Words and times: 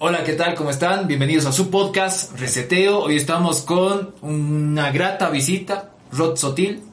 Hola, 0.00 0.22
¿qué 0.22 0.34
tal? 0.34 0.54
¿Cómo 0.54 0.70
están? 0.70 1.08
Bienvenidos 1.08 1.44
a 1.46 1.50
su 1.50 1.70
podcast 1.70 2.38
Reseteo. 2.38 3.00
Hoy 3.00 3.16
estamos 3.16 3.62
con 3.62 4.14
una 4.22 4.92
grata 4.92 5.28
visita, 5.28 5.90
Rod 6.12 6.36
Sotil. 6.36 6.84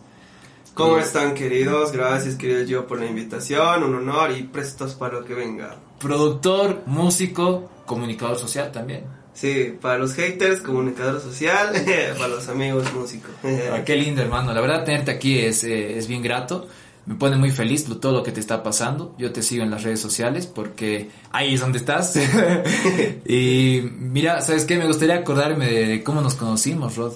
¿Cómo 0.74 0.98
están 0.98 1.36
queridos? 1.36 1.92
Gracias 1.92 2.34
querido 2.34 2.64
yo 2.64 2.88
por 2.88 3.00
la 3.00 3.06
invitación, 3.06 3.84
un 3.84 3.94
honor 3.94 4.32
y 4.32 4.42
prestos 4.42 4.96
para 4.96 5.20
lo 5.20 5.24
que 5.24 5.36
venga. 5.36 5.76
Productor, 6.00 6.82
músico, 6.88 7.70
comunicador 7.86 8.40
social 8.40 8.72
también. 8.72 9.04
Sí, 9.36 9.78
para 9.80 10.00
los 10.00 10.16
haters, 10.16 10.62
comunicador 10.62 11.22
social, 11.22 11.74
para 12.18 12.28
los 12.28 12.50
amigos, 12.50 12.92
músico. 12.92 13.30
Ah, 13.72 13.84
qué 13.86 13.98
lindo 13.98 14.24
hermano, 14.24 14.52
la 14.52 14.62
verdad 14.62 14.84
tenerte 14.84 15.12
aquí 15.12 15.38
es, 15.38 15.64
eh, 15.64 15.96
es 15.96 16.08
bien 16.08 16.24
grato 16.24 16.68
me 17.06 17.16
pone 17.16 17.38
muy 17.38 17.52
feliz 17.52 17.86
todo 18.02 18.12
lo 18.12 18.24
que 18.24 18.32
te 18.32 18.40
está 18.40 18.64
pasando. 18.64 19.14
Yo 19.18 19.32
te 19.32 19.44
sigo 19.44 19.64
en 19.64 19.70
las 19.70 19.84
redes 19.84 20.00
sociales 20.00 20.48
porque 20.48 21.10
ahí 21.32 21.54
es 21.54 21.62
donde 21.62 21.78
estás. 21.78 22.16
y 23.26 23.82
mira, 23.92 24.42
¿sabes 24.42 24.66
qué? 24.66 24.78
Me 24.78 24.88
gustaría 24.88 25.16
acordarme 25.16 25.68
de 25.68 26.04
cómo 26.04 26.22
nos 26.22 26.34
conocimos, 26.34 26.96
Rod. 26.96 27.14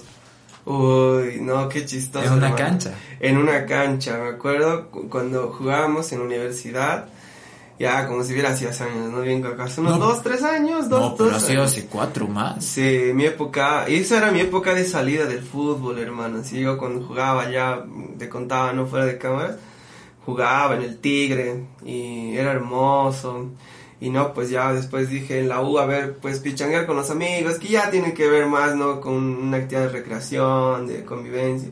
Uy, 0.64 1.40
no, 1.40 1.68
qué 1.68 1.84
chistoso. 1.84 2.24
En 2.24 2.32
una 2.34 2.54
cancha. 2.54 2.94
En 3.18 3.36
una 3.36 3.66
cancha, 3.66 4.18
me 4.18 4.28
acuerdo 4.28 4.88
cuando 4.90 5.52
jugábamos 5.52 6.12
en 6.12 6.20
la 6.20 6.24
universidad. 6.24 7.08
Ya, 7.80 8.06
como 8.06 8.22
si 8.22 8.34
hubiera 8.34 8.54
sido 8.54 8.70
hace 8.70 8.84
años, 8.84 9.10
¿no? 9.10 9.22
Bien 9.22 9.42
hace 9.58 9.80
unos 9.80 9.98
dos, 9.98 10.22
tres 10.22 10.42
años, 10.42 10.90
dos, 10.90 11.00
No, 11.00 11.16
pero 11.16 11.34
ha 11.34 11.40
sido 11.40 11.62
hace 11.62 11.86
cuatro 11.86 12.28
más. 12.28 12.62
Sí, 12.62 13.10
mi 13.14 13.24
época, 13.24 13.86
y 13.88 13.94
esa 13.94 14.18
era 14.18 14.30
mi 14.30 14.40
época 14.40 14.74
de 14.74 14.84
salida 14.84 15.24
del 15.24 15.42
fútbol, 15.42 15.98
hermano. 15.98 16.44
Si 16.44 16.60
yo 16.60 16.76
cuando 16.76 17.06
jugaba 17.06 17.50
ya, 17.50 17.82
te 18.18 18.28
contaba, 18.28 18.74
no 18.74 18.86
fuera 18.86 19.06
de 19.06 19.16
cámara 19.16 19.56
jugaba 20.30 20.76
en 20.76 20.82
el 20.82 20.98
Tigre 20.98 21.64
y 21.84 22.36
era 22.36 22.52
hermoso. 22.52 23.50
Y 24.00 24.08
no, 24.08 24.32
pues 24.32 24.48
ya 24.48 24.72
después 24.72 25.10
dije 25.10 25.40
en 25.40 25.48
la 25.48 25.60
U, 25.60 25.78
a 25.78 25.84
ver, 25.84 26.16
pues 26.18 26.38
pichanguear 26.40 26.86
con 26.86 26.96
los 26.96 27.10
amigos, 27.10 27.58
que 27.58 27.68
ya 27.68 27.90
tiene 27.90 28.14
que 28.14 28.28
ver 28.28 28.46
más, 28.46 28.74
¿no? 28.74 29.00
Con 29.00 29.14
una 29.14 29.58
actividad 29.58 29.86
de 29.86 29.92
recreación, 29.92 30.86
de 30.86 31.04
convivencia. 31.04 31.70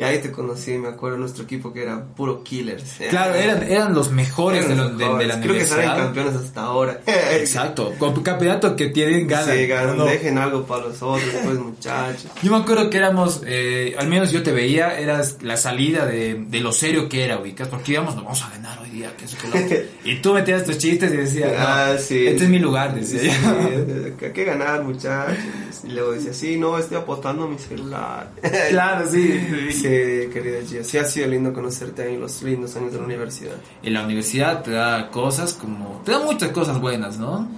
Y 0.00 0.02
ahí 0.02 0.16
te 0.16 0.32
conocí, 0.32 0.78
me 0.78 0.88
acuerdo, 0.88 1.18
nuestro 1.18 1.44
equipo 1.44 1.74
que 1.74 1.82
era 1.82 2.02
puro 2.02 2.42
killers. 2.42 2.82
Claro, 3.10 3.34
eran, 3.34 3.62
eran 3.64 3.92
los 3.92 4.10
mejores, 4.10 4.66
de, 4.66 4.74
los, 4.74 4.96
de, 4.96 5.04
la 5.04 5.10
universidad. 5.10 5.42
Creo 5.42 5.54
que 5.54 5.66
salen 5.66 5.90
campeones 5.90 6.36
hasta 6.36 6.62
ahora. 6.62 7.00
Exacto, 7.32 7.92
con 7.98 8.14
tu 8.14 8.22
campeonato 8.22 8.74
que 8.74 8.86
tienen 8.86 9.26
ganas. 9.26 9.54
Sí, 9.54 9.66
ganan, 9.66 9.98
dejen 10.06 10.38
algo 10.38 10.62
para 10.62 10.84
los 10.84 11.02
otros, 11.02 11.28
pues 11.44 11.58
muchachos. 11.58 12.30
Yo 12.42 12.50
me 12.50 12.56
acuerdo 12.56 12.88
que 12.88 12.96
éramos, 12.96 13.42
eh, 13.44 13.94
al 13.98 14.08
menos 14.08 14.32
yo 14.32 14.42
te 14.42 14.52
veía, 14.52 14.98
eras 14.98 15.42
la 15.42 15.58
salida 15.58 16.06
de, 16.06 16.46
de 16.48 16.60
lo 16.60 16.72
serio 16.72 17.06
que 17.06 17.22
era, 17.22 17.38
ubicas, 17.38 17.68
porque 17.68 17.92
íbamos, 17.92 18.14
nos 18.14 18.24
vamos 18.24 18.42
a 18.42 18.48
ganar 18.52 18.78
hoy 18.78 18.88
día, 18.88 19.14
que 19.18 19.26
eso 19.26 19.36
que 19.36 19.48
lo 19.48 19.82
Y 20.10 20.22
tú 20.22 20.32
metías 20.32 20.64
tus 20.64 20.78
chistes 20.78 21.12
y 21.12 21.16
decías, 21.18 21.52
ah, 21.58 21.96
sí. 21.98 22.26
este 22.26 22.44
es 22.44 22.48
mi 22.48 22.58
lugar, 22.58 22.94
decía. 22.94 23.20
Sí, 23.20 23.28
hay 24.24 24.32
que 24.32 24.44
ganar, 24.44 24.82
muchachos. 24.82 25.36
Y 25.84 25.88
luego 25.88 26.12
decía, 26.12 26.32
sí, 26.32 26.56
no, 26.56 26.78
estoy 26.78 26.96
apostando 26.96 27.46
mi 27.46 27.58
celular. 27.58 28.30
claro, 28.70 29.06
sí. 29.06 29.46
sí 29.72 29.89
querida 30.32 30.60
Gia. 30.66 30.84
Sí 30.84 30.98
ha 30.98 31.04
sido 31.04 31.26
lindo 31.26 31.52
conocerte 31.52 32.08
en 32.08 32.20
los 32.20 32.42
lindos 32.42 32.76
años 32.76 32.92
de 32.92 32.98
la 32.98 33.04
universidad. 33.04 33.56
En 33.82 33.94
la 33.94 34.04
universidad 34.04 34.62
te 34.62 34.72
da 34.72 35.10
cosas 35.10 35.54
como... 35.54 36.02
Te 36.04 36.12
da 36.12 36.20
muchas 36.20 36.50
cosas 36.50 36.80
buenas, 36.80 37.18
¿no? 37.18 37.48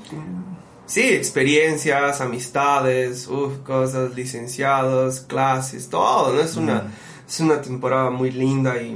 Sí, 0.86 1.02
experiencias, 1.02 2.20
amistades, 2.20 3.27
uf, 3.28 3.58
cosas, 3.64 4.14
licenciados, 4.14 5.20
clases, 5.20 5.89
todo, 5.89 6.34
¿no? 6.34 6.41
Es 6.41 6.56
una 6.56 6.84
es 7.33 7.41
una 7.41 7.62
temporada 7.62 8.11
muy 8.11 8.30
linda 8.30 8.77
y 8.83 8.94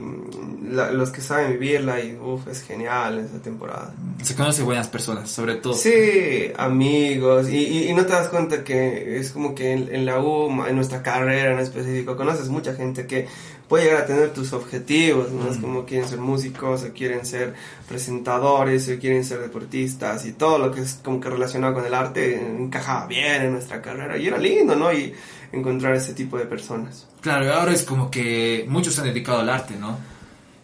los 0.71 1.11
que 1.11 1.23
saben 1.23 1.53
vivirla 1.53 2.03
y 2.03 2.19
uff, 2.21 2.47
es 2.49 2.61
genial 2.63 3.19
esa 3.19 3.41
temporada. 3.41 3.95
Se 4.23 4.35
conoce 4.35 4.63
buenas 4.63 4.89
personas, 4.89 5.31
sobre 5.31 5.55
todo. 5.55 5.73
Sí, 5.73 6.53
amigos, 6.59 7.49
y, 7.49 7.89
y, 7.89 7.95
no 7.95 8.05
te 8.05 8.13
das 8.13 8.29
cuenta 8.29 8.63
que 8.63 9.19
es 9.19 9.31
como 9.31 9.55
que 9.55 9.73
en, 9.73 10.05
la 10.05 10.21
U, 10.21 10.51
en 10.67 10.77
nuestra 10.77 11.03
carrera 11.03 11.53
en 11.53 11.61
específico, 11.61 12.15
conoces 12.15 12.51
mucha 12.51 12.75
gente 12.75 13.07
que 13.07 13.27
puede 13.69 13.85
llegar 13.85 14.03
a 14.03 14.07
tener 14.07 14.35
tus 14.35 14.53
objetivos, 14.53 15.31
¿no? 15.31 15.51
Es 15.51 15.57
como 15.57 15.87
quieren 15.87 16.07
ser 16.07 16.19
músicos, 16.19 16.83
o 16.83 16.93
quieren 16.93 17.25
ser 17.25 17.55
presentadores, 17.89 18.87
o 18.89 18.99
quieren 18.99 19.25
ser 19.25 19.41
deportistas, 19.41 20.27
y 20.27 20.33
todo 20.33 20.59
lo 20.59 20.73
que 20.73 20.83
es 20.83 21.01
como 21.03 21.21
que 21.21 21.31
relacionado 21.31 21.73
con 21.73 21.87
el 21.87 21.95
arte 21.95 22.39
encajaba 22.39 23.07
bien 23.07 23.43
en 23.43 23.53
nuestra 23.53 23.81
carrera, 23.81 24.19
y 24.19 24.27
era 24.27 24.37
lindo, 24.37 24.77
¿no? 24.77 24.93
Y 24.93 25.15
encontrar 25.53 25.95
ese 25.95 26.15
tipo 26.15 26.39
de 26.39 26.47
personas. 26.47 27.07
Claro, 27.21 27.53
ahora 27.53 27.73
es 27.73 27.85
como 27.85 28.11
que 28.11 28.65
muchos 28.69 28.95
se 28.95 29.01
han 29.01 29.07
dedicado 29.09 29.41
al 29.41 29.49
arte, 29.49 29.77
¿no? 29.77 29.99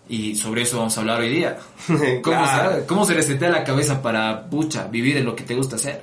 Y 0.08 0.34
sobre 0.34 0.62
eso 0.62 0.78
vamos 0.78 0.96
a 0.96 1.00
hablar 1.00 1.20
hoy 1.20 1.30
día. 1.30 1.58
¿Cómo, 2.22 2.46
se, 2.46 2.86
¿Cómo 2.86 3.04
se 3.04 3.22
setea 3.22 3.50
la 3.50 3.64
cabeza 3.64 4.02
para, 4.02 4.48
pucha, 4.48 4.86
vivir 4.88 5.16
en 5.16 5.24
lo 5.24 5.34
que 5.34 5.44
te 5.44 5.54
gusta 5.54 5.76
hacer? 5.76 6.02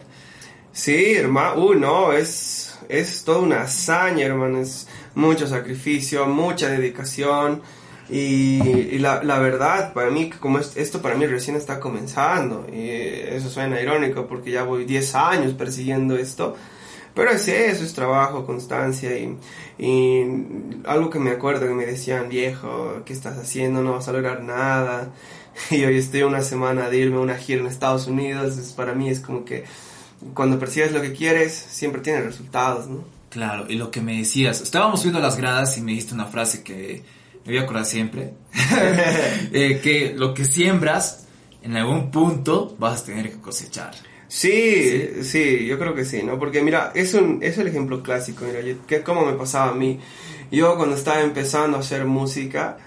Sí, 0.71 1.13
hermano, 1.15 1.61
uy, 1.63 1.79
no, 1.79 2.13
es, 2.13 2.77
es 2.87 3.23
toda 3.23 3.39
una 3.39 3.61
hazaña, 3.61 4.25
hermano, 4.25 4.59
es 4.59 4.87
mucho 5.15 5.47
sacrificio, 5.47 6.25
mucha 6.25 6.69
dedicación. 6.69 7.61
Y, 8.09 8.97
la, 8.97 9.23
la, 9.23 9.37
verdad, 9.37 9.93
para 9.93 10.09
mí, 10.09 10.31
como 10.31 10.57
esto 10.57 11.01
para 11.01 11.13
mí 11.13 11.27
recién 11.27 11.55
está 11.55 11.79
comenzando, 11.79 12.65
y 12.73 12.89
eso 12.89 13.49
suena 13.49 13.79
irónico 13.79 14.25
porque 14.25 14.49
ya 14.49 14.63
voy 14.63 14.85
10 14.85 15.13
años 15.15 15.53
persiguiendo 15.53 16.15
esto, 16.17 16.55
pero 17.13 17.31
es 17.31 17.47
eso, 17.47 17.83
es 17.83 17.93
trabajo, 17.93 18.45
constancia 18.45 19.17
y, 19.17 19.37
y 19.77 20.23
algo 20.85 21.09
que 21.09 21.19
me 21.19 21.31
acuerdo 21.31 21.67
que 21.67 21.73
me 21.73 21.85
decían, 21.85 22.29
viejo, 22.29 23.01
¿qué 23.05 23.13
estás 23.13 23.37
haciendo? 23.37 23.81
No 23.81 23.93
vas 23.93 24.07
a 24.07 24.13
lograr 24.13 24.43
nada. 24.43 25.11
Y 25.71 25.83
hoy 25.83 25.97
estoy 25.97 26.23
una 26.23 26.41
semana 26.41 26.89
de 26.89 26.97
irme 26.99 27.17
a 27.17 27.19
una 27.19 27.35
gira 27.35 27.59
en 27.59 27.67
Estados 27.67 28.07
Unidos, 28.07 28.55
para 28.77 28.93
mí 28.93 29.09
es 29.09 29.19
como 29.19 29.43
que 29.43 29.65
cuando 30.33 30.59
persigues 30.59 30.91
lo 30.91 31.01
que 31.01 31.13
quieres, 31.13 31.53
siempre 31.53 32.01
tienes 32.01 32.25
resultados, 32.25 32.87
¿no? 32.87 33.03
Claro, 33.29 33.65
y 33.69 33.75
lo 33.75 33.91
que 33.91 34.01
me 34.01 34.17
decías, 34.17 34.61
estábamos 34.61 35.03
viendo 35.03 35.19
las 35.19 35.37
gradas 35.37 35.77
y 35.77 35.81
me 35.81 35.91
dijiste 35.91 36.13
una 36.13 36.25
frase 36.25 36.63
que 36.63 37.03
me 37.45 37.53
voy 37.53 37.57
a 37.59 37.63
acordar 37.63 37.85
siempre, 37.85 38.33
eh, 39.51 39.79
que 39.83 40.13
lo 40.15 40.33
que 40.33 40.45
siembras, 40.45 41.27
en 41.61 41.75
algún 41.75 42.09
punto 42.09 42.75
vas 42.79 43.01
a 43.01 43.05
tener 43.05 43.29
que 43.29 43.39
cosechar. 43.39 43.91
Sí, 44.29 45.23
sí, 45.23 45.65
yo 45.65 45.79
creo 45.79 45.95
que 45.95 46.05
sí, 46.05 46.21
¿no? 46.21 46.37
Porque 46.37 46.61
mira, 46.61 46.91
es, 46.93 47.15
un, 47.15 47.39
es 47.41 47.57
el 47.57 47.67
ejemplo 47.67 48.03
clásico, 48.03 48.45
mira, 48.45 48.59
que 48.87 49.01
como 49.01 49.25
me 49.25 49.33
pasaba 49.33 49.71
a 49.71 49.75
mí. 49.75 49.99
Yo 50.51 50.77
cuando 50.77 50.95
estaba 50.95 51.21
empezando 51.21 51.77
a 51.77 51.79
hacer 51.79 52.05
música, 52.05 52.77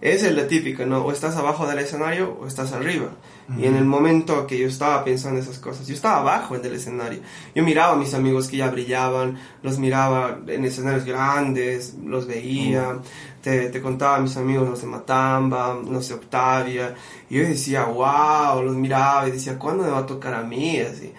es 0.00 0.22
el 0.22 0.46
típico, 0.46 0.86
¿no? 0.86 1.04
O 1.04 1.12
estás 1.12 1.36
abajo 1.36 1.66
del 1.66 1.80
escenario 1.80 2.38
o 2.40 2.46
estás 2.46 2.72
arriba. 2.72 3.10
Y 3.58 3.66
en 3.66 3.76
el 3.76 3.84
momento 3.84 4.46
que 4.46 4.58
yo 4.58 4.66
estaba 4.66 5.04
pensando 5.04 5.40
esas 5.40 5.58
cosas, 5.58 5.86
yo 5.86 5.94
estaba 5.94 6.18
abajo 6.18 6.58
del 6.58 6.74
escenario. 6.74 7.20
Yo 7.54 7.62
miraba 7.62 7.92
a 7.92 7.96
mis 7.96 8.14
amigos 8.14 8.48
que 8.48 8.56
ya 8.56 8.70
brillaban, 8.70 9.38
los 9.62 9.78
miraba 9.78 10.40
en 10.46 10.64
escenarios 10.64 11.04
grandes, 11.04 11.94
los 12.04 12.26
veía, 12.26 12.98
te, 13.42 13.82
contaba 13.82 14.16
a 14.16 14.20
mis 14.20 14.36
amigos, 14.36 14.68
no 14.68 14.76
sé, 14.76 14.86
Matamba, 14.86 15.78
no 15.84 16.00
sé, 16.00 16.14
Octavia. 16.14 16.94
Y 17.28 17.38
yo 17.38 17.42
decía, 17.42 17.84
wow, 17.84 18.62
los 18.62 18.76
miraba 18.76 19.28
y 19.28 19.32
decía, 19.32 19.58
¿cuándo 19.58 19.84
me 19.84 19.90
va 19.90 19.98
a 19.98 20.06
tocar 20.06 20.34
a 20.34 20.42
mí? 20.42 20.80
Así 20.80 21.12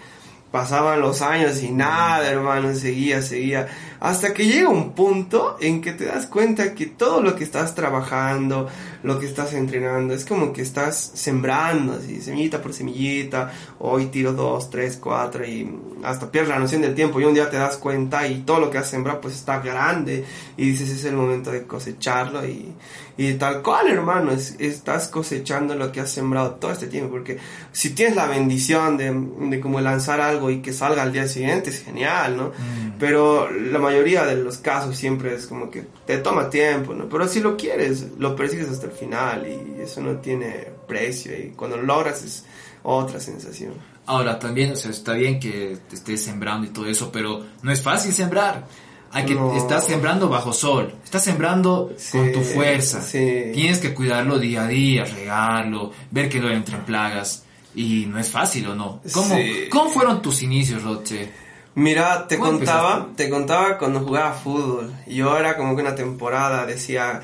pasaban 0.54 1.00
los 1.00 1.20
años 1.20 1.60
y 1.64 1.72
nada, 1.72 2.30
hermano, 2.30 2.72
seguía, 2.76 3.22
seguía, 3.22 3.66
hasta 3.98 4.32
que 4.32 4.46
llega 4.46 4.68
un 4.68 4.92
punto 4.92 5.56
en 5.60 5.80
que 5.80 5.90
te 5.90 6.04
das 6.04 6.28
cuenta 6.28 6.74
que 6.74 6.86
todo 6.86 7.20
lo 7.22 7.34
que 7.34 7.42
estás 7.42 7.74
trabajando, 7.74 8.68
lo 9.04 9.20
que 9.20 9.26
estás 9.26 9.52
entrenando, 9.52 10.14
es 10.14 10.24
como 10.24 10.52
que 10.54 10.62
estás 10.62 11.12
sembrando, 11.14 11.92
así, 11.92 12.22
semillita 12.22 12.62
por 12.62 12.72
semillita, 12.72 13.52
hoy 13.78 14.06
tiro 14.06 14.32
dos, 14.32 14.70
tres, 14.70 14.96
cuatro, 14.96 15.44
y 15.44 15.70
hasta 16.02 16.30
pierdes 16.30 16.48
la 16.48 16.58
noción 16.58 16.80
del 16.80 16.94
tiempo, 16.94 17.20
y 17.20 17.24
un 17.24 17.34
día 17.34 17.50
te 17.50 17.58
das 17.58 17.76
cuenta 17.76 18.26
y 18.26 18.40
todo 18.40 18.60
lo 18.60 18.70
que 18.70 18.78
has 18.78 18.88
sembrado 18.88 19.20
pues 19.20 19.34
está 19.34 19.60
grande, 19.60 20.24
y 20.56 20.70
dices 20.70 20.88
es 20.88 21.04
el 21.04 21.16
momento 21.16 21.52
de 21.52 21.64
cosecharlo, 21.66 22.46
y, 22.46 22.72
y 23.18 23.34
tal 23.34 23.62
cual, 23.62 23.88
hermano, 23.88 24.32
es, 24.32 24.56
estás 24.58 25.08
cosechando 25.08 25.74
lo 25.74 25.92
que 25.92 26.00
has 26.00 26.10
sembrado 26.10 26.52
todo 26.52 26.72
este 26.72 26.86
tiempo, 26.86 27.10
porque 27.10 27.38
si 27.72 27.90
tienes 27.90 28.16
la 28.16 28.26
bendición 28.26 28.96
de, 28.96 29.14
de 29.50 29.60
como 29.60 29.82
lanzar 29.82 30.22
algo 30.22 30.48
y 30.48 30.62
que 30.62 30.72
salga 30.72 31.02
al 31.02 31.12
día 31.12 31.28
siguiente, 31.28 31.68
es 31.68 31.84
genial, 31.84 32.38
¿no? 32.38 32.48
Mm. 32.48 32.98
Pero 32.98 33.50
la 33.50 33.78
mayoría 33.78 34.24
de 34.24 34.36
los 34.36 34.58
casos 34.58 34.96
siempre 34.96 35.34
es 35.34 35.46
como 35.46 35.70
que 35.70 35.84
te 36.06 36.16
toma 36.18 36.48
tiempo, 36.48 36.94
¿no? 36.94 37.08
Pero 37.08 37.28
si 37.28 37.40
lo 37.40 37.56
quieres, 37.56 38.06
lo 38.18 38.34
persigues 38.34 38.68
hasta 38.70 38.86
el 38.86 38.93
final 38.94 39.46
y 39.46 39.80
eso 39.80 40.00
no 40.00 40.16
tiene 40.16 40.68
precio 40.86 41.36
y 41.36 41.50
cuando 41.50 41.76
lo 41.76 41.82
logras 41.82 42.22
es 42.24 42.44
otra 42.82 43.20
sensación. 43.20 43.72
Ahora, 44.06 44.38
también, 44.38 44.72
o 44.72 44.76
sea, 44.76 44.90
está 44.90 45.14
bien 45.14 45.40
que 45.40 45.78
te 45.88 45.96
estés 45.96 46.22
sembrando 46.22 46.66
y 46.66 46.70
todo 46.70 46.86
eso, 46.86 47.10
pero 47.10 47.42
no 47.62 47.72
es 47.72 47.80
fácil 47.80 48.12
sembrar 48.12 48.66
hay 49.14 49.26
que, 49.26 49.38
estás 49.56 49.86
sembrando 49.86 50.28
bajo 50.28 50.52
sol, 50.52 50.92
estás 51.04 51.22
sembrando 51.22 51.94
con 52.10 52.32
tu 52.32 52.42
fuerza. 52.42 53.00
Tienes 53.08 53.78
que 53.78 53.94
cuidarlo 53.94 54.40
día 54.40 54.64
a 54.64 54.66
día, 54.66 55.04
regarlo, 55.04 55.92
ver 56.10 56.28
que 56.28 56.40
no 56.40 56.50
entren 56.50 56.84
plagas. 56.84 57.44
Y 57.76 58.06
no 58.06 58.18
es 58.18 58.28
fácil, 58.28 58.66
¿o 58.68 58.74
no? 58.74 59.00
¿Cómo, 59.12 59.36
¿cómo 59.70 59.90
fueron 59.90 60.20
tus 60.20 60.42
inicios, 60.42 60.82
Roche? 60.82 61.30
Mira, 61.76 62.26
te 62.26 62.38
contaba, 62.38 63.08
te 63.16 63.30
contaba 63.30 63.78
cuando 63.78 64.00
jugaba 64.00 64.32
fútbol. 64.32 64.92
Yo 65.06 65.38
era 65.38 65.56
como 65.56 65.76
que 65.76 65.82
una 65.82 65.94
temporada 65.94 66.66
decía, 66.66 67.22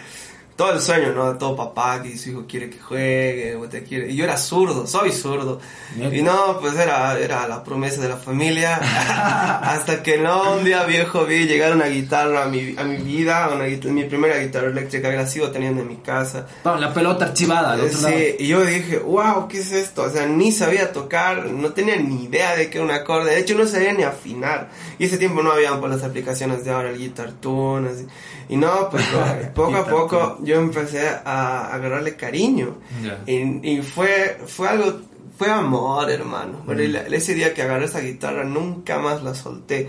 todo 0.61 0.75
el 0.75 0.81
sueño, 0.83 1.15
¿no? 1.15 1.39
Todo 1.39 1.57
papá 1.57 2.03
que 2.03 2.19
su 2.19 2.29
hijo 2.29 2.45
quiere 2.47 2.69
que 2.69 2.79
juegue, 2.79 3.57
o 3.57 3.67
te 3.67 3.83
quiere. 3.83 4.11
Y 4.11 4.17
yo 4.17 4.25
era 4.25 4.37
zurdo, 4.37 4.87
soy 4.87 5.11
zurdo. 5.11 5.59
Y 5.97 6.21
no, 6.21 6.59
pues 6.61 6.75
era, 6.77 7.19
era 7.19 7.49
la 7.49 7.65
promesa 7.65 8.03
de 8.03 8.11
la 8.11 8.19
familia. 8.19 8.77
Hasta 9.63 10.03
que 10.03 10.19
no, 10.19 10.57
un 10.59 10.65
día 10.65 10.85
viejo 10.85 11.25
vi 11.25 11.47
llegar 11.47 11.75
una 11.75 11.87
guitarra 11.87 12.45
a 12.45 12.49
mi, 12.49 12.75
a 12.77 12.85
mi 12.85 12.99
vida, 12.99 13.49
una 13.49 13.65
mi 13.91 14.05
primera 14.05 14.37
guitarra 14.37 14.67
eléctrica 14.67 15.11
que 15.11 15.17
la 15.17 15.27
sigo 15.27 15.51
teniendo 15.51 15.81
en 15.81 15.89
mi 15.89 15.97
casa. 15.97 16.47
la 16.63 16.93
pelota 16.93 17.25
archivada 17.25 17.73
al 17.73 17.81
otro 17.81 17.97
sí, 17.97 18.37
y 18.41 18.49
yo 18.49 18.63
dije, 18.63 18.99
wow, 18.99 19.49
¿qué 19.49 19.61
es 19.61 19.73
esto? 19.73 20.03
O 20.03 20.11
sea, 20.11 20.27
ni 20.27 20.53
sabía 20.53 20.93
tocar, 20.93 21.47
no 21.47 21.73
tenía 21.73 21.97
ni 21.97 22.25
idea 22.25 22.55
de 22.55 22.69
qué 22.69 22.77
era 22.77 22.85
un 22.85 22.91
acorde. 22.91 23.31
De 23.31 23.41
hecho, 23.41 23.57
no 23.57 23.65
sabía 23.65 23.95
ni 23.95 24.03
afinar. 24.03 24.69
Y 24.99 25.07
ese 25.07 25.17
tiempo 25.17 25.43
no 25.43 25.53
habían 25.53 25.81
por 25.81 25.89
las 25.89 26.03
aplicaciones 26.03 26.67
de 26.67 26.71
ahora, 26.71 26.91
el 26.91 26.99
Guitar 26.99 27.33
Tune, 27.41 27.89
así. 27.89 28.07
Y 28.51 28.57
no, 28.57 28.91
pues 28.91 29.05
poco 29.55 29.77
a 29.77 29.87
poco 29.87 30.39
yo 30.51 30.61
empecé 30.61 31.09
a 31.09 31.73
agarrarle 31.75 32.17
cariño. 32.17 32.79
Y, 33.27 33.71
y, 33.71 33.83
fue, 33.83 34.39
fue 34.47 34.69
algo, 34.69 35.01
fue 35.39 35.51
amor, 35.51 36.11
hermano. 36.11 36.63
Mm. 36.67 37.13
ese 37.15 37.35
día 37.35 37.55
que 37.55 37.63
agarré 37.63 37.87
esa 37.87 38.01
guitarra 38.01 38.45
nunca 38.45 38.99
más 38.99 39.23
la 39.23 39.35
solté. 39.35 39.89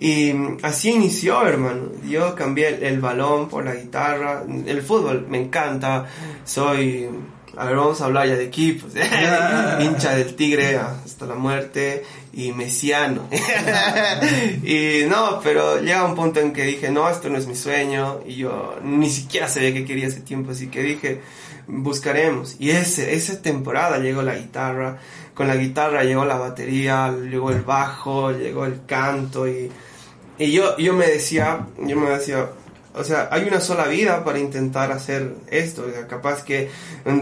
Y 0.00 0.32
así 0.62 0.90
inició, 0.90 1.46
hermano. 1.46 1.90
Yo 2.08 2.34
cambié 2.34 2.86
el 2.88 3.00
balón 3.00 3.48
por 3.48 3.64
la 3.64 3.74
guitarra. 3.74 4.44
El 4.66 4.82
fútbol 4.82 5.26
me 5.28 5.42
encanta. 5.42 6.06
Soy 6.44 7.08
a 7.58 7.64
ver, 7.64 7.76
vamos 7.76 8.00
a 8.00 8.04
hablar 8.04 8.28
ya 8.28 8.36
de 8.36 8.44
equipos. 8.44 8.92
Hincha 9.80 10.14
del 10.14 10.36
Tigre 10.36 10.76
hasta 10.76 11.26
la 11.26 11.34
muerte 11.34 12.04
y 12.32 12.52
mesiano. 12.52 13.28
y 14.62 15.04
no, 15.08 15.40
pero 15.42 15.80
llega 15.80 16.04
un 16.04 16.14
punto 16.14 16.40
en 16.40 16.52
que 16.52 16.64
dije, 16.64 16.90
no, 16.90 17.08
esto 17.08 17.28
no 17.28 17.38
es 17.38 17.46
mi 17.46 17.54
sueño. 17.54 18.20
Y 18.26 18.36
yo 18.36 18.76
ni 18.82 19.10
siquiera 19.10 19.48
sabía 19.48 19.72
qué 19.72 19.84
quería 19.84 20.06
ese 20.06 20.20
tiempo, 20.20 20.52
así 20.52 20.68
que 20.68 20.82
dije, 20.82 21.20
buscaremos. 21.66 22.56
Y 22.58 22.70
ese, 22.70 23.14
esa 23.14 23.40
temporada 23.40 23.98
llegó 23.98 24.22
la 24.22 24.34
guitarra. 24.36 24.98
Con 25.34 25.46
la 25.46 25.56
guitarra 25.56 26.02
llegó 26.02 26.24
la 26.24 26.36
batería, 26.36 27.12
llegó 27.12 27.50
el 27.50 27.62
bajo, 27.62 28.32
llegó 28.32 28.64
el 28.64 28.84
canto. 28.86 29.46
Y, 29.46 29.70
y 30.38 30.52
yo, 30.52 30.76
yo 30.78 30.94
me 30.94 31.06
decía, 31.06 31.66
yo 31.78 31.96
me 31.96 32.10
decía, 32.10 32.48
o 32.98 33.04
sea, 33.04 33.28
hay 33.30 33.46
una 33.46 33.60
sola 33.60 33.86
vida 33.86 34.24
para 34.24 34.38
intentar 34.38 34.90
hacer 34.90 35.34
esto. 35.50 35.86
capaz 36.08 36.42
que 36.42 36.68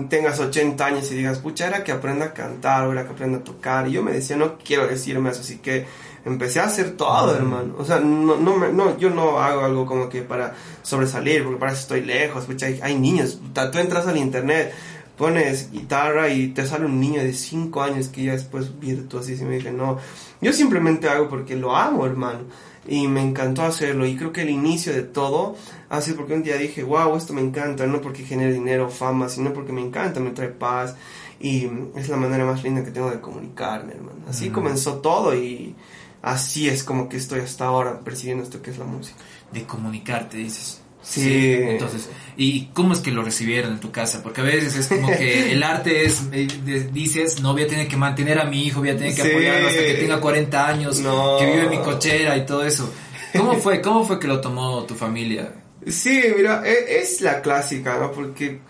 tengas 0.08 0.40
80 0.40 0.84
años 0.84 1.10
y 1.12 1.14
digas, 1.14 1.38
pucha, 1.38 1.66
era 1.66 1.84
que 1.84 1.92
aprenda 1.92 2.26
a 2.26 2.32
cantar, 2.32 2.86
o 2.86 2.92
era 2.92 3.04
que 3.04 3.12
aprenda 3.12 3.38
a 3.38 3.44
tocar. 3.44 3.86
Y 3.88 3.92
yo 3.92 4.02
me 4.02 4.12
decía, 4.12 4.36
no 4.36 4.58
quiero 4.58 4.86
decirme 4.86 5.30
eso, 5.30 5.40
así 5.40 5.58
que 5.58 5.86
empecé 6.24 6.60
a 6.60 6.64
hacer 6.64 6.96
todo, 6.96 7.36
hermano. 7.36 7.74
O 7.78 7.84
sea, 7.84 8.00
no, 8.00 8.36
no, 8.36 8.56
no, 8.68 8.98
yo 8.98 9.10
no 9.10 9.38
hago 9.38 9.64
algo 9.64 9.86
como 9.86 10.08
que 10.08 10.22
para 10.22 10.54
sobresalir, 10.82 11.44
porque 11.44 11.58
para 11.58 11.72
eso 11.72 11.82
estoy 11.82 12.02
lejos. 12.02 12.46
Pucha, 12.46 12.66
hay, 12.66 12.94
niños, 12.98 13.38
tú 13.52 13.78
entras 13.78 14.06
al 14.06 14.16
internet, 14.16 14.72
pones 15.18 15.70
guitarra 15.70 16.30
y 16.30 16.48
te 16.48 16.66
sale 16.66 16.86
un 16.86 16.98
niño 16.98 17.22
de 17.22 17.34
5 17.34 17.82
años 17.82 18.08
que 18.08 18.24
ya 18.24 18.32
después 18.32 18.78
virtuosísimo. 18.80 19.52
Y 19.52 19.56
dije, 19.56 19.72
no, 19.72 19.98
yo 20.40 20.52
simplemente 20.52 21.08
hago 21.08 21.28
porque 21.28 21.54
lo 21.54 21.76
amo, 21.76 22.06
hermano 22.06 22.40
y 22.88 23.08
me 23.08 23.22
encantó 23.22 23.62
hacerlo. 23.62 24.06
Y 24.06 24.16
creo 24.16 24.32
que 24.32 24.42
el 24.42 24.50
inicio 24.50 24.92
de 24.92 25.02
todo 25.02 25.56
hace 25.88 26.14
porque 26.14 26.34
un 26.34 26.42
día 26.42 26.56
dije 26.56 26.82
wow 26.82 27.16
esto 27.16 27.32
me 27.32 27.40
encanta 27.40 27.86
no 27.86 28.00
porque 28.00 28.24
genere 28.24 28.52
dinero 28.52 28.86
o 28.86 28.90
fama 28.90 29.28
sino 29.28 29.52
porque 29.52 29.72
me 29.72 29.80
encanta 29.80 30.18
me 30.20 30.30
trae 30.30 30.48
paz 30.48 30.96
y 31.38 31.68
es 31.94 32.08
la 32.08 32.16
manera 32.16 32.44
más 32.44 32.64
linda 32.64 32.84
que 32.84 32.90
tengo 32.90 33.10
de 33.10 33.20
comunicarme 33.20 33.92
hermano. 33.92 34.20
Así 34.28 34.50
comenzó 34.50 34.98
todo 34.98 35.34
y 35.34 35.74
así 36.22 36.68
es 36.68 36.82
como 36.84 37.08
que 37.08 37.16
estoy 37.16 37.40
hasta 37.40 37.66
ahora 37.66 38.00
percibiendo 38.00 38.42
esto 38.42 38.62
que 38.62 38.70
es 38.70 38.78
la 38.78 38.84
música. 38.84 39.18
De 39.52 39.64
comunicarte 39.64 40.38
dices 40.38 40.80
Sí. 41.08 41.54
Entonces, 41.54 42.08
¿y 42.36 42.66
cómo 42.66 42.92
es 42.92 43.00
que 43.00 43.10
lo 43.10 43.22
recibieron 43.22 43.72
en 43.72 43.80
tu 43.80 43.90
casa? 43.90 44.22
Porque 44.22 44.40
a 44.40 44.44
veces 44.44 44.76
es 44.76 44.88
como 44.88 45.08
que 45.08 45.52
el 45.52 45.62
arte 45.62 46.04
es, 46.04 46.22
eh, 46.32 46.48
dices, 46.92 47.40
no 47.40 47.52
voy 47.52 47.62
a 47.62 47.66
tener 47.66 47.86
que 47.86 47.96
mantener 47.96 48.38
a 48.38 48.44
mi 48.44 48.64
hijo, 48.64 48.80
voy 48.80 48.90
a 48.90 48.96
tener 48.96 49.14
que 49.14 49.22
apoyarlo 49.22 49.68
hasta 49.68 49.80
que 49.80 49.94
tenga 49.94 50.20
40 50.20 50.66
años, 50.66 50.98
que 50.98 51.46
vive 51.46 51.62
en 51.62 51.70
mi 51.70 51.78
cochera 51.78 52.36
y 52.36 52.44
todo 52.44 52.64
eso. 52.64 52.92
¿Cómo 53.36 53.54
fue? 53.54 53.80
¿Cómo 53.82 54.04
fue 54.04 54.18
que 54.18 54.26
lo 54.26 54.40
tomó 54.40 54.84
tu 54.84 54.94
familia? 54.94 55.52
Sí, 55.86 56.20
mira, 56.36 56.62
e, 56.66 56.98
es, 56.98 57.20
la 57.20 57.40
clásica, 57.40 57.98
¿no? 57.98 58.10
Porque 58.10 58.60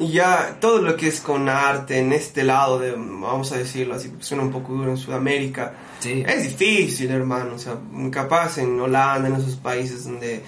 ya 0.00 0.58
todo 0.60 0.82
lo 0.82 0.96
que 0.96 1.06
es 1.06 1.20
con 1.20 1.48
arte 1.48 1.98
en 1.98 2.12
este 2.12 2.42
lado 2.42 2.78
de, 2.78 2.92
vamos 2.92 3.52
a 3.52 3.58
decirlo 3.58 3.94
así, 3.94 4.08
porque 4.08 4.24
suena 4.24 4.42
un 4.42 4.50
poco 4.50 4.72
duro 4.72 4.90
en 4.90 4.96
Sudamérica, 4.96 5.74
es 6.04 6.42
difícil, 6.42 7.10
hermano. 7.10 7.54
O 7.54 7.58
sea, 7.58 7.78
capaz 8.10 8.58
en 8.58 8.78
Holanda, 8.80 9.28
en 9.28 9.36
esos 9.36 9.56
países 9.56 10.04
donde 10.04 10.42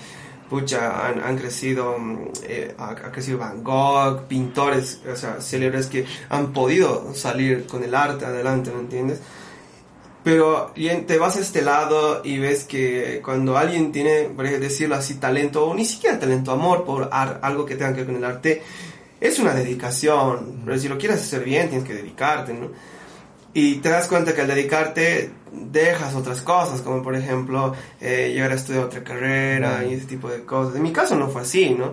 pucha, 0.48 1.06
han, 1.06 1.36
crecido, 1.36 1.98
mm, 1.98 2.18
eh, 2.44 2.74
ha, 2.78 2.94
crecido 3.12 3.38
Van 3.38 3.62
Gogh, 3.62 4.26
pintores, 4.28 5.00
o 5.10 5.16
sea, 5.16 5.40
célebres 5.40 5.86
que 5.86 6.06
han 6.28 6.52
podido 6.52 7.14
salir 7.14 7.66
con 7.66 7.84
el 7.84 7.94
arte 7.94 8.24
adelante, 8.24 8.70
¿me 8.70 8.80
entiendes? 8.80 9.20
Pero 10.24 10.72
te 10.74 11.18
vas 11.18 11.36
a 11.36 11.40
este 11.40 11.62
lado 11.62 12.22
y 12.24 12.38
ves 12.38 12.64
que 12.64 13.22
cuando 13.24 13.56
alguien 13.56 13.92
tiene, 13.92 14.24
por 14.24 14.48
decirlo 14.48 14.96
así, 14.96 15.14
talento, 15.14 15.66
o 15.66 15.74
ni 15.74 15.84
siquiera 15.86 16.18
talento, 16.18 16.50
amor 16.50 16.84
por 16.84 17.08
algo 17.12 17.64
que 17.64 17.76
tenga 17.76 17.92
que 17.92 17.98
ver 17.98 18.06
con 18.06 18.16
el 18.16 18.24
arte, 18.24 18.62
es 19.20 19.38
una 19.38 19.54
dedicación. 19.54 20.62
Pero 20.64 20.78
si 20.78 20.88
lo 20.88 20.98
quieres 20.98 21.20
hacer 21.20 21.44
bien, 21.44 21.68
tienes 21.68 21.86
que 21.86 21.94
dedicarte, 21.94 22.52
¿no? 22.52 22.70
Y 23.54 23.76
te 23.76 23.88
das 23.88 24.06
cuenta 24.06 24.34
que 24.34 24.42
al 24.42 24.48
dedicarte 24.48 25.30
dejas 25.52 26.14
otras 26.14 26.40
cosas, 26.42 26.80
como 26.80 27.02
por 27.02 27.14
ejemplo 27.14 27.74
eh, 28.00 28.30
llegar 28.32 28.52
a 28.52 28.54
estudiar 28.54 28.84
otra 28.84 29.02
carrera 29.02 29.84
y 29.84 29.94
ese 29.94 30.06
tipo 30.06 30.28
de 30.28 30.44
cosas. 30.44 30.76
En 30.76 30.82
mi 30.82 30.92
caso 30.92 31.16
no 31.16 31.28
fue 31.28 31.42
así, 31.42 31.70
¿no? 31.70 31.92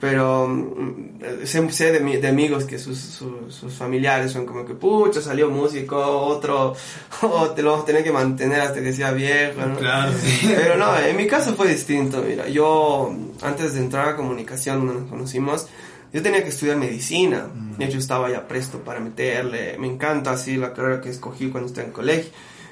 Pero 0.00 0.48
mm, 0.48 1.44
sé, 1.44 1.92
de, 1.92 2.00
de, 2.00 2.28
amigos 2.28 2.64
que 2.64 2.78
sus, 2.78 2.98
sus, 2.98 3.72
familiares 3.72 4.32
son 4.32 4.44
como 4.44 4.66
que, 4.66 4.74
pucha, 4.74 5.22
salió 5.22 5.48
músico, 5.48 5.96
otro, 5.96 6.74
o 7.22 7.50
te 7.50 7.62
lo 7.62 7.70
vamos 7.70 7.84
a 7.84 7.86
tener 7.86 8.04
que 8.04 8.12
mantener 8.12 8.60
hasta 8.60 8.82
que 8.82 8.92
sea 8.92 9.12
viejo, 9.12 9.64
¿no? 9.64 9.78
Claro, 9.78 10.12
sí. 10.20 10.52
Pero 10.54 10.76
no, 10.76 10.98
en 10.98 11.16
mi 11.16 11.26
caso 11.26 11.54
fue 11.54 11.68
distinto, 11.68 12.22
mira, 12.22 12.48
yo 12.48 13.14
antes 13.40 13.74
de 13.74 13.80
entrar 13.80 14.10
a 14.10 14.16
comunicación 14.16 14.86
donde 14.86 15.00
nos 15.00 15.10
conocimos, 15.10 15.68
yo 16.14 16.22
tenía 16.22 16.44
que 16.44 16.50
estudiar 16.50 16.76
medicina. 16.76 17.48
Mm. 17.52 17.76
De 17.76 17.84
hecho, 17.86 17.98
estaba 17.98 18.30
ya 18.30 18.46
presto 18.46 18.78
para 18.78 19.00
meterle. 19.00 19.76
Me 19.78 19.88
encanta 19.88 20.30
así 20.30 20.56
la 20.56 20.72
carrera 20.72 21.00
que 21.00 21.10
escogí 21.10 21.48
cuando 21.48 21.68
estaba 21.68 21.88
en 21.88 21.92
colegio. 21.92 22.30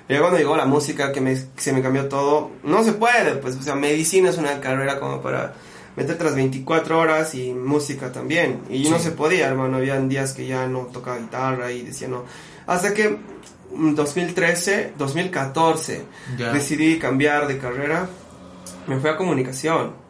Y 0.09 0.17
cuando 0.19 0.39
llegó 0.39 0.57
la 0.57 0.67
música, 0.67 1.13
que 1.13 1.21
me, 1.21 1.37
se 1.57 1.73
me 1.73 1.83
cambió 1.83 2.09
todo, 2.09 2.51
no 2.65 2.83
se 2.83 2.93
puede, 2.93 3.37
pues, 3.37 3.57
o 3.57 3.63
sea, 3.63 3.75
medicina 3.75 4.31
es 4.31 4.39
una 4.39 4.61
carrera 4.61 4.99
como 4.99 5.23
para 5.23 5.55
meterte 5.97 6.25
las 6.25 6.35
24 6.35 6.99
horas 6.99 7.35
y 7.35 7.53
música 7.53 8.13
también. 8.13 8.61
Y 8.69 8.89
no 8.91 8.99
se 8.99 9.13
podía, 9.13 9.49
hermano, 9.49 9.77
habían 9.77 10.09
días 10.09 10.33
que 10.33 10.47
ya 10.47 10.67
no 10.67 10.81
tocaba 10.93 11.19
guitarra 11.19 11.73
y 11.73 11.83
decía 11.83 12.09
no. 12.09 12.25
Hasta 12.67 12.95
que 12.95 13.19
2013, 13.71 14.95
2014, 14.99 16.05
decidí 16.53 16.99
cambiar 16.99 17.47
de 17.47 17.59
carrera, 17.59 18.09
me 18.87 18.99
fui 18.99 19.09
a 19.09 19.17
comunicación 19.17 20.02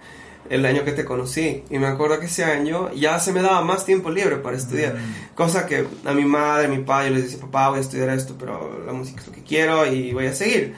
el 0.53 0.67
año 0.67 0.85
que 0.85 0.93
te 0.93 1.05
conocí. 1.05 1.65
Y 1.71 1.79
me 1.79 1.87
acuerdo 1.87 2.21
que 2.21 2.27
ese 2.27 2.45
año 2.45 2.93
ya 2.93 3.19
se 3.19 3.33
me 3.33 3.41
daba 3.41 3.63
más 3.63 3.87
tiempo 3.87 4.11
libre 4.11 4.37
para 4.37 4.57
estudiar. 4.57 4.95
Mm. 4.95 5.35
Cosa 5.35 5.67
que 5.67 5.87
a 6.05 6.13
mi 6.13 6.27
madre, 6.27 6.67
a 6.67 6.69
mi 6.69 6.85
padre, 6.85 7.09
yo 7.09 7.15
les 7.15 7.25
decía, 7.25 7.41
papá, 7.41 7.71
voy 7.71 7.79
a 7.79 7.81
estudiar 7.81 8.11
esto, 8.11 8.37
pero 8.39 8.85
la 8.87 8.93
música 8.93 9.23
es 9.23 9.27
lo 9.27 9.33
que 9.33 9.43
quiero 9.43 9.87
y 9.87 10.13
voy 10.13 10.27
a 10.27 10.35
seguir. 10.35 10.75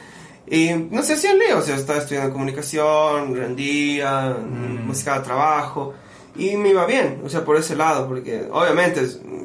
Y 0.47 0.71
no 0.91 1.03
se 1.03 1.15
hacían 1.15 1.39
lío, 1.39 1.59
o 1.59 1.63
sea, 1.63 1.75
estaba 1.75 1.99
estudiando 1.99 2.33
comunicación, 2.33 3.35
rendía, 3.35 4.37
mm. 4.39 4.87
música 4.87 5.19
de 5.19 5.25
trabajo. 5.25 5.95
Y 6.37 6.57
me 6.57 6.71
iba 6.71 6.87
bien, 6.87 7.21
o 7.25 7.29
sea, 7.29 7.45
por 7.45 7.57
ese 7.57 7.77
lado, 7.77 8.09
porque 8.09 8.49
obviamente 8.51 9.03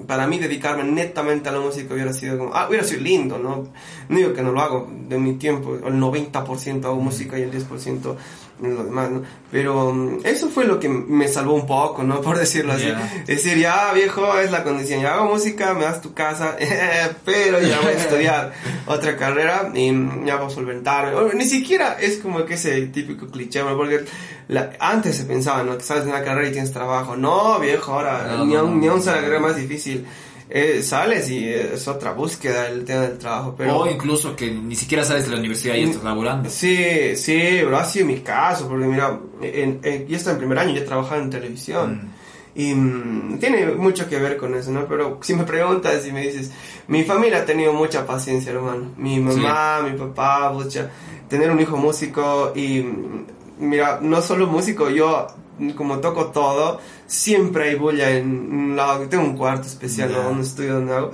para 0.08 0.26
mí 0.26 0.40
dedicarme 0.40 0.84
netamente 0.84 1.50
a 1.50 1.52
la 1.52 1.60
música 1.60 1.94
hubiera 1.94 2.14
sido 2.14 2.38
como, 2.38 2.56
ah, 2.56 2.68
hubiera 2.68 2.84
sido 2.84 3.02
lindo, 3.02 3.38
¿no? 3.38 3.68
No 4.10 4.18
digo 4.18 4.34
que 4.34 4.42
no 4.42 4.52
lo 4.52 4.60
hago 4.60 4.90
de 5.08 5.20
mi 5.20 5.34
tiempo, 5.34 5.76
el 5.76 5.94
90% 5.94 6.86
hago 6.86 6.96
música 6.96 7.38
y 7.38 7.44
el 7.44 7.52
10% 7.52 8.16
lo 8.62 8.84
demás, 8.84 9.10
¿no? 9.10 9.24
Pero 9.52 9.94
mm, 9.94 10.20
eso 10.24 10.50
fue 10.50 10.66
lo 10.66 10.80
que 10.80 10.90
me 10.90 11.28
salvó 11.28 11.54
un 11.54 11.66
poco, 11.66 12.04
¿no? 12.04 12.22
Por 12.22 12.38
decirlo 12.38 12.74
así. 12.74 12.88
Es 13.22 13.44
decir, 13.44 13.58
ya 13.58 13.92
viejo, 13.94 14.38
es 14.38 14.52
la 14.52 14.64
condición, 14.64 15.02
ya 15.02 15.16
hago 15.16 15.26
música, 15.26 15.74
me 15.74 15.84
das 15.84 16.02
tu 16.02 16.14
casa, 16.14 16.56
pero 17.26 17.60
ya 17.62 17.80
voy 17.82 17.94
a 17.94 17.98
estudiar 17.98 18.54
otra 18.86 19.16
carrera 19.16 19.72
y 19.74 19.92
mm, 19.92 20.26
ya 20.26 20.38
voy 20.38 20.48
a 20.48 20.50
solventarme. 20.50 21.34
Ni 21.34 21.46
siquiera 21.46 21.98
es 22.00 22.18
como 22.18 22.46
que 22.46 22.56
ese 22.56 22.88
típico 22.88 23.28
cliché, 23.28 23.64
porque 23.64 24.06
antes 24.80 25.16
se 25.16 25.24
pensaba, 25.26 25.64
¿no? 25.64 25.78
Que 25.78 25.84
sales 25.84 26.06
de 26.06 26.12
una 26.12 26.24
carrera 26.24 26.50
y 26.50 26.52
tienes 26.52 26.72
trabajo. 26.72 27.16
No, 27.16 27.60
viejo, 27.60 27.94
ahora 27.94 28.44
ni, 28.46 28.56
aún, 28.56 28.80
ni 28.80 28.88
aún 28.88 29.06
la 29.06 29.14
carrera 29.14 29.40
más 29.40 29.56
difícil 29.56 30.06
eh, 30.52 30.82
sales 30.82 31.30
y 31.30 31.48
es 31.48 31.88
otra 31.88 32.14
búsqueda 32.14 32.68
el 32.68 32.84
tema 32.84 33.02
del 33.02 33.18
trabajo. 33.20 33.54
Pero... 33.56 33.82
O 33.82 33.88
incluso 33.88 34.36
que 34.36 34.50
ni 34.50 34.76
siquiera 34.76 35.04
sales 35.04 35.26
de 35.26 35.32
la 35.32 35.38
universidad 35.38 35.76
y 35.76 35.84
estás 35.84 36.04
laborando. 36.04 36.50
Sí, 36.50 37.16
sí, 37.16 37.40
pero 37.62 37.78
ha 37.78 37.86
sido 37.86 38.08
mi 38.08 38.20
caso, 38.22 38.68
porque 38.68 38.86
mira, 38.86 39.20
en, 39.42 39.80
yo 40.08 40.18
estaba 40.18 40.34
en 40.34 40.40
primer 40.40 40.58
año, 40.58 40.74
ya 40.74 40.86
trabajaba 40.86 41.22
en 41.22 41.30
televisión. 41.30 42.02
Mm. 42.04 42.20
Y 42.56 42.74
mm, 42.74 43.40
tiene 43.40 43.68
mucho 43.68 44.10
que 44.10 44.18
ver 44.18 44.38
con 44.38 44.56
eso, 44.56 44.72
¿no? 44.72 44.88
Pero 44.88 45.20
si 45.22 45.36
me 45.36 45.44
preguntas 45.44 46.06
y 46.08 46.12
me 46.12 46.22
dices, 46.22 46.52
mi 46.88 47.04
familia 47.04 47.40
ha 47.40 47.46
tenido 47.46 47.72
mucha 47.72 48.06
paciencia, 48.08 48.52
hermano. 48.52 48.92
Mi 48.98 49.20
mamá, 49.20 49.82
mi 49.84 49.96
papá, 49.98 50.52
mucha, 50.52 50.90
tener 51.30 51.52
un 51.52 51.60
hijo 51.60 51.78
músico 51.78 52.54
y, 52.56 52.82
mm, 52.82 53.26
mira, 53.60 54.00
no 54.02 54.20
solo 54.24 54.48
músico, 54.48 54.90
yo 54.90 55.28
como 55.76 56.00
toco 56.00 56.28
todo, 56.28 56.80
siempre 57.08 57.70
hay 57.70 57.76
bulla 57.76 58.10
en 58.12 58.30
un 58.30 58.76
lado, 58.76 59.08
tengo 59.08 59.24
un 59.24 59.38
cuarto 59.38 59.68
especial, 59.68 60.10
yeah. 60.10 60.28
un 60.28 60.42
estudio 60.42 60.76
donde 60.76 60.94
hago, 60.94 61.12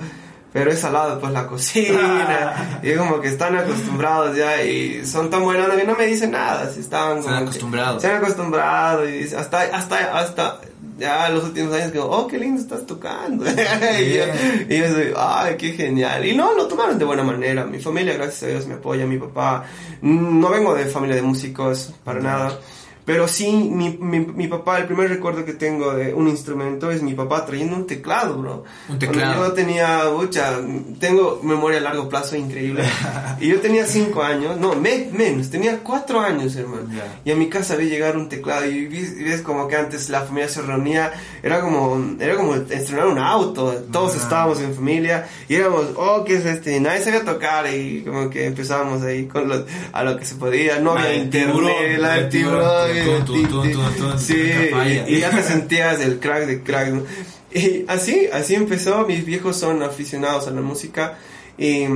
pero 0.52 0.70
es 0.70 0.82
al 0.84 0.94
lado 0.94 1.20
pues 1.20 1.32
la 1.32 1.46
cocina, 1.46 2.80
y 2.82 2.94
como 2.94 3.20
que 3.20 3.28
están 3.28 3.56
acostumbrados 3.56 4.36
ya, 4.36 4.62
y 4.62 5.04
son 5.04 5.30
tan 5.30 5.42
buenos 5.42 5.68
que 5.70 5.84
no 5.84 5.94
me 5.94 6.06
dicen 6.06 6.30
nada, 6.30 6.70
si 6.72 6.80
están 6.80 7.22
se 7.22 7.28
han 7.28 7.42
acostumbrado. 7.42 8.00
Se 8.00 8.08
han 8.08 8.16
acostumbrado, 8.16 9.08
y 9.08 9.24
hasta, 9.24 9.62
hasta, 9.62 10.18
hasta, 10.18 10.60
ya 10.98 11.28
los 11.28 11.44
últimos 11.44 11.74
años 11.74 11.92
que, 11.92 11.98
oh, 11.98 12.26
qué 12.26 12.38
lindo 12.38 12.60
estás 12.60 12.86
tocando. 12.86 13.44
y, 14.00 14.14
yo, 14.14 14.24
y, 14.68 14.78
yo, 14.78 14.88
soy, 14.88 15.12
ay, 15.16 15.56
qué 15.56 15.72
genial. 15.72 16.24
Y 16.24 16.34
no, 16.34 16.54
lo 16.54 16.66
tomaron 16.66 16.98
de 16.98 17.04
buena 17.04 17.22
manera. 17.22 17.64
Mi 17.64 17.78
familia, 17.78 18.14
gracias 18.14 18.44
a 18.44 18.46
Dios, 18.46 18.66
me 18.66 18.74
apoya. 18.74 19.06
Mi 19.06 19.18
papá, 19.18 19.64
no 20.00 20.48
vengo 20.48 20.74
de 20.74 20.86
familia 20.86 21.16
de 21.16 21.22
músicos, 21.22 21.92
para 22.04 22.20
nada. 22.20 22.58
Pero 23.06 23.28
sí, 23.28 23.52
mi, 23.52 23.96
mi, 24.00 24.18
mi, 24.18 24.48
papá, 24.48 24.78
el 24.78 24.86
primer 24.86 25.08
recuerdo 25.08 25.44
que 25.44 25.52
tengo 25.52 25.94
de 25.94 26.12
un 26.12 26.26
instrumento 26.26 26.90
es 26.90 27.02
mi 27.02 27.14
papá 27.14 27.46
trayendo 27.46 27.76
un 27.76 27.86
teclado, 27.86 28.36
bro. 28.36 28.64
Un 28.88 28.98
teclado. 28.98 29.36
Cuando 29.36 29.48
yo 29.48 29.52
tenía, 29.52 30.00
mucha, 30.12 30.58
tengo 30.98 31.38
memoria 31.44 31.78
a 31.78 31.82
largo 31.82 32.08
plazo 32.08 32.34
increíble. 32.34 32.82
y 33.40 33.46
yo 33.46 33.60
tenía 33.60 33.86
cinco 33.86 34.24
años, 34.24 34.56
no, 34.56 34.74
me, 34.74 35.08
menos, 35.12 35.50
tenía 35.50 35.78
cuatro 35.84 36.20
años, 36.20 36.56
hermano. 36.56 36.88
Y 37.24 37.30
a 37.30 37.36
mi 37.36 37.48
casa 37.48 37.76
vi 37.76 37.88
llegar 37.88 38.16
un 38.16 38.28
teclado 38.28 38.66
y 38.66 38.86
ves, 38.86 39.40
como 39.42 39.68
que 39.68 39.76
antes 39.76 40.08
la 40.08 40.22
familia 40.22 40.48
se 40.48 40.62
reunía, 40.62 41.12
era 41.44 41.60
como, 41.60 42.16
era 42.18 42.34
como 42.34 42.56
estrenar 42.56 43.06
un 43.06 43.18
auto, 43.18 43.84
todos 43.92 44.16
estábamos 44.16 44.60
en 44.60 44.74
familia 44.74 45.28
y 45.48 45.54
éramos, 45.54 45.86
oh, 45.94 46.24
¿qué 46.24 46.38
es 46.38 46.44
este? 46.44 46.80
Nadie 46.80 47.02
sabía 47.02 47.24
tocar 47.24 47.72
y 47.72 48.02
como 48.02 48.30
que 48.30 48.46
empezábamos 48.46 49.02
ahí 49.02 49.26
con 49.26 49.48
lo, 49.48 49.64
a 49.92 50.02
lo 50.02 50.18
que 50.18 50.24
se 50.24 50.34
podía, 50.34 50.80
no 50.80 50.90
había 50.90 51.14
internet, 51.14 52.00
la 52.00 52.14
del 52.14 52.28
tiburón 52.30 52.95
y 54.28 55.20
ya 55.20 55.30
te 55.30 55.42
sentías 55.42 56.00
el 56.00 56.18
crack 56.18 56.46
de 56.46 56.62
crack. 56.62 56.94
Y 57.52 57.84
así, 57.88 58.28
así 58.32 58.54
empezó. 58.54 59.06
Mis 59.06 59.24
viejos 59.24 59.56
son 59.56 59.82
aficionados 59.82 60.46
a 60.46 60.50
la 60.50 60.60
música 60.60 61.18
y 61.56 61.86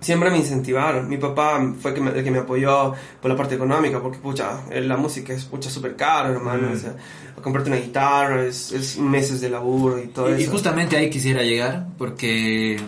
siempre 0.00 0.30
me 0.30 0.38
incentivaron. 0.38 1.08
Mi 1.08 1.16
papá 1.16 1.60
fue 1.80 1.92
el 1.92 2.24
que 2.24 2.30
me 2.30 2.38
apoyó 2.38 2.94
por 3.20 3.30
la 3.30 3.36
parte 3.36 3.56
económica, 3.56 4.00
porque 4.00 4.18
pucha, 4.18 4.62
la 4.70 4.96
música 4.96 5.32
es 5.32 5.44
pucha 5.44 5.70
súper 5.70 5.96
caro, 5.96 6.32
hermano. 6.32 6.70
O 6.72 6.76
sea, 6.76 6.94
comprarte 7.42 7.70
una 7.70 7.78
guitarra 7.78 8.44
es, 8.44 8.98
meses 8.98 9.40
de 9.40 9.50
laburo 9.50 10.02
y 10.02 10.08
todo 10.08 10.30
y, 10.30 10.34
eso. 10.34 10.42
Y 10.42 10.46
justamente 10.46 10.96
ahí 10.96 11.10
quisiera 11.10 11.42
llegar, 11.42 11.88
porque 11.98 12.78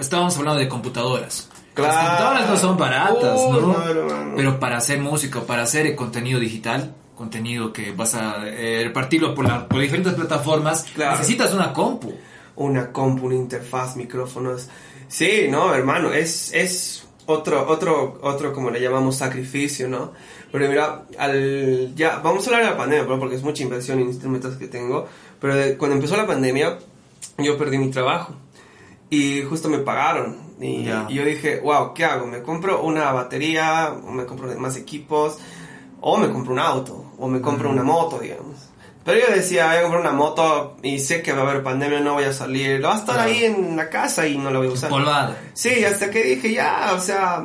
estábamos 0.00 0.36
hablando 0.38 0.60
de 0.60 0.68
computadoras. 0.68 1.48
Las 1.76 1.96
computadoras 1.96 2.48
no 2.50 2.56
son 2.56 2.76
baratas, 2.76 3.40
¿no? 3.48 3.76
Pero 4.36 4.60
para 4.60 4.76
hacer 4.76 5.00
música, 5.00 5.40
para 5.40 5.62
hacer 5.62 5.94
contenido 5.96 6.38
digital, 6.38 6.94
contenido 7.16 7.72
que 7.72 7.92
vas 7.92 8.14
a 8.14 8.46
eh, 8.46 8.82
repartirlo 8.84 9.34
por, 9.34 9.46
la, 9.46 9.68
por 9.68 9.80
diferentes 9.80 10.12
plataformas, 10.14 10.86
necesitas 10.96 11.54
una 11.54 11.72
compu. 11.72 12.12
Una 12.56 12.92
compu, 12.92 13.26
una 13.26 13.34
interfaz, 13.34 13.96
micrófonos. 13.96 14.68
Sí, 15.08 15.46
no, 15.48 15.74
hermano, 15.74 16.12
es, 16.12 16.52
es 16.52 17.06
otro, 17.26 17.66
otro, 17.68 18.18
otro, 18.22 18.52
como 18.52 18.70
le 18.70 18.80
llamamos, 18.80 19.16
sacrificio, 19.16 19.88
¿no? 19.88 20.12
Pero 20.50 20.68
mira, 20.68 21.04
al, 21.18 21.94
ya, 21.94 22.18
vamos 22.18 22.44
a 22.44 22.50
hablar 22.50 22.64
de 22.64 22.70
la 22.70 22.76
pandemia, 22.76 23.18
porque 23.18 23.36
es 23.36 23.42
mucha 23.42 23.62
inversión 23.62 24.00
en 24.00 24.08
instrumentos 24.08 24.56
que 24.56 24.68
tengo, 24.68 25.06
pero 25.40 25.54
cuando 25.78 25.96
empezó 25.96 26.16
la 26.16 26.26
pandemia, 26.26 26.78
yo 27.38 27.56
perdí 27.56 27.78
mi 27.78 27.90
trabajo 27.90 28.34
y 29.10 29.42
justo 29.42 29.68
me 29.68 29.78
pagaron. 29.78 30.51
Y, 30.62 30.84
yo 30.84 31.24
dije, 31.24 31.60
wow, 31.60 31.92
¿qué 31.94 32.04
hago? 32.04 32.26
¿Me 32.26 32.42
compro 32.42 32.82
una 32.82 33.12
batería? 33.12 33.94
¿O 34.06 34.12
me 34.12 34.24
compro 34.24 34.48
más 34.58 34.76
equipos? 34.76 35.38
¿O 36.00 36.16
me 36.16 36.30
compro 36.30 36.52
un 36.52 36.58
auto? 36.58 37.12
¿O 37.18 37.28
me 37.28 37.40
compro 37.40 37.70
una 37.70 37.82
moto, 37.82 38.18
digamos? 38.18 38.72
Pero 39.04 39.18
yo 39.18 39.34
decía, 39.34 39.66
voy 39.66 39.76
a 39.76 39.82
comprar 39.82 40.00
una 40.00 40.12
moto 40.12 40.76
y 40.82 41.00
sé 41.00 41.22
que 41.22 41.32
va 41.32 41.42
a 41.42 41.50
haber 41.50 41.62
pandemia, 41.62 42.00
no 42.00 42.14
voy 42.14 42.24
a 42.24 42.32
salir. 42.32 42.84
Va 42.84 42.94
a 42.94 42.98
estar 42.98 43.18
ahí 43.18 43.44
en 43.44 43.76
la 43.76 43.90
casa 43.90 44.26
y 44.26 44.38
no 44.38 44.50
la 44.50 44.58
voy 44.58 44.68
a 44.68 44.72
usar. 44.72 44.90
Polvada. 44.90 45.36
Sí, 45.54 45.84
hasta 45.84 46.10
que 46.10 46.22
dije, 46.22 46.52
ya, 46.52 46.92
o 46.94 47.00
sea, 47.00 47.42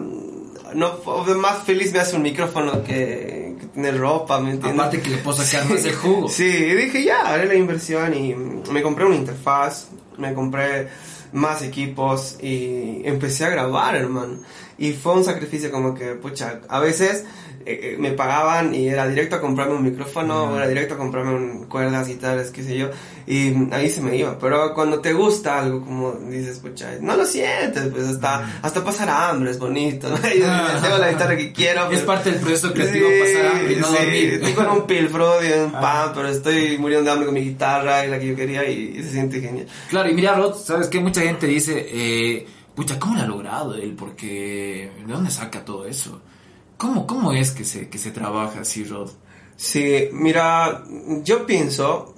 no, 0.73 0.91
más 1.37 1.63
feliz 1.63 1.91
me 1.93 1.99
hace 1.99 2.15
un 2.15 2.21
micrófono 2.21 2.83
que, 2.83 3.55
que 3.59 3.65
tener 3.73 3.97
ropa, 3.97 4.39
¿me 4.39 4.51
entiendes? 4.51 4.79
Aparte 4.79 5.01
que 5.01 5.09
le 5.09 5.17
puedo 5.17 5.37
sacar 5.37 5.67
más 5.67 5.83
el 5.83 5.95
jugo. 5.95 6.29
Sí, 6.29 6.45
y 6.45 6.75
dije, 6.75 7.03
ya, 7.03 7.21
haré 7.21 7.47
la 7.47 7.55
inversión 7.55 8.13
y 8.13 8.35
me 8.35 8.83
compré 8.83 9.05
una 9.05 9.15
interfaz, 9.15 9.87
me 10.17 10.35
compré 10.35 10.89
más 11.31 11.61
equipos 11.61 12.37
y 12.41 13.01
empecé 13.05 13.45
a 13.45 13.49
grabar, 13.49 13.95
hermano. 13.95 14.39
Y 14.77 14.93
fue 14.93 15.13
un 15.13 15.23
sacrificio 15.23 15.71
como 15.71 15.93
que, 15.93 16.13
pucha, 16.15 16.61
a 16.69 16.79
veces 16.79 17.25
eh, 17.67 17.95
eh, 17.95 17.95
me 17.99 18.11
pagaban 18.11 18.73
y 18.73 18.87
era 18.87 19.05
directo 19.09 19.35
a 19.35 19.41
comprarme 19.41 19.75
un 19.75 19.83
micrófono, 19.83 20.55
era 20.55 20.69
directo 20.69 20.93
a 20.93 20.97
comprarme 20.97 21.33
un, 21.33 21.65
cuerdas, 21.65 22.07
guitarras, 22.07 22.49
qué 22.51 22.63
sé 22.63 22.77
yo, 22.77 22.89
y 23.25 23.53
ahí 23.73 23.89
se 23.89 23.99
me 23.99 24.15
iba. 24.15 24.39
Pero 24.39 24.73
cuando 24.73 25.01
te 25.01 25.11
gusta 25.11 25.59
algo, 25.59 25.81
como 25.83 26.13
dices, 26.13 26.59
pucha, 26.59 26.91
no 27.01 27.17
lo 27.17 27.25
sientes, 27.25 27.89
pues 27.91 28.07
hasta, 28.07 28.59
hasta 28.61 28.85
pasar 28.85 29.09
hambre 29.09 29.51
es 29.51 29.59
bonito, 29.59 30.07
¿no? 30.07 30.15
tengo 30.81 30.97
la 30.97 31.11
guitarra 31.11 31.35
que 31.35 31.51
quiero. 31.51 31.91
Es 31.91 32.03
parte 32.03 32.31
del 32.31 32.39
proceso 32.39 32.71
creativo 32.71 33.09
pasar 33.19 33.47
hambre 33.47 33.73
y 33.73 33.75
no 33.75 33.87
dormir. 33.87 34.33
Estoy 34.35 34.53
con 34.53 34.69
un 34.69 34.87
pilfro 34.87 35.41
de 35.41 35.65
un 35.65 35.71
pan, 35.73 36.11
pero 36.15 36.29
estoy 36.29 36.77
muriendo 36.77 37.03
de 37.03 37.11
hambre 37.11 37.25
con 37.25 37.35
mi 37.35 37.41
guitarra 37.41 38.05
y 38.05 38.09
la 38.09 38.17
que 38.17 38.27
yo 38.27 38.35
quería 38.37 38.63
y, 38.63 39.03
se 39.03 39.11
siente 39.11 39.41
genial. 39.41 39.67
Claro, 39.89 40.09
y 40.09 40.13
mira, 40.13 40.35
Rod, 40.35 40.55
¿sabes 40.55 40.87
qué? 40.87 41.01
Mucha 41.01 41.19
gente 41.19 41.47
dice, 41.47 41.85
eh, 41.91 42.47
pucha, 42.77 42.99
¿cómo 42.99 43.15
lo 43.15 43.21
ha 43.23 43.25
logrado 43.25 43.73
él? 43.73 43.95
Porque, 43.97 44.91
¿de 45.05 45.11
dónde 45.11 45.31
saca 45.31 45.65
todo 45.65 45.87
eso? 45.87 46.21
¿Cómo, 46.77 47.07
cómo 47.07 47.33
es 47.33 47.49
que 47.49 47.65
se, 47.65 47.89
que 47.89 47.97
se 47.97 48.11
trabaja 48.11 48.61
así, 48.61 48.83
Rod? 48.83 49.09
Sí, 49.55 50.09
mira, 50.11 50.83
yo 51.23 51.47
pienso 51.47 52.13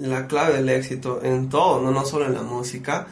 la 0.00 0.26
clave 0.26 0.54
del 0.54 0.70
éxito 0.70 1.20
en 1.22 1.50
todo, 1.50 1.82
no, 1.82 1.90
no 1.90 2.06
solo 2.06 2.24
en 2.24 2.32
la 2.32 2.42
música, 2.42 3.06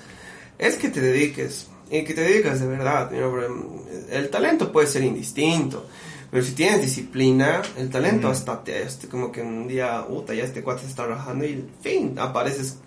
es 0.57 0.77
que 0.77 0.89
te 0.89 1.03
dediques 1.03 1.67
y 1.91 2.03
que 2.03 2.15
te 2.15 2.23
dedicas 2.23 2.61
de 2.61 2.67
verdad. 2.67 3.13
El 4.11 4.31
talento 4.31 4.73
puede 4.73 4.87
ser 4.87 5.05
indistinto, 5.05 5.87
pero 6.31 6.43
si 6.43 6.53
tienes 6.53 6.81
disciplina, 6.81 7.61
el 7.77 7.91
talento 7.91 8.29
hasta 8.29 8.65
te, 8.65 8.81
este, 8.81 9.07
como 9.07 9.31
que 9.31 9.43
un 9.43 9.69
día, 9.69 10.07
puta, 10.09 10.33
ya 10.33 10.45
este 10.45 10.63
cuate 10.63 10.85
se 10.85 10.89
está 10.89 11.05
trabajando 11.05 11.45
y, 11.45 11.63
fin, 11.83 12.19
apareces 12.19 12.79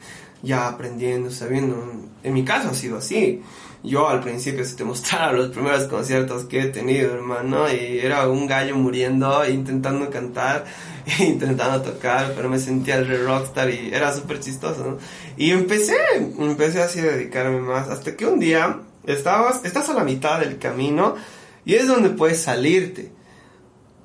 ya 0.41 0.67
aprendiendo, 0.67 1.29
sabiendo. 1.29 1.93
En 2.23 2.33
mi 2.33 2.43
caso 2.43 2.69
ha 2.69 2.73
sido 2.73 2.97
así 2.97 3.43
yo 3.83 4.09
al 4.09 4.21
principio, 4.21 4.65
si 4.65 4.75
te 4.75 4.83
mostrara 4.83 5.31
los 5.33 5.49
primeros 5.49 5.83
conciertos 5.83 6.43
que 6.43 6.61
he 6.61 6.65
tenido, 6.67 7.13
hermano, 7.13 7.71
y 7.71 7.99
era 7.99 8.27
un 8.27 8.47
gallo 8.47 8.75
muriendo, 8.75 9.47
intentando 9.47 10.09
cantar, 10.09 10.65
intentando 11.19 11.81
tocar, 11.81 12.33
pero 12.35 12.49
me 12.49 12.59
sentía 12.59 12.97
el 12.97 13.07
re 13.07 13.23
rockstar 13.23 13.69
y 13.69 13.93
era 13.93 14.13
súper 14.13 14.39
chistoso, 14.39 14.85
¿no? 14.85 14.97
Y 15.37 15.51
empecé, 15.51 15.97
empecé 16.17 16.81
así 16.81 16.99
a 16.99 17.03
dedicarme 17.03 17.61
más, 17.61 17.87
hasta 17.87 18.15
que 18.15 18.25
un 18.25 18.39
día 18.39 18.81
estabas, 19.05 19.63
estás 19.63 19.89
a 19.89 19.93
la 19.93 20.03
mitad 20.03 20.39
del 20.39 20.59
camino 20.59 21.15
y 21.65 21.75
es 21.75 21.87
donde 21.87 22.09
puedes 22.09 22.41
salirte, 22.41 23.11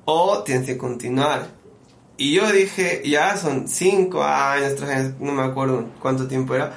o 0.05 0.43
tienes 0.43 0.65
que 0.65 0.77
continuar. 0.77 1.49
Y 2.17 2.33
yo 2.33 2.49
dije, 2.49 3.01
ya 3.03 3.35
son 3.35 3.67
cinco 3.67 4.23
años, 4.23 4.75
tres 4.75 4.89
años, 4.89 5.13
no 5.19 5.33
me 5.33 5.43
acuerdo 5.43 5.89
cuánto 5.99 6.27
tiempo 6.27 6.55
era, 6.55 6.73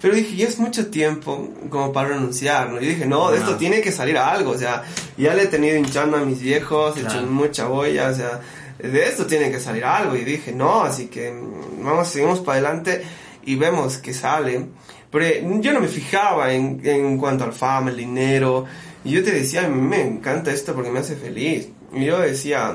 pero 0.00 0.14
dije, 0.14 0.34
ya 0.34 0.48
es 0.48 0.58
mucho 0.58 0.86
tiempo 0.86 1.50
como 1.68 1.92
para 1.92 2.10
renunciar, 2.10 2.70
¿no? 2.70 2.80
Y 2.80 2.86
dije, 2.86 3.06
no, 3.06 3.30
de 3.30 3.38
esto 3.38 3.56
tiene 3.56 3.82
que 3.82 3.92
salir 3.92 4.16
algo, 4.16 4.52
o 4.52 4.58
sea, 4.58 4.82
ya 5.18 5.34
le 5.34 5.42
he 5.42 5.46
tenido 5.46 5.76
hinchando 5.76 6.16
a 6.16 6.24
mis 6.24 6.40
viejos, 6.40 6.96
he 6.96 7.00
hecho 7.00 7.22
mucha 7.26 7.66
boya, 7.66 8.08
o 8.08 8.14
sea, 8.14 8.40
de 8.78 9.06
esto 9.06 9.26
tiene 9.26 9.50
que 9.50 9.60
salir 9.60 9.84
algo. 9.84 10.16
Y 10.16 10.24
dije, 10.24 10.52
no, 10.52 10.82
así 10.82 11.06
que 11.06 11.30
mm, 11.30 11.84
vamos, 11.84 12.08
seguimos 12.08 12.40
para 12.40 12.58
adelante 12.58 13.02
y 13.44 13.56
vemos 13.56 13.98
que 13.98 14.14
sale. 14.14 14.68
Pero 15.10 15.60
yo 15.60 15.72
no 15.72 15.80
me 15.80 15.88
fijaba 15.88 16.52
en, 16.52 16.80
en 16.84 17.18
cuanto 17.18 17.44
al 17.44 17.52
fama, 17.52 17.90
el 17.90 17.96
dinero. 17.96 18.64
Y 19.04 19.10
yo 19.10 19.24
te 19.24 19.32
decía, 19.32 19.66
a 19.66 19.68
mí 19.68 19.80
me 19.80 20.00
encanta 20.00 20.52
esto 20.52 20.74
porque 20.74 20.90
me 20.90 21.00
hace 21.00 21.16
feliz. 21.16 21.68
Y 21.92 22.04
yo 22.04 22.20
decía, 22.20 22.74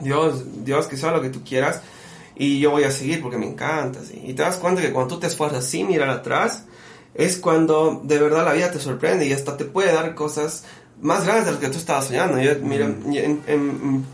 Dios, 0.00 0.64
Dios, 0.64 0.86
que 0.86 0.96
sea 0.96 1.12
lo 1.12 1.22
que 1.22 1.30
tú 1.30 1.42
quieras 1.44 1.80
y 2.42 2.58
yo 2.58 2.72
voy 2.72 2.82
a 2.82 2.90
seguir 2.90 3.22
porque 3.22 3.38
me 3.38 3.46
encanta. 3.46 4.00
Y 4.24 4.34
te 4.34 4.42
das 4.42 4.56
cuenta 4.56 4.82
que 4.82 4.90
cuando 4.90 5.14
tú 5.14 5.20
te 5.20 5.28
esfuerzas 5.28 5.64
sin 5.64 5.86
mirar 5.86 6.10
atrás, 6.10 6.64
es 7.14 7.36
cuando 7.36 8.00
de 8.02 8.18
verdad 8.18 8.44
la 8.44 8.52
vida 8.52 8.72
te 8.72 8.80
sorprende 8.80 9.26
y 9.26 9.32
hasta 9.32 9.56
te 9.56 9.64
puede 9.64 9.92
dar 9.92 10.16
cosas 10.16 10.64
más 11.00 11.24
grandes 11.24 11.46
de 11.46 11.52
las 11.52 11.60
que 11.60 11.68
tú 11.68 11.78
estabas 11.78 12.06
soñando. 12.06 12.40
Yo, 12.40 12.52
mira, 12.60 12.92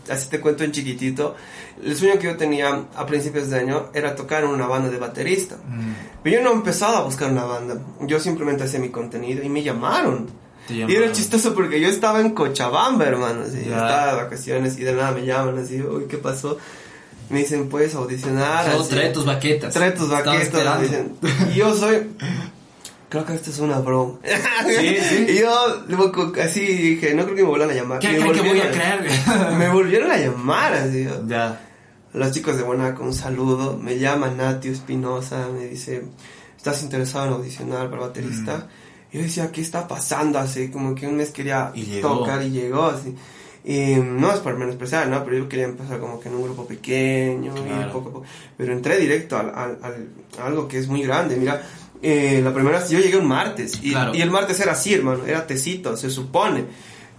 así 0.09 0.29
te 0.29 0.39
cuento 0.39 0.63
en 0.63 0.71
chiquitito, 0.71 1.35
el 1.83 1.95
sueño 1.97 2.19
que 2.19 2.27
yo 2.27 2.37
tenía 2.37 2.85
a 2.95 3.05
principios 3.07 3.49
de 3.49 3.57
año 3.57 3.87
era 3.95 4.15
tocar 4.15 4.43
en 4.43 4.51
una 4.51 4.67
banda 4.67 4.91
de 4.91 4.99
baterista. 4.99 5.55
Pero 6.21 6.35
yo 6.35 6.43
no 6.43 6.51
empezaba 6.51 6.99
a 6.99 7.01
buscar 7.01 7.31
una 7.31 7.45
banda, 7.45 7.81
yo 8.01 8.19
simplemente 8.19 8.63
hacía 8.63 8.79
mi 8.79 8.89
contenido 8.89 9.41
y 9.41 9.49
me 9.49 9.63
llamaron. 9.63 10.29
Y 10.69 10.93
era 10.95 11.11
chistoso 11.11 11.55
porque 11.55 11.81
yo 11.81 11.87
estaba 11.87 12.21
en 12.21 12.35
Cochabamba, 12.35 13.05
hermano. 13.05 13.43
Estaba 13.43 14.11
de 14.11 14.23
vacaciones 14.23 14.77
y 14.77 14.83
de 14.83 14.93
nada 14.93 15.13
me 15.13 15.25
llaman 15.25 15.57
así, 15.57 15.81
uy, 15.81 16.05
¿qué 16.07 16.17
pasó? 16.17 16.59
Me 17.29 17.39
dicen, 17.39 17.69
puedes 17.69 17.93
audicionar. 17.95 18.71
Solo 18.71 18.85
trae 18.85 19.09
tus 19.11 19.25
baquetas. 19.25 19.73
Trae 19.73 19.91
tus 19.91 20.09
baquetas. 20.09 20.81
Dicen. 20.81 21.15
Y 21.53 21.57
yo 21.57 21.75
soy, 21.75 22.07
creo 23.09 23.25
que 23.25 23.35
esto 23.35 23.49
es 23.49 23.59
una 23.59 23.79
broma. 23.79 24.19
Sí, 24.67 24.97
sí. 24.97 25.25
Y 25.29 25.39
yo 25.39 25.83
así 26.43 26.61
dije, 26.61 27.13
no 27.13 27.23
creo 27.23 27.35
que 27.35 27.43
me 27.43 27.49
vuelvan 27.49 27.69
a 27.71 27.73
llamar. 27.73 27.99
¿Qué 27.99 28.19
me 28.19 28.31
que 28.31 28.41
voy 28.41 28.59
a 28.59 28.71
creer? 28.71 29.09
me 29.57 29.69
volvieron 29.69 30.11
a 30.11 30.17
llamar 30.17 30.73
así. 30.73 31.07
Ya. 31.27 31.59
los 32.13 32.31
chicos 32.31 32.57
de 32.57 32.63
Bonaco, 32.63 33.03
un 33.03 33.13
saludo. 33.13 33.77
Me 33.77 33.97
llama 33.99 34.29
Nati 34.29 34.69
Espinosa, 34.69 35.47
me 35.53 35.67
dice, 35.67 36.03
¿estás 36.57 36.81
interesado 36.83 37.27
en 37.27 37.33
audicionar 37.33 37.89
para 37.89 38.03
baterista? 38.07 38.57
Mm. 38.57 39.17
Yo 39.17 39.21
decía, 39.21 39.51
¿qué 39.51 39.61
está 39.61 39.87
pasando? 39.87 40.37
Así 40.37 40.69
como 40.69 40.93
que 40.93 41.07
un 41.07 41.15
mes 41.15 41.31
quería 41.31 41.71
tocar 42.01 42.43
y 42.43 42.51
llegó 42.51 42.85
así. 42.85 43.15
Y 43.69 43.97
no 43.97 44.33
es 44.33 44.39
por 44.39 44.57
menospreciar, 44.57 45.07
¿no? 45.09 45.23
Pero 45.23 45.37
yo 45.37 45.47
quería 45.47 45.65
empezar 45.65 45.99
como 45.99 46.19
que 46.19 46.27
en 46.27 46.33
un 46.33 46.41
grupo 46.41 46.65
pequeño, 46.65 47.53
y 47.55 47.91
poco 47.93 48.09
a 48.09 48.13
poco. 48.13 48.23
Pero 48.57 48.73
entré 48.73 48.97
directo 48.97 49.37
al, 49.37 49.49
al, 49.49 49.77
a 50.39 50.47
algo 50.47 50.67
que 50.67 50.79
es 50.79 50.87
muy 50.87 51.03
grande. 51.03 51.35
Mira, 51.35 51.61
eh, 52.01 52.41
la 52.43 52.51
primera 52.51 52.79
vez 52.79 52.89
yo 52.89 52.99
llegué 52.99 53.15
un 53.15 53.27
martes. 53.27 53.79
Y, 53.83 53.93
y, 53.93 54.21
el 54.23 54.31
martes 54.31 54.59
era 54.59 54.71
así, 54.71 54.95
hermano. 54.95 55.23
Era 55.23 55.45
tecito, 55.45 55.95
se 55.95 56.09
supone. 56.09 56.65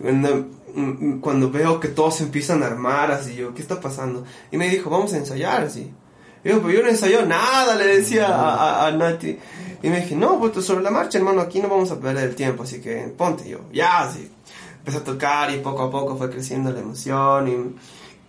Cuando, 0.00 0.48
mm, 0.74 1.20
cuando 1.20 1.52
veo 1.52 1.78
que 1.78 1.86
todos 1.86 2.20
empiezan 2.20 2.64
a 2.64 2.66
armar, 2.66 3.12
así 3.12 3.36
yo, 3.36 3.54
¿qué 3.54 3.62
está 3.62 3.80
pasando? 3.80 4.24
Y 4.50 4.56
me 4.56 4.68
dijo, 4.68 4.90
vamos 4.90 5.12
a 5.12 5.18
ensayar, 5.18 5.62
así. 5.62 5.92
Y 6.42 6.48
yo, 6.48 6.60
pero 6.60 6.72
yo 6.72 6.82
no 6.82 6.88
ensayó 6.88 7.24
nada, 7.26 7.76
le 7.76 7.98
decía 7.98 8.26
a, 8.26 8.88
a, 8.88 8.90
Nati. 8.90 9.38
Y 9.84 9.88
me 9.88 10.00
dije, 10.00 10.16
no, 10.16 10.40
pues 10.40 10.66
sobre 10.66 10.82
la 10.82 10.90
marcha, 10.90 11.16
hermano, 11.16 11.42
aquí 11.42 11.60
no 11.60 11.68
vamos 11.68 11.92
a 11.92 12.00
perder 12.00 12.30
el 12.30 12.34
tiempo, 12.34 12.64
así 12.64 12.80
que 12.80 13.02
ponte 13.16 13.48
yo. 13.48 13.60
Ya, 13.72 14.00
así 14.00 14.28
empecé 14.80 14.98
a 14.98 15.04
tocar 15.04 15.54
y 15.54 15.58
poco 15.58 15.84
a 15.84 15.90
poco 15.90 16.16
fue 16.16 16.28
creciendo 16.28 16.72
la 16.72 16.80
emoción 16.80 17.48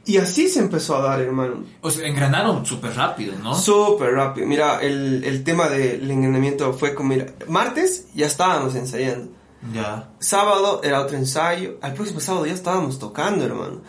y, 0.05 0.12
y 0.13 0.17
así 0.17 0.48
se 0.48 0.60
empezó 0.60 0.98
a 0.98 1.01
dar, 1.01 1.22
hermano. 1.22 1.63
O 1.81 1.89
sea, 1.91 2.08
engranaron 2.08 2.65
súper 2.65 2.96
rápido, 2.96 3.36
¿no? 3.41 3.55
Súper 3.55 4.13
rápido. 4.13 4.48
Mira, 4.48 4.79
el, 4.81 5.24
el 5.24 5.43
tema 5.43 5.70
del 5.70 6.10
engranamiento 6.10 6.74
fue 6.74 6.93
como, 6.93 7.10
mira, 7.10 7.27
martes 7.48 8.08
ya 8.13 8.25
estábamos 8.25 8.75
ensayando. 8.75 9.31
Ya. 9.74 10.10
Sábado 10.20 10.81
era 10.84 11.01
otro 11.01 11.17
ensayo. 11.17 11.77
Al 11.81 11.93
próximo 11.93 12.20
sábado 12.20 12.46
ya 12.48 12.53
estábamos 12.53 12.98
tocando, 12.98 13.46
hermano. 13.46 13.81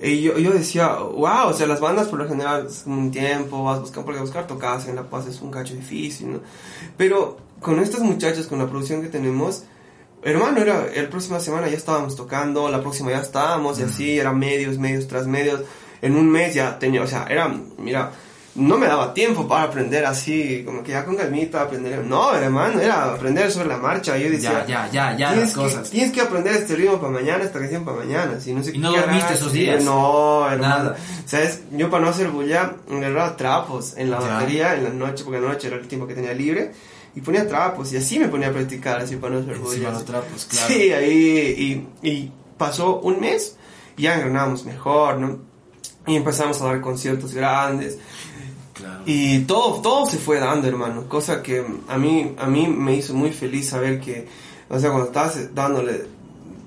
Y 0.00 0.22
yo, 0.22 0.38
yo 0.38 0.52
decía, 0.52 0.94
wow, 0.94 1.48
o 1.48 1.52
sea, 1.52 1.66
las 1.66 1.80
bandas 1.80 2.08
por 2.08 2.20
lo 2.20 2.28
general 2.28 2.66
es 2.66 2.84
un 2.86 3.10
tiempo, 3.10 3.64
vas 3.64 3.80
buscando, 3.80 4.06
porque 4.06 4.20
buscar 4.20 4.46
tocadas 4.46 4.86
en 4.86 4.94
La 4.94 5.10
Paz 5.10 5.26
es 5.26 5.40
un 5.42 5.50
cacho 5.50 5.74
difícil, 5.74 6.34
¿no? 6.34 6.40
Pero 6.96 7.36
con 7.60 7.80
estos 7.80 8.00
muchachos, 8.00 8.46
con 8.46 8.60
la 8.60 8.68
producción 8.68 9.02
que 9.02 9.08
tenemos, 9.08 9.64
Hermano, 10.22 10.60
era 10.60 10.86
el 10.92 11.08
próxima 11.08 11.38
semana 11.40 11.68
ya 11.68 11.76
estábamos 11.76 12.16
tocando, 12.16 12.68
la 12.68 12.80
próxima 12.80 13.10
ya 13.10 13.20
estábamos, 13.20 13.78
y 13.78 13.84
así, 13.84 14.18
eran 14.18 14.38
medios, 14.38 14.78
medios 14.78 15.06
tras 15.06 15.26
medios. 15.26 15.62
En 16.02 16.16
un 16.16 16.28
mes 16.30 16.54
ya 16.54 16.78
tenía, 16.78 17.02
o 17.02 17.06
sea, 17.06 17.26
era, 17.28 17.48
mira, 17.78 18.12
no 18.58 18.76
me 18.76 18.86
daba 18.86 19.14
tiempo 19.14 19.46
para 19.46 19.64
aprender 19.64 20.04
así, 20.04 20.62
como 20.64 20.82
que 20.82 20.92
ya 20.92 21.04
con 21.04 21.16
calmita 21.16 21.62
aprender. 21.62 22.04
No, 22.04 22.34
hermano, 22.34 22.80
era 22.80 23.14
aprender 23.14 23.50
sobre 23.52 23.68
la 23.68 23.76
marcha. 23.76 24.18
Yo 24.18 24.30
decía, 24.30 24.64
ya, 24.66 24.88
ya, 24.90 25.12
ya, 25.12 25.16
ya, 25.16 25.36
las 25.36 25.52
cosas. 25.52 25.84
Que, 25.84 25.90
tienes 25.96 26.12
que 26.12 26.20
aprender 26.20 26.54
este 26.54 26.74
ritmo 26.74 26.98
para 26.98 27.12
mañana, 27.12 27.44
esta 27.44 27.60
canción 27.60 27.84
para 27.84 27.98
mañana. 27.98 28.40
Si 28.40 28.52
no 28.52 28.62
sé 28.62 28.74
¿Y 28.74 28.78
no 28.78 28.90
dormiste 28.90 29.34
esos 29.34 29.52
días? 29.52 29.82
No, 29.84 30.50
hermano. 30.50 30.84
Nada. 30.84 30.96
¿Sabes? 31.24 31.62
Yo 31.70 31.88
para 31.88 32.04
no 32.04 32.10
hacer 32.10 32.28
bulla, 32.30 32.74
agarraba 32.90 33.36
trapos 33.36 33.94
en 33.96 34.10
la 34.10 34.18
batería, 34.18 34.74
en 34.74 34.84
la 34.84 34.90
noche, 34.90 35.24
porque 35.24 35.40
la 35.40 35.48
noche 35.48 35.68
era 35.68 35.76
el 35.76 35.86
tiempo 35.86 36.06
que 36.06 36.14
tenía 36.14 36.34
libre 36.34 36.72
y 37.14 37.20
ponía 37.20 37.46
trapos 37.48 37.92
y 37.92 37.96
así 37.96 38.18
me 38.18 38.28
ponía 38.28 38.48
a 38.48 38.52
practicar 38.52 39.00
así 39.00 39.16
para 39.16 39.36
no 39.36 39.44
ser 39.44 39.58
los 39.58 40.04
trapos, 40.04 40.44
claro. 40.44 40.68
Sí, 40.68 40.92
ahí 40.92 41.86
y, 42.02 42.08
y 42.08 42.32
pasó 42.56 43.00
un 43.00 43.20
mes 43.20 43.56
y 43.96 44.02
ya 44.02 44.14
engranábamos 44.14 44.64
mejor, 44.64 45.18
¿no? 45.18 45.38
Y 46.06 46.16
empezamos 46.16 46.60
a 46.62 46.66
dar 46.66 46.80
conciertos 46.80 47.34
grandes. 47.34 47.98
Claro. 48.72 49.02
Y 49.04 49.40
todo, 49.40 49.80
todo 49.80 50.06
se 50.06 50.18
fue 50.18 50.38
dando, 50.38 50.68
hermano. 50.68 51.08
Cosa 51.08 51.42
que 51.42 51.64
a 51.88 51.98
mí, 51.98 52.34
a 52.38 52.46
mí 52.46 52.68
me 52.68 52.94
hizo 52.94 53.12
muy 53.12 53.32
feliz 53.32 53.68
saber 53.68 54.00
que, 54.00 54.26
o 54.68 54.78
sea, 54.78 54.90
cuando 54.90 55.08
estás 55.08 55.54
dándole 55.54 56.06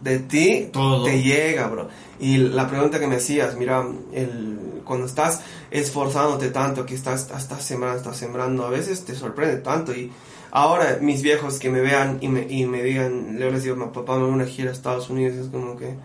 de 0.04 0.20
ti, 0.20 0.70
todo. 0.72 1.06
te 1.06 1.22
llega, 1.22 1.68
bro. 1.68 1.88
Y 2.20 2.38
la 2.38 2.68
pregunta 2.68 3.00
que 3.00 3.08
me 3.08 3.16
hacías, 3.16 3.56
mira, 3.56 3.84
el, 4.14 4.82
cuando 4.84 5.08
estás 5.08 5.42
esforzándote 5.72 6.50
tanto, 6.50 6.86
que 6.86 6.94
estás, 6.94 7.30
estás 7.36 7.64
sembrando, 7.64 7.98
estás 7.98 8.18
sembrando, 8.18 8.66
a 8.66 8.70
veces 8.70 9.06
te 9.06 9.16
sorprende 9.16 9.58
tanto 9.58 9.94
y 9.94 10.12
Ahora, 10.51 10.98
mis 11.00 11.22
viejos 11.22 11.60
que 11.60 11.70
me 11.70 11.79
vean 11.79 12.17
y 12.20 12.27
me, 12.27 12.46
y 12.50 12.65
me 12.65 12.84
digan, 12.84 13.39
le 13.39 13.50
les 13.50 13.63
digo, 13.63 13.91
papá 13.91 14.17
me 14.17 14.24
voy 14.24 14.31
a 14.31 14.36
una 14.36 14.46
gira 14.46 14.70
a 14.70 14.74
Estados 14.74 15.10
Unidos, 15.10 15.38
es 15.38 15.48
como 15.48 15.77
que, 15.77 15.96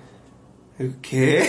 ¿qué? 1.02 1.48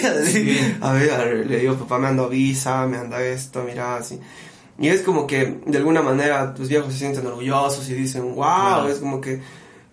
a 0.82 0.94
ver, 0.94 1.46
le 1.46 1.60
digo, 1.60 1.76
papá 1.76 2.00
me 2.00 2.08
anda 2.08 2.28
visa, 2.28 2.88
me 2.88 2.98
anda 2.98 3.24
esto, 3.24 3.64
mira, 3.64 3.98
así. 3.98 4.20
Y 4.80 4.90
es 4.90 5.02
como 5.02 5.28
que, 5.28 5.60
de 5.66 5.78
alguna 5.78 6.02
manera, 6.02 6.54
tus 6.56 6.70
viejos 6.70 6.92
se 6.94 7.00
sienten 7.00 7.26
orgullosos 7.28 7.88
y 7.90 7.94
dicen, 7.94 8.34
wow, 8.36 8.88
es 8.88 8.98
como 8.98 9.22
que, 9.22 9.42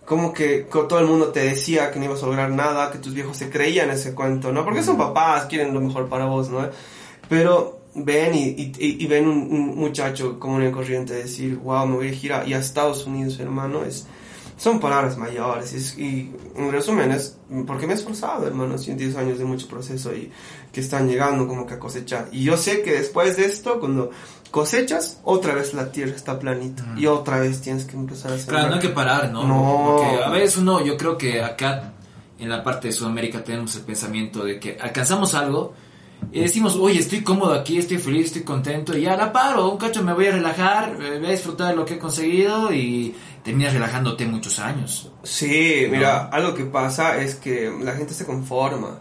como 0.03 0.33
que 0.33 0.67
todo 0.71 0.99
el 0.99 1.05
mundo 1.05 1.27
te 1.27 1.41
decía 1.41 1.91
que 1.91 1.99
no 1.99 2.05
ibas 2.05 2.23
a 2.23 2.25
lograr 2.25 2.49
nada, 2.49 2.91
que 2.91 2.97
tus 2.97 3.13
viejos 3.13 3.37
se 3.37 3.51
creían 3.51 3.91
ese 3.91 4.15
cuento, 4.15 4.51
¿no? 4.51 4.65
Porque 4.65 4.81
son 4.81 4.97
papás, 4.97 5.45
quieren 5.45 5.73
lo 5.75 5.81
mejor 5.81 6.09
para 6.09 6.25
vos, 6.25 6.49
¿no? 6.49 6.67
Pero 7.29 7.84
ven 7.95 8.35
y, 8.35 8.73
y, 8.77 9.07
ven 9.07 9.27
un, 9.27 9.75
muchacho 9.77 10.39
como 10.39 10.55
una 10.55 10.71
corriente 10.71 11.13
decir, 11.13 11.57
wow, 11.57 11.87
me 11.87 11.95
voy 11.95 12.09
a 12.09 12.13
girar 12.13 12.47
y 12.47 12.53
a 12.53 12.59
Estados 12.59 13.05
Unidos, 13.05 13.39
hermano, 13.39 13.83
es, 13.83 14.05
son 14.57 14.79
palabras 14.79 15.17
mayores. 15.17 15.97
y 15.97 16.31
en 16.55 16.71
resumen 16.71 17.11
es 17.11 17.37
porque 17.67 17.85
me 17.85 17.93
he 17.93 17.95
esforzado, 17.95 18.47
hermano, 18.47 18.77
110 18.77 19.15
años 19.17 19.37
de 19.37 19.45
mucho 19.45 19.67
proceso 19.67 20.13
y 20.13 20.31
que 20.71 20.81
están 20.81 21.07
llegando 21.07 21.47
como 21.47 21.65
que 21.65 21.75
a 21.75 21.79
cosechar. 21.79 22.27
Y 22.31 22.43
yo 22.43 22.57
sé 22.57 22.81
que 22.81 22.91
después 22.91 23.37
de 23.37 23.45
esto, 23.45 23.79
cuando 23.79 24.11
cosechas, 24.51 25.19
otra 25.23 25.53
vez 25.53 25.73
la 25.73 25.91
tierra 25.91 26.15
está 26.15 26.39
planita 26.39 26.83
y 26.97 27.05
otra 27.05 27.39
vez 27.39 27.61
tienes 27.61 27.85
que 27.85 27.95
empezar 27.95 28.31
a 28.31 28.35
hacer. 28.35 28.49
Claro, 28.49 28.69
no 28.69 28.75
hay 28.75 28.81
que 28.81 28.89
parar, 28.89 29.31
¿no? 29.31 29.47
No. 29.47 29.97
Porque 29.97 30.23
a 30.23 30.29
veces 30.29 30.57
uno, 30.57 30.83
yo 30.83 30.97
creo 30.97 31.17
que 31.17 31.43
acá 31.43 31.93
en 32.39 32.49
la 32.49 32.63
parte 32.63 32.87
de 32.87 32.93
Sudamérica 32.93 33.43
tenemos 33.43 33.75
el 33.75 33.83
pensamiento 33.83 34.43
de 34.43 34.59
que 34.59 34.77
alcanzamos 34.79 35.35
algo 35.35 35.73
y 36.31 36.41
decimos, 36.41 36.75
oye, 36.75 36.99
estoy 36.99 37.21
cómodo 37.21 37.53
aquí, 37.53 37.77
estoy 37.77 37.97
feliz, 37.97 38.27
estoy 38.27 38.43
contento, 38.43 38.97
y 38.97 39.01
ya 39.01 39.15
la 39.15 39.31
paro, 39.31 39.69
un 39.69 39.77
cacho 39.77 40.03
me 40.03 40.13
voy 40.13 40.27
a 40.27 40.31
relajar, 40.31 40.97
eh, 41.01 41.19
voy 41.19 41.27
a 41.27 41.31
disfrutar 41.31 41.69
de 41.69 41.75
lo 41.75 41.85
que 41.85 41.95
he 41.95 41.99
conseguido 41.99 42.73
y 42.73 43.15
terminas 43.43 43.73
relajándote 43.73 44.25
muchos 44.25 44.59
años. 44.59 45.11
Sí, 45.23 45.87
mira, 45.89 46.25
algo 46.25 46.53
que 46.53 46.65
pasa 46.65 47.21
es 47.21 47.35
que 47.35 47.71
la 47.81 47.93
gente 47.93 48.13
se 48.13 48.25
conforma. 48.25 48.99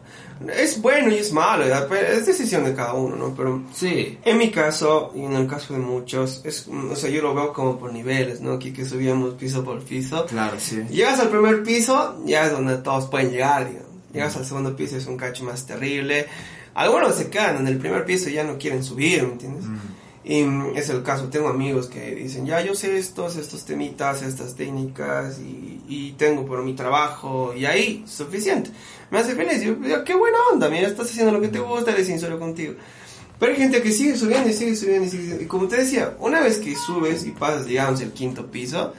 Es 0.54 0.82
bueno 0.82 1.10
y 1.10 1.14
es 1.14 1.32
malo, 1.32 1.64
es 1.64 2.26
decisión 2.26 2.64
de 2.64 2.74
cada 2.74 2.92
uno, 2.92 3.16
¿no? 3.16 3.34
Pero 3.34 3.62
sí. 3.72 4.18
en 4.24 4.36
mi 4.36 4.50
caso, 4.50 5.12
y 5.14 5.20
en 5.20 5.32
el 5.32 5.46
caso 5.46 5.72
de 5.74 5.78
muchos, 5.78 6.42
es, 6.44 6.68
o 6.68 6.96
sea, 6.96 7.08
yo 7.08 7.22
lo 7.22 7.34
veo 7.34 7.52
como 7.52 7.78
por 7.78 7.92
niveles, 7.92 8.40
¿no? 8.40 8.52
Aquí 8.52 8.72
que 8.72 8.84
subíamos 8.84 9.34
piso 9.34 9.64
por 9.64 9.82
piso. 9.82 10.26
Claro, 10.26 10.56
sí. 10.58 10.82
Llegas 10.90 11.20
al 11.20 11.28
primer 11.28 11.62
piso, 11.62 12.20
ya 12.26 12.46
es 12.46 12.52
donde 12.52 12.76
todos 12.78 13.06
pueden 13.06 13.30
llegar, 13.30 13.68
digamos. 13.68 13.90
Llegas 14.12 14.36
al 14.36 14.44
segundo 14.44 14.76
piso, 14.76 14.96
es 14.96 15.06
un 15.06 15.16
cacho 15.16 15.44
más 15.44 15.66
terrible 15.66 16.26
algunos 16.74 17.14
se 17.14 17.30
quedan 17.30 17.58
en 17.58 17.68
el 17.68 17.78
primer 17.78 18.04
piso 18.04 18.28
y 18.28 18.34
ya 18.34 18.44
no 18.44 18.58
quieren 18.58 18.82
subir, 18.82 19.22
¿me 19.22 19.32
entiendes? 19.32 19.64
Y 20.26 20.42
es 20.74 20.88
el 20.88 21.02
caso, 21.02 21.28
tengo 21.28 21.48
amigos 21.48 21.86
que 21.88 22.14
dicen, 22.14 22.46
ya 22.46 22.62
yo 22.62 22.74
sé 22.74 22.96
estos, 22.96 23.36
estos 23.36 23.66
temitas, 23.66 24.22
estas 24.22 24.54
técnicas 24.54 25.38
y, 25.38 25.82
y 25.86 26.12
tengo 26.12 26.46
por 26.46 26.62
mi 26.62 26.72
trabajo 26.72 27.52
y 27.54 27.66
ahí, 27.66 28.04
suficiente. 28.06 28.70
Me 29.10 29.18
hace 29.18 29.34
feliz, 29.34 29.62
yo, 29.62 30.02
qué 30.02 30.14
buena 30.14 30.38
onda, 30.50 30.70
mira, 30.70 30.88
estás 30.88 31.10
haciendo 31.10 31.30
lo 31.30 31.42
que 31.42 31.48
te 31.48 31.58
gusta, 31.58 31.92
eres 31.92 32.06
sincero 32.06 32.38
contigo. 32.38 32.72
Pero 33.38 33.52
hay 33.52 33.58
gente 33.58 33.82
que 33.82 33.92
sigue 33.92 34.16
subiendo 34.16 34.48
y 34.48 34.54
sigue 34.54 34.74
subiendo 34.74 35.06
y 35.06 35.10
sigue 35.10 35.22
subiendo. 35.24 35.44
Y 35.44 35.46
como 35.46 35.68
te 35.68 35.76
decía, 35.76 36.16
una 36.18 36.40
vez 36.40 36.58
que 36.58 36.74
subes 36.74 37.26
y 37.26 37.32
pasas, 37.32 37.66
digamos, 37.66 38.00
el 38.00 38.12
quinto 38.12 38.46
piso, 38.46 38.94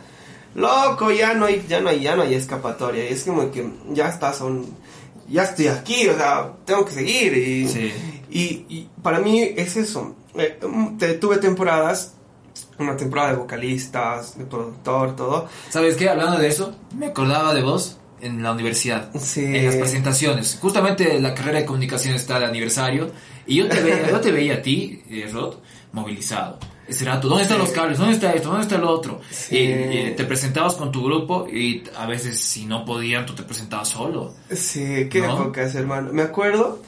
loco, 0.53 1.11
ya 1.11 1.33
no 1.33 1.45
hay, 1.45 1.65
ya 1.67 1.79
no 1.81 1.89
hay, 1.89 2.01
ya 2.01 2.15
no 2.15 2.21
hay 2.21 2.35
escapatoria. 2.35 3.03
Es 3.05 3.23
como 3.23 3.49
que 3.49 3.67
ya 3.91 4.09
estás 4.09 4.41
a 4.41 4.45
un 4.45 4.65
ya 5.27 5.43
estoy 5.43 5.67
aquí, 5.67 6.07
o 6.07 6.15
sea, 6.15 6.53
tengo 6.65 6.85
que 6.85 6.91
seguir. 6.91 7.33
Y, 8.29 8.65
y, 8.69 8.89
para 9.01 9.19
mí 9.19 9.41
es 9.41 9.77
eso. 9.77 10.15
Eh, 10.35 10.59
tuve 11.19 11.37
temporadas, 11.37 12.13
una 12.77 12.97
temporada 12.97 13.31
de 13.31 13.37
vocalistas, 13.37 14.37
de 14.37 14.45
productor, 14.45 15.15
todo. 15.15 15.47
¿Sabes 15.69 15.95
qué? 15.95 16.09
Hablando 16.09 16.37
de 16.37 16.47
eso, 16.47 16.75
me 16.97 17.07
acordaba 17.07 17.53
de 17.53 17.61
vos 17.61 17.97
en 18.21 18.41
la 18.43 18.51
universidad, 18.51 19.09
en 19.35 19.65
las 19.65 19.75
presentaciones. 19.75 20.57
Justamente 20.61 21.19
la 21.19 21.33
carrera 21.33 21.59
de 21.59 21.65
comunicación 21.65 22.15
está 22.15 22.39
de 22.39 22.45
aniversario 22.45 23.11
y 23.45 23.57
yo 23.57 23.69
te, 23.69 23.81
veía, 23.81 24.09
yo 24.09 24.19
te 24.19 24.31
veía 24.31 24.55
a 24.55 24.61
ti, 24.61 25.03
eh, 25.09 25.29
Rod, 25.31 25.55
movilizado 25.91 26.59
ese 26.87 27.05
rato, 27.05 27.27
¿dónde 27.27 27.43
están 27.43 27.57
los 27.57 27.71
cables? 27.71 27.97
¿Dónde 27.97 28.13
está 28.13 28.33
esto? 28.33 28.49
¿Dónde 28.49 28.63
está 28.63 28.77
lo 28.77 28.89
otro? 28.89 29.19
Y, 29.49 30.11
te 30.15 30.23
presentabas 30.25 30.75
con 30.75 30.91
tu 30.91 31.03
grupo 31.03 31.47
y 31.47 31.83
a 31.95 32.05
veces 32.05 32.39
si 32.39 32.65
no 32.65 32.85
podían, 32.85 33.25
tú 33.25 33.33
te 33.33 33.43
presentabas 33.43 33.89
solo. 33.89 34.33
Sí, 34.51 35.07
qué 35.09 35.21
¿no? 35.21 35.41
épocas, 35.41 35.73
hermano. 35.75 36.13
Me 36.13 36.21
acuerdo, 36.21 36.79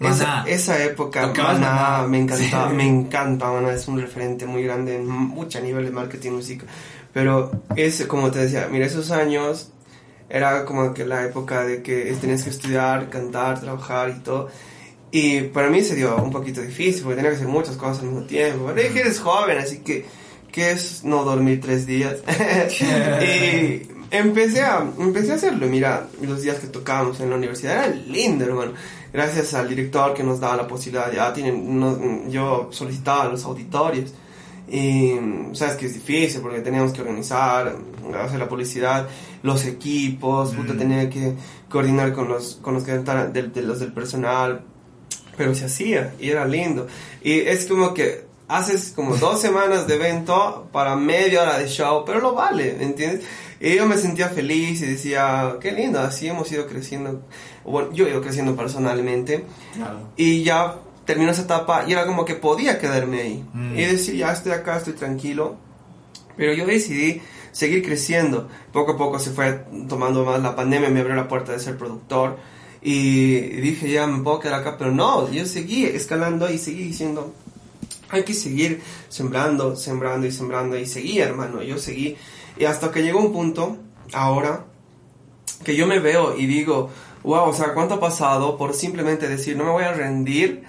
esa, 0.00 0.44
esa, 0.46 0.84
época, 0.84 1.32
Maná, 1.36 2.06
me 2.06 2.18
encantaba, 2.20 2.68
me 2.70 2.86
encanta, 2.86 3.50
Maná, 3.50 3.72
es 3.72 3.88
un 3.88 4.00
referente 4.00 4.46
muy 4.46 4.62
grande 4.62 4.96
en 4.96 5.06
mucho 5.06 5.60
nivel 5.60 5.86
de 5.86 5.90
marketing 5.90 6.32
música. 6.32 6.66
Pero 7.12 7.50
es, 7.74 8.04
como 8.06 8.30
te 8.30 8.40
decía, 8.40 8.68
mira, 8.70 8.86
esos 8.86 9.10
años 9.10 9.70
era 10.28 10.64
como 10.64 10.92
que 10.92 11.06
la 11.06 11.24
época 11.24 11.64
de 11.64 11.82
que 11.82 12.14
tenías 12.20 12.44
que 12.44 12.50
estudiar, 12.50 13.08
cantar, 13.08 13.60
trabajar 13.60 14.10
y 14.10 14.20
todo. 14.20 14.48
Y 15.10 15.42
para 15.42 15.70
mí 15.70 15.82
se 15.82 15.94
dio 15.94 16.16
un 16.16 16.30
poquito 16.30 16.60
difícil 16.60 17.02
porque 17.02 17.16
tenía 17.16 17.30
que 17.30 17.36
hacer 17.36 17.48
muchas 17.48 17.76
cosas 17.76 18.00
al 18.00 18.06
mismo 18.10 18.26
tiempo. 18.26 18.66
Pero 18.66 18.88
dije, 18.88 19.00
eres 19.00 19.20
joven, 19.20 19.58
así 19.58 19.78
que, 19.78 20.04
¿qué 20.52 20.72
es 20.72 21.02
no 21.04 21.24
dormir 21.24 21.60
tres 21.60 21.86
días? 21.86 22.16
y 23.22 23.88
empecé 24.10 24.62
a, 24.62 24.86
empecé 24.98 25.32
a 25.32 25.34
hacerlo. 25.36 25.66
Mira, 25.66 26.08
los 26.20 26.42
días 26.42 26.58
que 26.58 26.66
tocábamos 26.66 27.20
en 27.20 27.30
la 27.30 27.36
universidad 27.36 27.86
era 27.86 27.94
lindo, 27.94 28.44
hermano. 28.44 28.72
Gracias 29.12 29.54
al 29.54 29.68
director 29.68 30.12
que 30.12 30.22
nos 30.22 30.40
daba 30.40 30.56
la 30.56 30.68
posibilidad. 30.68 31.10
Ya 31.10 31.32
tienen, 31.32 32.30
yo 32.30 32.68
solicitaba 32.70 33.24
los 33.30 33.44
auditorios. 33.44 34.12
Y 34.70 35.14
sabes 35.52 35.76
que 35.76 35.86
es 35.86 35.94
difícil 35.94 36.42
porque 36.42 36.60
teníamos 36.60 36.92
que 36.92 37.00
organizar, 37.00 37.74
hacer 38.22 38.38
la 38.38 38.48
publicidad, 38.48 39.08
los 39.42 39.64
equipos, 39.64 40.54
puta, 40.54 40.74
mm. 40.74 40.78
tenía 40.78 41.08
que 41.08 41.34
coordinar 41.70 42.12
con 42.12 42.28
los, 42.28 42.58
con 42.60 42.74
los 42.74 42.84
que 42.84 42.92
del, 42.92 43.52
de 43.52 43.62
los 43.62 43.80
del 43.80 43.94
personal, 43.94 44.62
pero 45.38 45.54
se 45.54 45.66
hacía 45.66 46.12
y 46.20 46.28
era 46.28 46.44
lindo. 46.44 46.88
Y 47.22 47.38
es 47.40 47.64
como 47.64 47.94
que 47.94 48.26
haces 48.48 48.92
como 48.94 49.16
dos 49.16 49.40
semanas 49.40 49.86
de 49.86 49.94
evento 49.94 50.68
para 50.72 50.96
media 50.96 51.42
hora 51.42 51.58
de 51.58 51.68
show, 51.68 52.02
pero 52.04 52.20
lo 52.20 52.34
vale, 52.34 52.74
¿me 52.76 52.84
entiendes? 52.84 53.24
Y 53.60 53.76
yo 53.76 53.86
me 53.86 53.96
sentía 53.96 54.28
feliz 54.28 54.82
y 54.82 54.86
decía, 54.86 55.56
qué 55.60 55.72
lindo, 55.72 56.00
así 56.00 56.28
hemos 56.28 56.50
ido 56.52 56.66
creciendo. 56.66 57.22
Bueno, 57.64 57.92
yo 57.92 58.06
he 58.06 58.10
ido 58.10 58.20
creciendo 58.20 58.54
personalmente. 58.54 59.44
Y 60.16 60.42
ya 60.42 60.76
terminó 61.04 61.32
esa 61.32 61.42
etapa 61.42 61.84
y 61.86 61.92
era 61.92 62.06
como 62.06 62.24
que 62.24 62.34
podía 62.34 62.78
quedarme 62.78 63.20
ahí. 63.20 63.44
Mm. 63.52 63.78
Y 63.78 63.84
decir, 63.84 64.16
ya 64.16 64.32
estoy 64.32 64.52
acá, 64.52 64.76
estoy 64.76 64.92
tranquilo. 64.92 65.56
Pero 66.36 66.52
yo 66.52 66.66
decidí 66.66 67.20
seguir 67.50 67.84
creciendo. 67.84 68.48
Poco 68.72 68.92
a 68.92 68.96
poco 68.96 69.18
se 69.18 69.30
fue 69.30 69.64
tomando 69.88 70.24
más 70.24 70.40
la 70.40 70.54
pandemia, 70.54 70.88
me 70.90 71.00
abrió 71.00 71.16
la 71.16 71.26
puerta 71.26 71.50
de 71.50 71.58
ser 71.58 71.76
productor. 71.76 72.38
Y 72.80 73.40
dije, 73.60 73.90
ya 73.90 74.06
me 74.06 74.22
puedo 74.22 74.40
quedar 74.40 74.60
acá, 74.60 74.76
pero 74.78 74.92
no, 74.92 75.30
yo 75.30 75.46
seguí 75.46 75.84
escalando 75.84 76.50
y 76.50 76.58
seguí 76.58 76.84
diciendo, 76.84 77.34
hay 78.08 78.22
que 78.24 78.34
seguir 78.34 78.80
sembrando, 79.08 79.76
sembrando 79.76 80.26
y 80.26 80.32
sembrando. 80.32 80.78
Y 80.78 80.86
seguí, 80.86 81.18
hermano, 81.18 81.62
yo 81.62 81.78
seguí. 81.78 82.16
Y 82.56 82.64
hasta 82.64 82.90
que 82.90 83.02
llegó 83.02 83.20
un 83.20 83.32
punto, 83.32 83.76
ahora, 84.12 84.66
que 85.64 85.76
yo 85.76 85.86
me 85.86 85.98
veo 85.98 86.36
y 86.36 86.46
digo, 86.46 86.90
wow, 87.24 87.48
o 87.48 87.54
sea, 87.54 87.74
¿cuánto 87.74 87.94
ha 87.94 88.00
pasado 88.00 88.56
por 88.56 88.74
simplemente 88.74 89.28
decir, 89.28 89.56
no 89.56 89.64
me 89.64 89.70
voy 89.70 89.84
a 89.84 89.92
rendir? 89.92 90.64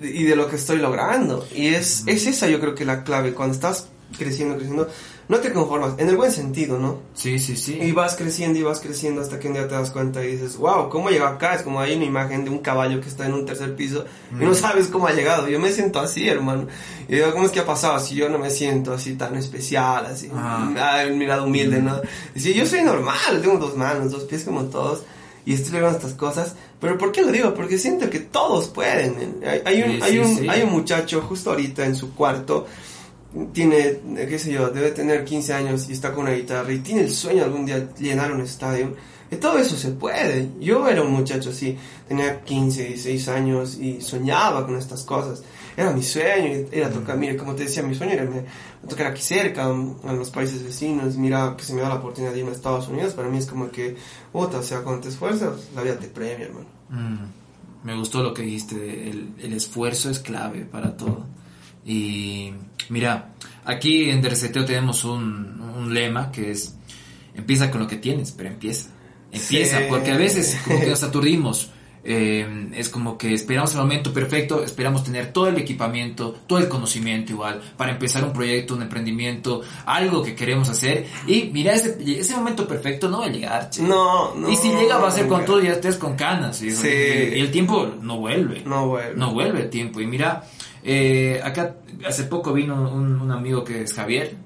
y 0.00 0.24
de 0.24 0.36
lo 0.36 0.48
que 0.48 0.56
estoy 0.56 0.78
logrando. 0.78 1.46
Y 1.54 1.68
es, 1.68 2.04
es 2.06 2.26
esa 2.26 2.48
yo 2.48 2.60
creo 2.60 2.74
que 2.74 2.84
la 2.84 3.04
clave. 3.04 3.34
Cuando 3.34 3.54
estás 3.54 3.88
creciendo, 4.16 4.56
creciendo, 4.56 4.88
no 5.28 5.38
te 5.38 5.52
conformas, 5.52 5.94
en 5.98 6.08
el 6.08 6.16
buen 6.16 6.30
sentido, 6.30 6.78
¿no? 6.78 6.98
Sí, 7.14 7.38
sí, 7.38 7.56
sí. 7.56 7.78
Y 7.80 7.92
vas 7.92 8.14
creciendo 8.16 8.58
y 8.58 8.62
vas 8.62 8.80
creciendo 8.80 9.22
hasta 9.22 9.38
que 9.38 9.48
un 9.48 9.54
día 9.54 9.66
te 9.66 9.74
das 9.74 9.90
cuenta 9.90 10.22
y 10.22 10.32
dices, 10.32 10.56
wow, 10.56 10.88
¿cómo 10.88 11.08
llegó 11.08 11.26
acá? 11.26 11.54
Es 11.54 11.62
como 11.62 11.80
hay 11.80 11.94
una 11.96 12.04
imagen 12.04 12.44
de 12.44 12.50
un 12.50 12.58
caballo 12.58 13.00
que 13.00 13.08
está 13.08 13.26
en 13.26 13.34
un 13.34 13.46
tercer 13.46 13.74
piso 13.74 14.04
y 14.32 14.44
no 14.44 14.50
mm. 14.50 14.54
sabes 14.54 14.88
cómo 14.88 15.06
ha 15.06 15.12
llegado. 15.12 15.48
Yo 15.48 15.58
me 15.58 15.72
siento 15.72 16.00
así, 16.00 16.28
hermano. 16.28 16.66
Y 17.08 17.14
digo, 17.14 17.32
¿cómo 17.32 17.46
es 17.46 17.52
que 17.52 17.60
ha 17.60 17.66
pasado? 17.66 17.98
Si 17.98 18.14
yo 18.14 18.28
no 18.28 18.38
me 18.38 18.50
siento 18.50 18.92
así 18.92 19.14
tan 19.14 19.36
especial, 19.36 20.06
así, 20.06 20.30
ah. 20.34 21.04
mirado 21.12 21.44
humilde, 21.44 21.80
¿no? 21.80 22.00
Y 22.34 22.40
si 22.40 22.52
yo 22.52 22.66
soy 22.66 22.82
normal, 22.82 23.40
tengo 23.40 23.58
dos 23.58 23.76
manos, 23.76 24.12
dos 24.12 24.24
pies 24.24 24.44
como 24.44 24.64
todos 24.64 25.04
y 25.46 25.54
estoy 25.54 25.72
logrando 25.74 25.98
estas 25.98 26.14
cosas. 26.14 26.54
Pero 26.80 26.98
¿por 26.98 27.12
qué 27.12 27.22
lo 27.22 27.32
digo? 27.32 27.54
Porque 27.54 27.78
siento 27.78 28.10
que 28.10 28.20
todos 28.20 28.68
pueden. 28.68 29.40
Hay, 29.64 29.82
un, 29.82 30.02
hay, 30.02 30.18
un, 30.18 30.50
hay 30.50 30.62
un 30.62 30.70
muchacho 30.70 31.22
justo 31.22 31.50
ahorita 31.50 31.84
en 31.84 31.94
su 31.94 32.14
cuarto, 32.14 32.66
tiene, 33.52 33.98
qué 34.14 34.38
sé 34.38 34.52
yo, 34.52 34.70
debe 34.70 34.90
tener 34.90 35.24
15 35.24 35.52
años 35.52 35.88
y 35.88 35.92
está 35.92 36.12
con 36.12 36.24
una 36.24 36.34
guitarra 36.34 36.72
y 36.72 36.78
tiene 36.78 37.02
el 37.02 37.10
sueño 37.10 37.44
algún 37.44 37.66
día 37.66 37.88
llenar 37.98 38.32
un 38.32 38.40
estadio. 38.40 38.94
Y 39.30 39.36
todo 39.36 39.58
eso 39.58 39.76
se 39.76 39.90
puede. 39.90 40.50
Yo 40.60 40.88
era 40.88 41.02
un 41.02 41.12
muchacho 41.12 41.50
así, 41.50 41.76
tenía 42.06 42.40
15, 42.42 42.84
16 42.84 43.28
años 43.28 43.78
y 43.78 44.00
soñaba 44.00 44.64
con 44.64 44.76
estas 44.76 45.02
cosas 45.02 45.42
era 45.76 45.90
mi 45.92 46.02
sueño, 46.02 46.66
era 46.70 46.90
tocar, 46.90 47.16
mire, 47.18 47.36
como 47.36 47.54
te 47.54 47.64
decía, 47.64 47.82
mi 47.82 47.94
sueño 47.94 48.12
era 48.12 48.28
tocar 48.88 49.08
aquí 49.08 49.22
cerca, 49.22 49.68
en 49.68 50.18
los 50.18 50.30
países 50.30 50.62
vecinos, 50.62 51.16
mira 51.16 51.54
que 51.56 51.64
se 51.64 51.74
me 51.74 51.82
da 51.82 51.88
la 51.88 51.96
oportunidad 51.96 52.32
de 52.32 52.38
irme 52.38 52.50
a 52.50 52.54
Estados 52.54 52.88
Unidos, 52.88 53.14
para 53.14 53.28
mí 53.28 53.38
es 53.38 53.46
como 53.46 53.70
que, 53.70 53.96
otra, 54.32 54.60
o 54.60 54.62
sea, 54.62 54.82
cuando 54.82 55.02
te 55.02 55.08
esfuerzas, 55.08 55.70
la 55.74 55.82
vida 55.82 55.98
te 55.98 56.06
premia, 56.06 56.46
hermano. 56.46 56.66
Mm, 56.90 57.86
me 57.86 57.96
gustó 57.96 58.22
lo 58.22 58.32
que 58.32 58.42
dijiste, 58.42 59.10
el, 59.10 59.34
el 59.40 59.52
esfuerzo 59.52 60.10
es 60.10 60.20
clave 60.20 60.64
para 60.64 60.96
todo. 60.96 61.26
Y 61.84 62.52
mira, 62.88 63.32
aquí 63.64 64.10
en 64.10 64.22
Reseteo 64.22 64.64
tenemos 64.64 65.04
un, 65.04 65.60
un, 65.60 65.92
lema 65.92 66.30
que 66.30 66.50
es, 66.50 66.74
empieza 67.34 67.70
con 67.70 67.80
lo 67.82 67.86
que 67.86 67.96
tienes, 67.96 68.32
pero 68.32 68.48
empieza. 68.48 68.90
Empieza, 69.32 69.80
porque 69.88 70.12
a 70.12 70.16
veces 70.16 70.60
como 70.64 70.80
que 70.80 70.86
nos 70.86 71.02
aturdimos 71.02 71.70
eh, 72.06 72.68
es 72.74 72.90
como 72.90 73.16
que 73.16 73.32
esperamos 73.32 73.72
el 73.72 73.80
momento 73.80 74.12
perfecto, 74.12 74.62
esperamos 74.62 75.02
tener 75.04 75.32
todo 75.32 75.48
el 75.48 75.56
equipamiento, 75.56 76.36
todo 76.46 76.58
el 76.58 76.68
conocimiento 76.68 77.32
igual, 77.32 77.62
para 77.78 77.92
empezar 77.92 78.22
un 78.24 78.32
proyecto, 78.32 78.74
un 78.74 78.82
emprendimiento, 78.82 79.62
algo 79.86 80.22
que 80.22 80.34
queremos 80.34 80.68
hacer. 80.68 81.06
Y 81.26 81.44
mira, 81.44 81.72
ese, 81.72 81.96
ese 82.06 82.36
momento 82.36 82.68
perfecto 82.68 83.08
no 83.08 83.20
va 83.20 83.26
a 83.26 83.30
llegar. 83.30 83.70
No, 83.80 84.34
no. 84.34 84.50
Y 84.50 84.56
si 84.56 84.68
llega 84.68 84.98
va 84.98 85.08
a 85.08 85.12
ser 85.12 85.26
con 85.26 85.46
todo 85.46 85.62
y 85.62 85.66
ya 85.66 85.72
estés 85.72 85.96
con 85.96 86.14
canas. 86.14 86.62
Y, 86.62 86.68
el 86.68 87.50
tiempo 87.50 87.94
no 88.00 88.18
vuelve. 88.18 88.62
No 88.66 88.88
vuelve. 88.88 89.16
No 89.16 89.32
vuelve 89.32 89.62
el 89.62 89.70
tiempo. 89.70 90.00
Y 90.00 90.06
mira, 90.06 90.44
eh, 90.84 91.40
acá 91.42 91.76
hace 92.06 92.24
poco 92.24 92.52
vino 92.52 92.90
un, 92.92 93.20
un 93.20 93.30
amigo 93.32 93.64
que 93.64 93.82
es 93.82 93.94
Javier 93.94 94.36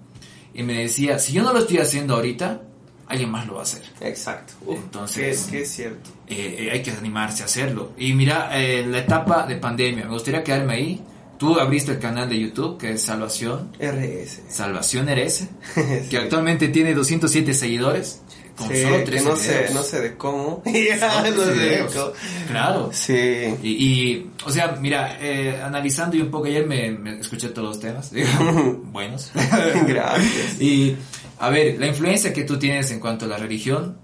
y 0.55 0.62
me 0.62 0.74
decía, 0.74 1.18
si 1.18 1.33
yo 1.33 1.42
no 1.42 1.53
lo 1.53 1.61
estoy 1.61 1.79
haciendo 1.79 2.14
ahorita, 2.14 2.62
alguien 3.09 3.31
más 3.31 3.46
lo 3.46 3.55
va 3.55 3.61
a 3.61 3.62
hacer. 3.62 3.83
Exacto. 4.01 4.55
Entonces, 4.68 5.46
que, 5.51 5.62
es 5.62 5.70
cierto. 5.70 6.11
Eh, 6.27 6.57
eh, 6.59 6.70
hay 6.72 6.83
que 6.83 6.90
animarse 6.90 7.42
a 7.42 7.46
hacerlo. 7.46 7.92
Y 7.96 8.12
mira, 8.12 8.51
eh, 8.61 8.87
la 8.87 8.98
etapa 8.98 9.46
de 9.46 9.57
pandemia, 9.57 10.05
me 10.05 10.12
gustaría 10.12 10.42
quedarme 10.42 10.74
ahí. 10.74 11.05
Tú 11.38 11.59
abriste 11.59 11.92
el 11.92 12.01
canal 12.01 12.29
de 12.29 12.40
YouTube 12.40 12.79
que 12.79 12.92
es 12.92 13.03
Salvación 13.03 13.70
RS. 13.79 14.42
Salvación 14.48 15.09
RS, 15.09 15.48
que 16.11 16.18
actualmente 16.18 16.68
tiene 16.68 16.94
207 16.94 17.55
seguidores. 17.55 18.22
Con 18.59 18.77
solo 18.77 19.05
tres 19.05 19.25
no 19.25 19.37
sé, 19.37 19.68
no 19.73 19.83
sé 19.83 20.01
de 20.01 20.16
cómo. 20.16 20.62
no 20.66 22.12
Claro. 22.49 22.90
Sí. 22.92 23.55
Y, 23.62 24.27
o 24.44 24.51
sea, 24.51 24.77
mira, 24.81 25.16
analizando 25.64 26.16
y 26.16 26.23
un 26.23 26.31
poco 26.31 26.47
ayer 26.47 26.66
me, 26.66 27.21
escuché 27.21 27.51
todos 27.51 27.68
los 27.68 27.81
temas, 27.81 28.12
buenos. 28.83 29.31
Gracias. 29.87 30.61
y 30.61 30.97
a 31.38 31.51
ver, 31.51 31.79
la 31.79 31.87
influencia 31.87 32.33
que 32.33 32.42
tú 32.42 32.59
tienes 32.59 32.90
en 32.90 32.99
cuanto 32.99 33.27
a 33.27 33.29
la 33.29 33.37
religión, 33.37 33.99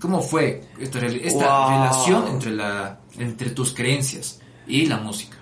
¿cómo 0.00 0.22
fue 0.22 0.62
esta, 0.78 1.00
relación 1.00 2.28
entre, 2.28 2.52
la, 2.52 3.00
entre 3.18 3.50
tus 3.50 3.74
creencias 3.74 4.40
y 4.68 4.86
la 4.86 4.98
música? 4.98 5.41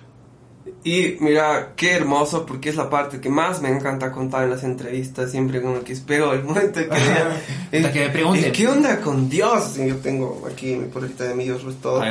Y 0.83 1.17
mira, 1.19 1.73
qué 1.75 1.91
hermoso, 1.91 2.45
porque 2.45 2.69
es 2.69 2.75
la 2.75 2.89
parte 2.89 3.21
que 3.21 3.29
más 3.29 3.61
me 3.61 3.69
encanta 3.69 4.11
contar 4.11 4.45
en 4.45 4.49
las 4.49 4.63
entrevistas, 4.63 5.29
siempre 5.29 5.61
como 5.61 5.81
que 5.83 5.93
espero 5.93 6.33
el 6.33 6.43
momento 6.43 6.79
que, 6.79 7.81
que 7.91 7.99
me 7.99 8.09
pregunten. 8.09 8.51
¿Qué 8.51 8.67
onda 8.67 8.99
con 8.99 9.29
Dios? 9.29 9.75
Yo 9.75 9.97
tengo 9.97 10.47
aquí 10.51 10.75
mi 10.75 10.87
política 10.87 11.25
de 11.25 11.35
mi 11.35 11.43
Dios 11.43 11.63
lo 11.63 11.69
es 11.69 11.81
todo. 11.81 12.01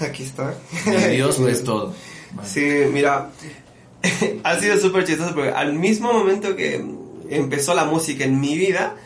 Aquí 0.00 0.24
está. 0.24 0.52
Mi 0.86 1.14
Dios 1.14 1.38
lo 1.38 1.48
es 1.48 1.62
todo. 1.62 1.94
Sí, 2.44 2.68
mira, 2.92 3.30
ha 4.42 4.58
sido 4.58 4.78
súper 4.78 5.04
chistoso 5.04 5.34
porque 5.34 5.50
al 5.50 5.74
mismo 5.74 6.12
momento 6.12 6.56
que 6.56 6.84
empezó 7.30 7.74
la 7.74 7.84
música 7.84 8.24
en 8.24 8.40
mi 8.40 8.58
vida, 8.58 8.96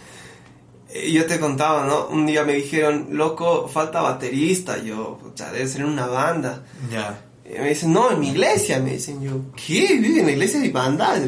eh, 0.89 1.13
yo 1.13 1.27
te 1.27 1.39
contaba, 1.39 1.87
¿no? 1.87 2.07
Un 2.07 2.25
día 2.25 2.45
me 2.45 2.55
dijeron, 2.55 3.09
loco, 3.11 3.69
falta 3.69 4.01
baterista. 4.01 4.79
Yo, 4.83 5.21
o 5.23 5.33
sea, 5.35 5.53
debe 5.53 5.67
ser 5.69 5.83
en 5.83 5.89
una 5.89 6.07
banda. 6.07 6.65
Ya. 6.91 7.27
Me 7.45 7.69
dicen, 7.69 7.93
no, 7.93 8.11
en 8.13 8.21
mi 8.21 8.31
iglesia. 8.31 8.79
Me 8.79 8.93
dicen, 8.93 9.21
yo, 9.23 9.41
¿qué? 9.55 9.99
¿Vive 9.99 10.21
en 10.21 10.27
la 10.27 10.33
iglesia 10.33 10.61
de 10.61 10.71
banda? 10.71 11.21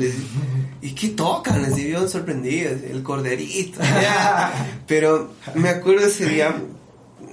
¿Y 0.81 0.90
qué 0.92 1.09
tocan? 1.09 1.62
Les 1.62 1.77
digo, 1.77 2.07
sorprendidos, 2.09 2.83
el 2.83 3.03
corderito. 3.03 3.81
Pero 4.87 5.33
me 5.55 5.70
acuerdo 5.70 6.07
ese 6.07 6.27
día, 6.27 6.55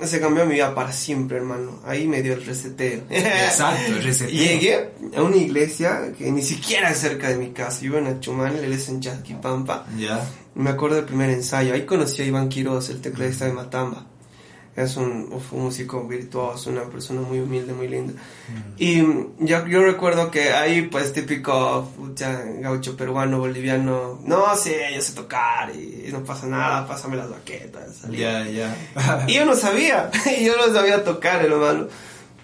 se 0.04 0.20
cambió 0.20 0.46
mi 0.46 0.54
vida 0.54 0.74
para 0.74 0.92
siempre, 0.92 1.38
hermano. 1.38 1.80
Ahí 1.86 2.08
me 2.08 2.22
dio 2.22 2.34
el 2.34 2.46
reseteo. 2.46 3.04
Exacto, 3.10 3.94
el 3.94 4.04
reseteo. 4.04 4.34
Llegué 4.36 4.90
a 5.16 5.22
una 5.22 5.38
iglesia 5.38 6.14
que 6.18 6.32
ni 6.32 6.42
siquiera 6.42 6.90
es 6.90 6.98
cerca 6.98 7.30
de 7.30 7.38
mi 7.38 7.52
casa. 7.52 7.82
Yo 7.82 7.88
iba 7.88 8.00
en 8.00 8.08
Achumán, 8.08 8.56
es 8.56 8.90
en 8.90 9.00
Chasquipampa. 9.00 9.86
Ya. 9.98 10.28
Me 10.56 10.70
acuerdo 10.70 10.96
del 10.96 11.06
primer 11.06 11.30
ensayo. 11.30 11.74
Ahí 11.74 11.86
conocí 11.86 12.22
a 12.22 12.26
Iván 12.26 12.50
Quiroz, 12.50 12.90
el 12.90 13.00
tecladista 13.00 13.46
de 13.46 13.54
Matamba 13.54 14.08
es 14.76 14.96
un, 14.96 15.30
músico 15.52 16.08
virtuoso, 16.08 16.70
una 16.70 16.84
persona 16.84 17.22
muy 17.22 17.40
humilde, 17.40 17.74
muy 17.74 17.88
linda. 17.88 18.14
Mm. 18.14 18.74
Y 18.78 18.98
yo, 19.40 19.68
yo 19.68 19.84
recuerdo 19.84 20.32
que 20.32 20.52
ahí, 20.54 20.84
pues 20.84 21.12
típico 21.12 21.90
gaucho 22.60 22.96
peruano, 22.96 23.40
boliviano, 23.40 24.20
no, 24.24 24.56
sí, 24.56 24.74
yo 24.94 25.02
sé 25.02 25.14
tocar 25.14 25.76
y 25.76 26.10
no 26.12 26.24
pasa 26.24 26.48
nada, 26.48 26.88
pásame 26.88 27.18
las 27.18 27.30
baquetas. 27.30 28.10
Ya, 28.10 28.48
ya. 28.48 28.76
y 29.28 29.34
yo 29.34 29.46
no 29.46 29.56
sabía, 29.56 30.10
yo 30.42 30.56
no 30.56 30.74
sabía 30.74 31.04
tocar, 31.04 31.44
hermano. 31.44 31.88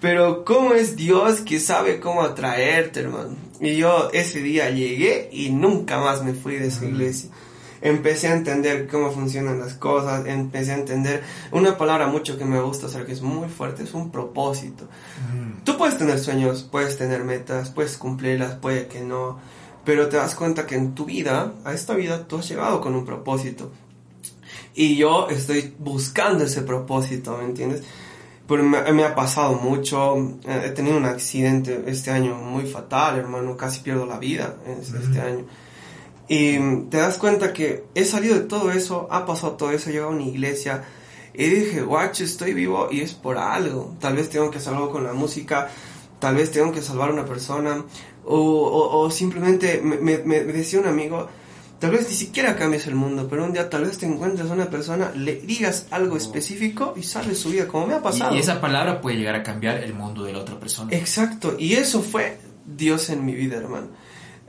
Pero 0.00 0.44
cómo 0.44 0.74
es 0.74 0.94
Dios 0.94 1.40
que 1.40 1.58
sabe 1.58 1.98
cómo 1.98 2.22
atraerte, 2.22 3.00
hermano. 3.00 3.36
Y 3.60 3.76
yo 3.76 4.10
ese 4.12 4.40
día 4.40 4.70
llegué 4.70 5.28
y 5.32 5.50
nunca 5.50 5.98
más 5.98 6.22
me 6.22 6.34
fui 6.34 6.56
de 6.56 6.68
esa 6.68 6.82
mm. 6.82 6.88
iglesia 6.88 7.30
empecé 7.80 8.28
a 8.28 8.34
entender 8.34 8.88
cómo 8.88 9.10
funcionan 9.10 9.58
las 9.60 9.74
cosas, 9.74 10.26
empecé 10.26 10.72
a 10.72 10.76
entender 10.76 11.22
una 11.52 11.76
palabra 11.76 12.06
mucho 12.06 12.36
que 12.36 12.44
me 12.44 12.60
gusta, 12.60 12.86
o 12.86 12.88
sea, 12.88 13.04
que 13.04 13.12
es 13.12 13.22
muy 13.22 13.48
fuerte, 13.48 13.82
es 13.82 13.94
un 13.94 14.10
propósito. 14.10 14.84
Mm. 15.32 15.64
Tú 15.64 15.76
puedes 15.76 15.98
tener 15.98 16.18
sueños, 16.18 16.66
puedes 16.70 16.96
tener 16.98 17.24
metas, 17.24 17.70
puedes 17.70 17.96
cumplirlas, 17.96 18.56
puede 18.56 18.86
que 18.88 19.00
no, 19.00 19.38
pero 19.84 20.08
te 20.08 20.16
das 20.16 20.34
cuenta 20.34 20.66
que 20.66 20.74
en 20.74 20.94
tu 20.94 21.04
vida, 21.04 21.54
a 21.64 21.72
esta 21.72 21.94
vida, 21.94 22.26
tú 22.26 22.38
has 22.38 22.48
llegado 22.48 22.80
con 22.80 22.94
un 22.94 23.04
propósito. 23.04 23.70
Y 24.74 24.96
yo 24.96 25.28
estoy 25.28 25.74
buscando 25.78 26.44
ese 26.44 26.62
propósito, 26.62 27.36
¿me 27.38 27.44
entiendes? 27.44 27.82
Pero 28.46 28.62
me, 28.62 29.04
ha 29.04 29.14
pasado 29.14 29.54
mucho, 29.54 30.16
eh, 30.46 30.62
he 30.66 30.70
tenido 30.70 30.96
un 30.96 31.04
accidente 31.04 31.84
este 31.86 32.10
año 32.10 32.34
muy 32.34 32.64
fatal, 32.64 33.18
hermano, 33.18 33.56
casi 33.56 33.80
pierdo 33.80 34.06
la 34.06 34.18
vida 34.18 34.56
este 34.66 35.20
año. 35.20 35.44
Y 36.28 36.58
te 36.90 36.98
das 36.98 37.16
cuenta 37.16 37.52
que 37.52 37.84
he 37.94 38.04
salido 38.04 38.34
de 38.34 38.42
todo 38.42 38.70
eso, 38.70 39.08
ha 39.10 39.24
pasado 39.24 39.52
todo 39.52 39.70
eso, 39.70 39.88
he 39.88 39.94
llegado 39.94 40.10
a 40.12 40.14
una 40.14 40.24
iglesia 40.24 40.84
y 41.32 41.44
dije, 41.44 41.82
guacho, 41.82 42.24
estoy 42.24 42.52
vivo 42.52 42.88
y 42.90 43.00
es 43.00 43.14
por 43.14 43.38
algo. 43.38 43.94
Tal 44.00 44.16
vez 44.16 44.28
tengo 44.28 44.50
que 44.50 44.58
hacer 44.58 44.74
algo 44.74 44.90
con 44.90 45.04
la 45.04 45.14
música, 45.14 45.70
tal 46.18 46.36
vez 46.36 46.50
tengo 46.50 46.72
que 46.72 46.82
salvar 46.82 47.10
a 47.10 47.12
una 47.12 47.24
persona, 47.24 47.84
o, 48.24 49.00
o, 49.00 49.10
simplemente 49.10 49.80
me, 49.82 49.96
me, 50.18 50.40
decía 50.44 50.80
un 50.80 50.86
amigo, 50.86 51.28
tal 51.78 51.92
vez 51.92 52.08
ni 52.08 52.14
siquiera 52.14 52.56
cambies 52.56 52.86
el 52.88 52.94
mundo, 52.94 53.26
pero 53.30 53.44
un 53.44 53.52
día 53.52 53.70
tal 53.70 53.84
vez 53.84 53.96
te 53.96 54.04
encuentres 54.06 54.50
a 54.50 54.52
una 54.52 54.68
persona, 54.68 55.12
le 55.14 55.36
digas 55.36 55.86
algo 55.90 56.14
oh. 56.14 56.18
específico 56.18 56.92
y 56.94 57.04
salves 57.04 57.38
su 57.38 57.50
vida, 57.50 57.66
como 57.68 57.86
me 57.86 57.94
ha 57.94 58.02
pasado. 58.02 58.34
Y, 58.34 58.40
esa 58.40 58.60
palabra 58.60 59.00
puede 59.00 59.16
llegar 59.16 59.36
a 59.36 59.42
cambiar 59.42 59.76
el 59.78 59.94
mundo 59.94 60.24
de 60.24 60.34
la 60.34 60.40
otra 60.40 60.60
persona. 60.60 60.94
Exacto, 60.94 61.54
y 61.58 61.74
eso 61.74 62.02
fue 62.02 62.38
Dios 62.66 63.08
en 63.08 63.24
mi 63.24 63.34
vida, 63.34 63.56
hermano. 63.56 63.88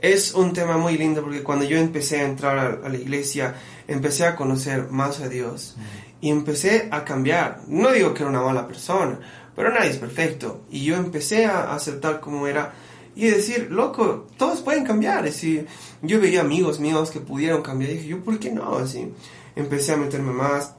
Es 0.00 0.32
un 0.32 0.54
tema 0.54 0.78
muy 0.78 0.96
lindo 0.96 1.22
porque 1.22 1.42
cuando 1.42 1.66
yo 1.66 1.76
empecé 1.76 2.20
a 2.20 2.24
entrar 2.24 2.80
a, 2.82 2.88
la 2.88 2.96
iglesia, 2.96 3.54
empecé 3.86 4.24
a 4.24 4.34
conocer 4.34 4.88
más 4.90 5.20
a 5.20 5.28
Dios 5.28 5.76
y 6.22 6.30
empecé 6.30 6.88
a 6.90 7.04
cambiar. 7.04 7.60
No 7.66 7.92
digo 7.92 8.14
que 8.14 8.22
era 8.22 8.30
una 8.30 8.42
mala 8.42 8.66
persona, 8.66 9.20
pero 9.54 9.70
nadie 9.70 9.90
es 9.90 9.98
perfecto. 9.98 10.62
Y 10.70 10.84
yo 10.84 10.96
empecé 10.96 11.44
a 11.44 11.74
aceptar 11.74 12.20
como 12.20 12.46
era 12.46 12.72
y 13.14 13.26
decir, 13.26 13.68
loco, 13.70 14.26
todos 14.38 14.62
pueden 14.62 14.84
cambiar. 14.84 15.26
Así, 15.26 15.66
yo 16.00 16.18
veía 16.18 16.40
amigos 16.40 16.80
míos 16.80 17.10
que 17.10 17.20
pudieron 17.20 17.60
cambiar 17.60 17.90
y 17.90 17.94
dije, 17.96 18.08
yo, 18.08 18.24
¿por 18.24 18.38
qué 18.38 18.50
no? 18.50 18.78
Así, 18.78 19.12
empecé 19.54 19.92
a 19.92 19.96
meterme 19.98 20.32
más, 20.32 20.74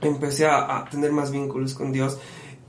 empecé 0.00 0.46
a, 0.46 0.84
tener 0.90 1.12
más 1.12 1.30
vínculos 1.30 1.74
con 1.74 1.92
Dios. 1.92 2.18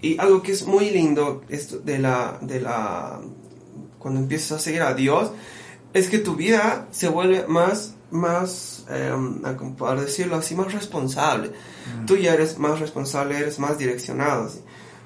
Y 0.01 0.19
algo 0.19 0.43
que 0.43 0.51
es 0.51 0.67
muy 0.67 0.91
lindo 0.91 1.41
esto 1.49 1.79
de 1.79 1.97
la, 1.97 2.37
de 2.41 2.61
la, 2.61 3.19
cuando 3.97 4.19
empiezas 4.19 4.51
a 4.51 4.59
seguir 4.59 4.83
a 4.83 4.93
Dios, 4.93 5.31
es 5.93 6.09
que 6.09 6.19
tu 6.19 6.35
vida 6.35 6.87
se 6.91 7.07
vuelve 7.07 7.45
más, 7.47 7.95
más, 8.11 8.85
eh, 8.89 9.13
para 9.77 10.01
decirlo 10.01 10.35
así, 10.35 10.55
más 10.55 10.73
responsable. 10.73 11.49
Mm. 11.49 12.05
Tú 12.05 12.17
ya 12.17 12.33
eres 12.33 12.57
más 12.57 12.79
responsable, 12.79 13.37
eres 13.37 13.59
más 13.59 13.77
direccionado. 13.77 14.49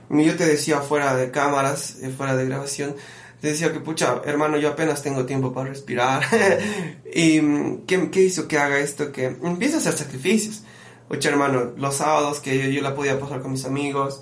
Yo 0.09 0.35
te 0.35 0.45
decía 0.45 0.81
fuera 0.81 1.15
de 1.15 1.31
cámaras, 1.31 1.97
eh, 2.01 2.13
fuera 2.15 2.35
de 2.35 2.45
grabación, 2.45 2.95
te 3.41 3.49
decía 3.49 3.73
que, 3.73 3.79
pucha, 3.79 4.21
hermano, 4.25 4.57
yo 4.57 4.69
apenas 4.69 5.01
tengo 5.01 5.25
tiempo 5.25 5.53
para 5.53 5.69
respirar. 5.69 6.23
¿Y 7.13 7.41
¿qué, 7.87 8.09
¿qué, 8.09 8.21
hizo 8.21 8.47
que 8.47 8.57
haga 8.57 8.79
esto? 8.79 9.11
Que 9.11 9.25
empieza 9.25 9.77
a 9.77 9.79
hacer 9.79 9.93
sacrificios. 9.93 10.63
Pucha, 11.07 11.29
hermano, 11.29 11.73
los 11.77 11.97
sábados 11.97 12.39
que 12.39 12.57
yo, 12.57 12.69
yo 12.69 12.81
la 12.81 12.95
podía 12.95 13.19
pasar 13.19 13.41
con 13.41 13.51
mis 13.51 13.65
amigos, 13.65 14.21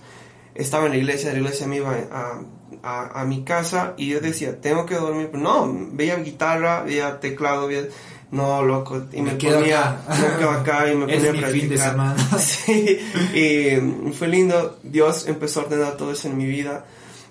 estaba 0.56 0.86
en 0.86 0.92
la 0.92 0.98
iglesia, 0.98 1.32
la 1.34 1.40
iglesia 1.40 1.68
me 1.68 1.78
iba 1.78 1.92
a 2.12 2.42
a, 2.84 3.24
mi 3.26 3.44
casa 3.44 3.94
y 3.98 4.08
yo 4.08 4.20
decía, 4.20 4.60
tengo 4.60 4.86
que 4.86 4.96
dormir. 4.96 5.30
No, 5.34 5.72
veía 5.92 6.18
guitarra, 6.18 6.84
veía 6.84 7.20
teclado, 7.20 7.68
veía... 7.68 7.88
No, 8.32 8.64
loco. 8.64 9.04
Y 9.12 9.22
me, 9.22 9.32
ponía, 9.32 10.00
acá 10.08 10.90
y 10.90 10.96
me 10.96 11.06
ponía 11.14 11.32
a 11.32 11.34
practicar. 11.34 12.16
Sí, 12.40 12.98
y 13.34 14.12
fue 14.14 14.30
lindo. 14.30 14.78
Dios 14.84 15.28
empezó 15.28 15.60
a 15.60 15.64
ordenar 15.66 15.98
todo 15.98 16.14
eso 16.14 16.30
en 16.30 16.38
mi 16.38 16.46
vida. 16.46 16.86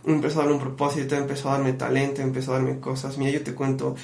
Empezó 0.04 0.40
a 0.40 0.42
darme 0.42 0.56
un 0.56 0.60
propósito, 0.60 1.16
empezó 1.16 1.48
a 1.48 1.52
darme 1.52 1.72
talento, 1.72 2.20
empezó 2.20 2.52
a 2.52 2.56
darme 2.56 2.80
cosas. 2.80 3.16
Mira, 3.16 3.30
yo 3.32 3.42
te 3.42 3.54
cuento, 3.54 3.96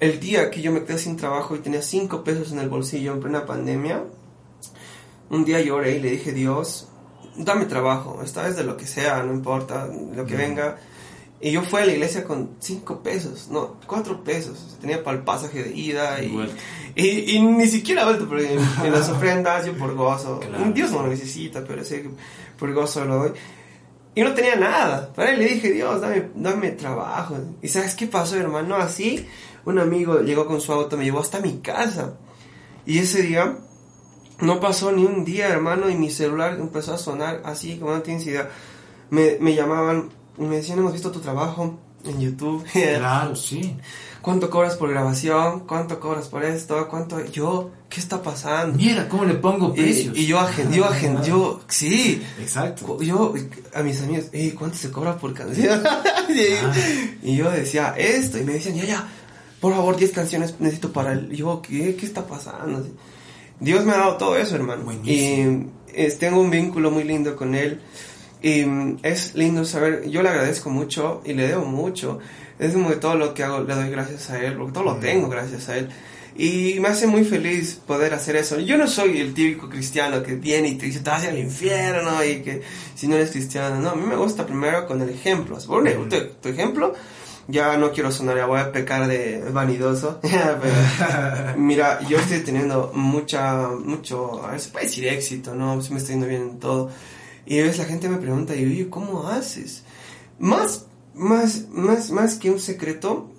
el 0.00 0.20
día 0.20 0.50
que 0.50 0.60
yo 0.60 0.70
me 0.70 0.84
quedé 0.84 0.98
sin 0.98 1.16
trabajo 1.16 1.56
y 1.56 1.60
tenía 1.60 1.82
cinco 1.82 2.22
pesos 2.22 2.52
en 2.52 2.60
el 2.60 2.68
bolsillo 2.68 3.12
en 3.12 3.20
plena 3.20 3.46
pandemia, 3.46 4.04
un 5.30 5.44
día 5.44 5.60
lloré 5.60 5.96
y 5.96 6.00
le 6.00 6.10
dije, 6.10 6.32
Dios, 6.32 6.88
dame 7.36 7.66
trabajo, 7.66 8.20
esta 8.22 8.42
vez 8.42 8.56
de 8.56 8.64
lo 8.64 8.76
que 8.76 8.86
sea, 8.86 9.22
no 9.22 9.32
importa, 9.32 9.88
lo 10.14 10.24
que 10.26 10.36
venga. 10.36 10.78
Y 11.40 11.50
yo 11.52 11.62
fui 11.62 11.82
a 11.82 11.86
la 11.86 11.92
iglesia 11.92 12.24
con 12.24 12.52
cinco 12.60 13.02
pesos, 13.02 13.48
no, 13.50 13.76
cuatro 13.86 14.24
pesos. 14.24 14.78
Tenía 14.80 15.02
para 15.04 15.18
el 15.18 15.24
pasaje 15.24 15.62
de 15.62 15.76
ida 15.76 16.22
y, 16.22 16.32
y, 16.96 17.42
ni 17.42 17.66
siquiera 17.66 18.04
vuelto, 18.04 18.26
pero 18.28 18.40
en, 18.40 18.92
las 18.92 19.08
ofrendas 19.10 19.66
yo 19.66 19.76
por 19.76 19.94
gozo. 19.94 20.40
Dios 20.72 20.90
no 20.90 21.02
lo 21.02 21.08
necesita, 21.08 21.62
pero 21.66 21.84
sé 21.84 22.02
que 22.02 22.10
por 22.58 22.72
gozo 22.72 23.04
lo 23.04 23.16
doy. 23.16 23.32
Y 24.14 24.22
no 24.22 24.32
tenía 24.32 24.56
nada. 24.56 25.12
Para 25.12 25.32
él 25.32 25.40
le 25.40 25.46
dije, 25.46 25.72
Dios, 25.72 26.00
dame, 26.00 26.30
dame 26.34 26.70
trabajo. 26.70 27.36
¿Y 27.60 27.68
sabes 27.68 27.94
qué 27.94 28.06
pasó, 28.06 28.36
hermano? 28.36 28.76
Así, 28.76 29.26
un 29.64 29.78
amigo 29.78 30.20
llegó 30.20 30.46
con 30.46 30.60
su 30.60 30.72
auto, 30.72 30.96
me 30.96 31.04
llevó 31.04 31.20
hasta 31.20 31.40
mi 31.40 31.58
casa. 31.58 32.14
Y 32.86 33.00
ese 33.00 33.22
día 33.22 33.58
no 34.44 34.60
pasó 34.60 34.92
ni 34.92 35.04
un 35.04 35.24
día, 35.24 35.48
hermano, 35.48 35.90
y 35.90 35.96
mi 35.96 36.10
celular 36.10 36.58
empezó 36.60 36.94
a 36.94 36.98
sonar 36.98 37.42
así, 37.44 37.78
como 37.78 37.92
no 37.92 38.02
tienes 38.02 38.26
idea. 38.26 38.50
Me, 39.10 39.38
me 39.40 39.54
llamaban 39.54 40.10
y 40.38 40.42
me 40.42 40.56
decían, 40.56 40.78
hemos 40.78 40.92
visto 40.92 41.10
tu 41.10 41.20
trabajo 41.20 41.78
en 42.04 42.20
YouTube. 42.20 42.64
Claro, 42.72 43.36
sí. 43.36 43.76
¿Cuánto 44.20 44.48
cobras 44.48 44.76
por 44.76 44.88
grabación? 44.90 45.60
¿Cuánto 45.66 46.00
cobras 46.00 46.28
por 46.28 46.44
esto? 46.44 46.88
¿Cuánto? 46.88 47.22
Yo, 47.26 47.70
¿qué 47.90 48.00
está 48.00 48.22
pasando? 48.22 48.78
Mira, 48.78 49.06
¿cómo 49.06 49.26
le 49.26 49.34
pongo 49.34 49.74
precios? 49.74 50.16
Y, 50.16 50.26
yo, 50.26 50.38
agen, 50.40 50.72
yo, 50.72 50.86
agen, 50.86 51.22
yo, 51.22 51.60
sí. 51.68 52.22
Exacto. 52.40 53.02
Yo, 53.02 53.34
a 53.74 53.82
mis 53.82 54.00
amigos, 54.00 54.30
¿cuánto 54.58 54.78
se 54.78 54.90
cobra 54.90 55.18
por 55.18 55.34
canción? 55.34 55.82
y 57.22 57.36
yo 57.36 57.50
decía 57.50 57.94
esto, 57.98 58.38
y 58.38 58.44
me 58.44 58.54
decían, 58.54 58.76
ya, 58.76 58.84
ya, 58.86 59.08
por 59.60 59.74
favor, 59.74 59.96
10 59.96 60.12
canciones 60.12 60.54
necesito 60.58 60.90
para 60.90 61.12
el... 61.12 61.30
yo, 61.30 61.60
¿qué, 61.60 61.94
qué 61.94 62.06
está 62.06 62.26
pasando? 62.26 62.86
Dios 63.60 63.84
me 63.84 63.92
ha 63.92 63.98
dado 63.98 64.16
todo 64.16 64.36
eso, 64.36 64.56
hermano. 64.56 64.90
Y 65.04 65.66
tengo 66.18 66.40
un 66.40 66.50
vínculo 66.50 66.90
muy 66.90 67.04
lindo 67.04 67.36
con 67.36 67.54
Él. 67.54 67.80
Y 68.42 68.64
mm, 68.64 68.98
es 69.02 69.34
lindo 69.34 69.64
saber, 69.64 70.08
yo 70.08 70.22
le 70.22 70.28
agradezco 70.28 70.68
mucho 70.68 71.22
y 71.24 71.32
le 71.32 71.48
debo 71.48 71.64
mucho. 71.64 72.18
Es 72.58 72.72
como 72.72 72.90
que 72.90 72.96
todo 72.96 73.14
lo 73.14 73.32
que 73.32 73.42
hago 73.42 73.60
le 73.60 73.74
doy 73.74 73.90
gracias 73.90 74.30
a 74.30 74.42
Él, 74.42 74.56
porque 74.56 74.72
todo 74.72 74.84
lo 74.84 74.96
tengo 74.96 75.28
gracias 75.28 75.68
a 75.68 75.78
Él. 75.78 75.88
Y 76.36 76.80
me 76.80 76.88
hace 76.88 77.06
muy 77.06 77.24
feliz 77.24 77.80
poder 77.86 78.12
hacer 78.12 78.36
eso. 78.36 78.58
Yo 78.58 78.76
no 78.76 78.88
soy 78.88 79.20
el 79.20 79.32
típico 79.34 79.68
cristiano 79.68 80.22
que 80.22 80.34
viene 80.34 80.68
y 80.68 80.74
te 80.74 80.86
dice, 80.86 81.00
te 81.00 81.10
vas 81.10 81.24
al 81.24 81.38
infierno 81.38 82.24
y 82.24 82.42
que 82.42 82.62
si 82.94 83.06
no 83.06 83.14
eres 83.14 83.30
cristiano. 83.30 83.80
No, 83.80 83.90
a 83.90 83.94
mí 83.94 84.04
me 84.04 84.16
gusta 84.16 84.44
primero 84.44 84.86
con 84.86 85.00
el 85.00 85.10
ejemplo. 85.10 85.56
Por 85.66 86.08
tu 86.42 86.48
ejemplo 86.48 86.94
ya 87.48 87.76
no 87.76 87.92
quiero 87.92 88.10
sonar, 88.10 88.36
ya 88.36 88.46
voy 88.46 88.60
a 88.60 88.72
pecar 88.72 89.06
de 89.06 89.50
vanidoso. 89.52 90.20
mira, 91.56 92.00
yo 92.08 92.18
estoy 92.18 92.40
teniendo 92.40 92.92
mucha, 92.94 93.68
mucho, 93.68 94.44
a 94.44 94.52
ver, 94.52 94.60
se 94.60 94.70
puede 94.70 94.86
decir 94.86 95.06
éxito, 95.08 95.54
¿no? 95.54 95.80
Se 95.82 95.92
me 95.92 95.98
está 95.98 96.12
yendo 96.12 96.26
bien 96.26 96.42
en 96.42 96.58
todo. 96.58 96.90
Y 97.46 97.60
a 97.60 97.64
veces 97.64 97.78
la 97.78 97.84
gente 97.84 98.08
me 98.08 98.16
pregunta, 98.16 98.54
y 98.54 98.76
yo, 98.76 98.90
¿cómo 98.90 99.28
haces? 99.28 99.82
Más, 100.38 100.86
más, 101.14 101.68
más, 101.70 102.10
más 102.10 102.36
que 102.36 102.50
un 102.50 102.58
secreto, 102.58 103.30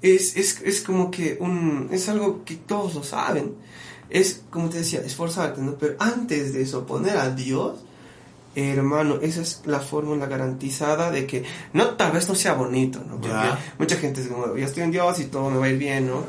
es, 0.00 0.36
es, 0.36 0.60
es 0.62 0.80
como 0.80 1.10
que 1.10 1.36
un, 1.40 1.88
es 1.92 2.08
algo 2.08 2.44
que 2.44 2.56
todos 2.56 2.94
lo 2.94 3.02
saben. 3.02 3.54
Es, 4.10 4.42
como 4.50 4.68
te 4.68 4.78
decía, 4.78 5.00
esforzarte, 5.00 5.60
¿no? 5.60 5.76
Pero 5.76 5.96
antes 5.98 6.54
de 6.54 6.62
eso, 6.62 6.86
poner 6.86 7.16
a 7.16 7.30
Dios 7.30 7.84
hermano, 8.54 9.18
esa 9.22 9.42
es 9.42 9.62
la 9.64 9.80
fórmula 9.80 10.26
garantizada 10.26 11.10
de 11.10 11.26
que, 11.26 11.44
no, 11.72 11.90
tal 11.90 12.12
vez 12.12 12.28
no 12.28 12.34
sea 12.34 12.54
bonito, 12.54 13.00
¿no? 13.08 13.20
Porque 13.20 13.36
mucha 13.78 13.96
gente 13.96 14.20
es 14.20 14.28
como, 14.28 14.56
ya 14.56 14.66
estoy 14.66 14.84
en 14.84 14.90
Dios 14.90 15.18
y 15.20 15.24
todo 15.24 15.50
me 15.50 15.58
va 15.58 15.66
a 15.66 15.68
ir 15.70 15.78
bien, 15.78 16.06
¿no? 16.06 16.22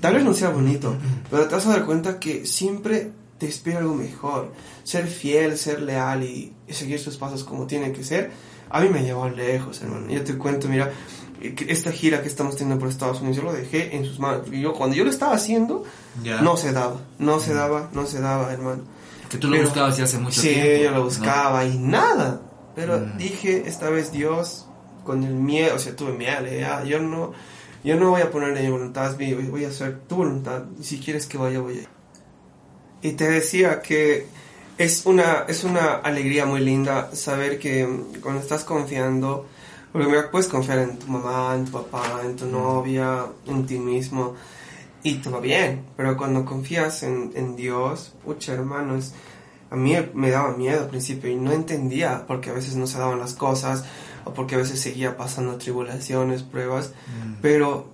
Tal 0.00 0.14
vez 0.14 0.24
no 0.24 0.32
sea 0.32 0.48
bonito, 0.48 0.96
pero 1.30 1.46
te 1.46 1.54
vas 1.54 1.66
a 1.66 1.70
dar 1.70 1.84
cuenta 1.84 2.18
que 2.18 2.46
siempre 2.46 3.10
te 3.38 3.46
espera 3.46 3.80
algo 3.80 3.94
mejor. 3.94 4.52
Ser 4.82 5.06
fiel, 5.06 5.58
ser 5.58 5.82
leal 5.82 6.22
y, 6.22 6.52
seguir 6.68 6.98
sus 6.98 7.16
pasos 7.16 7.44
como 7.44 7.66
tienen 7.66 7.92
que 7.92 8.04
ser, 8.04 8.30
a 8.70 8.80
mí 8.80 8.88
me 8.88 9.02
llevó 9.02 9.28
lejos, 9.28 9.82
hermano. 9.82 10.08
Yo 10.08 10.24
te 10.24 10.36
cuento, 10.36 10.68
mira, 10.68 10.90
esta 11.40 11.92
gira 11.92 12.22
que 12.22 12.28
estamos 12.28 12.56
teniendo 12.56 12.80
por 12.80 12.88
Estados 12.88 13.20
Unidos, 13.20 13.36
yo 13.36 13.42
lo 13.42 13.52
dejé 13.52 13.94
en 13.96 14.04
sus 14.04 14.18
manos. 14.18 14.46
Y 14.50 14.60
yo, 14.60 14.72
cuando 14.72 14.96
yo 14.96 15.04
lo 15.04 15.10
estaba 15.10 15.34
haciendo, 15.34 15.84
no 16.42 16.56
se 16.56 16.72
daba, 16.72 17.00
no 17.18 17.40
se 17.40 17.52
daba, 17.52 17.90
no 17.92 18.06
se 18.06 18.20
daba, 18.20 18.52
hermano. 18.52 18.82
Que 19.34 19.40
tú 19.40 19.48
lo 19.48 19.60
buscabas 19.60 19.96
ya 19.96 20.04
hace 20.04 20.18
mucho 20.18 20.40
tiempo. 20.40 20.60
Sí, 20.60 20.82
yo 20.84 20.90
lo 20.92 21.02
buscaba 21.02 21.64
y 21.64 21.76
nada. 21.76 22.40
Pero 22.76 23.00
mm. 23.00 23.16
dije, 23.18 23.64
esta 23.66 23.90
vez 23.90 24.12
Dios, 24.12 24.68
con 25.02 25.24
el 25.24 25.34
miedo, 25.34 25.74
o 25.74 25.78
sea, 25.80 25.96
tuve 25.96 26.12
miedo, 26.12 26.46
ya, 26.46 26.84
yo 26.84 27.00
no, 27.00 27.32
yo 27.82 27.96
no 27.96 28.10
voy 28.10 28.22
a 28.22 28.30
ponerle 28.30 28.62
mi 28.62 28.70
voluntad, 28.70 29.16
voy 29.16 29.64
a 29.64 29.68
hacer 29.68 30.02
tu 30.06 30.16
voluntad. 30.16 30.62
Si 30.80 31.00
quieres 31.00 31.26
que 31.26 31.36
vaya, 31.36 31.58
voy 31.58 31.78
a 31.78 31.82
ir. 31.82 31.88
Y 33.02 33.12
te 33.12 33.28
decía 33.28 33.82
que 33.82 34.28
es 34.78 35.04
una, 35.04 35.46
es 35.48 35.64
una 35.64 35.94
alegría 35.94 36.46
muy 36.46 36.60
linda 36.60 37.10
saber 37.12 37.58
que 37.58 37.88
cuando 38.22 38.40
estás 38.40 38.62
confiando, 38.62 39.46
porque 39.92 40.06
mira, 40.06 40.30
puedes 40.30 40.46
confiar 40.46 40.78
en 40.78 40.96
tu 40.96 41.08
mamá, 41.08 41.56
en 41.56 41.64
tu 41.64 41.72
papá, 41.72 42.20
en 42.24 42.36
tu 42.36 42.44
mm. 42.44 42.52
novia, 42.52 43.26
en 43.46 43.66
ti 43.66 43.80
mismo 43.80 44.36
y 45.04 45.16
todo 45.16 45.40
bien, 45.40 45.84
pero 45.96 46.16
cuando 46.16 46.44
confías 46.44 47.04
en, 47.04 47.30
en 47.36 47.54
Dios, 47.54 48.14
pucha 48.24 48.54
hermanos, 48.54 49.12
a 49.70 49.76
mí 49.76 49.94
me 50.14 50.30
daba 50.30 50.56
miedo 50.56 50.80
al 50.80 50.88
principio 50.88 51.30
y 51.30 51.36
no 51.36 51.52
entendía 51.52 52.24
porque 52.26 52.50
a 52.50 52.54
veces 52.54 52.74
no 52.74 52.86
se 52.86 52.98
daban 52.98 53.18
las 53.18 53.34
cosas 53.34 53.84
o 54.24 54.32
porque 54.32 54.54
a 54.54 54.58
veces 54.58 54.80
seguía 54.80 55.16
pasando 55.16 55.58
tribulaciones, 55.58 56.42
pruebas, 56.42 56.94
mm. 57.06 57.34
pero 57.42 57.92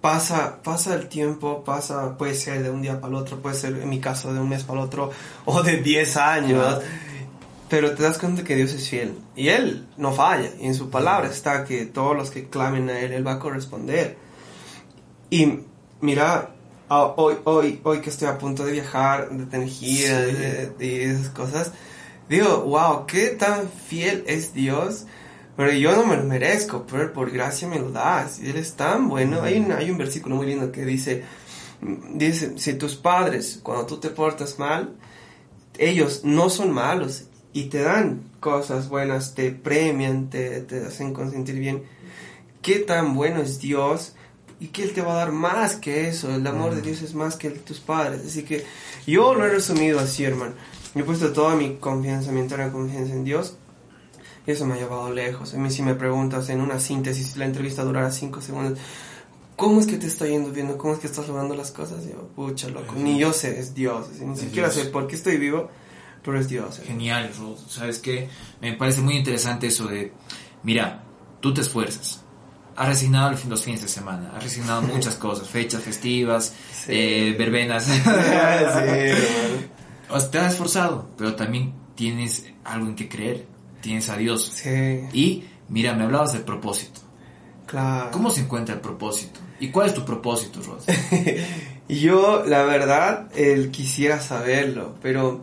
pasa, 0.00 0.62
pasa 0.62 0.94
el 0.94 1.08
tiempo, 1.08 1.64
pasa, 1.64 2.16
puede 2.16 2.34
ser 2.34 2.62
de 2.62 2.70
un 2.70 2.80
día 2.80 3.00
para 3.00 3.08
el 3.08 3.14
otro, 3.14 3.42
puede 3.42 3.56
ser 3.56 3.76
en 3.76 3.88
mi 3.88 3.98
caso 3.98 4.32
de 4.32 4.38
un 4.38 4.48
mes 4.48 4.62
para 4.62 4.80
el 4.80 4.86
otro, 4.86 5.10
o 5.46 5.62
de 5.62 5.78
10 5.78 6.16
años. 6.18 6.82
Pero 7.68 7.92
te 7.94 8.02
das 8.04 8.18
cuenta 8.18 8.44
que 8.44 8.54
Dios 8.54 8.72
es 8.72 8.88
fiel. 8.88 9.18
Y 9.34 9.48
Él 9.48 9.88
no 9.96 10.12
falla. 10.12 10.50
Y 10.60 10.66
en 10.66 10.74
su 10.74 10.90
palabra 10.90 11.28
está 11.28 11.64
que 11.64 11.86
todos 11.86 12.14
los 12.14 12.30
que 12.30 12.48
clamen 12.48 12.88
a 12.90 13.00
Él, 13.00 13.12
Él 13.12 13.26
va 13.26 13.32
a 13.32 13.38
corresponder. 13.38 14.16
Y 15.30 15.60
mira, 16.04 16.50
hoy, 16.88 17.36
hoy, 17.44 17.80
hoy 17.82 18.00
que 18.00 18.10
estoy 18.10 18.28
a 18.28 18.38
punto 18.38 18.64
de 18.64 18.72
viajar, 18.72 19.30
de 19.30 19.46
tener 19.46 19.68
gira, 19.68 20.28
y 20.78 21.00
esas 21.00 21.30
cosas, 21.30 21.72
digo, 22.28 22.62
wow, 22.62 23.06
qué 23.06 23.28
tan 23.28 23.68
fiel 23.68 24.22
es 24.26 24.52
Dios. 24.54 25.06
Pero 25.56 25.72
yo 25.72 25.94
no 25.94 26.04
me 26.04 26.16
lo 26.16 26.24
merezco, 26.24 26.84
pero 26.84 27.12
por 27.12 27.30
gracia 27.30 27.68
me 27.68 27.78
lo 27.78 27.90
das. 27.90 28.40
Y 28.40 28.50
Él 28.50 28.56
es 28.56 28.74
tan 28.74 29.08
bueno. 29.08 29.42
Hay 29.42 29.58
un, 29.58 29.70
hay 29.70 29.88
un 29.88 29.96
versículo 29.96 30.34
muy 30.34 30.46
lindo 30.46 30.72
que 30.72 30.84
dice, 30.84 31.22
dice, 32.12 32.58
si 32.58 32.74
tus 32.74 32.96
padres, 32.96 33.60
cuando 33.62 33.86
tú 33.86 33.98
te 33.98 34.10
portas 34.10 34.58
mal, 34.58 34.96
ellos 35.78 36.22
no 36.24 36.50
son 36.50 36.72
malos 36.72 37.26
y 37.52 37.64
te 37.64 37.82
dan 37.82 38.22
cosas 38.40 38.88
buenas, 38.88 39.36
te 39.36 39.52
premian, 39.52 40.28
te, 40.28 40.60
te 40.62 40.84
hacen 40.84 41.14
consentir 41.14 41.54
bien. 41.54 41.84
Qué 42.60 42.80
tan 42.80 43.14
bueno 43.14 43.40
es 43.40 43.60
Dios 43.60 44.16
y 44.60 44.68
que 44.68 44.82
Él 44.82 44.92
te 44.92 45.02
va 45.02 45.12
a 45.12 45.16
dar 45.16 45.32
más 45.32 45.76
que 45.76 46.08
eso. 46.08 46.34
El 46.34 46.46
amor 46.46 46.74
de 46.74 46.80
mm. 46.80 46.84
Dios 46.84 47.02
es 47.02 47.14
más 47.14 47.36
que 47.36 47.48
el 47.48 47.54
de 47.54 47.60
tus 47.60 47.80
padres. 47.80 48.22
Así 48.26 48.42
que 48.42 48.64
yo 49.06 49.34
lo 49.34 49.44
he 49.46 49.50
resumido 49.50 50.00
así, 50.00 50.24
hermano. 50.24 50.54
Yo 50.94 51.00
he 51.00 51.04
puesto 51.04 51.32
toda 51.32 51.56
mi 51.56 51.76
confianza, 51.76 52.32
mi 52.32 52.40
entera 52.40 52.70
confianza 52.70 53.12
en 53.12 53.24
Dios. 53.24 53.56
Y 54.46 54.50
eso 54.50 54.66
me 54.66 54.74
ha 54.74 54.76
llevado 54.76 55.10
lejos. 55.12 55.54
A 55.54 55.56
mí 55.56 55.70
si 55.70 55.82
me 55.82 55.94
preguntas 55.94 56.48
en 56.50 56.60
una 56.60 56.78
síntesis, 56.78 57.28
si 57.28 57.38
la 57.38 57.46
entrevista 57.46 57.82
durara 57.82 58.10
cinco 58.10 58.40
segundos, 58.40 58.78
¿cómo 59.56 59.80
es 59.80 59.86
que 59.86 59.96
te 59.96 60.06
está 60.06 60.26
yendo 60.26 60.50
viendo? 60.50 60.76
¿Cómo 60.76 60.94
es 60.94 61.00
que 61.00 61.06
estás 61.06 61.26
logrando 61.28 61.54
las 61.54 61.70
cosas? 61.70 62.04
Yo, 62.04 62.28
pucha, 62.36 62.68
loco. 62.68 62.94
Ni 62.96 63.18
yo 63.18 63.32
sé, 63.32 63.58
es 63.58 63.74
Dios. 63.74 64.08
ni 64.20 64.36
siquiera 64.36 64.70
sé 64.70 64.84
por 64.86 65.06
qué 65.06 65.16
estoy 65.16 65.38
vivo 65.38 65.70
pero 66.24 66.40
es 66.40 66.48
Dios. 66.48 66.80
Genial, 66.84 67.30
Ruth. 67.38 67.58
¿Sabes 67.68 67.98
qué? 67.98 68.28
Me 68.60 68.72
parece 68.72 69.02
muy 69.02 69.16
interesante 69.16 69.66
eso 69.66 69.86
de, 69.86 70.12
mira, 70.62 71.04
tú 71.40 71.52
te 71.52 71.60
esfuerzas. 71.60 72.23
Has 72.76 72.88
resignado 72.88 73.36
los 73.48 73.62
fines 73.62 73.82
de 73.82 73.88
semana, 73.88 74.32
has 74.36 74.42
resignado 74.42 74.82
muchas 74.82 75.14
cosas, 75.26 75.48
fechas 75.48 75.82
festivas, 75.82 76.54
eh, 76.88 77.34
verbenas. 77.38 77.84
sí, 77.84 78.00
o 80.08 80.20
te 80.20 80.38
has 80.38 80.52
esforzado, 80.52 81.08
pero 81.16 81.34
también 81.34 81.72
tienes 81.94 82.46
algo 82.64 82.88
en 82.88 82.96
que 82.96 83.08
creer, 83.08 83.46
tienes 83.80 84.08
a 84.10 84.16
Dios. 84.16 84.50
Sí. 84.54 85.06
Y, 85.12 85.44
mira, 85.68 85.94
me 85.94 86.04
hablabas 86.04 86.32
del 86.32 86.42
propósito. 86.42 87.00
Claro. 87.66 88.10
¿Cómo 88.10 88.30
se 88.30 88.42
encuentra 88.42 88.74
el 88.74 88.80
propósito? 88.80 89.40
¿Y 89.60 89.70
cuál 89.70 89.88
es 89.88 89.94
tu 89.94 90.04
propósito, 90.04 90.60
Ross? 90.62 90.84
Yo, 91.88 92.44
la 92.46 92.62
verdad, 92.64 93.28
él 93.34 93.70
quisiera 93.70 94.20
saberlo, 94.20 94.96
pero 95.00 95.42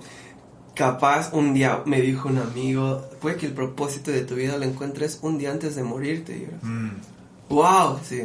Capaz 0.74 1.34
un 1.34 1.54
día 1.54 1.84
me 1.86 2.02
dijo 2.02 2.30
un 2.30 2.38
amigo, 2.38 3.04
puede 3.20 3.36
que 3.36 3.46
el 3.46 3.54
propósito 3.54 4.10
de 4.10 4.22
tu 4.22 4.36
vida 4.36 4.58
lo 4.58 4.64
encuentres 4.64 5.20
un 5.22 5.38
día 5.38 5.52
antes 5.52 5.76
de 5.76 5.84
morirte. 5.84 6.50
Wow, 7.52 8.00
sí. 8.08 8.24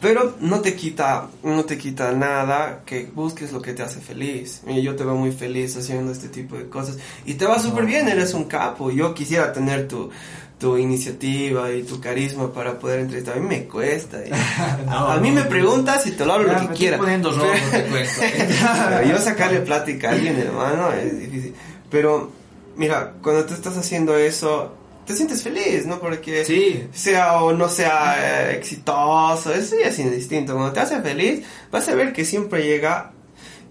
Pero 0.00 0.34
no 0.40 0.60
te 0.60 0.74
quita, 0.74 1.28
no 1.42 1.64
te 1.64 1.78
quita 1.78 2.12
nada 2.12 2.82
que 2.84 3.06
busques 3.06 3.52
lo 3.52 3.62
que 3.62 3.72
te 3.72 3.82
hace 3.82 4.00
feliz. 4.00 4.60
Y 4.66 4.82
yo 4.82 4.96
te 4.96 5.04
veo 5.04 5.14
muy 5.14 5.32
feliz 5.32 5.76
haciendo 5.76 6.12
este 6.12 6.28
tipo 6.28 6.56
de 6.56 6.68
cosas. 6.68 6.98
Y 7.24 7.34
te 7.34 7.46
va 7.46 7.58
súper 7.58 7.86
bien, 7.86 8.06
eres 8.08 8.34
un 8.34 8.44
capo. 8.44 8.90
Yo 8.90 9.14
quisiera 9.14 9.52
tener 9.52 9.88
tu, 9.88 10.10
tu 10.58 10.76
iniciativa 10.76 11.72
y 11.72 11.84
tu 11.84 12.00
carisma 12.00 12.52
para 12.52 12.78
poder 12.78 13.00
entrevistar. 13.00 13.38
A 13.38 13.40
mí 13.40 13.46
me 13.46 13.64
cuesta. 13.64 14.18
a, 14.88 15.16
mí 15.16 15.30
me 15.30 15.44
preguntas 15.44 16.06
y 16.06 16.10
te 16.10 16.26
lo 16.26 16.34
hablo 16.34 16.52
lo 16.52 16.68
que 16.68 16.74
quieras. 16.74 17.00
Pero 18.88 19.08
yo 19.08 19.18
sacarle 19.18 19.60
plática 19.60 20.10
a 20.10 20.12
alguien, 20.12 20.36
hermano, 20.36 20.92
es 20.92 21.18
difícil. 21.18 21.54
Pero, 21.90 22.30
mira, 22.76 23.14
cuando 23.22 23.46
tú 23.46 23.54
estás 23.54 23.76
haciendo 23.78 24.18
eso, 24.18 24.74
te 25.06 25.14
sientes 25.14 25.42
feliz, 25.42 25.86
¿no? 25.86 26.00
Porque 26.00 26.44
sea 26.92 27.42
o 27.42 27.52
no 27.52 27.68
sea 27.68 28.50
eh, 28.50 28.56
exitoso, 28.56 29.52
eso 29.52 29.76
ya 29.80 29.88
es 29.88 29.98
indistinto. 29.98 30.54
Cuando 30.54 30.72
te 30.72 30.80
hace 30.80 31.00
feliz, 31.00 31.44
vas 31.70 31.88
a 31.88 31.94
ver 31.94 32.12
que 32.12 32.24
siempre 32.24 32.64
llega 32.64 33.12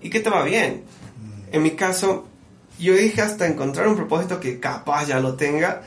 y 0.01 0.09
que 0.09 0.19
te 0.19 0.29
va 0.29 0.43
bien. 0.43 0.83
En 1.51 1.63
mi 1.63 1.71
caso, 1.71 2.27
yo 2.79 2.93
dije 2.95 3.21
hasta 3.21 3.47
encontrar 3.47 3.87
un 3.87 3.95
propósito 3.95 4.39
que 4.39 4.59
capaz 4.59 5.07
ya 5.07 5.19
lo 5.19 5.35
tenga, 5.35 5.81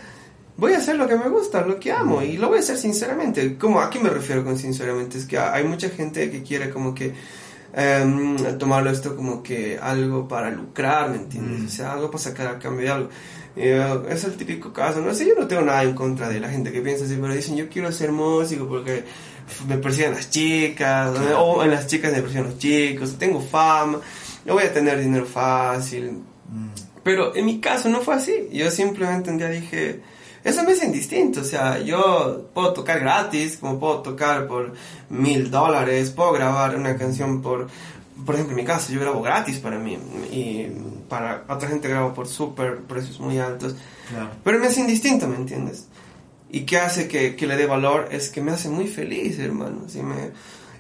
voy 0.57 0.73
a 0.73 0.79
hacer 0.79 0.97
lo 0.97 1.07
que 1.07 1.17
me 1.17 1.29
gusta, 1.29 1.61
lo 1.63 1.79
que 1.79 1.93
amo, 1.93 2.23
y 2.23 2.37
lo 2.37 2.49
voy 2.49 2.59
a 2.59 2.61
hacer 2.61 2.77
sinceramente. 2.77 3.57
Como, 3.59 3.81
¿A 3.81 3.91
qué 3.91 3.99
me 3.99 4.11
refiero 4.11 4.45
con 4.45 4.59
sinceramente? 4.59 5.19
Es 5.19 5.27
que 5.27 5.39
hay 5.39 5.65
mucha 5.65 5.91
gente 5.91 6.31
que 6.31 6.43
quiere 6.43 6.71
como 6.71 6.95
que 6.95 7.13
eh, 7.75 8.57
tomarlo 8.59 8.91
esto 8.91 9.15
como 9.15 9.43
que 9.43 9.79
algo 9.79 10.27
para 10.27 10.51
lucrar, 10.51 11.11
¿me 11.11 11.17
entiendes? 11.17 11.61
Mm. 11.61 11.67
O 11.67 11.69
sea, 11.69 11.93
algo 11.93 12.11
para 12.11 12.25
sacar 12.25 12.47
a 12.47 12.59
cambio 12.59 12.87
de 12.87 12.93
algo. 12.93 13.11
Eh, 13.57 14.03
es 14.11 14.25
el 14.25 14.37
típico 14.37 14.71
caso, 14.71 15.01
no 15.01 15.15
sé, 15.15 15.27
yo 15.27 15.35
no 15.35 15.47
tengo 15.47 15.63
nada 15.63 15.83
en 15.83 15.95
contra 15.95 16.29
de 16.29 16.41
la 16.41 16.51
gente 16.51 16.71
que 16.71 16.83
piensa 16.83 17.07
así, 17.07 17.17
pero 17.19 17.35
dicen 17.35 17.57
yo 17.57 17.71
quiero 17.71 17.91
ser 17.91 18.13
músico 18.13 18.69
porque 18.69 19.05
me 19.67 19.79
persiguen 19.79 20.13
las 20.13 20.29
chicas, 20.29 21.19
o 21.39 21.65
en 21.65 21.71
las 21.71 21.87
chicas 21.87 22.13
me 22.13 22.21
persiguen 22.21 22.45
los 22.45 22.59
chicos, 22.59 23.17
tengo 23.19 23.41
fama, 23.41 24.01
yo 24.45 24.53
voy 24.53 24.65
a 24.65 24.73
tener 24.73 25.01
dinero 25.01 25.25
fácil. 25.25 26.23
Mm. 26.51 26.69
Pero 27.03 27.35
en 27.35 27.47
mi 27.47 27.59
caso 27.61 27.89
no 27.89 28.01
fue 28.01 28.17
así, 28.17 28.49
yo 28.53 28.71
simplemente 28.71 29.31
un 29.31 29.39
día 29.39 29.49
dije, 29.49 30.03
eso 30.45 30.63
me 30.63 30.73
hace 30.73 30.85
indistinto, 30.85 31.41
o 31.41 31.45
sea, 31.45 31.79
yo 31.81 32.51
puedo 32.53 32.75
tocar 32.75 33.01
gratis, 33.01 33.57
como 33.57 33.81
puedo 33.81 34.03
tocar 34.03 34.47
por 34.47 34.75
mil 35.09 35.51
dólares, 35.51 36.11
puedo 36.11 36.33
grabar 36.33 36.77
una 36.77 36.97
canción 36.97 37.41
por, 37.41 37.69
por 38.25 38.35
ejemplo, 38.35 38.57
en 38.57 38.63
mi 38.63 38.65
caso, 38.65 38.93
yo 38.93 39.01
grabo 39.01 39.21
gratis 39.23 39.59
para 39.59 39.79
mí, 39.79 39.99
y 40.31 40.69
para 41.09 41.45
otra 41.49 41.69
gente 41.69 41.89
grabo 41.89 42.15
por 42.15 42.29
súper 42.29 42.79
precios 42.83 43.21
muy 43.21 43.39
altos, 43.39 43.77
pero 44.43 44.59
me 44.59 44.67
hace 44.67 44.81
indistinto, 44.81 45.29
¿me 45.29 45.37
entiendes? 45.37 45.87
Y 46.49 46.61
qué 46.61 46.79
hace 46.79 47.09
que, 47.09 47.37
que, 47.37 47.47
le 47.47 47.57
dé 47.57 47.67
valor 47.67 48.09
es 48.13 48.31
que 48.31 48.41
me 48.41 48.53
hace 48.53 48.69
muy 48.69 48.87
feliz, 48.87 49.39
hermano, 49.39 49.89
si 49.89 50.03
me, 50.03 50.31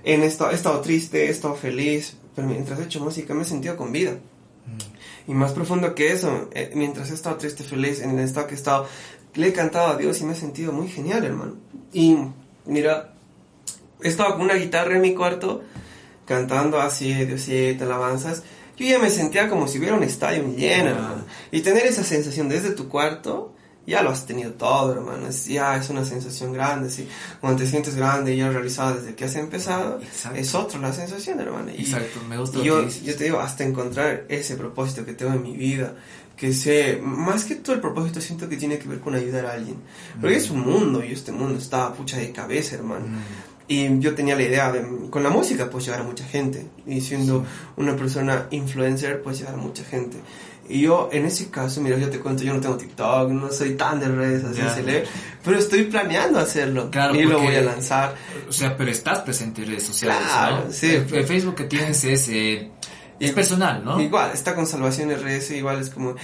en 0.07 0.23
esto, 0.23 0.49
he 0.51 0.55
estado 0.55 0.81
triste, 0.81 1.27
he 1.27 1.31
estado 1.31 1.57
feliz, 1.57 2.17
pero 2.37 2.47
mientras 2.47 2.79
he 2.79 2.85
hecho 2.85 3.01
música 3.01 3.35
me 3.35 3.43
he 3.43 3.45
sentido 3.45 3.77
con 3.77 3.91
vida. 3.91 4.13
Mm. 4.13 5.31
Y 5.33 5.35
más 5.35 5.51
profundo 5.51 5.97
que 5.97 6.13
eso, 6.13 6.49
eh, 6.53 6.71
mientras 6.77 7.11
he 7.11 7.15
estado 7.15 7.37
triste, 7.37 7.65
feliz, 7.65 8.01
en 8.01 8.11
el 8.11 8.21
estado 8.21 8.47
que 8.47 8.55
he 8.55 8.57
estado, 8.57 8.87
le 9.35 9.49
he 9.49 9.53
cantado 9.53 9.89
a 9.89 9.97
Dios 9.97 10.21
y 10.21 10.25
me 10.25 10.35
he 10.35 10.37
sentido 10.37 10.73
muy 10.73 10.87
genial, 10.87 11.25
hermano. 11.25 11.57
Y 11.93 12.17
mira, 12.67 13.15
he 14.01 14.07
estado 14.07 14.35
con 14.35 14.43
una 14.43 14.55
guitarra 14.55 14.95
en 14.95 15.03
mi 15.03 15.13
cuarto, 15.13 15.63
cantando 16.27 16.81
así, 16.81 17.13
Diosito, 17.25 17.85
alabanzas. 17.85 18.43
Yo 18.77 18.87
ya 18.87 18.99
me 18.99 19.09
sentía 19.09 19.49
como 19.49 19.69
si 19.69 19.79
hubiera 19.79 19.95
un 19.95 20.03
estadio 20.03 20.45
lleno, 20.55 20.91
hermano. 20.91 21.25
Y 21.51 21.61
tener 21.61 21.87
esa 21.87 22.05
sensación 22.05 22.49
desde 22.51 22.71
tu 22.73 22.89
cuarto, 22.89 23.55
ya 23.87 24.03
lo 24.03 24.11
has 24.11 24.27
tenido 24.27 24.53
todo, 24.53 24.93
hermano. 24.93 25.29
Es, 25.29 25.47
ya 25.47 25.77
es 25.77 25.89
una 25.89 26.05
sensación 26.05 26.53
grande, 26.53 26.91
sí. 26.91 27.09
Cuando 27.41 27.63
te 27.63 27.69
sientes 27.69 27.95
grande 27.95 28.35
y 28.35 28.39
ya 28.39 28.51
realizado 28.51 28.97
desde 28.97 29.15
que 29.15 29.25
has 29.25 29.37
empezado, 29.37 30.01
es 30.35 30.55
otra 30.55 30.79
la 30.81 30.93
sensación, 30.93 31.41
hermano. 31.41 31.71
Exacto, 31.71 32.21
me 32.29 32.37
gusta. 32.37 32.63
yo, 32.63 32.87
yo 32.87 33.17
te 33.17 33.25
digo, 33.25 33.41
hasta 33.41 33.65
encontrar 33.65 34.27
ese 34.29 34.57
propósito 34.57 35.07
que 35.07 35.15
tengo 35.15 35.33
en 35.33 35.43
mi 35.43 35.57
vida, 35.57 35.95
que 36.37 36.53
sé, 36.53 37.01
más 37.03 37.45
que 37.45 37.55
todo 37.55 37.77
el 37.77 37.81
propósito 37.81 38.21
siento 38.21 38.47
que 38.47 38.59
tiene 38.59 38.79
que 38.79 38.89
ver 38.89 39.01
con 39.01 39.15
ayudar 39.15 39.47
a 39.47 39.53
alguien. 39.53 39.77
Porque 40.21 40.37
es 40.37 40.51
un 40.51 40.61
mundo 40.61 41.03
y 41.03 41.13
este 41.13 41.33
mundo 41.33 41.59
está 41.59 41.95
pucha 41.95 42.19
de 42.19 42.31
cabeza, 42.31 42.75
hermano. 42.75 43.07
Mm. 43.07 43.56
Y 43.69 43.99
yo 43.99 44.15
tenía 44.15 44.37
la 44.37 44.43
idea 44.43 44.71
de, 44.71 45.11
con 45.11 45.23
la 45.23 45.31
música 45.31 45.69
pues 45.69 45.85
llegar 45.85 46.01
a 46.01 46.05
mucha 46.05 46.25
gente. 46.25 46.67
Y 46.87 47.01
siendo 47.01 47.45
una 47.77 47.97
persona 47.97 48.47
influencer 48.51 49.23
pues 49.23 49.39
llegar 49.39 49.55
a 49.55 49.59
mucha 49.59 49.85
gente. 49.85 50.19
Y 50.69 50.83
yo 50.83 51.09
en 51.13 51.27
ese 51.27 51.49
caso, 51.49 51.81
mira, 51.81 51.97
yo 51.97 52.11
te 52.11 52.19
cuento, 52.19 52.43
yo 52.43 52.53
no 52.53 52.61
tengo 52.61 52.77
TikTok, 52.77 53.31
no 53.31 53.51
soy 53.53 53.75
tan 53.75 54.01
de 54.01 54.09
redes 54.09 54.45
así, 54.45 54.61
pero 55.45 55.59
estoy 55.59 55.85
planeando 55.85 56.41
hacerlo. 56.41 56.91
Claro, 56.91 57.15
y 57.15 57.23
lo 57.23 57.41
voy 57.41 57.55
a 57.55 57.63
lanzar. 57.63 58.15
O 58.49 58.53
sea, 58.53 58.77
pero 58.77 58.91
estás 58.91 59.21
presente 59.21 59.63
en 59.63 59.69
redes 59.69 59.85
sociales, 59.85 60.19
claro, 60.27 60.65
Sí. 60.71 60.95
El, 60.95 61.27
Facebook 61.27 61.55
que 61.55 61.65
tienes 61.65 62.03
es... 62.05 62.29
Eh, 62.29 62.71
es 63.19 63.33
personal, 63.33 63.83
¿no? 63.85 64.01
Igual, 64.01 64.33
está 64.35 64.55
con 64.55 64.67
Salvación 64.67 65.11
RS, 65.11 65.53
igual 65.53 65.81
es 65.81 65.91
como... 65.91 66.17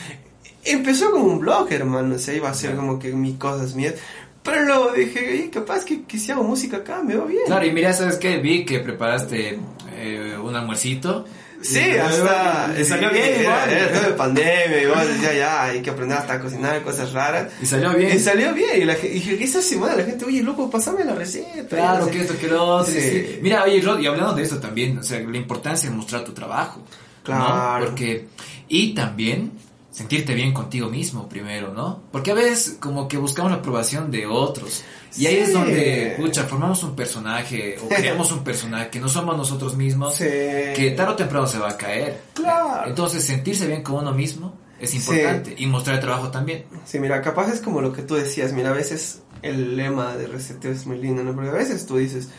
Empezó 0.64 1.10
como 1.10 1.24
un 1.24 1.40
blog, 1.40 1.72
hermano, 1.72 2.14
o 2.14 2.18
sea, 2.18 2.34
iba 2.34 2.48
a 2.50 2.54
ser 2.54 2.76
como 2.76 2.98
que 2.98 3.12
mis 3.12 3.36
cosas 3.36 3.74
mías. 3.74 3.94
Pero 4.42 4.64
luego 4.64 4.92
dije, 4.92 5.50
capaz 5.52 5.84
que, 5.84 6.02
que 6.02 6.18
si 6.18 6.32
hago 6.32 6.42
música 6.42 6.78
acá 6.78 7.02
me 7.02 7.14
va 7.14 7.26
bien. 7.26 7.42
Claro, 7.46 7.64
y 7.64 7.72
mira, 7.72 7.92
¿sabes 7.92 8.16
qué? 8.16 8.38
Vi 8.38 8.64
que 8.64 8.80
preparaste 8.80 9.58
eh, 9.94 10.36
un 10.42 10.54
almuercito. 10.56 11.24
Sí, 11.60 11.78
hasta... 11.78 12.74
Y 12.76 12.84
salió 12.84 13.10
bien 13.10 13.40
igual. 13.40 13.70
Era, 13.70 13.92
todo 13.92 14.10
de 14.10 14.16
pandemia, 14.16 14.82
igual 14.82 15.06
decía 15.06 15.32
ya, 15.32 15.62
hay 15.62 15.80
que 15.80 15.90
aprender 15.90 16.18
hasta 16.18 16.34
a 16.34 16.40
cocinar 16.40 16.82
cosas 16.82 17.12
raras. 17.12 17.52
Y 17.62 17.66
salió 17.66 17.94
bien. 17.94 18.16
Y 18.16 18.18
salió 18.18 18.52
bien. 18.52 18.82
Y, 18.82 18.84
la, 18.84 18.98
y 18.98 19.08
dije, 19.08 19.38
¿qué 19.38 19.44
es 19.44 19.78
bueno, 19.78 19.96
La 19.96 20.02
gente, 20.02 20.24
oye, 20.24 20.42
loco, 20.42 20.68
pasame 20.68 21.04
la 21.04 21.14
receta. 21.14 21.76
Claro, 21.76 22.10
que 22.10 22.22
esto, 22.22 22.36
que 22.36 22.48
lo 22.48 22.64
otro. 22.64 22.92
Sí. 22.92 23.38
Mira, 23.42 23.62
oye, 23.62 23.80
Rod, 23.80 24.00
y 24.00 24.06
hablando 24.06 24.34
de 24.34 24.42
eso 24.42 24.58
también, 24.58 24.98
o 24.98 25.02
sea, 25.04 25.20
la 25.20 25.36
importancia 25.36 25.88
de 25.88 25.94
mostrar 25.94 26.24
tu 26.24 26.32
trabajo. 26.32 26.82
Claro. 27.22 27.84
Porque, 27.84 28.26
y 28.68 28.92
también 28.92 29.52
sentirte 29.92 30.34
bien 30.34 30.52
contigo 30.52 30.88
mismo 30.88 31.28
primero, 31.28 31.72
¿no? 31.72 32.02
Porque 32.10 32.30
a 32.30 32.34
veces 32.34 32.78
como 32.80 33.06
que 33.06 33.18
buscamos 33.18 33.52
la 33.52 33.58
aprobación 33.58 34.10
de 34.10 34.26
otros. 34.26 34.82
Y 35.16 35.26
ahí 35.26 35.36
es 35.36 35.52
donde, 35.52 36.14
pucha, 36.18 36.44
formamos 36.44 36.82
un 36.82 36.96
personaje 36.96 37.76
o 37.78 37.88
creamos 37.88 38.32
un 38.32 38.42
personaje 38.42 38.88
que 38.88 38.98
no 38.98 39.08
somos 39.08 39.36
nosotros 39.36 39.76
mismos, 39.76 40.16
que 40.16 40.94
tarde 40.96 41.12
o 41.12 41.16
temprano 41.16 41.46
se 41.46 41.58
va 41.58 41.70
a 41.70 41.76
caer. 41.76 42.22
Claro. 42.32 42.88
Entonces 42.88 43.22
sentirse 43.22 43.66
bien 43.66 43.82
con 43.82 43.96
uno 43.96 44.12
mismo 44.12 44.54
es 44.80 44.94
importante 44.94 45.54
y 45.58 45.66
mostrar 45.66 45.96
el 45.96 46.00
trabajo 46.00 46.30
también. 46.30 46.64
Sí, 46.86 46.98
mira, 46.98 47.20
capaz 47.20 47.52
es 47.52 47.60
como 47.60 47.82
lo 47.82 47.92
que 47.92 48.02
tú 48.02 48.14
decías, 48.14 48.52
mira, 48.54 48.70
a 48.70 48.72
veces 48.72 49.20
el 49.42 49.76
lema 49.76 50.16
de 50.16 50.26
reseteo 50.26 50.72
es 50.72 50.86
muy 50.86 50.98
lindo, 50.98 51.22
¿no? 51.22 51.34
Porque 51.34 51.50
a 51.50 51.54
veces 51.54 51.84
tú 51.84 51.98
dices, 51.98 52.30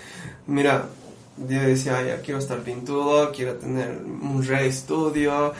mira, 0.48 0.90
yo 1.38 1.62
decía, 1.62 2.04
ya 2.06 2.22
quiero 2.22 2.40
estar 2.40 2.60
pintudo, 2.60 3.32
quiero 3.32 3.56
tener 3.56 4.00
un 4.04 4.44
re 4.46 4.68
estudio, 4.68 5.54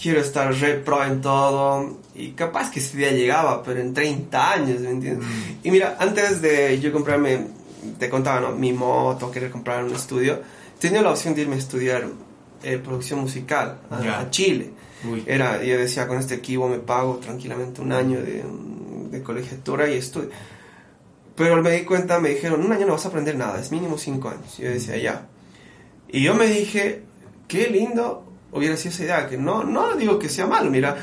quiero 0.00 0.20
estar 0.20 0.52
re 0.52 0.74
pro 0.74 1.04
en 1.04 1.20
todo. 1.20 1.98
Y 2.14 2.32
capaz 2.32 2.70
que 2.70 2.80
ese 2.80 2.96
día 2.96 3.12
llegaba, 3.12 3.62
pero 3.62 3.80
en 3.80 3.94
30 3.94 4.52
años, 4.52 4.80
¿me 4.80 4.90
entiendes? 4.90 5.26
Mm. 5.26 5.66
Y 5.66 5.70
mira, 5.70 5.96
antes 6.00 6.42
de 6.42 6.80
yo 6.80 6.92
comprarme, 6.92 7.46
te 7.98 8.08
contaba, 8.08 8.40
¿no? 8.40 8.52
Mi 8.52 8.72
moto, 8.72 9.30
querer 9.30 9.50
comprar 9.50 9.84
un 9.84 9.94
estudio, 9.94 10.40
tenía 10.78 11.00
la 11.02 11.10
opción 11.10 11.34
de 11.34 11.42
irme 11.42 11.54
a 11.54 11.58
estudiar 11.58 12.06
eh, 12.62 12.78
producción 12.78 13.20
musical 13.20 13.78
a, 13.90 14.28
Chile. 14.30 14.70
Era, 15.26 15.62
yo 15.64 15.78
decía, 15.78 16.06
con 16.06 16.18
este 16.18 16.34
equipo 16.34 16.68
me 16.68 16.78
pago 16.78 17.16
tranquilamente 17.16 17.80
un 17.80 17.92
año 17.92 18.20
de, 18.20 18.44
de 19.10 19.22
colegiatura 19.22 19.88
y 19.88 19.96
estudio. 19.96 20.28
Pero 21.36 21.62
me 21.62 21.70
di 21.70 21.84
cuenta, 21.84 22.18
me 22.20 22.30
dijeron, 22.30 22.64
un 22.64 22.72
año 22.72 22.86
no 22.86 22.92
vas 22.92 23.04
a 23.06 23.08
aprender 23.08 23.36
nada, 23.36 23.60
es 23.60 23.70
mínimo 23.70 23.96
cinco 23.98 24.28
años. 24.28 24.58
Y 24.58 24.62
yo 24.62 24.70
decía, 24.70 24.96
ya. 24.96 25.26
Y 26.08 26.22
yo 26.22 26.34
me 26.34 26.46
dije, 26.46 27.02
qué 27.48 27.68
lindo 27.68 28.24
hubiera 28.52 28.76
sido 28.76 28.94
esa 28.94 29.04
idea, 29.04 29.28
que 29.28 29.38
no, 29.38 29.64
no 29.64 29.94
digo 29.96 30.18
que 30.18 30.28
sea 30.28 30.46
malo, 30.46 30.70
mira, 30.70 30.96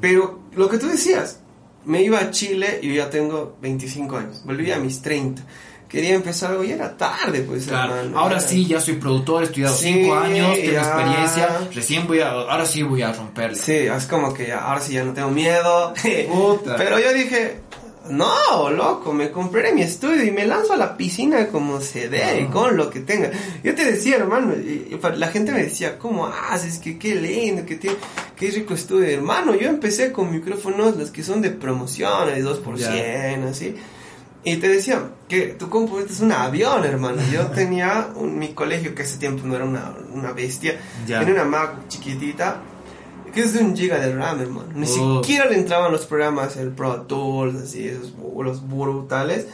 pero 0.00 0.40
lo 0.54 0.68
que 0.68 0.78
tú 0.78 0.88
decías, 0.88 1.40
me 1.84 2.02
iba 2.02 2.18
a 2.18 2.30
Chile 2.30 2.80
y 2.82 2.88
yo 2.88 2.94
ya 2.94 3.10
tengo 3.10 3.56
25 3.60 4.16
años, 4.16 4.42
volví 4.44 4.70
a 4.70 4.78
mis 4.78 5.00
30. 5.02 5.42
Quería 5.88 6.14
empezar 6.14 6.52
algo 6.52 6.64
y 6.64 6.72
era 6.72 6.96
tarde, 6.96 7.42
pues. 7.42 7.66
Claro. 7.66 7.94
ahora 8.16 8.40
sí, 8.40 8.66
ya 8.66 8.80
soy 8.80 8.94
productor, 8.94 9.42
he 9.42 9.46
estudiado 9.46 9.76
5 9.76 10.14
años, 10.14 10.56
tengo 10.56 10.78
experiencia, 10.78 11.68
recién 11.74 12.06
voy 12.06 12.20
a, 12.20 12.30
ahora 12.30 12.64
sí 12.64 12.82
voy 12.82 13.02
a 13.02 13.12
romperla. 13.12 13.58
Sí, 13.58 13.72
es 13.72 14.06
como 14.06 14.32
que 14.32 14.46
ya, 14.48 14.60
ahora 14.60 14.80
sí 14.80 14.94
ya 14.94 15.04
no 15.04 15.12
tengo 15.12 15.30
miedo. 15.30 15.92
Puta. 16.32 16.76
Pero 16.76 16.98
yo 16.98 17.12
dije, 17.12 17.60
no, 18.10 18.70
loco, 18.70 19.12
me 19.12 19.30
compré 19.30 19.72
mi 19.72 19.82
estudio 19.82 20.24
y 20.24 20.32
me 20.32 20.44
lanzo 20.44 20.72
a 20.72 20.76
la 20.76 20.96
piscina 20.96 21.46
como 21.48 21.80
se 21.80 22.08
dé, 22.08 22.48
con 22.52 22.76
lo 22.76 22.90
que 22.90 23.00
tenga. 23.00 23.30
Yo 23.62 23.74
te 23.74 23.84
decía, 23.84 24.16
hermano, 24.16 24.54
la 25.16 25.28
gente 25.28 25.52
me 25.52 25.62
decía, 25.62 25.98
¿cómo 25.98 26.26
haces? 26.26 26.78
Que 26.78 26.98
qué 26.98 27.14
lindo, 27.14 27.64
que 27.64 27.76
tiene, 27.76 27.96
qué 28.36 28.50
rico 28.50 28.74
estudio. 28.74 29.08
Hermano, 29.08 29.54
yo 29.54 29.68
empecé 29.68 30.10
con 30.10 30.32
micrófonos, 30.32 30.96
los 30.96 31.10
que 31.10 31.22
son 31.22 31.40
de 31.42 31.50
promoción, 31.50 32.26
de 32.26 32.44
2%, 32.44 33.48
así. 33.48 33.74
Y 34.44 34.56
te 34.56 34.68
decía 34.68 35.10
que 35.28 35.48
tu 35.48 35.68
compu 35.68 36.00
es 36.00 36.20
un 36.20 36.32
avión, 36.32 36.84
hermano. 36.84 37.22
Yo 37.32 37.46
tenía 37.54 38.08
mi 38.20 38.48
colegio, 38.48 38.94
que 38.94 39.02
ese 39.02 39.18
tiempo 39.18 39.46
no 39.46 39.54
era 39.54 39.64
una, 39.64 39.94
una 40.12 40.32
bestia, 40.32 40.76
tenía 41.06 41.34
una 41.34 41.44
Mac 41.44 41.88
chiquitita 41.88 42.60
que 43.32 43.40
es 43.40 43.54
de 43.54 43.60
un 43.60 43.76
giga 43.76 43.98
de 43.98 44.14
RAM, 44.14 44.40
hermano. 44.40 44.68
Ni 44.74 44.86
oh. 44.86 45.22
siquiera 45.22 45.46
le 45.46 45.56
entraban 45.56 45.92
los 45.92 46.06
programas, 46.06 46.56
el 46.56 46.70
Pro 46.70 47.02
Tools, 47.02 47.62
así, 47.62 47.88
esos 47.88 48.12
los 48.38 48.68
brutales. 48.68 49.46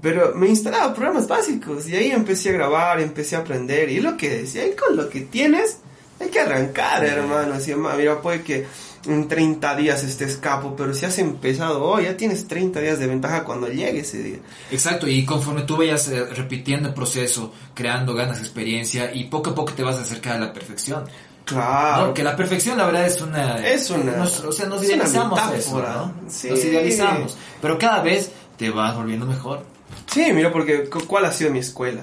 Pero 0.00 0.34
me 0.34 0.48
instalaba 0.48 0.94
programas 0.94 1.26
básicos 1.26 1.88
y 1.88 1.96
ahí 1.96 2.10
empecé 2.10 2.50
a 2.50 2.52
grabar, 2.52 3.00
empecé 3.00 3.36
a 3.36 3.40
aprender. 3.40 3.90
Y 3.90 4.00
lo 4.00 4.16
que 4.16 4.28
decía, 4.28 4.62
ahí 4.62 4.74
con 4.74 4.96
lo 4.96 5.08
que 5.08 5.22
tienes, 5.22 5.78
hay 6.20 6.28
que 6.28 6.40
arrancar, 6.40 7.04
hermano. 7.04 7.54
Así, 7.54 7.74
mira, 7.74 8.20
puede 8.20 8.42
que 8.42 8.66
en 9.06 9.28
30 9.28 9.76
días 9.76 10.04
estés 10.04 10.36
capo, 10.36 10.74
pero 10.76 10.94
si 10.94 11.06
has 11.06 11.18
empezado 11.18 11.82
hoy, 11.82 12.04
ya 12.04 12.16
tienes 12.16 12.46
30 12.46 12.80
días 12.80 12.98
de 12.98 13.06
ventaja 13.06 13.44
cuando 13.44 13.68
llegue 13.68 14.00
ese 14.00 14.22
día. 14.22 14.38
Exacto, 14.70 15.08
y 15.08 15.24
conforme 15.24 15.62
tú 15.62 15.76
vayas 15.76 16.08
eh, 16.08 16.24
repitiendo 16.26 16.88
el 16.88 16.94
proceso, 16.94 17.52
creando 17.74 18.14
ganas, 18.14 18.38
experiencia, 18.38 19.12
y 19.14 19.24
poco 19.24 19.50
a 19.50 19.54
poco 19.54 19.72
te 19.72 19.82
vas 19.82 19.96
a 19.96 20.02
acercar 20.02 20.36
a 20.36 20.46
la 20.46 20.52
perfección. 20.52 21.04
Claro. 21.48 22.12
que 22.12 22.22
la 22.22 22.36
perfección, 22.36 22.76
la 22.76 22.86
verdad, 22.86 23.06
es 23.06 23.20
una. 23.20 23.66
Es 23.66 23.90
una. 23.90 24.22
o 24.22 24.52
sea, 24.52 24.66
nos 24.66 24.82
idealizamos 24.82 25.40
eso, 25.54 25.80
¿no? 25.80 26.12
Sí. 26.28 26.50
Nos 26.50 26.64
idealizamos. 26.64 27.36
Pero 27.60 27.78
cada 27.78 28.02
vez 28.02 28.30
te 28.56 28.70
vas 28.70 28.94
volviendo 28.94 29.24
mejor. 29.26 29.64
Sí, 30.06 30.32
mira, 30.32 30.52
porque 30.52 30.88
¿cuál 31.06 31.24
ha 31.24 31.32
sido 31.32 31.50
mi 31.50 31.60
escuela? 31.60 32.02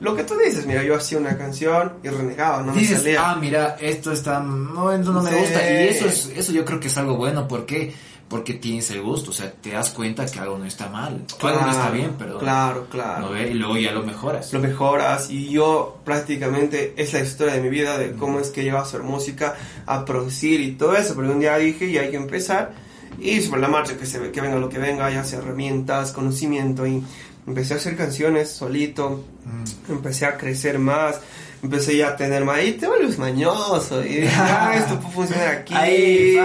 Lo 0.00 0.14
que 0.14 0.22
tú 0.22 0.34
dices, 0.38 0.64
mira, 0.64 0.84
yo 0.84 0.94
hacía 0.94 1.18
una 1.18 1.36
canción 1.36 1.94
y 2.04 2.08
renegaba, 2.08 2.62
no 2.62 2.72
dices, 2.72 2.90
me 2.90 2.96
salía. 2.98 3.30
Ah, 3.30 3.36
mira, 3.36 3.76
esto 3.80 4.12
está. 4.12 4.38
No, 4.38 4.96
no 4.96 5.22
me 5.22 5.34
gusta. 5.34 5.70
Y 5.70 5.88
eso, 5.88 6.06
es, 6.06 6.30
eso 6.34 6.52
yo 6.52 6.64
creo 6.64 6.78
que 6.78 6.86
es 6.86 6.96
algo 6.96 7.16
bueno, 7.16 7.48
porque 7.48 7.92
porque 8.28 8.54
tienes 8.54 8.90
el 8.90 9.02
gusto, 9.02 9.30
o 9.30 9.34
sea, 9.34 9.50
te 9.50 9.70
das 9.70 9.90
cuenta 9.90 10.26
que 10.26 10.38
algo 10.38 10.58
no 10.58 10.66
está 10.66 10.88
mal, 10.88 11.24
algo 11.40 11.60
no 11.60 11.70
está 11.70 11.90
bien, 11.90 12.12
perdón. 12.12 12.40
Claro, 12.40 12.86
claro. 12.90 13.36
Y 13.38 13.54
luego 13.54 13.76
ya 13.78 13.92
lo 13.92 14.02
mejoras. 14.02 14.52
Lo 14.52 14.60
mejoras 14.60 15.30
y 15.30 15.48
yo 15.48 15.98
prácticamente 16.04 16.94
es 16.96 17.12
la 17.14 17.20
historia 17.20 17.54
de 17.54 17.60
mi 17.62 17.70
vida 17.70 17.96
de 17.96 18.12
cómo 18.12 18.38
es 18.40 18.50
que 18.50 18.62
llevo 18.62 18.78
a 18.78 18.82
hacer 18.82 19.02
música, 19.02 19.54
a 19.86 20.04
producir 20.04 20.60
y 20.60 20.72
todo 20.72 20.94
eso, 20.96 21.14
pero 21.16 21.32
un 21.32 21.40
día 21.40 21.56
dije 21.56 21.86
y 21.86 21.96
hay 21.96 22.10
que 22.10 22.16
empezar 22.16 22.72
y 23.20 23.40
sobre 23.40 23.60
la 23.60 23.68
marcha 23.68 23.96
que, 23.96 24.06
se, 24.06 24.30
que 24.30 24.40
venga 24.40 24.56
lo 24.56 24.68
que 24.68 24.78
venga, 24.78 25.10
ya 25.10 25.24
sea 25.24 25.38
herramientas, 25.38 26.12
conocimiento 26.12 26.86
y 26.86 27.02
empecé 27.46 27.74
a 27.74 27.76
hacer 27.78 27.96
canciones 27.96 28.50
solito, 28.50 29.24
mm. 29.44 29.92
empecé 29.92 30.26
a 30.26 30.36
crecer 30.36 30.78
más 30.78 31.20
empecé 31.62 31.96
ya 31.96 32.08
a 32.08 32.16
tener 32.16 32.44
más, 32.44 32.62
y 32.64 32.72
te 32.72 32.86
vuelves 32.86 33.18
mañoso, 33.18 34.04
y 34.04 34.26
ah, 34.36 34.74
esto 34.76 34.98
puede 35.00 35.14
funcionar 35.14 35.48
aquí, 35.48 35.74
Ahí, 35.74 36.38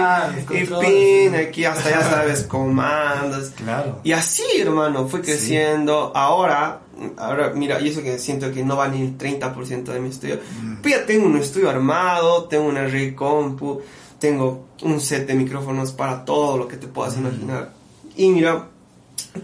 y 0.50 0.64
pin, 0.64 1.34
aquí 1.34 1.64
hasta 1.64 1.90
ya 1.90 2.02
sabes 2.02 2.42
comandos. 2.48 3.52
Claro. 3.56 4.00
Y 4.04 4.12
así, 4.12 4.44
hermano, 4.58 5.06
fue 5.08 5.20
creciendo. 5.20 6.12
Ahora, 6.14 6.80
ahora, 7.16 7.52
mira, 7.54 7.80
y 7.80 7.88
eso 7.88 8.02
que 8.02 8.18
siento 8.18 8.52
que 8.52 8.64
no 8.64 8.76
va 8.76 8.88
ni 8.88 9.02
el 9.02 9.18
30% 9.18 9.84
de 9.84 10.00
mi 10.00 10.08
estudio. 10.08 10.40
Mm. 10.60 10.76
Pues 10.82 10.94
ya 10.94 11.06
tengo 11.06 11.26
un 11.26 11.36
estudio 11.36 11.70
armado, 11.70 12.44
tengo 12.44 12.66
una 12.66 12.86
red 12.86 13.14
compu, 13.14 13.82
tengo 14.18 14.66
un 14.82 15.00
set 15.00 15.26
de 15.26 15.34
micrófonos 15.34 15.92
para 15.92 16.24
todo 16.24 16.56
lo 16.56 16.68
que 16.68 16.76
te 16.76 16.86
puedas 16.86 17.16
mm. 17.16 17.20
imaginar. 17.20 17.72
Y 18.16 18.28
mira, 18.28 18.68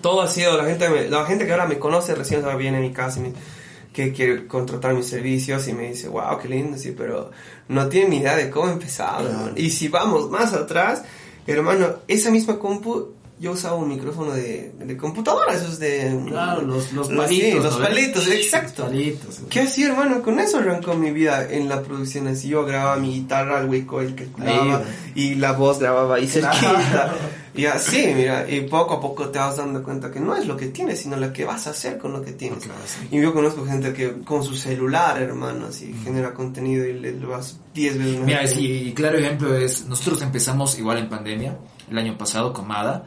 todo 0.01 0.23
ha 0.23 0.29
sido, 0.29 0.57
la 0.57 0.65
gente, 0.65 1.09
la 1.09 1.25
gente 1.27 1.47
que 1.47 1.53
ahora 1.53 1.67
me 1.67 1.79
conoce 1.79 2.15
recién 2.15 2.45
viene 2.57 2.79
a 2.79 2.81
mi 2.81 2.93
casa 2.93 3.19
y 3.19 3.23
me 3.23 3.33
que 3.93 4.13
quiere 4.13 4.47
contratar 4.47 4.95
mis 4.95 5.07
servicios 5.07 5.67
y 5.69 5.73
me 5.73 5.89
dice, 5.91 6.09
wow, 6.09 6.39
qué 6.41 6.49
lindo, 6.49 6.79
sí, 6.79 6.95
pero 6.97 7.31
no 7.69 7.89
tiene 7.89 8.09
ni 8.11 8.17
idea 8.19 8.37
de 8.37 8.51
cómo 8.51 8.71
empezar. 8.71 9.53
Y 9.57 9.71
si 9.71 9.89
vamos 9.89 10.31
más 10.31 10.53
atrás, 10.53 11.03
hermano, 11.47 11.97
esa 12.07 12.31
misma 12.31 12.59
compu 12.59 13.15
yo 13.41 13.53
usaba 13.53 13.77
un 13.77 13.89
micrófono 13.89 14.33
de, 14.33 14.71
de 14.79 14.97
computadora, 14.99 15.55
esos 15.55 15.79
de... 15.79 16.25
Claro, 16.29 16.61
los, 16.61 16.93
los 16.93 17.09
palitos. 17.09 17.65
los 17.65 17.77
palitos, 17.77 18.29
exacto. 18.29 18.85
Palitos, 18.85 19.41
¿Qué 19.49 19.61
hacía, 19.61 19.89
hermano? 19.89 20.21
Con 20.21 20.39
eso 20.39 20.59
arrancó 20.59 20.93
mi 20.93 21.11
vida 21.11 21.51
en 21.51 21.67
la 21.67 21.83
producción. 21.83 22.29
Así 22.29 22.49
yo 22.49 22.67
grababa 22.67 22.97
mi 22.97 23.15
guitarra 23.15 23.59
al 23.59 23.71
hueco, 23.71 24.03
el 24.03 24.15
que 24.15 24.29
grababa, 24.37 24.83
y 25.15 25.37
la 25.37 25.53
voz 25.53 25.79
grababa 25.79 26.17
ahí 26.17 26.27
cerquita. 26.27 27.15
Y 27.55 27.67
así, 27.67 28.13
mira, 28.15 28.49
y 28.49 28.63
poco 28.63 28.95
a 28.95 29.01
poco 29.01 29.29
te 29.29 29.39
vas 29.39 29.57
dando 29.57 29.83
cuenta 29.83 30.11
que 30.11 30.21
no 30.21 30.37
es 30.37 30.47
lo 30.47 30.57
que 30.57 30.67
tienes, 30.69 31.01
sino 31.01 31.17
lo 31.17 31.33
que 31.33 31.45
vas 31.45 31.67
a 31.67 31.71
hacer 31.71 31.99
con 31.99 32.13
lo 32.13 32.23
que 32.23 32.33
tienes. 32.33 32.69
Y 33.11 33.21
yo 33.21 33.33
conozco 33.35 33.67
gente 33.67 33.93
que 33.93 34.21
con 34.21 34.45
su 34.45 34.57
celular, 34.57 35.21
hermano, 35.21 35.67
así 35.67 35.95
genera 36.05 36.33
contenido 36.33 36.87
y 36.87 36.93
le, 36.93 37.13
lo 37.13 37.31
vas 37.31 37.59
10 37.75 37.99
veces 37.99 38.17
más. 38.19 38.27
Mira, 38.27 38.45
y 38.57 38.93
claro 38.93 39.19
ejemplo 39.19 39.57
es, 39.57 39.87
nosotros 39.87 40.23
empezamos 40.23 40.79
igual 40.79 40.99
en 40.99 41.09
pandemia, 41.09 41.59
el 41.91 41.99
año 41.99 42.17
pasado 42.17 42.53
con 42.53 42.69
Mada, 42.69 43.07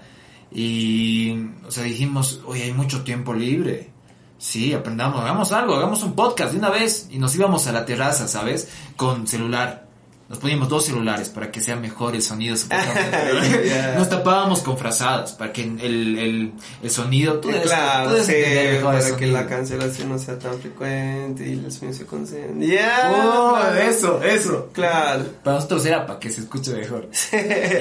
y, 0.51 1.35
o 1.65 1.71
sea, 1.71 1.83
dijimos, 1.83 2.41
oye, 2.45 2.63
hay 2.63 2.73
mucho 2.73 3.03
tiempo 3.03 3.33
libre. 3.33 3.91
Sí, 4.37 4.73
aprendamos, 4.73 5.21
hagamos 5.21 5.51
algo, 5.53 5.73
hagamos 5.75 6.03
un 6.03 6.15
podcast 6.15 6.51
de 6.51 6.59
una 6.59 6.69
vez 6.69 7.07
y 7.09 7.17
nos 7.17 7.33
íbamos 7.35 7.65
a 7.67 7.71
la 7.71 7.85
terraza, 7.85 8.27
¿sabes? 8.27 8.69
Con 8.97 9.25
celular. 9.25 9.87
Nos 10.29 10.39
poníamos 10.39 10.69
dos 10.69 10.85
celulares 10.85 11.29
para 11.29 11.51
que 11.51 11.59
sea 11.59 11.75
mejor 11.75 12.15
el 12.15 12.21
sonido. 12.21 12.55
Nos 13.97 14.09
tapábamos 14.09 14.61
con 14.61 14.77
frazadas 14.77 15.33
para 15.33 15.51
que 15.51 15.63
el, 15.63 16.17
el, 16.17 16.53
el 16.81 16.89
sonido... 16.89 17.39
Tú 17.39 17.49
claro, 17.61 18.23
sí, 18.23 18.33
para 18.81 19.15
que 19.17 19.27
la 19.27 19.45
cancelación 19.45 20.09
no 20.09 20.17
sea 20.17 20.39
tan 20.39 20.57
frecuente 20.59 21.47
y 21.47 21.53
el 21.53 21.71
sonido 21.71 21.97
se 21.97 22.05
concentre. 22.05 22.67
Ya, 22.67 23.11
oh, 23.13 23.75
eso, 23.75 24.23
eso. 24.23 24.69
Claro. 24.71 25.25
Para 25.43 25.57
nosotros 25.57 25.85
era 25.85 26.05
para 26.05 26.19
que 26.19 26.29
se 26.29 26.41
escuche 26.41 26.73
mejor. 26.73 27.09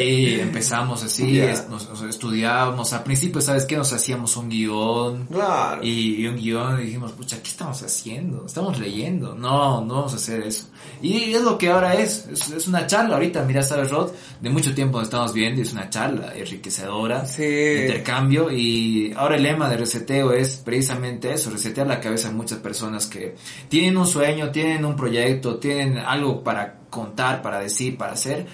y 0.00 0.40
empezamos 0.40 1.04
así, 1.04 1.42
nos, 1.70 2.02
estudiábamos. 2.02 2.92
Al 2.92 3.04
principio, 3.04 3.40
¿sabes 3.40 3.66
qué? 3.66 3.76
Nos 3.76 3.92
hacíamos 3.92 4.36
un 4.36 4.48
guion. 4.48 5.26
Claro. 5.26 5.82
Y, 5.82 6.26
un 6.26 6.36
guion 6.36 6.80
y 6.80 6.86
dijimos, 6.86 7.12
pucha, 7.12 7.40
¿qué 7.40 7.48
estamos 7.48 7.82
haciendo? 7.82 8.46
Estamos 8.46 8.78
leyendo. 8.78 9.34
No, 9.34 9.80
no 9.84 9.94
vamos 9.94 10.12
a 10.12 10.16
hacer 10.16 10.40
eso. 10.42 10.66
Y 11.00 11.32
es 11.34 11.42
lo 11.42 11.56
que 11.56 11.70
ahora 11.70 11.94
es 11.94 12.28
es, 12.32 12.66
una 12.66 12.86
charla 12.86 13.14
ahorita, 13.14 13.42
mira, 13.44 13.62
sabes, 13.62 13.90
Rod, 13.90 14.10
de 14.40 14.50
mucho 14.50 14.74
tiempo 14.74 14.98
nos 14.98 15.08
estamos 15.08 15.32
viendo 15.32 15.60
y 15.60 15.64
es 15.64 15.72
una 15.72 15.90
charla 15.90 16.32
enriquecedora, 16.34 17.26
sí. 17.26 17.44
intercambio 17.82 18.50
y 18.50 19.12
ahora 19.16 19.36
el 19.36 19.42
lema 19.42 19.68
de 19.68 19.76
reseteo 19.76 20.32
es 20.32 20.56
precisamente 20.56 21.32
eso, 21.32 21.50
resetear 21.50 21.86
la 21.86 22.00
cabeza 22.00 22.28
de 22.28 22.34
muchas 22.34 22.58
personas 22.58 23.06
que 23.06 23.36
tienen 23.68 23.96
un 23.96 24.06
sueño, 24.06 24.50
tienen 24.50 24.84
un 24.84 24.96
proyecto, 24.96 25.56
tienen 25.56 25.98
algo 25.98 26.42
para 26.42 26.74
contar, 26.90 27.42
para 27.42 27.60
decir, 27.60 27.96
para 27.96 28.12
hacer, 28.12 28.46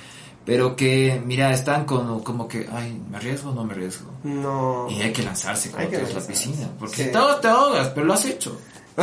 pero 0.44 0.76
que, 0.76 1.20
mira, 1.26 1.52
están 1.52 1.84
como, 1.84 2.24
como 2.24 2.48
que, 2.48 2.66
ay, 2.72 2.98
¿me 3.10 3.18
arriesgo 3.18 3.50
o 3.50 3.54
no 3.54 3.64
me 3.64 3.74
arriesgo? 3.74 4.10
No. 4.24 4.86
Y 4.88 5.02
hay 5.02 5.12
que 5.12 5.22
lanzarse 5.22 5.70
como 5.70 5.90
que 5.90 5.98
la 5.98 6.26
piscina, 6.26 6.70
porque 6.78 7.04
te 7.04 7.18
ahogas, 7.18 7.40
te 7.42 7.48
ahogas, 7.48 7.88
pero 7.88 8.06
lo 8.06 8.14
has 8.14 8.24
hecho. 8.24 8.58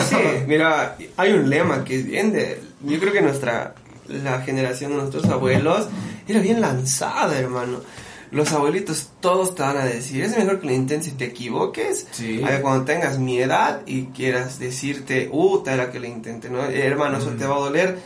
Sí, 0.09 0.15
mira, 0.47 0.97
hay 1.15 1.31
un 1.33 1.49
lema 1.49 1.83
que 1.83 1.97
es 1.97 2.05
bien 2.05 2.33
de, 2.33 2.61
yo 2.81 2.99
creo 2.99 3.13
que 3.13 3.21
nuestra, 3.21 3.75
la 4.07 4.41
generación 4.41 4.91
de 4.91 4.97
nuestros 4.97 5.25
abuelos 5.25 5.87
era 6.27 6.39
bien 6.39 6.61
lanzada, 6.61 7.37
hermano 7.37 7.79
los 8.31 8.51
abuelitos 8.51 9.11
todos 9.21 9.55
te 9.55 9.61
van 9.61 9.77
a 9.77 9.85
decir, 9.85 10.23
es 10.23 10.37
mejor 10.37 10.59
que 10.59 10.67
lo 10.67 10.73
intentes 10.73 11.09
y 11.09 11.15
te 11.15 11.25
equivoques, 11.25 12.07
sí. 12.11 12.43
a 12.43 12.49
ver, 12.49 12.61
cuando 12.61 12.83
tengas 12.83 13.17
mi 13.17 13.39
edad 13.39 13.81
y 13.85 14.07
quieras 14.07 14.59
decirte, 14.59 15.29
uh, 15.31 15.63
era 15.65 15.89
que 15.89 15.99
lo 15.99 16.07
intente, 16.07 16.49
¿no? 16.49 16.61
Hermano, 16.63 17.19
eso 17.19 17.31
mm. 17.31 17.37
te 17.37 17.45
va 17.45 17.55
a 17.55 17.59
doler 17.59 17.97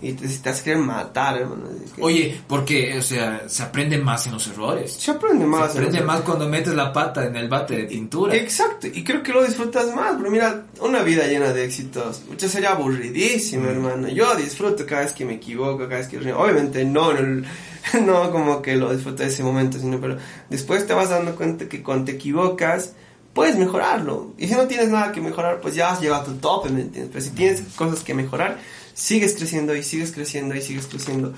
y 0.00 0.12
te, 0.12 0.28
te 0.28 0.50
vas 0.50 0.60
a 0.60 0.64
querer 0.64 0.78
matar, 0.78 1.38
hermano. 1.38 1.64
Oye, 2.00 2.40
porque, 2.46 2.96
o 2.98 3.02
sea, 3.02 3.48
se 3.48 3.62
aprende 3.62 3.98
más 3.98 4.26
en 4.26 4.32
los 4.32 4.46
errores. 4.48 4.92
Se 4.92 5.10
aprende 5.10 5.46
más. 5.46 5.72
Se 5.72 5.78
aprende 5.78 6.02
más 6.02 6.20
cuando 6.20 6.48
metes 6.48 6.74
la 6.74 6.92
pata 6.92 7.26
en 7.26 7.36
el 7.36 7.48
bate 7.48 7.76
de 7.76 7.84
pintura. 7.84 8.34
Exacto, 8.34 8.86
y 8.86 9.04
creo 9.04 9.22
que 9.22 9.32
lo 9.32 9.44
disfrutas 9.44 9.94
más, 9.94 10.14
pero 10.16 10.30
mira, 10.30 10.64
una 10.80 11.02
vida 11.02 11.26
llena 11.26 11.52
de 11.52 11.64
éxitos, 11.64 12.22
mucho 12.28 12.48
sería 12.48 12.72
aburridísimo, 12.72 13.64
mm. 13.64 13.68
hermano. 13.68 14.08
Yo 14.08 14.34
disfruto 14.36 14.86
cada 14.86 15.02
vez 15.02 15.12
que 15.12 15.24
me 15.24 15.34
equivoco, 15.34 15.78
cada 15.88 15.98
vez 15.98 16.08
que... 16.08 16.18
Obviamente 16.32 16.84
no 16.84 17.12
el 17.12 17.46
no 18.04 18.30
como 18.30 18.62
que 18.62 18.76
lo 18.76 18.92
disfruto 18.92 19.22
de 19.22 19.28
ese 19.28 19.42
momento, 19.42 19.78
sino 19.78 20.00
pero 20.00 20.18
después 20.48 20.86
te 20.86 20.94
vas 20.94 21.10
dando 21.10 21.34
cuenta 21.36 21.68
que 21.68 21.82
cuando 21.82 22.06
te 22.06 22.12
equivocas, 22.12 22.92
puedes 23.32 23.56
mejorarlo. 23.56 24.32
Y 24.38 24.48
si 24.48 24.54
no 24.54 24.66
tienes 24.66 24.88
nada 24.88 25.12
que 25.12 25.20
mejorar, 25.20 25.60
pues 25.60 25.74
ya 25.74 25.90
has 25.90 26.00
llegado 26.00 26.22
a 26.22 26.24
tu 26.24 26.34
tope, 26.34 26.70
¿me 26.70 26.82
entiendes? 26.82 27.10
Pero 27.12 27.24
si 27.24 27.30
tienes 27.30 27.62
cosas 27.76 28.02
que 28.02 28.14
mejorar, 28.14 28.58
sigues 28.98 29.34
creciendo 29.34 29.74
y 29.76 29.82
sigues 29.82 30.12
creciendo 30.12 30.54
y 30.54 30.60
sigues 30.60 30.86
creciendo. 30.86 31.32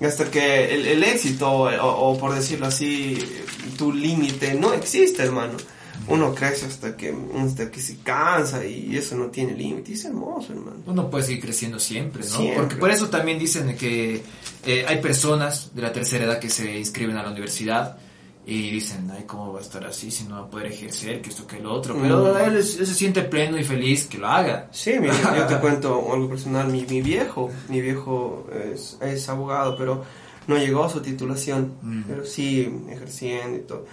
Hasta 0.00 0.30
que 0.30 0.74
el, 0.74 1.02
éxito, 1.02 1.50
o, 1.50 2.18
por 2.18 2.34
decirlo 2.34 2.66
así, 2.66 3.18
tu 3.78 3.92
límite 3.92 4.54
no 4.54 4.74
existe, 4.74 5.22
hermano 5.22 5.56
uno 6.08 6.34
crece 6.34 6.66
hasta 6.66 6.96
que, 6.96 7.14
hasta 7.36 7.70
que 7.70 7.80
se 7.80 7.98
cansa 7.98 8.64
y 8.64 8.96
eso 8.96 9.16
no 9.16 9.26
tiene 9.26 9.54
límite. 9.54 9.92
Es 9.92 10.04
hermoso, 10.04 10.52
hermano. 10.52 10.76
Uno 10.86 11.10
puede 11.10 11.24
seguir 11.24 11.42
creciendo 11.42 11.78
siempre, 11.78 12.22
¿no? 12.28 12.54
Porque 12.54 12.76
por 12.76 12.90
eso 12.90 13.08
también 13.08 13.38
dicen 13.38 13.76
que 13.76 14.22
eh, 14.64 14.84
hay 14.86 15.00
personas 15.00 15.74
de 15.74 15.82
la 15.82 15.92
tercera 15.92 16.24
edad 16.24 16.38
que 16.38 16.50
se 16.50 16.78
inscriben 16.78 17.16
a 17.16 17.22
la 17.22 17.30
universidad 17.30 17.98
y 18.48 18.70
dicen, 18.70 19.10
ay, 19.12 19.24
¿cómo 19.26 19.52
va 19.52 19.58
a 19.58 19.62
estar 19.62 19.84
así 19.84 20.08
si 20.12 20.22
no 20.24 20.36
va 20.36 20.42
a 20.42 20.48
poder 20.48 20.68
ejercer, 20.68 21.20
que 21.20 21.30
esto, 21.30 21.48
que 21.48 21.58
lo 21.58 21.72
otro? 21.72 21.96
Pero 22.00 22.32
mm. 22.32 22.54
él, 22.54 22.62
se 22.62 22.86
siente 22.86 23.22
pleno 23.22 23.58
y 23.58 23.64
feliz 23.64 24.06
que 24.06 24.18
lo 24.18 24.28
haga. 24.28 24.68
Sí, 24.70 24.94
mira, 25.00 25.14
yo 25.36 25.46
te 25.46 25.56
cuento 25.60 26.12
algo 26.12 26.28
personal. 26.28 26.68
Mi, 26.68 26.86
mi 26.86 27.02
viejo, 27.02 27.50
mi 27.68 27.80
viejo 27.80 28.46
es, 28.72 28.98
es, 29.00 29.28
abogado, 29.28 29.76
pero 29.76 30.04
no 30.46 30.56
llegó 30.56 30.84
a 30.84 30.88
su 30.88 31.02
titulación, 31.02 31.74
mm. 31.82 32.02
pero 32.06 32.24
sí 32.24 32.72
ejerciendo 32.88 33.56
y 33.58 33.62
todo. 33.62 33.84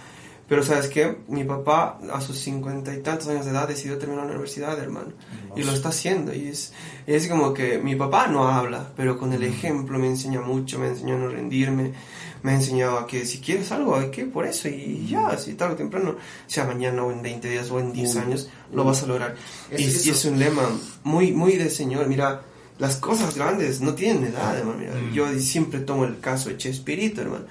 Pero 0.48 0.62
sabes 0.62 0.88
qué, 0.88 1.16
mi 1.26 1.42
papá 1.42 1.98
a 2.12 2.20
sus 2.20 2.38
cincuenta 2.38 2.94
y 2.94 2.98
tantos 3.00 3.28
años 3.28 3.46
de 3.46 3.50
edad 3.50 3.66
decidió 3.66 3.96
terminar 3.96 4.26
la 4.26 4.32
universidad, 4.32 4.78
hermano. 4.78 5.12
Y 5.56 5.64
lo 5.64 5.72
está 5.72 5.88
haciendo. 5.88 6.34
Y 6.34 6.48
es, 6.48 6.72
es 7.06 7.26
como 7.28 7.54
que 7.54 7.78
mi 7.78 7.96
papá 7.96 8.28
no 8.28 8.46
habla, 8.46 8.92
pero 8.94 9.18
con 9.18 9.32
el 9.32 9.42
ejemplo 9.42 9.98
me 9.98 10.06
enseña 10.06 10.42
mucho, 10.42 10.78
me 10.78 10.88
enseñó 10.88 11.14
a 11.14 11.18
no 11.18 11.28
rendirme, 11.28 11.94
me 12.44 12.52
ha 12.52 12.54
enseñado 12.54 12.98
a 12.98 13.06
que 13.08 13.26
si 13.26 13.38
quieres 13.38 13.72
algo 13.72 13.96
hay 13.96 14.10
que 14.10 14.26
por 14.26 14.46
eso. 14.46 14.68
Y 14.68 15.06
ya, 15.08 15.36
si 15.36 15.54
tarde 15.54 15.74
o 15.74 15.76
temprano, 15.76 16.16
sea 16.46 16.64
mañana 16.64 17.02
o 17.02 17.10
en 17.10 17.22
20 17.22 17.48
días 17.48 17.70
o 17.70 17.80
en 17.80 17.92
10 17.92 18.16
años, 18.16 18.48
lo 18.72 18.84
vas 18.84 19.02
a 19.02 19.06
lograr. 19.06 19.34
y, 19.76 19.84
es 19.84 20.24
un 20.26 20.38
lema 20.38 20.62
muy, 21.02 21.32
muy 21.32 21.56
de 21.56 21.70
señor. 21.70 22.06
Mira, 22.06 22.42
las 22.78 22.96
cosas 22.96 23.34
grandes 23.34 23.80
no 23.80 23.94
tienen 23.94 24.24
edad, 24.24 24.56
hermano. 24.56 24.78
Mm. 24.78 25.12
Yo 25.12 25.26
siempre 25.40 25.80
tomo 25.80 26.04
el 26.04 26.20
caso 26.20 26.50
de 26.50 26.58
Chespirito, 26.58 27.22
hermano 27.22 27.46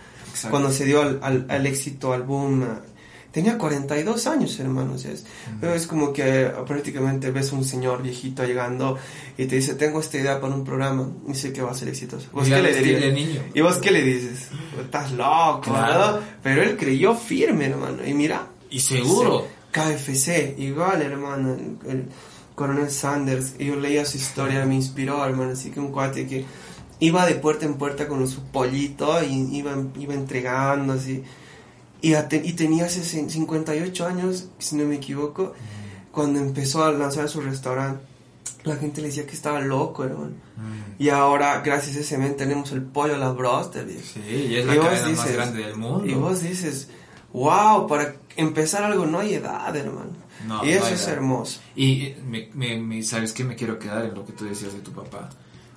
cuando 0.50 0.72
se 0.72 0.86
dio 0.86 1.02
al, 1.02 1.46
al, 1.48 1.66
éxito 1.66 2.14
al 2.14 2.24
boom. 2.24 2.66
Tenía 3.34 3.58
42 3.58 4.28
años, 4.28 4.60
hermanos. 4.60 5.06
Es, 5.06 5.26
es 5.64 5.88
como 5.88 6.14
que 6.14 6.52
prácticamente 6.68 7.32
ves 7.32 7.52
un 7.52 7.66
señor 7.66 8.04
viejito 8.04 8.46
llegando 8.46 8.96
y 9.36 9.48
te 9.48 9.56
dice, 9.56 9.74
tengo 9.74 10.02
esta 10.02 10.18
idea 10.18 10.40
para 10.40 10.54
un 10.54 10.64
programa 10.64 11.10
y 11.28 11.34
sé 11.34 11.52
que 11.52 11.64
va 11.64 11.72
a 11.72 11.74
ser 11.74 11.88
exitoso. 11.88 12.28
¿Vos 12.32 12.48
qué 12.48 12.62
le 12.62 12.80
dirías? 12.80 13.42
¿Y 13.56 13.62
vos 13.62 13.80
qué 13.80 13.90
le 13.90 14.04
dices? 14.04 14.50
Estás 14.80 15.14
loco, 15.14 15.72
¿no? 15.72 16.20
Pero 16.44 16.62
él 16.62 16.78
creyó 16.78 17.16
firme, 17.16 17.66
hermano. 17.66 18.06
Y 18.06 18.14
mira. 18.14 18.50
Y 18.70 18.80
seguro. 18.80 19.48
KFC, 19.72 20.54
igual, 20.60 21.02
hermano. 21.02 21.58
El, 21.90 22.06
coronel 22.54 22.92
Sanders, 22.92 23.58
yo 23.58 23.76
leía 23.76 24.06
su 24.06 24.18
historia, 24.18 24.64
me 24.68 24.76
inspiró, 24.76 25.26
hermano. 25.26 25.54
Así 25.54 25.72
que 25.72 25.80
un 25.80 25.92
cuate 25.92 26.28
que 26.28 26.46
iba 27.00 27.26
de 27.26 27.34
puerta 27.34 27.66
en 27.66 27.80
puerta 27.80 28.08
con 28.08 28.28
su 28.28 28.44
pollito 28.44 29.24
y 29.24 29.58
iba, 29.58 29.76
iba 29.98 30.14
entregando 30.14 30.94
así. 30.94 31.24
Y, 32.04 32.16
y 32.16 32.54
tenía 32.54 32.89
58 32.89 34.06
años, 34.06 34.49
si 34.60 34.76
no 34.76 34.84
me 34.84 34.95
equivoco, 34.95 35.54
cuando 36.12 36.39
empezó 36.39 36.84
a 36.84 36.91
lanzar 36.91 37.30
su 37.30 37.39
restaurante. 37.39 38.04
La 38.66 38.76
gente 38.76 38.99
le 38.99 39.08
decía 39.08 39.26
que 39.26 39.32
estaba 39.32 39.62
loco, 39.62 40.04
hermano. 40.04 40.34
Mm. 40.58 41.01
Y 41.01 41.08
ahora, 41.10 41.62
gracias 41.62 41.95
a 41.95 41.99
ese 42.01 42.18
men, 42.18 42.36
tenemos 42.36 42.74
el 42.74 42.82
pollo 42.82 43.16
a 43.16 43.18
la 43.18 43.32
broster. 43.32 43.88
Sí, 43.89 44.20
y 44.49 44.56
es 44.58 44.66
la 44.66 44.76
cadena 44.76 45.16
más 45.16 45.32
grande 45.32 45.64
del 45.64 45.78
mundo. 45.78 46.06
Y 46.06 46.14
vos 46.14 46.41
dices, 46.41 46.89
wow, 47.32 47.88
para 47.88 48.16
empezar 48.36 48.84
algo 48.84 49.06
no 49.06 49.20
hay 49.20 49.36
edad, 49.36 49.74
hermano. 49.74 50.12
y 50.62 50.72
eso 50.72 50.89
es 50.89 51.08
hermoso. 51.08 51.62
Y 51.74 52.16
me, 52.26 52.49
me, 52.54 53.01
¿sabes 53.04 53.32
qué? 53.32 53.45
Me 53.45 53.56
quiero 53.56 53.80
quedar 53.80 54.04
en 54.04 54.14
lo 54.14 54.26
que 54.26 54.34
tú 54.34 54.43
decías 54.43 54.74
de 54.74 54.80
tu 54.80 54.91
papá 54.91 55.30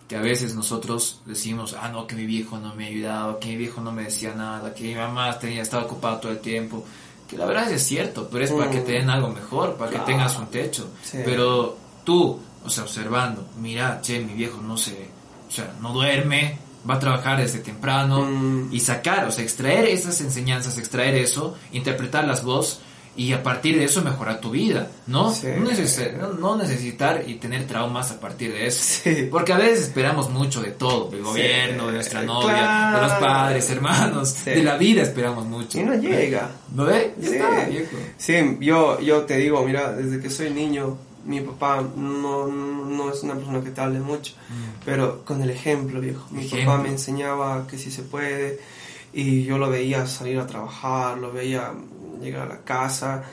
que 0.08 0.16
a 0.16 0.20
veces 0.20 0.54
nosotros 0.54 1.20
decimos, 1.26 1.76
ah, 1.80 1.88
no, 1.88 2.06
que 2.06 2.14
mi 2.14 2.26
viejo 2.26 2.58
no 2.58 2.74
me 2.74 2.86
ayudaba, 2.86 3.40
que 3.40 3.48
mi 3.48 3.56
viejo 3.56 3.80
no 3.80 3.90
me 3.90 4.04
decía 4.04 4.34
nada, 4.34 4.72
que 4.72 4.84
mi 4.84 4.94
mamá 4.94 5.38
tenía, 5.38 5.62
estaba 5.62 5.84
ocupada 5.84 6.20
todo 6.20 6.32
el 6.32 6.38
tiempo. 6.38 6.84
Que 7.28 7.36
la 7.36 7.44
verdad 7.44 7.70
es 7.72 7.82
cierto, 7.82 8.28
pero 8.30 8.44
es 8.44 8.52
para 8.52 8.70
que 8.70 8.80
te 8.80 8.92
den 8.92 9.10
algo 9.10 9.28
mejor, 9.30 9.74
para 9.74 9.90
que 9.90 9.98
tengas 10.00 10.38
un 10.38 10.46
techo. 10.46 10.88
Pero 11.12 11.76
tú, 12.04 12.38
o 12.64 12.70
sea, 12.70 12.84
observando, 12.84 13.48
mira, 13.60 14.00
che, 14.00 14.20
mi 14.20 14.34
viejo 14.34 14.60
no 14.62 14.76
se, 14.76 15.08
o 15.48 15.50
sea, 15.50 15.74
no 15.80 15.92
duerme, 15.92 16.58
va 16.88 16.94
a 16.94 16.98
trabajar 17.00 17.38
desde 17.38 17.58
temprano 17.58 18.22
mm. 18.22 18.68
y 18.72 18.78
sacar, 18.78 19.26
o 19.26 19.32
sea, 19.32 19.42
extraer 19.42 19.86
esas 19.86 20.20
enseñanzas, 20.20 20.78
extraer 20.78 21.16
eso, 21.16 21.56
interpretar 21.72 22.24
las 22.28 22.44
voz 22.44 22.80
y 23.16 23.32
a 23.32 23.42
partir 23.42 23.78
de 23.78 23.84
eso 23.84 24.02
mejorar 24.02 24.40
tu 24.40 24.50
vida, 24.50 24.90
¿no? 25.06 25.34
no, 26.38 26.56
necesitar 26.56 27.24
y 27.26 27.34
tener 27.36 27.66
traumas 27.66 28.10
a 28.10 28.20
partir 28.20 28.52
de 28.52 28.66
eso. 28.66 29.10
Porque 29.30 29.52
a 29.52 29.58
veces 29.58 29.86
esperamos 29.86 30.30
mucho 30.30 30.60
de 30.60 30.70
todo, 30.70 31.08
del 31.10 31.22
gobierno, 31.22 31.86
de 31.86 31.94
nuestra 31.94 32.22
novia, 32.22 32.92
de 32.94 33.00
los 33.00 33.12
padres, 33.12 33.70
hermanos, 33.70 34.44
de 34.44 34.62
la 34.62 34.76
vida 34.76 35.02
esperamos 35.02 35.46
mucho. 35.46 35.80
Y 35.80 35.84
no 35.84 35.94
llega. 35.94 36.50
¿No 36.74 36.84
ve? 36.84 37.14
sí. 38.18 38.58
yo, 38.60 39.00
yo 39.00 39.22
te 39.22 39.36
digo, 39.38 39.64
mira, 39.64 39.92
desde 39.92 40.20
que 40.20 40.28
soy 40.28 40.50
niño, 40.50 40.98
mi 41.24 41.40
papá 41.40 41.82
no, 41.96 42.46
no 42.46 43.10
es 43.10 43.22
una 43.22 43.34
persona 43.34 43.62
que 43.62 43.70
te 43.70 43.80
hable 43.80 44.00
mucho, 44.00 44.34
mm. 44.48 44.84
pero 44.84 45.24
con 45.24 45.42
el 45.42 45.50
ejemplo, 45.50 46.00
viejo. 46.00 46.26
Mi 46.30 46.46
papá 46.46 46.78
me 46.78 46.90
enseñaba 46.90 47.66
que 47.66 47.78
sí 47.78 47.90
se 47.90 48.02
puede 48.02 48.60
y 49.12 49.44
yo 49.44 49.56
lo 49.56 49.70
veía 49.70 50.06
salir 50.06 50.38
a 50.38 50.46
trabajar, 50.46 51.16
lo 51.16 51.32
veía 51.32 51.72
llegar 52.20 52.42
a 52.42 52.54
la 52.54 52.60
casa. 52.62 53.24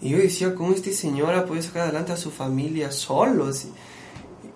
Y 0.00 0.10
yo 0.10 0.18
decía, 0.18 0.54
¿cómo 0.54 0.72
esta 0.72 0.90
señora 0.92 1.44
puede 1.44 1.62
sacar 1.62 1.82
adelante 1.82 2.12
a 2.12 2.16
su 2.16 2.30
familia 2.30 2.90
solo? 2.90 3.50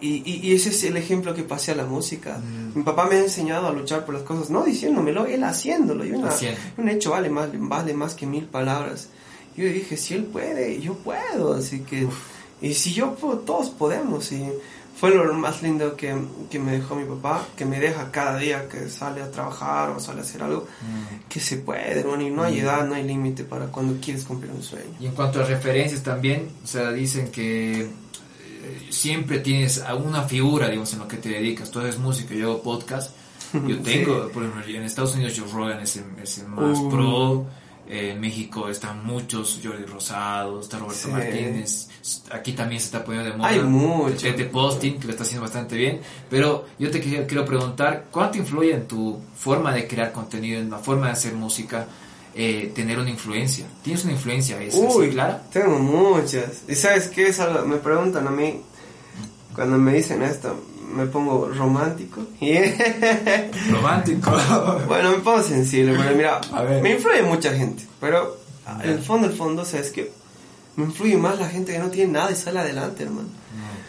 Y, 0.01 0.23
y, 0.25 0.55
ese 0.55 0.71
es 0.71 0.85
el 0.85 0.97
ejemplo 0.97 1.35
que 1.35 1.43
pasé 1.43 1.73
a 1.73 1.75
la 1.77 1.85
música. 1.85 2.39
Mm. 2.39 2.79
Mi 2.79 2.83
papá 2.83 3.07
me 3.07 3.17
ha 3.17 3.21
enseñado 3.21 3.69
a 3.69 3.73
luchar 3.73 4.05
por 4.05 4.15
las 4.15 4.25
cosas, 4.25 4.51
no 4.51 4.65
diciéndomelo, 4.65 5.27
él 5.27 5.45
haciéndolo. 5.45 6.05
Y 6.05 6.13
un 6.13 6.89
hecho 6.89 7.11
vale 7.11 7.31
más, 7.31 7.49
vale 7.53 7.95
más 7.95 8.15
que 8.15 8.27
mil 8.27 8.45
palabras. 8.45 9.09
Yo 9.57 9.65
dije, 9.65 9.97
si 9.97 10.15
él 10.15 10.25
puede, 10.25 10.81
yo 10.81 10.95
puedo. 10.95 11.55
Así 11.55 11.81
que, 11.81 12.09
y 12.61 12.75
si 12.75 12.93
yo 12.93 13.15
puedo, 13.15 13.39
todos 13.39 13.71
podemos. 13.71 14.33
Y 14.33 14.45
fue 14.97 15.15
lo 15.15 15.33
más 15.35 15.63
lindo 15.63 15.97
que, 15.97 16.15
que, 16.51 16.59
me 16.59 16.73
dejó 16.73 16.95
mi 16.95 17.05
papá, 17.05 17.47
que 17.57 17.65
me 17.65 17.81
deja 17.81 18.11
cada 18.11 18.39
día 18.39 18.69
que 18.69 18.89
sale 18.89 19.23
a 19.23 19.31
trabajar 19.31 19.91
o 19.91 19.99
sale 19.99 20.21
a 20.21 20.23
hacer 20.23 20.43
algo, 20.43 20.63
mm. 20.63 21.29
que 21.29 21.41
se 21.41 21.57
puede, 21.59 22.01
y 22.01 22.31
no 22.31 22.43
hay 22.43 22.57
mm. 22.57 22.65
edad, 22.65 22.87
no 22.87 22.95
hay 22.95 23.03
límite 23.03 23.45
para 23.45 23.67
cuando 23.67 24.01
quieres 24.01 24.25
cumplir 24.25 24.53
un 24.53 24.63
sueño. 24.63 24.95
Y 25.01 25.07
en 25.07 25.13
cuanto 25.13 25.41
a 25.41 25.45
referencias 25.45 26.03
también, 26.03 26.49
o 26.63 26.67
sea, 26.67 26.93
dicen 26.93 27.31
que 27.31 27.83
eh, 27.83 27.89
siempre 28.91 29.41
tienes 29.41 29.81
alguna 29.81 30.23
figura, 30.23 30.69
digamos, 30.69 30.93
en 30.93 31.01
lo 31.01 31.09
que 31.09 31.17
te 31.17 31.29
dedicas. 31.29 31.71
Tú 31.71 31.81
eres 31.81 31.99
músico, 31.99 32.35
yo 32.35 32.53
hago 32.53 32.63
podcast. 32.63 33.15
Yo 33.69 33.81
tengo, 33.83 34.31
por 34.31 34.43
ejemplo, 34.43 34.65
en 34.67 34.83
Estados 34.83 35.15
Unidos 35.15 35.35
Joe 35.39 35.49
Rogan 35.53 35.79
es 35.79 35.97
el, 35.97 36.05
es 36.21 36.39
el 36.39 36.49
más 36.49 36.77
uh. 36.77 36.91
pro 36.91 37.47
en 37.89 38.21
México 38.21 38.69
están 38.69 39.05
muchos, 39.05 39.61
Jordi 39.63 39.85
Rosado, 39.85 40.61
está 40.61 40.79
Roberto 40.79 41.09
Martínez, 41.09 41.89
aquí 42.31 42.53
también 42.53 42.81
se 42.81 42.87
está 42.87 43.05
poniendo 43.05 43.31
de 43.31 43.37
moda. 43.37 43.49
Hay 43.49 43.61
mucho. 43.61 44.33
de 44.33 44.45
posting, 44.45 44.99
que 44.99 45.07
lo 45.07 45.11
está 45.13 45.25
haciendo 45.25 45.43
bastante 45.43 45.77
bien. 45.77 46.01
Pero 46.31 46.67
yo 46.79 46.91
te 46.91 47.01
quiero, 47.01 47.45
preguntar, 47.45 48.07
¿cuánto 48.11 48.39
influye 48.39 48.75
en 48.75 48.87
tu 48.87 49.21
forma 49.37 49.73
de 49.75 49.87
crear 49.87 50.13
contenido, 50.13 50.61
en 50.61 50.71
la 50.71 50.79
forma 50.79 51.07
de 51.07 51.13
hacer 51.13 51.35
música, 51.35 51.87
eh, 52.35 52.73
tener 52.75 52.99
una 52.99 53.11
influencia? 53.11 53.67
¿Tienes 53.83 54.05
una 54.05 54.13
influencia 54.13 54.61
esa, 54.63 54.79
Uy, 54.79 55.11
clara? 55.11 55.43
Tengo 55.53 55.79
muchas. 55.79 56.63
¿Y 56.69 56.75
sabes 56.75 57.09
qué? 57.09 57.29
Es 57.29 57.41
algo, 57.41 57.67
me 57.67 57.77
preguntan 57.77 58.27
a 58.27 58.31
mí, 58.31 58.61
cuando 59.55 59.79
me 59.79 59.95
dicen 59.95 60.23
esto, 60.23 60.59
me 60.95 61.07
pongo 61.07 61.49
romántico. 61.49 62.23
romántico. 63.71 64.31
bueno, 64.87 65.11
me 65.13 65.19
pongo 65.19 65.43
sensible, 65.43 65.95
pero 65.97 66.17
mira, 66.17 66.41
me 66.83 66.93
influye 66.93 67.23
mucha 67.23 67.53
gente, 67.53 67.85
pero 68.01 68.39
en 68.83 68.91
el 68.91 69.01
fondo, 69.01 69.27
el 69.27 69.35
fondo, 69.35 69.65
sabes 69.65 69.91
que 69.91 70.11
me 70.77 70.85
influye 70.85 71.17
más 71.17 71.39
la 71.39 71.49
gente 71.49 71.73
que 71.73 71.79
no 71.79 71.91
tiene 71.91 72.13
nada 72.13 72.31
y 72.31 72.37
sale 72.37 72.61
adelante, 72.61 73.05
hermano. 73.05 73.29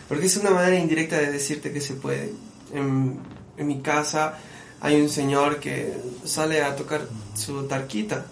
Porque 0.08 0.28
es 0.28 0.38
una 0.38 0.52
manera 0.52 0.78
indirecta 0.78 1.18
de 1.18 1.32
decirte 1.32 1.72
que 1.72 1.82
se 1.82 1.96
puede. 1.96 2.34
En, 2.74 3.20
en 3.58 3.68
mi 3.68 3.82
casa 3.82 4.38
hay 4.82 5.02
un 5.02 5.10
señor 5.10 5.60
que 5.60 5.94
sale 6.24 6.62
a 6.62 6.76
tocar 6.76 7.08
su 7.34 7.64
tarquita. 7.64 8.26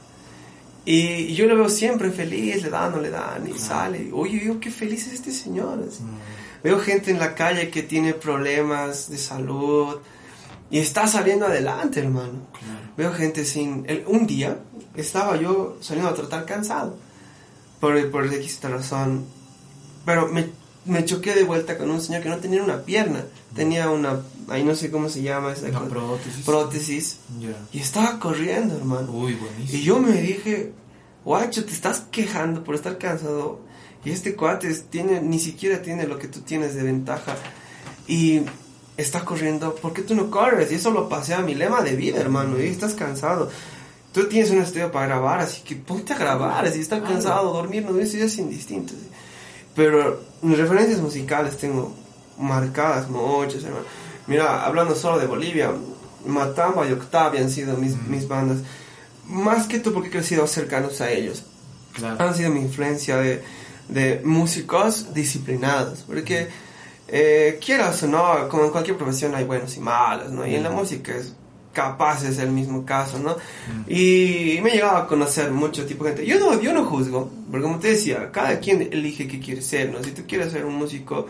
Y 0.86 1.34
yo 1.34 1.46
lo 1.46 1.56
veo 1.56 1.70
siempre 1.70 2.12
feliz, 2.12 2.62
le 2.62 2.70
dan, 2.70 2.92
no 2.92 3.00
le 3.00 3.10
dan, 3.10 3.48
y 3.48 3.58
sale. 3.58 4.10
Oye, 4.12 4.40
veo 4.44 4.60
qué 4.60 4.70
feliz 4.70 5.08
es 5.08 5.14
este 5.14 5.32
señor. 5.32 5.80
Veo 6.64 6.80
gente 6.80 7.12
en 7.12 7.20
la 7.20 7.36
calle 7.36 7.70
que 7.70 7.84
tiene 7.84 8.14
problemas 8.14 9.10
de 9.10 9.18
salud 9.18 9.98
y 10.72 10.80
está 10.80 11.08
saliendo 11.08 11.46
adelante, 11.46 12.00
hermano. 12.00 12.48
Veo 12.98 13.14
gente 13.14 13.46
sin... 13.46 13.86
un 14.08 14.26
día 14.26 14.60
estaba 14.96 15.36
yo 15.38 15.78
saliendo 15.82 16.10
a 16.10 16.16
tratar 16.16 16.46
cansado 16.46 16.98
por, 17.80 18.10
por 18.12 18.26
esta 18.26 18.70
razón, 18.70 19.26
pero 20.06 20.30
me, 20.30 20.50
me, 20.86 21.04
choqué 21.04 21.34
de 21.34 21.44
vuelta 21.44 21.78
con 21.78 21.90
un 21.90 22.00
señor 22.00 22.24
que 22.24 22.30
no 22.30 22.38
tenía 22.38 22.64
una 22.64 22.84
pierna, 22.84 23.26
tenía 23.56 23.90
una, 23.90 24.22
ahí 24.48 24.64
no 24.64 24.74
sé 24.74 24.90
cómo 24.90 25.10
se 25.10 25.22
llama 25.22 25.52
esa 25.52 25.68
prótesis. 25.90 26.46
prótesis 26.46 27.18
Y 27.74 27.80
estaba 27.80 28.20
corriendo, 28.20 28.78
hermano. 28.78 29.12
Uy, 29.12 29.36
buenísimo. 29.36 29.78
Y 29.78 29.84
yo 29.84 30.00
me 30.00 30.14
dije, 30.22 30.72
guacho, 31.26 31.66
te 31.66 31.74
estás 31.74 32.06
quejando 32.12 32.64
por 32.64 32.76
estar 32.76 32.98
cansado. 32.98 33.60
Y 34.06 34.12
este 34.12 34.36
cuate 34.36 34.74
tiene, 34.90 35.22
ni 35.22 35.40
siquiera 35.40 35.82
tiene 35.82 36.08
lo 36.08 36.20
que 36.20 36.28
tú 36.28 36.42
tienes 36.42 36.76
de 36.76 36.84
ventaja. 36.84 37.36
Y 38.08 38.42
está 38.98 39.24
corriendo, 39.24 39.76
¿por 39.76 39.94
qué 39.94 40.02
tú 40.02 40.16
no 40.16 40.30
corres? 40.30 40.72
Y 40.72 40.76
eso 40.76 40.92
lo 40.92 41.10
pasé 41.10 41.34
a 41.34 41.40
mi 41.40 41.56
lema 41.56 41.82
de 41.82 41.96
vida, 41.96 42.20
hermano. 42.20 42.60
Y 42.60 42.68
estás 42.68 42.94
cansado. 42.94 43.50
Tú 44.14 44.28
tienes 44.28 44.52
un 44.52 44.60
estudio 44.60 44.92
para 44.92 45.08
grabar, 45.08 45.40
así 45.40 45.62
que 45.62 45.76
ponte 45.76 46.14
a 46.14 46.18
grabar. 46.18 46.70
Si 46.72 46.80
estás 46.80 47.02
cansado, 47.02 47.52
dormir, 47.54 47.84
no 47.84 48.00
es 48.00 48.38
indistinto. 48.38 48.94
Pero 49.76 50.22
mis 50.42 50.58
referencias 50.58 51.00
musicales 51.00 51.58
tengo 51.58 51.94
marcadas 52.38 53.10
muchas, 53.10 53.64
hermano. 53.64 53.86
Mira, 54.28 54.66
hablando 54.66 54.96
solo 54.96 55.18
de 55.20 55.26
Bolivia, 55.26 55.72
Matamba 56.26 56.88
y 56.88 56.92
Octavia 56.92 57.42
han 57.42 57.50
sido 57.50 57.78
mis, 57.78 57.98
mis 58.04 58.28
bandas. 58.28 58.60
Más 59.28 59.68
que 59.68 59.80
tú 59.80 59.94
porque 59.94 60.10
he 60.10 60.12
crecido 60.12 60.46
cercanos 60.48 61.02
a 61.02 61.12
ellos. 61.12 61.44
Han 62.20 62.36
sido 62.36 62.52
mi 62.52 62.62
influencia 62.62 63.18
de 63.18 63.44
de 63.88 64.22
músicos 64.24 65.14
disciplinados, 65.14 66.04
porque 66.08 66.48
eh, 67.08 67.60
quieras 67.64 68.02
o 68.04 68.08
no, 68.08 68.48
como 68.50 68.66
en 68.66 68.72
cualquier 68.72 68.98
profesión 68.98 69.36
hay 69.36 69.44
buenos 69.44 69.76
y 69.78 69.80
malos, 69.80 70.32
¿no? 70.32 70.48
Y 70.48 70.56
en 70.56 70.64
la 70.64 70.72
música 70.72 71.16
es 71.16 71.36
capaz 71.74 72.24
es 72.24 72.38
el 72.38 72.52
mismo 72.52 72.86
caso, 72.86 73.20
¿no? 73.20 73.36
Y 73.88 74.60
me 74.62 74.70
he 74.70 74.74
llegado 74.74 74.98
a 74.98 75.08
conocer 75.08 75.52
mucho 75.52 75.86
tipo 75.86 76.04
de 76.06 76.12
gente. 76.12 76.26
Yo 76.26 76.40
no, 76.40 76.62
yo 76.62 76.72
no 76.72 76.86
juzgo, 76.86 77.30
porque 77.52 77.64
como 77.64 77.80
te 77.80 77.90
decía, 77.90 78.32
cada 78.32 78.60
quien 78.60 78.82
elige 78.94 79.28
qué 79.28 79.40
quiere 79.40 79.62
ser, 79.62 79.92
¿no? 79.92 80.02
Si 80.04 80.12
tú 80.12 80.22
quieres 80.28 80.52
ser 80.52 80.66
un 80.66 80.76
músico 80.76 81.28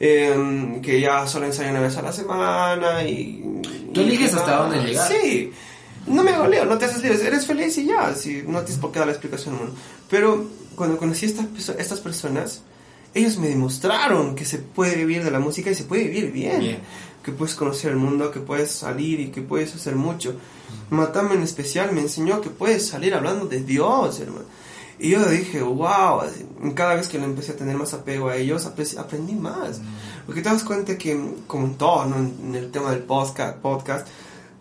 em, 0.00 0.80
que 0.80 1.00
ya 1.00 1.26
solo 1.26 1.46
ensaya 1.46 1.70
una 1.70 1.80
vez 1.80 1.96
a 1.96 2.02
la 2.02 2.12
semana 2.12 3.04
y... 3.04 3.60
Tú 3.92 4.00
eliges 4.00 4.34
hasta 4.34 4.56
dónde 4.56 4.78
llegar. 4.78 5.08
Sí. 5.08 5.52
No 6.06 6.24
me 6.24 6.32
goleo, 6.32 6.64
no 6.64 6.78
te 6.78 6.86
haces 6.86 7.02
libre, 7.02 7.26
eres 7.26 7.46
feliz 7.46 7.76
y 7.78 7.84
ya, 7.84 8.12
si 8.14 8.42
no 8.46 8.60
tienes 8.60 8.78
por 8.78 8.90
qué 8.90 8.98
dar 8.98 9.06
la 9.06 9.12
explicación. 9.12 9.54
Pero 10.08 10.46
cuando 10.76 10.98
conocí 10.98 11.26
a 11.26 11.28
estas, 11.28 11.68
estas 11.78 12.00
personas, 12.00 12.62
ellos 13.14 13.38
me 13.38 13.48
demostraron 13.48 14.34
que 14.34 14.44
se 14.44 14.58
puede 14.58 14.96
vivir 14.96 15.24
de 15.24 15.30
la 15.30 15.38
música 15.38 15.70
y 15.70 15.74
se 15.74 15.84
puede 15.84 16.04
vivir 16.04 16.32
bien. 16.32 16.80
Que 17.22 17.30
puedes 17.30 17.54
conocer 17.54 17.92
el 17.92 17.98
mundo, 17.98 18.30
que 18.30 18.40
puedes 18.40 18.70
salir 18.70 19.20
y 19.20 19.28
que 19.28 19.42
puedes 19.42 19.74
hacer 19.74 19.94
mucho. 19.94 20.34
Matame 20.90 21.34
en 21.34 21.42
especial 21.42 21.92
me 21.92 22.00
enseñó 22.00 22.40
que 22.40 22.50
puedes 22.50 22.86
salir 22.86 23.14
hablando 23.14 23.46
de 23.46 23.60
Dios, 23.60 24.18
hermano. 24.20 24.44
Y 24.98 25.10
yo 25.10 25.28
dije, 25.28 25.62
wow, 25.62 26.22
cada 26.74 26.94
vez 26.94 27.08
que 27.08 27.18
le 27.18 27.24
empecé 27.24 27.52
a 27.52 27.56
tener 27.56 27.76
más 27.76 27.92
apego 27.92 28.28
a 28.28 28.36
ellos, 28.36 28.66
aprendí 28.66 29.34
más. 29.34 29.80
Porque 30.26 30.42
te 30.42 30.48
das 30.48 30.62
cuenta 30.62 30.96
que, 30.96 31.18
como 31.46 31.66
en 31.66 31.74
todo, 31.74 32.04
en 32.04 32.54
el 32.54 32.70
tema 32.70 32.90
del 32.90 33.02
podcast, 33.02 33.58
podcast 33.58 34.06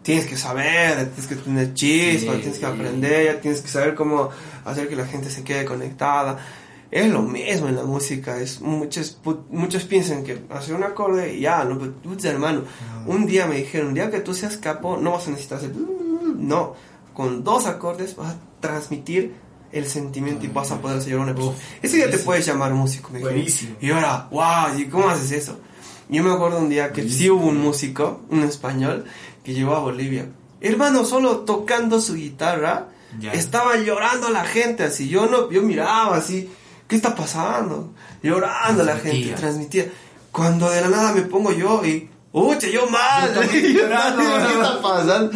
tienes 0.02 0.26
que 0.26 0.38
saber, 0.38 1.10
tienes 1.10 1.28
que 1.28 1.36
tener 1.36 1.74
chispa, 1.74 2.34
tienes 2.34 2.58
que 2.58 2.66
aprender, 2.66 3.40
tienes 3.42 3.62
que 3.62 3.68
saber 3.68 3.96
cómo 3.96 4.30
hacer 4.66 4.88
que 4.88 4.96
la 4.96 5.06
gente 5.06 5.30
se 5.30 5.44
quede 5.44 5.66
conectada. 5.66 6.38
Es 6.90 7.10
lo 7.10 7.22
mismo 7.22 7.70
en 7.70 7.76
la 7.78 7.84
música, 7.84 8.38
es 8.38 8.60
muchos, 8.60 9.18
muchos 9.50 9.86
piensan 9.86 10.24
que 10.24 10.42
hacer 10.50 10.76
un 10.76 10.84
acorde 10.84 11.36
y 11.36 11.42
ya, 11.42 11.64
no, 11.64 11.80
pero 11.80 11.94
hermano, 12.30 12.64
un 13.08 13.26
día 13.26 13.48
me 13.48 13.56
dijeron, 13.56 13.90
un 13.90 13.94
día 13.94 14.12
que 14.12 14.20
tú 14.20 14.34
seas 14.34 14.58
capo, 14.58 14.98
no 14.98 15.12
vas 15.12 15.28
a 15.28 15.32
necesitar 15.32 15.60
hacer, 15.60 15.72
no, 15.74 16.76
con 17.14 17.46
dos 17.46 17.66
acordes 17.66 18.16
vas 18.18 18.34
a 18.34 18.38
transmitir 18.60 19.34
el 19.72 19.88
sentimiento 19.88 20.46
y 20.46 20.50
vas 20.50 20.72
a 20.72 20.82
poder 20.82 20.98
hacer 20.98 21.18
una 21.18 21.34
persona. 21.34 21.56
Ese 21.82 21.96
día 21.96 22.12
te 22.12 22.18
puedes 22.18 22.46
llamar 22.46 22.74
músico, 22.74 23.10
me 23.14 23.20
Buenísimo. 23.20 23.78
Y 23.80 23.92
ahora, 23.92 24.28
wow, 24.30 24.78
¿y 24.78 24.86
cómo 24.86 25.08
haces 25.08 25.32
eso? 25.32 25.60
Yo 26.10 26.24
me 26.24 26.32
acuerdo 26.32 26.60
un 26.60 26.70
día 26.70 26.92
que 26.92 27.08
sí 27.08 27.30
hubo 27.30 27.46
un 27.46 27.58
músico, 27.58 28.20
un 28.30 28.44
español, 28.44 29.06
que 29.44 29.54
llegó 29.54 29.76
a 29.76 29.80
Bolivia. 29.80 30.28
Hermano, 30.60 31.06
solo 31.06 31.40
tocando 31.40 32.00
su 32.02 32.16
guitarra, 32.16 32.88
estaba 33.34 33.78
llorando 33.78 34.30
la 34.30 34.46
gente 34.46 34.84
así. 34.84 35.10
Yo 35.10 35.26
no, 35.26 35.52
yo 35.52 35.62
miraba 35.64 36.18
así, 36.18 36.50
¿qué 36.88 36.96
está 36.96 37.16
pasando? 37.16 37.94
Llorando 38.22 38.84
la 38.84 38.98
gente, 38.98 39.34
transmitía. 39.34 39.88
Cuando 40.32 40.70
de 40.70 40.82
la 40.82 40.88
nada 40.88 41.14
me 41.14 41.24
pongo 41.24 41.52
yo 41.52 41.84
y, 41.84 42.10
uy, 42.32 42.58
yo 42.72 42.88
mal, 42.88 43.34
llorando, 43.74 44.22
¿qué 44.22 44.54
está 44.54 44.82
pasando? 44.82 45.32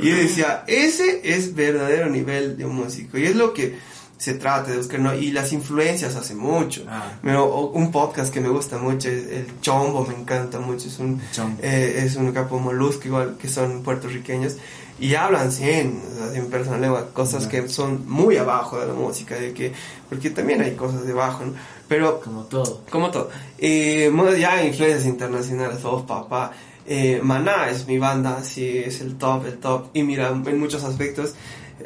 Y 0.00 0.08
decía, 0.10 0.64
ese 0.66 1.20
es 1.22 1.54
verdadero 1.54 2.08
nivel 2.08 2.56
de 2.56 2.64
un 2.64 2.74
músico. 2.74 3.18
Y 3.18 3.26
es 3.26 3.36
lo 3.36 3.52
que 3.52 3.78
se 4.20 4.34
trata 4.34 4.70
de 4.70 4.76
buscar, 4.76 5.00
¿no? 5.00 5.14
Y 5.14 5.32
las 5.32 5.50
influencias 5.50 6.14
hace 6.14 6.34
mucho. 6.34 6.84
Ah. 6.86 7.10
Pero 7.22 7.70
un 7.70 7.90
podcast 7.90 8.30
que 8.30 8.42
me 8.42 8.50
gusta 8.50 8.76
mucho 8.76 9.08
es 9.08 9.26
el 9.28 9.60
Chombo, 9.62 10.04
me 10.04 10.14
encanta 10.14 10.60
mucho. 10.60 10.88
Es 10.88 10.98
un, 10.98 11.22
eh, 11.62 12.02
es 12.04 12.16
un 12.16 12.30
capo 12.30 12.58
molusco 12.58 13.08
igual 13.08 13.38
que 13.40 13.48
son 13.48 13.82
puertorriqueños. 13.82 14.56
Y 14.98 15.14
hablan 15.14 15.50
sin, 15.50 16.02
en 16.34 16.50
personal 16.50 16.82
lengua, 16.82 17.08
cosas 17.14 17.46
que 17.46 17.66
son 17.68 18.06
muy 18.10 18.36
abajo 18.36 18.78
de 18.78 18.88
la 18.88 18.92
música, 18.92 19.36
de 19.36 19.54
que, 19.54 19.72
porque 20.10 20.28
también 20.28 20.60
hay 20.60 20.72
cosas 20.72 21.06
debajo, 21.06 21.46
¿no? 21.46 21.54
Pero... 21.88 22.20
Como 22.20 22.42
todo. 22.42 22.82
Como 22.90 23.10
todo. 23.10 23.30
Eh, 23.56 24.12
ya 24.38 24.62
influencias 24.62 25.06
internacionales, 25.06 25.80
todos 25.80 26.02
papá. 26.02 26.52
Eh, 26.86 27.20
Maná 27.22 27.70
es 27.70 27.86
mi 27.86 27.98
banda, 27.98 28.44
sí, 28.44 28.82
es 28.84 29.00
el 29.00 29.16
top, 29.16 29.46
el 29.46 29.56
top. 29.56 29.86
Y 29.94 30.02
mira, 30.02 30.28
en 30.28 30.60
muchos 30.60 30.84
aspectos, 30.84 31.32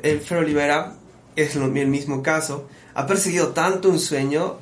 el 0.03 0.18
Fer 0.20 0.39
Olivera 0.39 0.97
es 1.37 1.57
el 1.57 1.70
mismo 1.89 2.22
caso, 2.22 2.68
ha 2.95 3.07
perseguido 3.07 3.49
tanto 3.49 3.89
un 3.89 3.99
sueño 3.99 4.59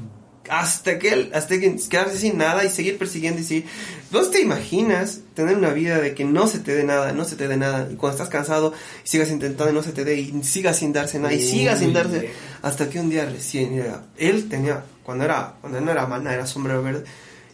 hasta 0.49 0.99
que 0.99 1.09
él, 1.11 1.31
hasta 1.35 1.59
que 1.59 1.77
quedarse 1.89 2.19
sin 2.19 2.39
nada 2.39 2.65
y 2.65 2.69
seguir 2.69 2.99
persiguiendo 2.99 3.41
y 3.41 3.45
seguir. 3.45 3.67
¿Vos 4.11 4.31
te 4.31 4.41
imaginas 4.41 5.21
tener 5.35 5.57
una 5.57 5.71
vida 5.71 5.99
de 5.99 6.15
que 6.15 6.25
no 6.25 6.47
se 6.47 6.59
te 6.59 6.75
dé 6.75 6.85
nada, 6.85 7.13
no 7.13 7.25
se 7.25 7.37
te 7.37 7.49
dé 7.49 7.57
nada, 7.57 7.89
y 7.91 7.97
cuando 7.97 8.17
estás 8.17 8.29
cansado 8.29 8.73
sigas 9.05 9.31
intentando 9.31 9.71
y 9.71 9.75
no 9.75 9.83
se 9.83 9.93
te 9.93 10.05
dé, 10.05 10.21
y 10.21 10.43
sigas 10.43 10.79
sin 10.79 10.93
darse 10.93 11.19
nada, 11.19 11.33
y 11.33 11.43
sigas 11.43 11.79
sin 11.79 11.93
darse, 11.93 12.31
hasta 12.63 12.89
que 12.91 13.01
un 13.01 13.11
día 13.11 13.25
recién, 13.25 13.83
él 14.17 14.49
tenía, 14.49 14.85
cuando 15.03 15.25
era, 15.25 15.55
cuando 15.61 15.81
no 15.81 15.91
era 15.91 16.07
mana, 16.07 16.35
era 16.35 16.47
sombrero 16.47 16.83
verde, 16.83 17.05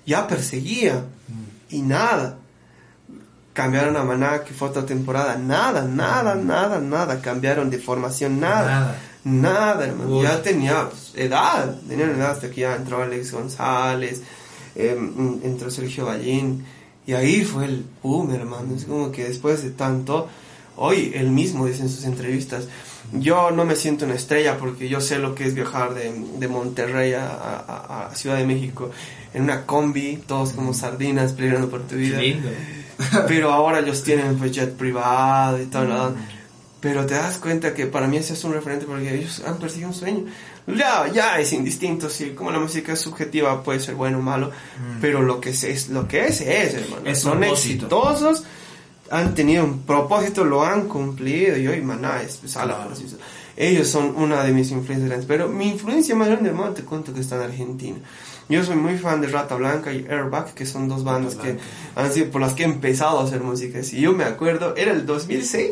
ya 0.07 0.27
perseguía, 0.27 1.05
mm. 1.29 1.75
y 1.75 1.83
nada. 1.83 2.39
Cambiaron 3.53 3.97
a 3.97 4.05
Maná, 4.05 4.45
que 4.45 4.55
fue 4.55 4.69
otra 4.69 4.87
temporada, 4.87 5.37
nada, 5.37 5.83
nada, 5.83 6.37
nada, 6.37 6.79
nada, 6.79 7.21
cambiaron 7.21 7.71
de 7.71 7.79
formación, 7.79 8.39
nada, 8.39 8.71
nada, 8.71 8.99
hermano, 9.25 10.23
ya 10.23 10.43
tenía 10.43 10.89
edad, 11.14 11.81
tenían 11.89 12.11
edad 12.11 12.33
hasta 12.33 12.51
que 12.51 12.62
ya 12.62 12.77
entró 12.77 13.03
Alex 13.03 13.33
González, 13.33 14.23
em, 14.75 15.41
entró 15.43 15.71
Sergio 15.71 16.07
Ballín, 16.07 16.64
y 17.07 17.14
ahí 17.14 17.45
fue 17.45 17.64
el 17.64 17.85
boom, 18.03 18.33
hermano, 18.35 18.75
es 18.77 18.85
como 18.85 19.11
que 19.11 19.25
después 19.25 19.62
de 19.62 19.71
tanto, 19.71 20.29
hoy 20.77 21.12
él 21.14 21.31
mismo 21.31 21.66
dice 21.66 21.83
en 21.83 21.89
sus 21.89 22.05
entrevistas, 22.05 22.69
yo 23.12 23.51
no 23.51 23.64
me 23.64 23.75
siento 23.75 24.05
una 24.05 24.14
estrella 24.14 24.59
porque 24.59 24.89
yo 24.89 25.01
sé 25.01 25.19
lo 25.19 25.35
que 25.35 25.47
es 25.47 25.55
viajar 25.55 25.95
de, 25.95 26.12
de 26.39 26.49
Monterrey 26.49 27.14
a, 27.14 28.09
a, 28.09 28.14
Ciudad 28.14 28.37
de 28.37 28.47
México 28.47 28.91
en 29.33 29.45
una 29.45 29.64
combi, 29.64 30.23
todos 30.27 30.51
como 30.51 30.75
sardinas 30.75 31.33
peleando 31.33 31.71
por 31.71 31.83
tu 31.83 31.97
vida. 31.97 32.21
pero 33.29 33.53
ahora 33.53 33.81
ellos 33.81 34.03
tienen 34.03 34.37
pues 34.37 34.53
jet 34.53 34.75
privado 34.75 35.62
y 35.62 35.66
todo, 35.66 36.14
Pero 36.81 37.05
te 37.07 37.14
das 37.14 37.39
cuenta 37.39 37.74
que 37.74 37.87
para 37.87 38.07
mí 38.07 38.18
ese 38.18 38.35
es 38.35 38.45
un 38.45 38.53
referente 38.53 38.87
porque 38.87 39.12
ellos 39.12 39.43
han 39.45 39.59
perseguido 39.59 39.89
un 39.89 39.95
sueño. 39.95 40.24
Ya, 40.66 41.11
ya 41.12 41.41
es 41.41 41.53
indistinto, 41.53 42.09
sí, 42.09 42.31
como 42.31 42.53
la 42.53 42.61
música 42.61 42.93
es 42.93 43.01
subjetiva, 43.01 43.62
puede 43.62 43.81
ser 43.81 43.95
bueno 43.95 44.18
o 44.18 44.22
malo, 44.22 44.49
mm. 44.49 45.01
pero 45.01 45.22
lo 45.22 45.41
que 45.41 45.51
es, 45.51 45.89
lo 45.89 46.07
que 46.07 46.26
es, 46.26 46.41
es, 46.41 46.74
hermano. 46.74 47.14
Son 47.16 47.43
exitosos, 47.43 48.45
han 49.11 49.35
tenido 49.35 49.64
un 49.64 49.83
propósito, 49.83 50.45
lo 50.45 50.64
han 50.64 50.87
cumplido, 50.87 51.57
y 51.57 51.66
hoy 51.66 51.81
maná 51.81 52.22
es 52.22 52.37
pues, 52.37 52.57
Ellos 53.57 53.89
son 53.89 54.14
una 54.16 54.45
de 54.45 54.53
mis 54.53 54.70
influencias 54.70 55.09
grandes. 55.09 55.26
Pero 55.26 55.49
mi 55.49 55.68
influencia 55.70 56.14
más 56.14 56.29
grande, 56.29 56.51
hermano, 56.51 56.72
te 56.74 56.83
cuento 56.83 57.12
que 57.12 57.20
está 57.20 57.37
en 57.37 57.43
Argentina. 57.43 57.99
Yo 58.49 58.65
soy 58.65 58.77
muy 58.77 58.97
fan 58.97 59.21
de 59.21 59.27
Rata 59.27 59.57
Blanca 59.57 59.93
y 59.93 60.07
Airbag, 60.09 60.55
que 60.55 60.65
son 60.65 60.89
dos 60.89 61.05
bandas 61.05 61.35
que 61.35 61.59
han 61.95 62.13
sido 62.13 62.31
por 62.31 62.41
las 62.41 62.55
que 62.55 62.63
he 62.63 62.67
empezado 62.67 63.21
a 63.21 63.25
hacer 63.25 63.41
música. 63.41 63.81
Y 63.81 64.01
yo 64.01 64.13
me 64.13 64.25
acuerdo, 64.25 64.75
era 64.77 64.93
el 64.93 65.05
2006, 65.05 65.71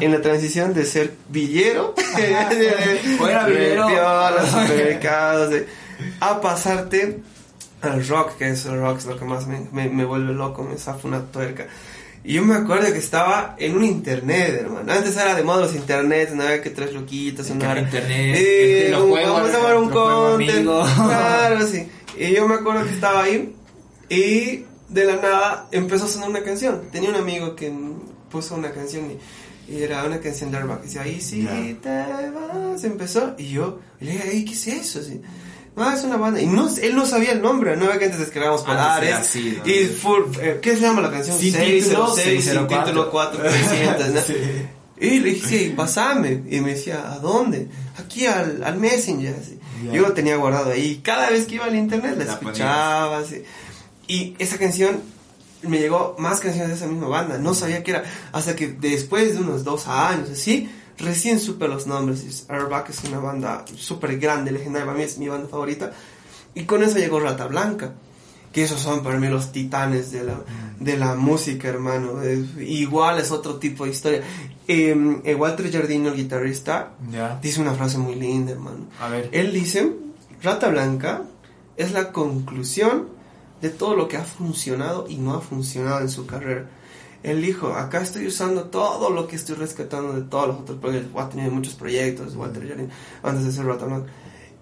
en 0.00 0.12
la 0.12 0.22
transición 0.22 0.72
de 0.72 0.86
ser 0.86 1.12
villero, 1.28 1.94
Fuera 3.18 3.46
villero, 3.46 4.30
los 4.30 4.48
supermercados, 4.48 5.54
a 6.20 6.40
pasarte 6.40 7.20
al 7.82 8.06
rock, 8.06 8.38
que 8.38 8.50
es 8.50 8.64
el 8.64 8.80
rock 8.80 8.98
es 8.98 9.06
lo 9.06 9.18
que 9.18 9.24
más 9.26 9.46
me, 9.46 9.66
me, 9.72 9.90
me 9.90 10.04
vuelve 10.04 10.32
loco, 10.32 10.62
me 10.62 10.78
zafa 10.78 11.06
una 11.06 11.20
tuerca. 11.20 11.66
Y 12.24 12.32
yo 12.32 12.42
me 12.42 12.56
acuerdo 12.56 12.92
que 12.92 12.98
estaba 12.98 13.54
en 13.56 13.76
un 13.76 13.84
internet, 13.84 14.62
hermano. 14.62 14.92
Antes 14.92 15.16
era 15.16 15.36
de 15.36 15.44
moda 15.44 15.60
los 15.60 15.76
internet, 15.76 16.30
no 16.34 16.42
había 16.42 16.60
que 16.60 16.70
tres 16.70 16.92
loquitos, 16.92 17.48
una 17.50 17.78
internet. 17.78 18.36
Eh, 18.36 18.90
vamos 18.92 19.54
a 19.54 19.78
un 19.78 19.90
content. 19.90 20.64
Claro, 20.64 21.66
sí. 21.68 21.86
Y 22.16 22.32
yo 22.32 22.48
me 22.48 22.54
acuerdo 22.54 22.84
que 22.84 22.90
estaba 22.90 23.22
ahí 23.22 23.54
y 24.08 24.64
de 24.88 25.04
la 25.04 25.16
nada 25.16 25.68
empezó 25.72 26.04
a 26.04 26.08
sonar 26.08 26.30
una 26.30 26.42
canción. 26.42 26.82
Tenía 26.92 27.10
un 27.10 27.16
amigo 27.16 27.54
que 27.54 27.72
puso 28.30 28.54
una 28.54 28.70
canción 28.72 29.10
y, 29.10 29.18
era 29.68 30.04
una 30.04 30.20
canción 30.20 30.52
de 30.52 30.58
Airbag. 30.58 30.80
Y 30.80 30.82
decía, 30.86 31.02
ahí 31.02 31.20
sí 31.20 31.46
te 31.82 31.88
vas. 31.88 32.84
Empezó 32.84 33.34
y 33.36 33.50
yo 33.50 33.80
le 34.00 34.12
dije, 34.12 34.44
¿qué 34.44 34.52
es 34.52 34.66
eso? 34.68 35.00
Así, 35.00 35.20
Ah, 35.78 35.92
es 35.94 36.04
una 36.04 36.16
banda. 36.16 36.40
Y 36.40 36.46
no, 36.46 36.68
él 36.80 36.96
no 36.96 37.04
sabía 37.04 37.32
el 37.32 37.42
nombre, 37.42 37.76
no 37.76 37.84
era 37.84 37.98
que 37.98 38.06
antes 38.06 38.18
descargábamos. 38.18 38.64
Ah, 38.66 39.22
sí, 39.22 39.60
y 39.64 39.84
full, 39.84 40.22
eh, 40.40 40.58
¿qué 40.62 40.74
se 40.74 40.80
llama 40.80 41.02
la 41.02 41.10
canción? 41.10 41.38
Sin 41.38 41.52
606, 41.52 42.44
sin 42.44 42.66
título 42.66 43.10
4, 43.10 43.42
300, 43.42 44.08
¿no? 44.08 44.20
Y 44.98 45.20
le 45.20 45.34
dije, 45.34 45.46
sí, 45.46 45.74
pasame. 45.76 46.44
Y 46.48 46.60
me 46.60 46.70
decía, 46.70 47.12
¿a 47.12 47.18
dónde? 47.18 47.68
Aquí 47.98 48.24
al, 48.24 48.64
al 48.64 48.78
Messenger. 48.78 49.34
Yo 49.92 50.02
lo 50.02 50.12
tenía 50.12 50.36
guardado 50.36 50.70
ahí. 50.70 51.00
Cada 51.02 51.30
vez 51.30 51.46
que 51.46 51.56
iba 51.56 51.64
al 51.64 51.76
internet 51.76 52.16
la, 52.18 52.32
escuchaba. 52.32 53.18
Así. 53.18 53.42
Y 54.08 54.34
esa 54.38 54.58
canción 54.58 55.00
me 55.62 55.78
llegó 55.78 56.14
más 56.18 56.40
canciones 56.40 56.68
de 56.68 56.74
esa 56.74 56.86
misma 56.86 57.08
banda. 57.08 57.38
No 57.38 57.54
sabía 57.54 57.82
qué 57.82 57.92
era. 57.92 58.04
Hasta 58.32 58.56
que 58.56 58.68
después 58.68 59.34
de 59.34 59.40
unos 59.40 59.64
dos 59.64 59.86
años, 59.88 60.30
así, 60.30 60.70
recién 60.98 61.40
supe 61.40 61.68
los 61.68 61.86
nombres. 61.86 62.46
Airbag 62.48 62.90
es 62.90 63.04
una 63.04 63.18
banda 63.18 63.64
súper 63.76 64.18
grande, 64.18 64.50
legendaria, 64.50 64.86
para 64.86 64.98
mí 64.98 65.04
es 65.04 65.18
mi 65.18 65.28
banda 65.28 65.48
favorita. 65.48 65.92
Y 66.54 66.64
con 66.64 66.82
eso 66.82 66.98
llegó 66.98 67.20
Rata 67.20 67.46
Blanca, 67.46 67.92
que 68.56 68.62
esos 68.62 68.80
son 68.80 69.02
para 69.02 69.18
mí 69.18 69.28
los 69.28 69.52
titanes 69.52 70.12
de 70.12 70.24
la, 70.24 70.40
de 70.80 70.96
la 70.96 71.14
música, 71.14 71.68
hermano. 71.68 72.22
igual 72.58 73.18
es 73.18 73.30
otro 73.30 73.56
tipo 73.56 73.84
de 73.84 73.90
historia. 73.90 74.22
Em, 74.66 75.20
eh, 75.24 75.34
Walter 75.34 75.70
Jardino, 75.70 76.08
el 76.08 76.16
guitarrista, 76.16 76.92
dice 77.42 77.60
una 77.60 77.74
frase 77.74 77.98
muy 77.98 78.14
linda, 78.14 78.52
hermano. 78.52 78.86
A 78.98 79.10
ver. 79.10 79.28
Él 79.32 79.52
dice, 79.52 79.92
Rata 80.42 80.68
Blanca 80.70 81.24
es 81.76 81.92
la 81.92 82.12
conclusión 82.12 83.08
de 83.60 83.68
todo 83.68 83.94
lo 83.94 84.08
que 84.08 84.16
ha 84.16 84.24
funcionado 84.24 85.04
y 85.06 85.16
no 85.16 85.34
ha 85.34 85.42
funcionado 85.42 86.00
en 86.00 86.08
su 86.08 86.24
carrera 86.24 86.66
él 87.26 87.42
dijo, 87.42 87.74
acá 87.74 88.02
estoy 88.02 88.28
usando 88.28 88.64
todo 88.66 89.10
lo 89.10 89.26
que 89.26 89.34
estoy 89.34 89.56
rescatando 89.56 90.12
de 90.12 90.22
todos 90.22 90.46
los 90.46 90.60
otros 90.60 90.78
proyectos. 90.78 91.20
Ha 91.20 91.28
tenido 91.28 91.50
muchos 91.50 91.74
proyectos, 91.74 92.36
Walter 92.36 92.68
Jardín, 92.68 92.88
antes 93.24 93.44
de 93.44 93.50
ser 93.50 93.64
Rotom 93.64 94.04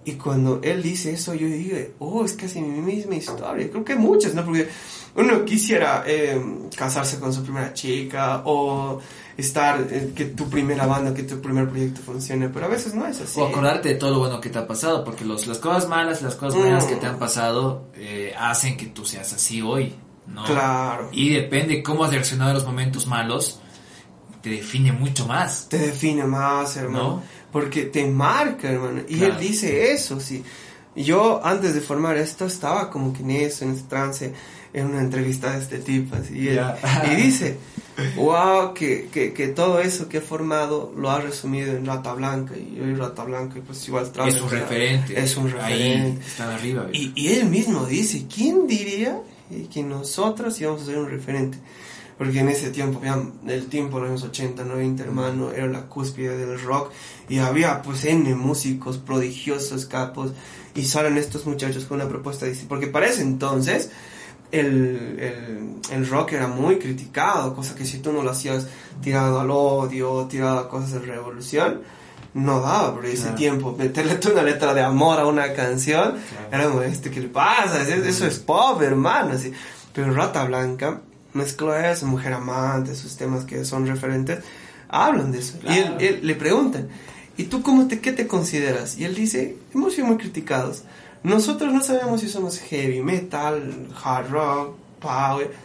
Y 0.06 0.12
cuando 0.12 0.60
él 0.62 0.82
dice 0.82 1.12
eso, 1.12 1.34
yo 1.34 1.46
dije, 1.46 1.94
oh, 1.98 2.24
es 2.24 2.34
casi 2.34 2.60
mi 2.60 2.80
misma 2.80 3.14
historia. 3.14 3.70
Creo 3.70 3.84
que 3.84 3.94
muchas, 3.94 4.34
¿no? 4.34 4.44
Porque 4.44 4.68
uno 5.14 5.44
quisiera 5.44 6.04
eh, 6.06 6.40
casarse 6.76 7.18
con 7.18 7.32
su 7.32 7.42
primera 7.42 7.72
chica 7.72 8.42
o 8.44 9.00
estar, 9.36 9.80
eh, 9.90 10.12
que 10.14 10.26
tu 10.26 10.50
primera 10.50 10.86
banda, 10.86 11.14
que 11.14 11.22
tu 11.22 11.40
primer 11.40 11.68
proyecto 11.68 12.02
funcione, 12.02 12.48
pero 12.50 12.66
a 12.66 12.68
veces 12.68 12.94
no 12.94 13.06
es 13.06 13.20
así. 13.20 13.40
O 13.40 13.46
acordarte 13.46 13.90
de 13.90 13.94
todo 13.94 14.10
lo 14.10 14.18
bueno 14.18 14.40
que 14.40 14.50
te 14.50 14.58
ha 14.58 14.66
pasado, 14.66 15.04
porque 15.04 15.24
los, 15.24 15.46
las 15.46 15.58
cosas 15.58 15.88
malas, 15.88 16.20
las 16.20 16.34
cosas 16.34 16.60
buenas 16.60 16.84
que 16.84 16.96
te 16.96 17.06
han 17.06 17.18
pasado 17.18 17.88
eh, 17.94 18.34
hacen 18.38 18.76
que 18.76 18.86
tú 18.86 19.04
seas 19.04 19.32
así 19.32 19.62
hoy. 19.62 19.94
¿no? 20.26 20.44
Claro. 20.44 21.08
Y 21.12 21.30
depende 21.30 21.82
cómo 21.82 22.04
has 22.04 22.10
reaccionado 22.10 22.50
a 22.50 22.54
los 22.54 22.64
momentos 22.64 23.06
malos, 23.06 23.60
te 24.42 24.50
define 24.50 24.92
mucho 24.92 25.26
más. 25.26 25.68
Te 25.68 25.78
define 25.78 26.24
más, 26.24 26.76
hermano. 26.76 27.22
Porque 27.54 27.84
te 27.84 28.04
marca, 28.06 28.68
hermano. 28.68 29.02
Y 29.08 29.22
él 29.22 29.36
dice 29.38 29.92
eso, 29.92 30.18
sí. 30.18 30.42
Yo 30.96 31.40
antes 31.44 31.72
de 31.72 31.80
formar 31.80 32.16
esto 32.16 32.46
estaba 32.46 32.90
como 32.90 33.12
que 33.12 33.22
en 33.22 33.30
eso, 33.30 33.64
en 33.64 33.70
ese 33.70 33.84
trance, 33.84 34.34
en 34.72 34.86
una 34.86 35.00
entrevista 35.00 35.52
de 35.52 35.62
este 35.62 35.78
tipo, 35.78 36.16
así, 36.16 36.34
y, 36.34 36.48
y 36.48 37.16
dice, 37.16 37.58
wow, 38.16 38.74
que, 38.74 39.08
que, 39.12 39.32
que, 39.32 39.46
todo 39.46 39.78
eso 39.78 40.08
que 40.08 40.18
he 40.18 40.20
formado 40.20 40.92
lo 40.96 41.10
ha 41.10 41.20
resumido 41.20 41.76
en 41.76 41.86
Rata 41.86 42.12
Blanca, 42.14 42.54
y 42.56 42.80
hoy 42.80 42.94
Rata 42.96 43.22
Blanca, 43.22 43.60
pues 43.64 43.86
igual 43.86 44.10
Es 44.26 44.40
un 44.40 44.50
referente. 44.50 45.20
Es 45.20 45.36
un 45.36 45.50
referente. 45.50 46.18
Ahí, 46.18 46.18
están 46.26 46.50
arriba. 46.50 46.88
Y, 46.92 47.12
y 47.14 47.34
él 47.34 47.46
mismo 47.46 47.86
dice, 47.86 48.26
¿quién 48.28 48.66
diría 48.66 49.20
que 49.72 49.82
nosotros 49.82 50.60
íbamos 50.60 50.82
a 50.82 50.86
ser 50.86 50.98
un 50.98 51.08
referente. 51.08 51.58
Porque 52.16 52.40
en 52.40 52.48
ese 52.48 52.70
tiempo, 52.70 53.00
el 53.46 53.66
tiempo 53.66 54.00
de 54.00 54.08
los 54.08 54.22
80, 54.22 54.64
90, 54.64 55.02
hermano, 55.02 55.50
era 55.50 55.66
la 55.66 55.82
cúspide 55.82 56.36
del 56.36 56.60
rock 56.60 56.92
y 57.28 57.38
había 57.38 57.82
pues 57.82 58.04
N 58.04 58.34
músicos 58.34 58.98
prodigiosos, 58.98 59.86
capos, 59.86 60.32
y 60.74 60.84
salen 60.84 61.18
estos 61.18 61.46
muchachos 61.46 61.84
con 61.86 62.00
una 62.00 62.08
propuesta 62.08 62.46
de... 62.46 62.54
Porque 62.68 62.86
para 62.86 63.06
ese 63.06 63.22
entonces 63.22 63.90
el, 64.52 65.18
el, 65.18 65.80
el, 65.90 66.08
rock 66.08 66.34
era 66.34 66.46
muy 66.46 66.78
criticado, 66.78 67.54
cosa 67.54 67.74
que 67.74 67.84
si 67.84 67.98
tú 67.98 68.12
no 68.12 68.22
lo 68.22 68.30
hacías 68.30 68.68
tirado 69.02 69.40
al 69.40 69.50
odio, 69.50 70.26
tirado 70.26 70.58
a 70.58 70.68
cosas 70.68 70.92
de 70.92 70.98
revolución, 71.00 71.82
no 72.34 72.60
daba 72.60 72.94
por 72.94 73.06
ese 73.06 73.30
tiempo. 73.30 73.74
Meterle 73.76 74.18
una 74.30 74.42
letra 74.42 74.74
de 74.74 74.82
amor 74.82 75.18
a 75.18 75.26
una 75.26 75.52
canción, 75.52 76.16
era 76.50 76.68
como, 76.68 76.82
este, 76.82 77.10
¿qué 77.10 77.20
le 77.20 77.28
pasa? 77.28 77.82
Eso 77.82 78.26
es 78.26 78.38
pop, 78.40 78.80
hermano. 78.82 79.34
Así. 79.34 79.52
Pero 79.92 80.12
Rata 80.12 80.44
Blanca 80.44 81.00
mezcló 81.34 81.74
eso, 81.76 82.06
Mujer 82.06 82.32
Amante, 82.32 82.92
esos 82.92 83.16
temas 83.16 83.44
que 83.44 83.64
son 83.64 83.86
referentes, 83.86 84.40
hablan 84.88 85.32
de 85.32 85.38
eso. 85.38 85.58
Y 85.62 86.02
él, 86.04 86.20
le 86.22 86.34
preguntan, 86.34 86.88
¿y 87.36 87.44
tú 87.44 87.62
cómo 87.62 87.86
te, 87.86 88.00
qué 88.00 88.12
te 88.12 88.26
consideras? 88.26 88.98
Y 88.98 89.04
él 89.04 89.14
dice, 89.14 89.56
hemos 89.74 89.94
sido 89.94 90.06
muy 90.06 90.16
criticados. 90.16 90.84
Nosotros 91.22 91.72
no 91.72 91.82
sabemos 91.82 92.20
si 92.20 92.28
somos 92.28 92.58
heavy 92.58 93.02
metal, 93.02 93.88
hard 94.02 94.30
rock, 94.30 94.76
power 95.00 95.64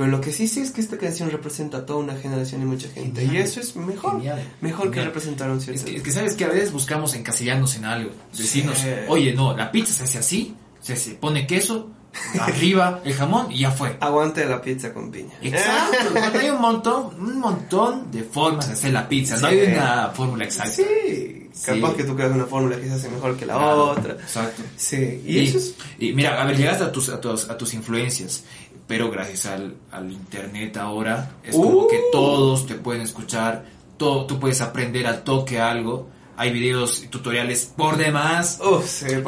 pero 0.00 0.12
lo 0.12 0.22
que 0.22 0.32
sí 0.32 0.48
sé 0.48 0.62
es 0.62 0.70
que 0.70 0.80
esta 0.80 0.96
canción 0.96 1.30
representa 1.30 1.76
a 1.76 1.84
toda 1.84 1.98
una 1.98 2.16
generación 2.16 2.62
y 2.62 2.64
mucha 2.64 2.88
gente. 2.88 3.22
Y 3.22 3.36
eso 3.36 3.60
es 3.60 3.76
mejor. 3.76 4.22
Mejor 4.62 4.90
que 4.90 5.04
representar 5.04 5.50
un 5.50 5.60
cierto. 5.60 5.90
Es 5.90 6.02
que, 6.02 6.10
sabes 6.10 6.32
que 6.32 6.46
a 6.46 6.48
veces 6.48 6.72
buscamos 6.72 7.12
encasillarnos 7.14 7.76
en 7.76 7.84
algo. 7.84 8.10
Decirnos, 8.34 8.82
oye, 9.08 9.34
no, 9.34 9.54
la 9.54 9.70
pizza 9.70 9.92
se 9.92 10.04
hace 10.04 10.16
así, 10.16 10.54
se, 10.80 10.96
se 10.96 11.10
pone 11.10 11.46
queso, 11.46 11.90
arriba 12.40 13.00
el 13.04 13.14
jamón 13.14 13.50
y 13.50 13.60
ya 13.60 13.70
fue. 13.70 13.96
Aguante 14.00 14.44
la 14.44 14.60
pizza 14.60 14.92
con 14.92 15.10
piña. 15.10 15.34
Exacto. 15.42 16.38
hay 16.38 16.50
un 16.50 16.60
montón, 16.60 17.20
un 17.20 17.38
montón 17.38 18.10
de 18.10 18.22
formas 18.24 18.66
de 18.68 18.74
hacer 18.74 18.92
la 18.92 19.08
pizza. 19.08 19.36
No 19.38 19.46
hay 19.46 19.72
una 19.72 20.10
fórmula 20.14 20.44
exacta. 20.44 20.72
Sí. 20.72 21.48
Capaz 21.64 21.94
que 21.94 22.04
tú 22.04 22.14
creas 22.14 22.32
una 22.32 22.46
fórmula 22.46 22.76
que 22.76 22.86
se 22.86 22.94
hace 22.94 23.08
mejor 23.10 23.36
que 23.36 23.46
la 23.46 23.58
otra. 23.58 24.12
Exacto. 24.12 24.62
Sí. 24.76 25.22
Y, 25.26 25.38
eso 25.46 25.58
es... 25.58 25.74
y, 25.98 26.12
mira, 26.12 26.40
a 26.40 26.46
ver, 26.46 26.56
llegaste 26.56 26.84
a 26.84 26.92
tus, 26.92 27.08
a 27.10 27.20
tus, 27.20 27.48
a 27.48 27.56
tus 27.56 27.74
influencias 27.74 28.44
pero 28.86 29.08
gracias 29.08 29.46
al, 29.46 29.76
al 29.92 30.10
internet 30.10 30.76
ahora 30.76 31.36
es 31.44 31.54
como 31.54 31.86
que 31.86 31.96
uh. 31.96 32.10
todos 32.10 32.66
te 32.66 32.74
pueden 32.74 33.02
escuchar, 33.02 33.64
todo, 33.96 34.26
tú 34.26 34.40
puedes 34.40 34.60
aprender 34.62 35.06
al 35.06 35.22
toque 35.22 35.60
algo, 35.60 36.08
hay 36.40 36.50
videos 36.50 37.04
y 37.04 37.08
tutoriales 37.08 37.70
por 37.76 37.98
demás. 37.98 38.58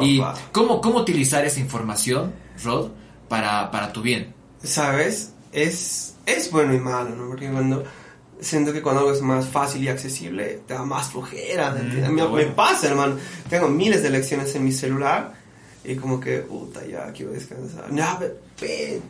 Y 0.01 0.19
cómo, 0.51 0.81
cómo 0.81 0.97
utilizar 0.97 1.45
esa 1.45 1.59
información, 1.59 2.33
Rod, 2.63 2.91
para, 3.27 3.71
para 3.71 3.93
tu 3.93 4.01
bien. 4.01 4.33
¿Sabes? 4.63 5.33
Es, 5.51 6.15
es 6.25 6.51
bueno 6.51 6.73
y 6.73 6.79
malo, 6.79 7.15
¿no? 7.15 7.27
Porque 7.27 7.49
cuando 7.49 7.83
siento 8.43 8.73
que 8.73 8.81
cuando 8.81 9.01
algo 9.01 9.13
es 9.13 9.21
más 9.21 9.47
fácil 9.47 9.83
y 9.83 9.87
accesible, 9.87 10.61
te 10.67 10.73
da 10.73 10.83
más 10.83 11.11
flojera. 11.11 11.71
Mm, 11.71 12.11
me, 12.11 12.27
me, 12.27 12.45
pasa, 12.45 12.87
hermano. 12.87 13.17
Tengo 13.49 13.67
miles 13.67 14.03
de 14.03 14.09
lecciones 14.09 14.53
en 14.55 14.65
mi 14.65 14.71
celular 14.71 15.33
y 15.83 15.95
como 15.95 16.19
que, 16.19 16.39
puta, 16.39 16.85
ya 16.85 17.11
quiero 17.11 17.31
descansar. 17.31 17.93
Ya, 17.93 18.19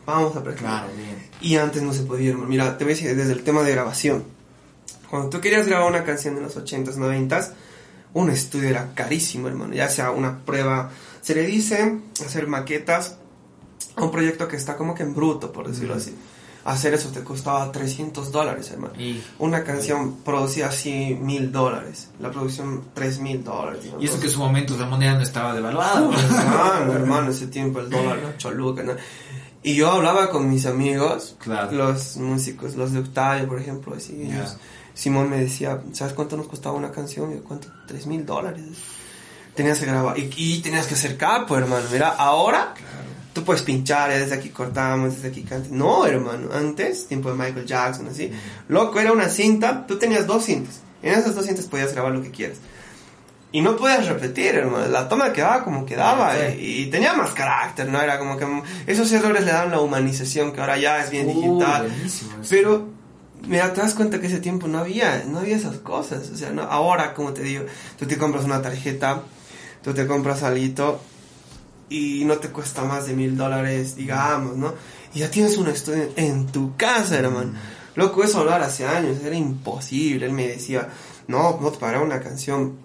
vamos 0.06 0.36
a 0.36 0.42
practicar. 0.42 0.86
Y 1.40 1.56
antes 1.56 1.82
no 1.82 1.92
se 1.92 2.02
podía, 2.02 2.30
hermano. 2.30 2.48
Mira, 2.48 2.76
te 2.76 2.84
voy 2.84 2.92
a 2.92 2.96
decir 2.96 3.14
desde 3.14 3.32
el 3.32 3.42
tema 3.42 3.62
de 3.62 3.72
grabación. 3.72 4.24
Cuando 5.08 5.28
tú 5.28 5.40
querías 5.40 5.66
grabar 5.66 5.88
una 5.88 6.04
canción 6.04 6.34
de 6.34 6.40
los 6.40 6.56
80s, 6.56 6.96
90s, 6.96 7.52
un 8.14 8.30
estudio 8.30 8.70
era 8.70 8.94
carísimo, 8.94 9.48
hermano. 9.48 9.74
Ya 9.74 9.88
sea 9.88 10.10
una 10.10 10.44
prueba, 10.44 10.90
se 11.20 11.34
le 11.34 11.42
dice 11.42 11.98
hacer 12.24 12.46
maquetas 12.46 13.10
a 13.10 13.16
un 13.96 14.10
proyecto 14.10 14.48
que 14.48 14.56
está 14.56 14.76
como 14.76 14.94
que 14.94 15.02
en 15.02 15.14
bruto, 15.14 15.52
por 15.52 15.68
decirlo 15.68 15.94
así 15.94 16.14
hacer 16.64 16.94
eso 16.94 17.10
te 17.10 17.22
costaba 17.22 17.70
300 17.70 18.32
dólares, 18.32 18.70
hermano. 18.70 18.94
Y, 18.98 19.22
Una 19.38 19.64
canción 19.64 20.16
producía 20.24 20.68
así 20.68 21.16
mil 21.20 21.52
dólares. 21.52 22.08
La 22.20 22.30
producción 22.30 22.84
tres 22.94 23.18
mil 23.18 23.44
dólares. 23.44 23.84
Y 24.00 24.06
eso 24.06 24.18
que 24.18 24.26
en 24.26 24.32
su 24.32 24.38
momento 24.38 24.76
la 24.76 24.86
moneda 24.86 25.14
no 25.14 25.22
estaba 25.22 25.54
devaluada. 25.54 26.00
hermano, 26.40 26.92
hermano, 26.94 27.30
ese 27.30 27.48
tiempo 27.48 27.80
el 27.80 27.90
dólar, 27.90 28.36
choluca, 28.38 28.82
¿no? 28.82 28.94
Y 29.62 29.76
yo 29.76 29.90
hablaba 29.90 30.30
con 30.30 30.50
mis 30.50 30.66
amigos, 30.66 31.36
los 31.70 32.16
músicos, 32.18 32.76
los 32.76 32.92
de 32.92 32.98
Octavio, 32.98 33.48
por 33.48 33.58
ejemplo, 33.58 33.94
así, 33.96 34.22
ellos 34.22 34.56
Simón 34.92 35.28
me 35.28 35.38
decía, 35.38 35.82
¿sabes 35.92 36.12
cuánto 36.12 36.36
nos 36.36 36.46
costaba 36.46 36.76
una 36.76 36.92
canción? 36.92 37.32
Y 37.32 37.36
yo, 37.36 37.44
¿cuánto? 37.44 37.68
Tres 37.86 38.06
mil 38.06 38.24
dólares. 38.24 38.64
Tenías 39.54 39.78
que 39.78 39.86
grabar 39.86 40.16
y, 40.18 40.60
tenías 40.60 40.86
que 40.86 40.94
hacer 40.94 41.16
capo, 41.16 41.56
hermano. 41.56 41.86
Mira, 41.90 42.10
ahora 42.10 42.74
tú 43.34 43.44
puedes 43.44 43.62
pinchar, 43.62 44.10
desde 44.10 44.34
aquí 44.34 44.48
cortamos, 44.48 45.16
desde 45.16 45.28
aquí 45.28 45.42
cantamos. 45.42 45.76
No, 45.76 46.06
hermano, 46.06 46.48
antes, 46.54 47.06
tiempo 47.06 47.30
de 47.30 47.36
Michael 47.36 47.66
Jackson, 47.66 48.08
así. 48.08 48.30
Loco, 48.68 48.98
era 49.00 49.12
una 49.12 49.28
cinta, 49.28 49.86
tú 49.86 49.98
tenías 49.98 50.26
dos 50.26 50.44
cintas. 50.44 50.80
En 51.02 51.12
esas 51.12 51.34
dos 51.34 51.44
cintas 51.44 51.66
podías 51.66 51.92
grabar 51.92 52.12
lo 52.12 52.22
que 52.22 52.30
quieras. 52.30 52.58
Y 53.52 53.60
no 53.60 53.76
podías 53.76 54.06
repetir, 54.06 54.54
hermano. 54.54 54.86
La 54.86 55.08
toma 55.08 55.32
quedaba 55.32 55.62
como 55.62 55.84
quedaba. 55.84 56.34
Y, 56.48 56.86
tenía 56.86 57.12
más 57.12 57.30
carácter, 57.32 57.88
¿no? 57.88 58.00
Era 58.00 58.18
como 58.18 58.36
que 58.36 58.46
esos 58.86 59.12
errores 59.12 59.44
le 59.44 59.52
dan 59.52 59.70
la 59.70 59.80
humanización, 59.80 60.52
que 60.52 60.60
ahora 60.60 60.76
ya 60.78 61.00
es 61.00 61.10
bien 61.10 61.28
uh, 61.28 61.34
digital. 61.34 61.92
Pero, 62.48 62.88
mira, 63.46 63.72
te 63.72 63.80
das 63.80 63.94
cuenta 63.94 64.20
que 64.20 64.26
ese 64.26 64.40
tiempo 64.40 64.66
no 64.66 64.78
había, 64.78 65.24
no 65.28 65.40
había 65.40 65.56
esas 65.56 65.76
cosas. 65.76 66.30
O 66.30 66.36
sea, 66.36 66.50
no, 66.50 66.62
ahora, 66.62 67.14
como 67.14 67.32
te 67.32 67.42
digo, 67.42 67.64
tú 67.96 68.06
te 68.06 68.16
compras 68.18 68.44
una 68.44 68.60
tarjeta, 68.60 69.22
tú 69.82 69.92
te 69.92 70.06
compras 70.06 70.42
alito 70.42 71.00
y 71.88 72.24
no 72.24 72.38
te 72.38 72.48
cuesta 72.48 72.82
más 72.84 73.06
de 73.06 73.14
mil 73.14 73.36
dólares, 73.36 73.96
digamos, 73.96 74.56
¿no? 74.56 74.74
Y 75.14 75.20
ya 75.20 75.30
tienes 75.30 75.56
un 75.56 75.68
estudio 75.68 76.08
en 76.16 76.46
tu 76.46 76.76
casa, 76.76 77.18
hermano. 77.18 77.52
Mm. 77.52 77.98
Loco, 77.98 78.24
eso 78.24 78.40
hablar 78.40 78.62
hace 78.62 78.86
años, 78.86 79.18
era 79.24 79.36
imposible. 79.36 80.26
Él 80.26 80.32
me 80.32 80.48
decía, 80.48 80.88
no, 81.28 81.58
no 81.60 81.70
te 81.70 81.78
pagará 81.78 82.00
una 82.00 82.20
canción 82.20 82.84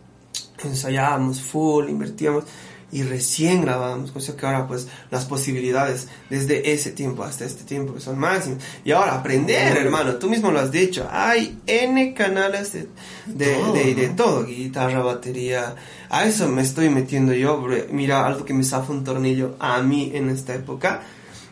ensayábamos 0.63 1.41
full, 1.41 1.89
invertíamos 1.89 2.43
y 2.91 3.03
recién 3.03 3.61
grabábamos, 3.61 4.11
cosa 4.11 4.35
que 4.35 4.45
ahora 4.45 4.67
pues 4.67 4.87
las 5.11 5.25
posibilidades 5.25 6.07
desde 6.29 6.71
ese 6.71 6.91
tiempo 6.91 7.23
hasta 7.23 7.45
este 7.45 7.63
tiempo 7.63 7.99
son 7.99 8.17
máximas. 8.17 8.63
Y 8.83 8.91
ahora 8.91 9.15
aprender, 9.15 9.77
hermano, 9.77 10.15
tú 10.15 10.29
mismo 10.29 10.51
lo 10.51 10.59
has 10.59 10.71
dicho, 10.71 11.07
hay 11.11 11.59
N 11.67 12.13
canales 12.13 12.73
de, 12.73 12.87
de, 13.27 13.95
de, 13.95 14.09
todo, 14.09 14.45
guitarra, 14.45 14.99
batería, 14.99 15.75
a 16.09 16.25
eso 16.25 16.47
me 16.49 16.61
estoy 16.61 16.89
metiendo 16.89 17.33
yo, 17.33 17.65
mira, 17.91 18.25
algo 18.25 18.45
que 18.45 18.53
me 18.53 18.63
zafa 18.63 18.91
un 18.91 19.03
tornillo 19.03 19.55
a 19.59 19.81
mí 19.81 20.11
en 20.13 20.29
esta 20.29 20.55
época. 20.55 21.01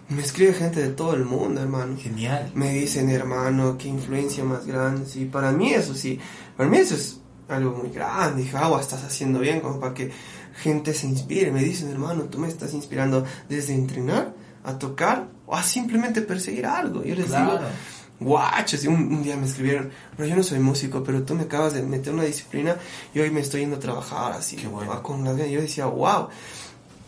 Me 0.10 0.22
escribe 0.22 0.54
gente 0.54 0.82
de 0.82 0.90
todo 0.90 1.16
el 1.16 1.26
mundo, 1.26 1.62
hermano. 1.62 1.98
Genial. 1.98 2.52
Me 2.56 2.72
dicen, 2.72 3.10
hermano, 3.10 3.78
qué 3.78 3.90
influencia 3.90 4.42
más 4.42 4.66
grande. 4.66 5.06
Sí, 5.06 5.26
para 5.26 5.52
mí 5.52 5.74
eso 5.74 5.94
sí. 5.94 6.18
Para 6.56 6.70
mí 6.70 6.78
eso 6.78 6.96
es 6.96 7.20
algo 7.50 7.72
muy 7.72 7.90
grande. 7.90 8.44
Dije, 8.44 8.56
agua, 8.56 8.80
estás 8.80 9.04
haciendo 9.04 9.40
bien 9.40 9.60
como 9.60 9.82
para 9.82 9.94
que 9.94 10.12
gente 10.58 10.94
se 10.94 11.08
inspire. 11.08 11.52
Me 11.52 11.64
dicen, 11.64 11.90
hermano, 11.90 12.24
tú 12.24 12.40
me 12.40 12.48
estás 12.48 12.74
inspirando 12.74 13.26
desde 13.48 13.74
entrenar 13.74 14.34
a 14.64 14.78
tocar 14.78 15.28
o 15.46 15.56
a 15.56 15.64
simplemente 15.64 16.22
perseguir 16.22 16.66
algo. 16.66 17.04
Yo 17.04 17.16
les 17.16 17.28
digo, 17.28 17.60
guachos, 18.20 18.84
y 18.84 18.88
un, 18.88 19.24
día 19.24 19.38
me 19.38 19.46
escribieron, 19.46 19.92
pero 20.16 20.28
yo 20.28 20.36
no 20.36 20.44
soy 20.44 20.60
músico, 20.60 21.04
pero 21.04 21.24
tú 21.24 21.36
me 21.36 21.44
acabas 21.44 21.74
de 21.74 21.84
meter 21.84 22.14
una 22.14 22.24
disciplina 22.24 22.76
y 23.14 23.20
hoy 23.20 23.30
me 23.30 23.42
estoy 23.42 23.62
yendo 23.62 23.78
a 23.78 23.80
trabajar 23.80 24.34
así. 24.34 24.56
Qué 24.56 24.68
bueno. 24.68 25.02
Con 25.04 25.24
las 25.24 25.38
yo 25.38 25.62
decía, 25.62 25.86
wow. 25.86 26.28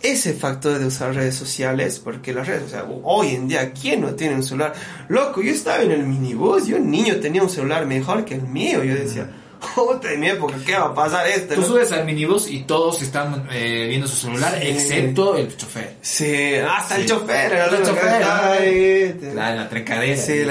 Ese 0.02 0.34
factor 0.34 0.80
de 0.80 0.86
usar 0.86 1.14
redes 1.14 1.36
sociales, 1.36 2.00
porque 2.00 2.34
las 2.34 2.48
redes, 2.48 2.64
o 2.64 2.70
sea, 2.70 2.86
hoy 3.04 3.36
en 3.36 3.50
día, 3.50 3.74
¿quién 3.74 4.00
no 4.00 4.16
tiene 4.16 4.36
un 4.36 4.44
celular? 4.44 4.74
Loco, 5.10 5.42
yo 5.42 5.52
estaba 5.52 5.84
en 5.84 5.92
el 5.92 6.06
minibús, 6.06 6.68
yo 6.68 6.80
niño 6.80 7.20
tenía 7.20 7.44
un 7.44 7.50
celular 7.50 7.86
mejor 7.86 8.24
que 8.24 8.36
el 8.36 8.44
mío, 8.44 8.82
yo 8.82 8.96
decía, 8.96 9.30
Puta, 9.60 10.14
en 10.14 10.20
mi 10.20 10.30
época, 10.30 10.56
¿qué 10.66 10.74
va 10.78 10.88
a 10.88 10.94
pasar 10.94 11.28
este? 11.28 11.56
Tú 11.56 11.64
subes 11.64 11.92
al 11.92 12.06
minibús 12.06 12.50
y 12.50 12.62
todos 12.64 13.02
están 13.02 13.48
eh, 13.52 13.88
viendo 13.90 14.08
su 14.08 14.16
celular, 14.16 14.58
excepto 14.62 15.36
el 15.36 15.56
chofer. 15.56 15.98
Sí, 16.02 16.56
hasta 16.56 16.96
el 16.96 17.06
chofer. 17.06 17.54
el 17.54 17.86
chofer. 17.86 18.24
Ay, 18.24 19.20
la, 19.34 19.56
la 19.56 19.70
trecadera. 19.70 20.16
Sí, 20.22 20.44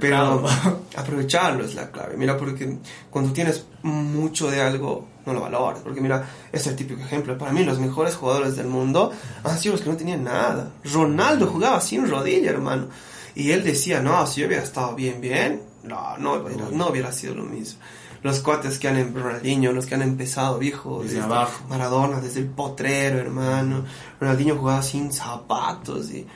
pero 0.00 0.44
aprovecharlo 0.96 1.64
es 1.64 1.74
la 1.74 1.90
clave. 1.90 2.16
Mira, 2.16 2.36
porque 2.36 2.76
cuando 3.10 3.32
tienes 3.32 3.64
mucho 3.82 4.48
de 4.48 4.60
algo, 4.60 5.08
no 5.26 5.32
lo 5.32 5.40
valoras. 5.40 5.80
Porque 5.82 6.00
mira, 6.00 6.24
es 6.52 6.66
el 6.68 6.76
típico 6.76 7.02
ejemplo. 7.02 7.36
Para 7.36 7.52
mí, 7.52 7.64
los 7.64 7.80
mejores 7.80 8.14
jugadores 8.14 8.56
del 8.56 8.66
mundo 8.66 9.10
han 9.42 9.58
sido 9.58 9.74
los 9.74 9.82
que 9.82 9.90
no 9.90 9.96
tenían 9.96 10.22
nada. 10.22 10.70
Ronaldo 10.84 11.48
jugaba 11.48 11.80
sin 11.80 12.08
rodilla, 12.08 12.50
hermano. 12.50 12.88
Y 13.34 13.50
él 13.50 13.64
decía, 13.64 14.00
no, 14.00 14.24
si 14.26 14.42
yo 14.42 14.46
hubiera 14.46 14.62
estado 14.62 14.94
bien, 14.94 15.20
bien, 15.20 15.62
no, 15.82 16.16
no, 16.18 16.38
no 16.38 16.88
hubiera 16.88 17.10
sido 17.10 17.34
lo 17.34 17.44
mismo 17.44 17.80
los 18.22 18.40
cuates 18.40 18.78
que 18.78 18.88
han, 18.88 18.96
em, 18.98 19.14
Ronaldinho, 19.14 19.72
los 19.72 19.86
que 19.86 19.94
han 19.94 20.02
empezado, 20.02 20.58
viejo, 20.58 21.02
desde, 21.02 21.20
abajo. 21.20 21.64
Maradona, 21.68 22.20
desde 22.20 22.40
el 22.40 22.46
potrero, 22.46 23.18
hermano. 23.18 23.84
Ronaldinho 24.20 24.56
jugaba 24.56 24.82
sin 24.82 25.12
zapatos 25.12 26.10
y 26.10 26.26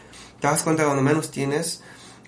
te 0.41 0.47
das 0.47 0.63
cuenta 0.63 0.85
cuando 0.85 1.03
menos 1.03 1.31
tienes 1.31 1.83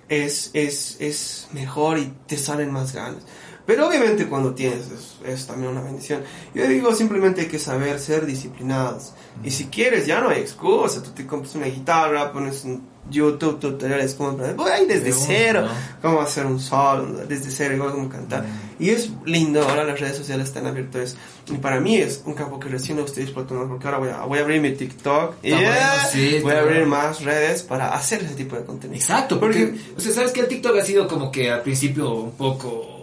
es, 0.09 0.51
es, 0.55 0.97
es 1.01 1.49
mejor 1.53 1.99
y 1.99 2.13
te 2.27 2.37
salen 2.37 2.73
más 2.73 2.93
ganas. 2.93 3.23
Pero 3.67 3.87
obviamente 3.87 4.27
cuando 4.27 4.55
tienes 4.55 4.87
es, 5.27 5.47
también 5.47 5.73
una 5.73 5.83
bendición. 5.83 6.23
Yo 6.55 6.67
digo 6.67 6.95
simplemente 6.95 7.43
hay 7.43 7.49
que 7.49 7.59
saber 7.59 8.01
ser 8.01 8.25
disciplinados. 8.25 9.13
Y 9.45 9.51
si 9.51 9.67
quieres 9.67 10.07
ya 10.07 10.23
no 10.23 10.31
hay 10.31 10.41
excusa. 10.41 11.03
Tú 11.03 11.11
te 11.11 11.27
compras 11.27 11.55
una 11.55 11.67
guitarra, 11.67 12.33
pones 12.33 12.65
un 12.65 12.83
YouTube 13.11 13.61
tutoriales 13.61 14.15
como 14.15 14.37
voy 14.37 14.71
ahí 14.71 14.87
desde 14.87 15.13
cero, 15.13 15.67
cómo 16.01 16.21
hacer 16.21 16.47
un 16.47 16.61
solo, 16.61 17.25
desde 17.27 17.51
cero, 17.51 17.75
igual 17.75 17.93
como 17.93 18.09
cantar. 18.09 18.45
Mm. 18.45 18.83
Y 18.83 18.91
es 18.91 19.11
lindo, 19.25 19.63
ahora 19.63 19.85
las 19.85 19.99
redes 19.99 20.17
sociales 20.17 20.49
están 20.49 20.67
abiertas. 20.67 21.17
Y 21.51 21.57
para 21.57 21.81
mí 21.81 21.97
es 21.97 22.23
un 22.27 22.35
campo 22.35 22.61
que 22.61 22.69
recién 22.69 22.99
lo 22.99 23.05
estoy 23.05 23.25
explotando, 23.25 23.67
porque 23.69 23.87
ahora 23.87 23.99
voy 23.99 24.09
a, 24.11 24.21
voy 24.23 24.39
a 24.39 24.43
abrir 24.43 24.61
mi 24.61 24.73
TikTok 24.73 25.37
y 25.43 25.53
voy 25.53 26.53
a 26.53 26.61
abrir 26.61 26.87
más 26.87 27.23
redes 27.25 27.63
para 27.63 27.95
hacer 27.95 28.23
ese 28.23 28.35
tipo 28.35 28.57
de 28.57 28.65
contenido. 28.65 29.01
Exacto, 29.01 29.41
porque, 29.41 29.75
o 29.97 30.01
sea, 30.01 30.13
sabes 30.13 30.33
que 30.33 30.41
el 30.41 30.49
TikTok 30.49 30.79
ha 30.79 30.85
sido 30.85 31.09
como 31.09 31.33
que 31.33 31.51
al 31.51 31.63
principio 31.63 32.13
un 32.13 32.33
poco 32.33 32.99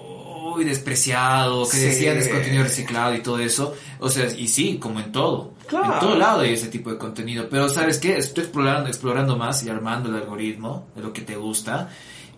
muy 0.55 0.63
despreciado, 0.63 1.67
que 1.67 1.77
decían 1.77 2.17
es 2.17 2.29
contenido 2.29 2.63
reciclado 2.63 3.13
y 3.13 3.21
todo 3.21 3.39
eso. 3.39 3.75
O 3.99 4.09
sea, 4.09 4.27
y 4.27 4.47
sí, 4.47 4.77
como 4.79 4.99
en 4.99 5.11
todo. 5.11 5.54
En 5.71 5.99
todo 5.99 6.15
lado 6.15 6.41
hay 6.41 6.53
ese 6.53 6.67
tipo 6.67 6.91
de 6.91 6.97
contenido. 6.97 7.47
Pero 7.49 7.69
¿sabes 7.69 7.97
qué? 7.97 8.17
Estoy 8.17 8.43
explorando, 8.43 8.89
explorando 8.89 9.35
más 9.35 9.63
y 9.63 9.69
armando 9.69 10.09
el 10.09 10.15
algoritmo 10.15 10.87
de 10.95 11.01
lo 11.01 11.13
que 11.13 11.21
te 11.21 11.35
gusta. 11.35 11.89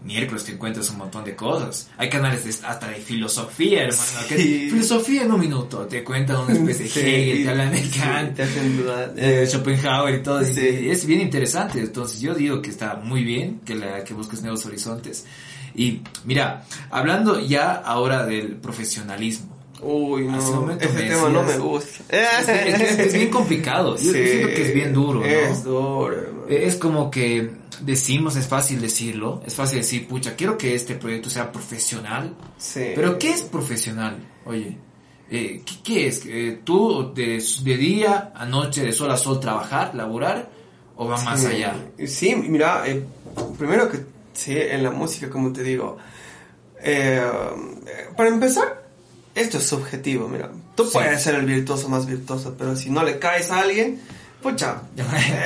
Miércoles 0.04 0.44
te 0.44 0.52
encuentras 0.52 0.90
un 0.92 1.00
montón 1.00 1.24
de 1.26 1.36
cosas. 1.36 1.90
Hay 1.98 2.08
canales 2.08 2.64
hasta 2.64 2.88
de 2.88 2.96
filosofía, 2.96 3.84
hermano. 3.84 4.04
filosofía 4.30 5.24
en 5.24 5.32
un 5.32 5.40
minuto. 5.40 5.88
Te 5.88 6.04
cuentan 6.04 6.38
una 6.38 6.54
especie 6.54 7.04
de 7.04 7.24
Hegel, 7.24 7.44
te 7.44 7.50
hablan 7.50 7.72
de 7.72 7.90
Kant, 7.90 8.36
te 8.36 8.44
hacen 8.44 8.86
eh, 9.18 9.46
Schopenhauer 9.48 10.16
y 10.16 10.24
todo. 10.24 10.40
es 10.42 11.06
bien 11.06 11.22
interesante. 11.22 11.80
Entonces 11.80 12.22
yo 12.22 12.36
digo 12.36 12.62
que 12.62 12.70
está 12.70 12.96
muy 12.96 13.24
bien 13.24 13.62
que, 13.66 13.76
la, 13.76 14.04
que 14.04 14.14
busques 14.14 14.42
nuevos 14.42 14.66
horizontes. 14.66 15.26
Y 15.76 16.02
mira, 16.26 16.66
hablando 16.90 17.40
ya 17.40 17.74
ahora 17.74 18.26
del 18.26 18.56
profesionalismo. 18.56 19.57
Uy, 19.82 20.26
no, 20.26 20.72
ese 20.72 20.88
tema 21.04 21.30
no 21.30 21.44
me 21.44 21.58
gusta. 21.58 22.04
Es, 22.10 23.14
bien 23.14 23.30
complicado. 23.30 23.96
Yo 23.98 24.12
siento 24.12 24.48
que 24.48 24.62
es 24.62 24.74
bien 24.74 24.94
duro. 24.94 25.20
¿no? 25.20 25.26
Es 25.26 25.64
duro. 25.64 26.48
Es 26.50 26.76
como 26.76 27.12
que 27.12 27.52
decimos, 27.82 28.36
es 28.36 28.48
fácil 28.48 28.82
decirlo, 28.82 29.42
es 29.46 29.54
fácil 29.54 29.80
decir, 29.80 30.08
pucha, 30.08 30.36
quiero 30.36 30.58
que 30.58 30.74
este 30.74 30.96
proyecto 30.96 31.30
sea 31.30 31.52
profesional. 31.52 32.36
Sí. 32.58 32.92
Pero 32.96 33.20
¿qué 33.20 33.32
es 33.32 33.44
profesional? 33.44 34.18
Oye, 34.46 34.78
eh, 35.30 35.62
¿qué, 35.84 36.08
es? 36.08 36.26
Eh, 36.26 36.62
¿Tú 36.64 37.14
de, 37.14 37.44
de, 37.64 37.78
día 37.78 38.32
a 38.34 38.46
noche, 38.46 38.84
de 38.84 38.92
sol 38.92 39.12
a 39.12 39.18
sol, 39.18 39.40
trabajar, 39.40 39.94
laborar? 39.94 40.50
¿O 40.96 41.08
va 41.08 41.22
más 41.22 41.46
allá? 41.46 41.76
Sí, 42.08 42.36
mira, 42.36 42.88
eh, 42.88 43.04
primero 43.58 43.88
que 43.92 44.00
¿sí? 44.34 44.58
En 44.58 44.84
la 44.84 44.92
música, 44.92 45.30
como 45.30 45.52
te 45.52 45.64
digo. 45.64 45.98
Eh, 46.82 47.22
para 48.16 48.30
empezar, 48.30 48.87
esto 49.38 49.60
es 49.60 49.68
subjetivo, 49.68 50.28
mira. 50.28 50.50
Tú 50.76 50.90
puedes 50.92 51.22
ser 51.22 51.36
el 51.36 51.46
virtuoso 51.46 51.90
más 51.90 52.06
virtuoso, 52.06 52.56
pero 52.58 52.76
si 52.76 52.90
no 52.90 53.04
le 53.04 53.20
caes 53.20 53.52
a 53.52 53.60
alguien, 53.60 54.02
pucha, 54.42 54.82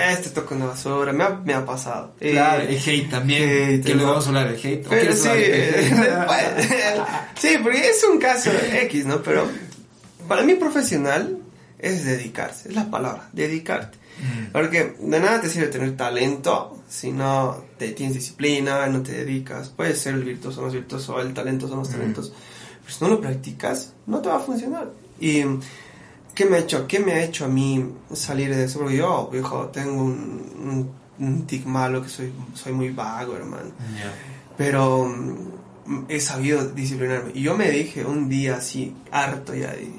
este 0.10 0.30
toca 0.30 0.56
una 0.56 0.68
basura, 0.68 1.12
me 1.12 1.24
ha, 1.24 1.30
me 1.30 1.54
ha 1.54 1.66
pasado. 1.66 2.14
Claro, 2.20 2.64
el 2.64 2.78
hate 2.78 3.10
también, 3.10 3.84
que 3.84 3.94
luego 3.94 4.12
vamos 4.12 4.26
a 4.26 4.30
hablar 4.30 4.52
del 4.52 4.66
hate. 4.66 4.88
Pero 4.88 5.14
sí, 5.14 5.30
sí, 7.40 7.58
porque 7.62 7.90
es 7.90 8.04
un 8.10 8.18
caso 8.18 8.50
X, 8.52 9.06
¿no? 9.06 9.22
Pero 9.22 9.48
para 10.28 10.44
mí 10.44 10.56
profesional 10.56 11.40
es 11.78 12.06
dedicarse, 12.06 12.70
es 12.70 12.76
la 12.76 12.90
palabra, 12.90 13.30
dedicarte. 13.34 13.98
Mm. 14.22 14.52
Porque 14.52 14.96
de 15.00 15.20
nada 15.20 15.42
te 15.42 15.50
sirve 15.50 15.68
tener 15.68 15.98
talento 15.98 16.80
si 16.88 17.12
no 17.12 17.64
te 17.78 17.92
tienes 17.92 18.16
disciplina, 18.16 18.88
no 18.88 19.02
te 19.02 19.12
dedicas. 19.12 19.70
Puedes 19.70 20.00
ser 20.00 20.16
el 20.16 20.24
virtuoso 20.24 20.62
más 20.62 20.74
virtuoso, 20.74 21.20
el 21.20 21.34
talento 21.34 21.68
son 21.68 21.80
los 21.80 21.90
si 22.88 23.04
no 23.04 23.10
lo 23.10 23.22
practicas, 23.22 23.94
no 24.08 24.20
te 24.20 24.30
va 24.30 24.38
a 24.38 24.40
funcionar. 24.40 24.92
Y 25.20 25.44
¿qué 26.34 26.46
me 26.46 26.58
ha 26.58 26.60
hecho? 26.60 26.88
¿Qué 26.88 27.00
me 27.00 27.14
ha 27.14 27.24
hecho 27.24 27.46
a 27.46 27.48
mí 27.48 27.86
salir 28.14 28.54
de 28.54 28.66
eso? 28.66 28.80
Porque 28.80 28.98
yo, 28.98 29.30
viejo, 29.32 29.68
tengo 29.68 30.04
un, 30.04 30.92
un, 31.20 31.46
tic 31.46 31.66
malo 31.66 32.02
que 32.02 32.10
soy, 32.10 32.34
soy 32.54 32.74
muy 32.74 32.90
vago, 32.90 33.36
hermano. 33.36 33.72
Pero 34.58 35.06
mm, 35.06 36.06
he 36.10 36.20
sabido 36.20 36.66
disciplinarme. 36.70 37.32
Y 37.34 37.44
yo 37.44 37.56
me 37.56 37.70
dije 37.70 38.06
un 38.06 38.30
día 38.30 38.56
así, 38.56 38.96
harto 39.12 39.54
ya, 39.54 39.72
de, 39.72 39.92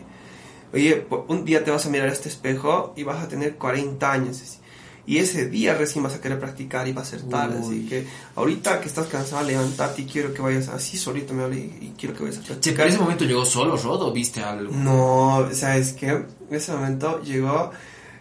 oye, 0.72 1.07
un 1.28 1.45
día 1.45 1.64
te 1.64 1.70
vas 1.70 1.87
a 1.87 1.91
mirar 1.91 2.09
a 2.09 2.12
este 2.12 2.28
espejo 2.28 2.93
y 2.97 3.03
vas 3.05 3.22
a 3.22 3.28
tener 3.28 3.57
40 3.57 4.11
años. 4.11 4.61
Y 5.05 5.19
ese 5.19 5.49
día 5.49 5.75
recién 5.75 6.05
vas 6.05 6.15
a 6.15 6.21
querer 6.21 6.39
practicar 6.39 6.87
y 6.87 6.93
va 6.93 7.03
a 7.03 7.05
ser 7.05 7.23
tarde. 7.23 7.59
Así 7.59 7.87
que 7.89 8.07
ahorita 8.37 8.81
que 8.81 8.87
estás 8.87 9.07
cansado, 9.09 9.45
levántate 9.45 10.03
y 10.03 10.05
quiero 10.05 10.33
que 10.33 10.41
vayas 10.41 10.69
así 10.69 10.97
solito 10.97 11.35
me 11.35 11.43
hablé 11.43 11.59
y, 11.59 11.95
quiero 11.99 12.15
que 12.15 12.23
vayas 12.23 12.39
a 12.39 12.43
practicar. 12.43 12.87
¿En 12.87 12.93
ese 12.93 13.03
momento 13.03 13.25
llegó 13.25 13.45
solo 13.45 13.77
Rod 13.77 14.03
o 14.03 14.13
viste 14.13 14.43
algo? 14.43 14.73
No, 14.73 15.49
¿sabes 15.53 15.93
qué? 15.93 16.09
En 16.09 16.27
ese 16.51 16.73
momento 16.73 17.21
llegó, 17.23 17.73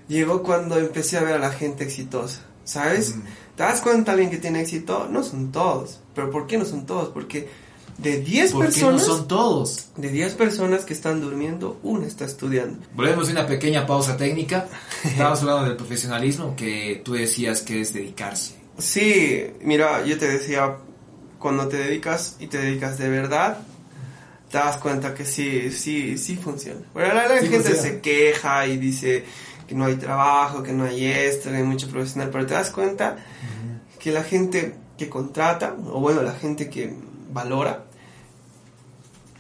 llegó 0.08 0.42
cuando 0.42 0.78
empecé 0.80 1.18
a 1.18 1.24
ver 1.24 1.36
a 1.36 1.40
la 1.40 1.52
gente 1.52 1.84
exitosa, 1.84 2.42
¿sabes? 2.64 3.16
Mm. 3.16 3.22
¿Te 3.56 3.64
das 3.64 3.82
cuenta 3.82 4.14
alguien 4.14 4.32
que 4.32 4.38
tiene 4.38 4.62
éxito? 4.62 5.08
No 5.10 5.24
son 5.24 5.52
todos. 5.52 6.00
¿Pero 6.16 6.32
por 6.32 6.48
qué 6.48 6.58
no 6.58 6.66
son 6.66 6.86
todos? 6.88 7.10
Porque 7.10 7.48
de 7.98 8.20
10 8.22 8.54
personas. 8.54 9.08
no 9.08 9.16
son 9.16 9.28
todos? 9.28 9.90
De 9.96 10.10
10 10.10 10.34
personas 10.34 10.86
que 10.86 10.94
están 10.94 11.22
durmiendo, 11.22 11.80
una 11.84 12.08
está 12.08 12.26
estudiando. 12.26 12.80
Volvemos 12.94 13.30
a 13.30 13.32
una 13.32 13.48
pequeña 13.48 13.86
pausa 13.86 14.18
técnica. 14.18 14.68
Estábamos 15.04 15.42
hablando 15.42 15.66
del 15.66 15.76
profesionalismo 15.76 16.56
que 16.56 17.02
tú 17.04 17.14
decías 17.14 17.62
que 17.62 17.82
es 17.82 17.94
dedicarse. 17.94 18.56
Sí, 18.78 19.46
mira, 19.62 20.04
yo 20.06 20.18
te 20.18 20.28
decía, 20.28 20.78
cuando 21.38 21.68
te 21.68 21.78
dedicas 21.78 22.38
y 22.40 22.48
te 22.48 22.58
dedicas 22.58 22.98
de 22.98 23.10
verdad, 23.10 23.60
te 24.50 24.58
das 24.58 24.78
cuenta 24.78 25.14
que 25.14 25.26
sí, 25.26 25.72
sí, 25.72 26.18
sí 26.18 26.36
funciona. 26.36 26.82
Bueno, 26.94 27.14
la, 27.14 27.28
gente 27.40 27.76
se 27.76 28.02
queja 28.02 28.68
y 28.68 28.78
dice 28.78 29.24
que 29.68 29.76
no 29.76 29.86
hay 29.86 29.96
trabajo, 29.96 30.64
que 30.64 30.74
no 30.74 30.86
hay 30.86 31.06
esto, 31.06 31.50
que 31.50 31.58
hay 31.58 31.64
mucho 31.64 31.90
profesional, 31.90 32.30
pero 32.32 32.46
te 32.46 32.54
das 32.54 32.72
cuenta 32.72 33.18
que 34.00 34.12
la 34.12 34.24
gente 34.24 34.76
que 34.98 35.10
contrata, 35.10 35.76
o 35.88 36.00
bueno, 36.00 36.22
la 36.22 36.34
gente 36.34 36.70
que 36.70 36.94
valora, 37.32 37.86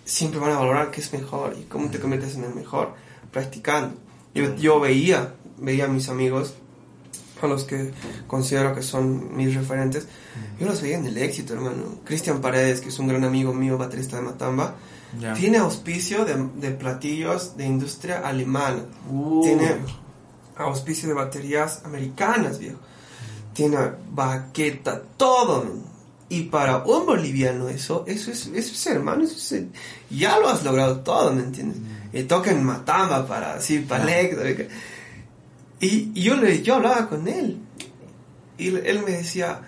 siempre 0.05 0.39
van 0.39 0.51
a 0.51 0.59
valorar 0.59 0.91
qué 0.91 1.01
es 1.01 1.13
mejor 1.13 1.55
y 1.59 1.63
cómo 1.63 1.89
te 1.89 1.99
conviertes 1.99 2.35
en 2.35 2.43
el 2.43 2.53
mejor 2.53 2.93
practicando. 3.31 3.95
Yo, 4.33 4.55
yo 4.55 4.79
veía, 4.79 5.33
veía 5.57 5.85
a 5.85 5.87
mis 5.87 6.09
amigos, 6.09 6.55
a 7.41 7.47
los 7.47 7.63
que 7.63 7.91
considero 8.27 8.75
que 8.75 8.83
son 8.83 9.35
mis 9.35 9.55
referentes, 9.55 10.07
yo 10.59 10.67
los 10.67 10.81
veía 10.81 10.97
en 10.97 11.05
el 11.05 11.17
éxito, 11.17 11.53
hermano. 11.53 11.99
Cristian 12.05 12.39
Paredes, 12.39 12.81
que 12.81 12.89
es 12.89 12.99
un 12.99 13.07
gran 13.07 13.23
amigo 13.23 13.53
mío, 13.53 13.77
baterista 13.77 14.17
de 14.17 14.23
Matamba, 14.23 14.75
tiene 15.35 15.57
auspicio 15.57 16.23
de, 16.23 16.47
de, 16.55 16.71
platillos 16.71 17.57
de 17.57 17.65
industria 17.65 18.19
alemana. 18.19 18.85
Uh. 19.09 19.41
Tiene 19.43 19.75
auspicio 20.55 21.09
de 21.09 21.15
baterías 21.15 21.81
americanas, 21.83 22.59
viejo. 22.59 22.79
Tiene 23.53 23.77
baqueta, 24.11 25.01
todo. 25.17 25.90
Y 26.31 26.43
para 26.43 26.77
un 26.85 27.05
boliviano 27.05 27.67
eso, 27.67 28.05
eso 28.07 28.31
es, 28.31 28.47
eso 28.47 28.71
es 28.71 28.87
hermano, 28.87 29.25
eso 29.25 29.53
es, 29.53 29.65
ya 30.09 30.39
lo 30.39 30.47
has 30.47 30.63
logrado 30.63 31.01
todo, 31.01 31.33
¿me 31.33 31.43
entiendes? 31.43 31.77
Mm. 31.77 32.15
Y 32.15 32.23
toca 32.23 32.51
en 32.51 32.63
Matamba 32.63 33.27
para, 33.27 33.55
así, 33.55 33.79
para 33.79 34.09
y, 35.81 36.11
y, 36.15 36.23
yo, 36.23 36.37
le, 36.37 36.61
yo 36.61 36.75
hablaba 36.75 37.09
con 37.09 37.27
él. 37.27 37.59
Y 38.57 38.69
él 38.69 39.03
me 39.05 39.11
decía, 39.11 39.59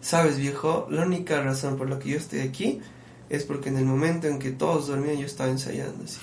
sabes 0.00 0.38
viejo, 0.38 0.86
la 0.88 1.02
única 1.02 1.42
razón 1.42 1.76
por 1.76 1.90
la 1.90 1.98
que 1.98 2.10
yo 2.10 2.16
estoy 2.16 2.42
aquí 2.42 2.80
es 3.28 3.42
porque 3.42 3.70
en 3.70 3.78
el 3.78 3.84
momento 3.84 4.28
en 4.28 4.38
que 4.38 4.52
todos 4.52 4.86
dormían 4.86 5.18
yo 5.18 5.26
estaba 5.26 5.50
ensayando. 5.50 6.04
Así. 6.04 6.20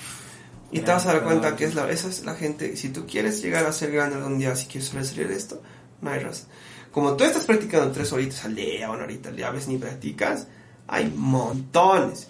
Y 0.70 0.80
te 0.80 0.90
vas 0.90 1.04
a 1.04 1.12
dar 1.12 1.24
cuenta 1.24 1.54
que 1.54 1.66
es 1.66 1.74
la, 1.74 1.90
esa 1.90 2.08
es 2.08 2.24
la 2.24 2.34
gente, 2.34 2.78
si 2.78 2.88
tú 2.88 3.06
quieres 3.06 3.42
llegar 3.42 3.66
a 3.66 3.72
ser 3.74 3.92
grande 3.92 4.16
algún 4.16 4.38
día, 4.38 4.56
si 4.56 4.64
quieres 4.64 4.88
sobresalir 4.88 5.30
esto, 5.32 5.60
no 6.00 6.08
hay 6.08 6.20
razón. 6.20 6.46
Como 6.92 7.16
tú 7.16 7.24
estás 7.24 7.44
practicando 7.44 7.90
tres 7.90 8.12
horitas 8.12 8.44
al 8.44 8.54
día, 8.54 8.90
una 8.90 9.04
horita 9.04 9.30
al 9.30 9.36
día, 9.36 9.48
a 9.48 9.50
veces 9.50 9.68
ni 9.68 9.78
practicas, 9.78 10.46
hay 10.86 11.10
montones. 11.16 12.28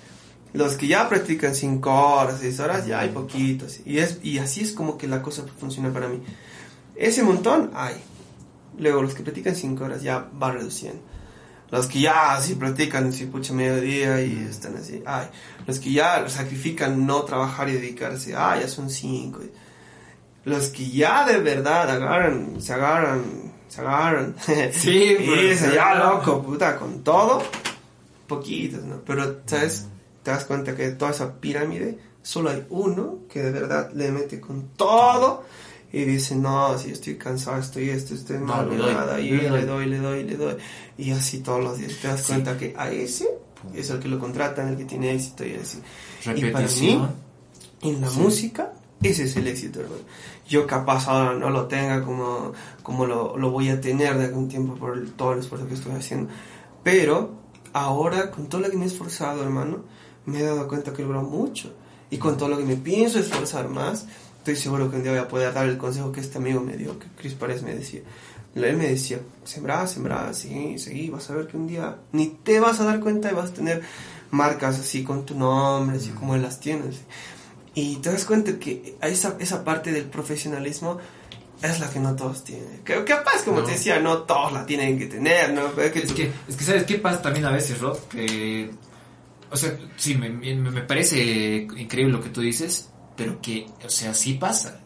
Los 0.53 0.77
que 0.77 0.87
ya 0.87 1.09
practican 1.09 1.55
cinco 1.55 1.91
horas, 1.93 2.39
seis 2.41 2.61
horas, 2.61 2.87
ya 2.87 3.01
hay 3.01 3.09
poquitos. 3.09 3.81
Y, 3.85 3.99
es, 3.99 4.21
y 4.23 4.39
así 4.39 4.61
es 4.61 4.73
como 4.73 4.97
que 4.97 5.09
la 5.09 5.21
cosa 5.21 5.45
funciona 5.59 5.93
para 5.93 6.09
mí. 6.09 6.23
Ese 6.95 7.25
montón 7.25 7.73
hay. 7.75 7.97
Luego 8.79 9.03
los 9.03 9.15
que 9.15 9.23
practican 9.23 9.57
cinco 9.57 9.85
horas 9.85 10.03
ya 10.03 10.29
va 10.41 10.53
reduciendo. 10.53 11.03
Los 11.71 11.87
que 11.87 12.01
ya 12.03 12.35
así 12.35 12.55
practican, 12.55 13.13
si 13.13 13.27
pucha 13.27 13.55
mediodía 13.55 14.23
y 14.23 14.47
están 14.49 14.77
así, 14.77 15.03
ay. 15.07 15.27
Los 15.67 15.81
que 15.81 15.91
ya 15.91 16.29
sacrifican 16.29 17.05
no 17.05 17.23
trabajar 17.23 17.69
y 17.69 17.73
dedicarse, 17.73 18.37
ay, 18.37 18.61
ya 18.61 18.69
son 18.69 18.91
cinco. 18.91 19.41
Los 20.45 20.69
que 20.69 20.89
ya 20.91 21.25
de 21.25 21.39
verdad 21.39 21.91
agarran, 21.91 22.61
se 22.61 22.75
agarran 22.75 23.52
se 23.73 23.81
agarran. 23.81 24.37
Sí, 24.73 25.17
y 25.19 25.55
se 25.55 25.75
ya 25.75 25.95
loco, 25.95 26.43
puta, 26.43 26.77
con 26.79 27.03
todo, 27.03 27.43
poquitos, 28.27 28.85
¿no? 28.85 29.01
Pero, 29.07 29.41
¿sabes? 29.47 29.87
Te 30.23 30.31
das 30.31 30.45
cuenta 30.45 30.77
que 30.77 30.83
de 30.83 30.93
toda 30.93 31.13
esa 31.13 31.41
pirámide, 31.41 31.99
solo 32.23 32.51
hay 32.51 32.67
uno 32.69 33.21
que 33.31 33.43
de 33.43 33.51
verdad 33.51 33.91
le 33.95 34.13
mete 34.13 34.41
con 34.41 34.69
todo 34.77 35.45
y 35.91 36.05
dice, 36.05 36.37
no, 36.37 36.79
si 36.79 36.91
estoy 36.91 37.17
cansado, 37.17 37.59
estoy 37.59 37.89
esto, 37.89 38.15
estoy 38.15 38.39
mal, 38.39 38.69
nada, 38.77 39.19
y 39.21 39.31
le 39.31 39.49
doy, 39.65 39.87
le 39.87 39.99
doy, 39.99 40.25
le 40.25 40.37
doy, 40.37 40.57
y 40.99 41.11
así 41.13 41.39
todos 41.39 41.65
los 41.65 41.79
días. 41.79 41.97
Te 42.01 42.09
das 42.09 42.27
cuenta 42.27 42.59
que 42.59 42.75
a 42.77 42.91
ese 42.91 43.27
es 43.75 43.89
el 43.89 44.01
que 44.01 44.09
lo 44.09 44.19
contratan, 44.19 44.69
el 44.69 44.77
que 44.77 44.85
tiene 44.85 45.15
éxito 45.15 45.47
y 45.47 45.55
así. 45.55 45.79
Y 46.37 46.51
para 46.51 46.69
mí, 46.69 47.03
en 47.81 48.01
la 48.03 48.11
música, 48.11 48.73
ese 49.03 49.25
es 49.25 49.37
el 49.37 49.47
éxito, 49.47 49.81
hermano. 49.81 50.03
Yo 50.53 50.67
capaz 50.67 51.09
ahora 51.09 51.33
no 51.33 51.49
lo 51.49 51.65
tenga 51.65 52.05
como, 52.05 52.53
como 52.83 53.07
lo, 53.07 53.39
lo 53.39 53.51
voy 53.51 53.71
a 53.71 53.81
tener 53.81 54.19
de 54.19 54.27
algún 54.27 54.49
tiempo 54.49 54.75
por 54.75 55.09
todo 55.13 55.33
el 55.33 55.39
esfuerzo 55.39 55.67
que 55.67 55.73
estoy 55.73 55.93
haciendo. 55.93 56.31
Pero 56.83 57.31
ahora, 57.73 58.31
con 58.31 58.51
todo 58.51 58.61
lo 58.61 58.71
que 58.71 58.77
me 58.77 58.85
he 58.85 58.87
esforzado, 58.87 59.43
hermano, 59.43 59.79
me 60.27 60.41
he 60.41 60.43
dado 60.43 60.69
cuenta 60.69 60.93
que 60.93 61.01
he 61.01 61.07
logrado 61.07 61.27
mucho. 61.27 61.73
Y 62.11 62.19
con 62.19 62.37
todo 62.37 62.51
lo 62.51 62.59
que 62.59 62.67
me 62.67 62.77
pienso 62.77 63.19
esforzar 63.19 63.71
más, 63.71 64.07
estoy 64.37 64.57
seguro 64.57 64.91
que 64.91 64.97
un 64.97 65.03
día 65.05 65.13
voy 65.13 65.23
a 65.23 65.29
poder 65.29 65.55
dar 65.55 65.67
el 65.67 65.79
consejo 65.79 66.13
que 66.13 66.21
este 66.21 66.37
amigo 66.37 66.61
me 66.61 66.77
dio, 66.77 66.99
que 66.99 67.07
Chris 67.17 67.33
Párez 67.33 67.63
me 67.63 67.75
decía. 67.75 68.03
Él 68.55 68.77
me 68.77 68.89
decía, 68.89 69.21
sembra, 69.45 69.87
sembra, 69.87 70.35
sí, 70.35 70.79
seguí, 70.79 71.09
vas 71.09 71.31
a 71.31 71.35
ver 71.35 71.47
que 71.47 71.57
un 71.57 71.67
día 71.67 71.97
ni 72.13 72.27
te 72.27 72.61
vas 72.61 72.79
a 72.81 72.85
dar 72.85 73.01
cuenta 73.01 73.33
y 73.33 73.35
vas 73.35 73.53
a 73.53 73.55
tener 73.55 73.81
marcas 74.31 74.79
así 74.79 75.03
con 75.03 75.25
tu 75.25 75.35
nombre, 75.35 75.97
así 75.97 76.11
como 76.11 76.35
en 76.35 76.43
las 76.43 76.61
tiendas. 76.61 76.97
Y 77.75 77.97
te 77.97 78.13
das 78.13 78.25
cuenta 78.25 78.59
que 78.59 78.97
esa, 79.01 79.37
esa 79.39 79.65
parte 79.65 79.93
del 79.93 80.05
profesionalismo 80.05 80.99
es 81.63 81.81
la 81.81 81.91
que 81.91 82.01
no 82.01 82.15
todos 82.15 82.45
tienen. 82.45 82.83
Que 82.85 83.03
capaz, 83.05 83.45
como 83.45 83.63
te 83.63 83.73
decía, 83.73 84.01
no 84.01 84.19
todos 84.19 84.53
la 84.53 84.67
tienen 84.67 84.99
que 84.99 85.07
tener, 85.07 85.53
¿no? 85.53 85.69
es, 85.81 85.93
que, 85.93 86.01
es 86.01 86.13
que, 86.13 86.65
¿sabes 86.65 86.85
qué 86.85 86.99
pasa 86.99 87.23
también 87.23 87.47
a 87.47 87.53
veces, 87.53 87.81
Rod? 87.81 87.99
Que, 88.11 88.71
o 89.51 89.57
sea, 89.57 89.77
sí, 89.97 90.17
me, 90.17 90.29
me, 90.31 90.83
parece 90.83 91.67
increíble 91.77 92.13
lo 92.13 92.23
que 92.23 92.31
tú 92.31 92.41
dices, 92.41 92.91
pero 93.17 93.41
que, 93.41 93.67
o 93.85 93.89
sea, 93.89 94.13
sí 94.13 94.35
pasa. 94.35 94.81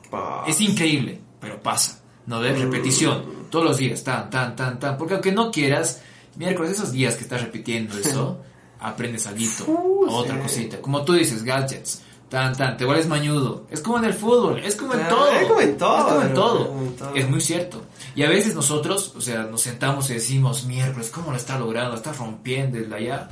Es 0.47 0.61
increíble, 0.61 1.21
pero 1.41 1.61
pasa. 1.61 2.03
¿No 2.27 2.41
ves? 2.41 2.59
Repetición, 2.59 3.47
todos 3.51 3.65
los 3.65 3.77
días, 3.79 4.03
tan, 4.03 4.29
tan, 4.31 4.57
tan, 4.57 4.79
tan. 4.79 4.97
Porque 4.99 5.15
aunque 5.15 5.33
no 5.33 5.51
quieras, 5.51 6.03
miércoles, 6.37 6.73
esos 6.73 6.93
días 6.93 7.15
que 7.15 7.23
estás 7.23 7.41
repitiendo 7.41 7.97
eso, 7.97 8.43
aprendes 8.81 9.27
algo, 9.27 9.41
uh, 9.67 10.11
otra 10.11 10.41
cosita. 10.41 10.81
Como 10.81 11.05
tú 11.05 11.15
dices, 11.15 11.43
gadgets 11.43 12.03
tan, 12.29 12.55
tan, 12.57 12.77
te 12.77 12.85
vuelves 12.85 13.07
mañudo. 13.07 13.67
Es 13.71 13.81
como 13.81 13.99
en 13.99 14.05
el 14.05 14.15
fútbol, 14.15 14.59
es 14.59 14.77
como 14.77 14.95
en 14.95 15.09
todo. 15.09 15.31
Es 15.31 15.47
como 15.47 15.61
en 15.61 15.77
todo. 15.77 15.99
Es 15.99 16.05
como 16.05 16.23
en 16.23 16.35
todo. 16.35 17.15
Es 17.15 17.29
muy 17.29 17.41
cierto. 17.41 17.83
Y 18.15 18.23
a 18.23 18.29
veces 18.29 18.55
nosotros, 18.55 19.15
o 19.17 19.21
sea, 19.21 19.43
nos 19.43 19.63
sentamos 19.63 20.11
y 20.11 20.15
decimos, 20.15 20.65
miércoles, 20.65 21.11
¿cómo 21.11 21.31
lo 21.31 21.37
está 21.37 21.59
logrando? 21.59 21.97
Está 21.97 22.13
rompiendo 22.13 22.79
desde 22.79 22.95
allá. 22.95 23.29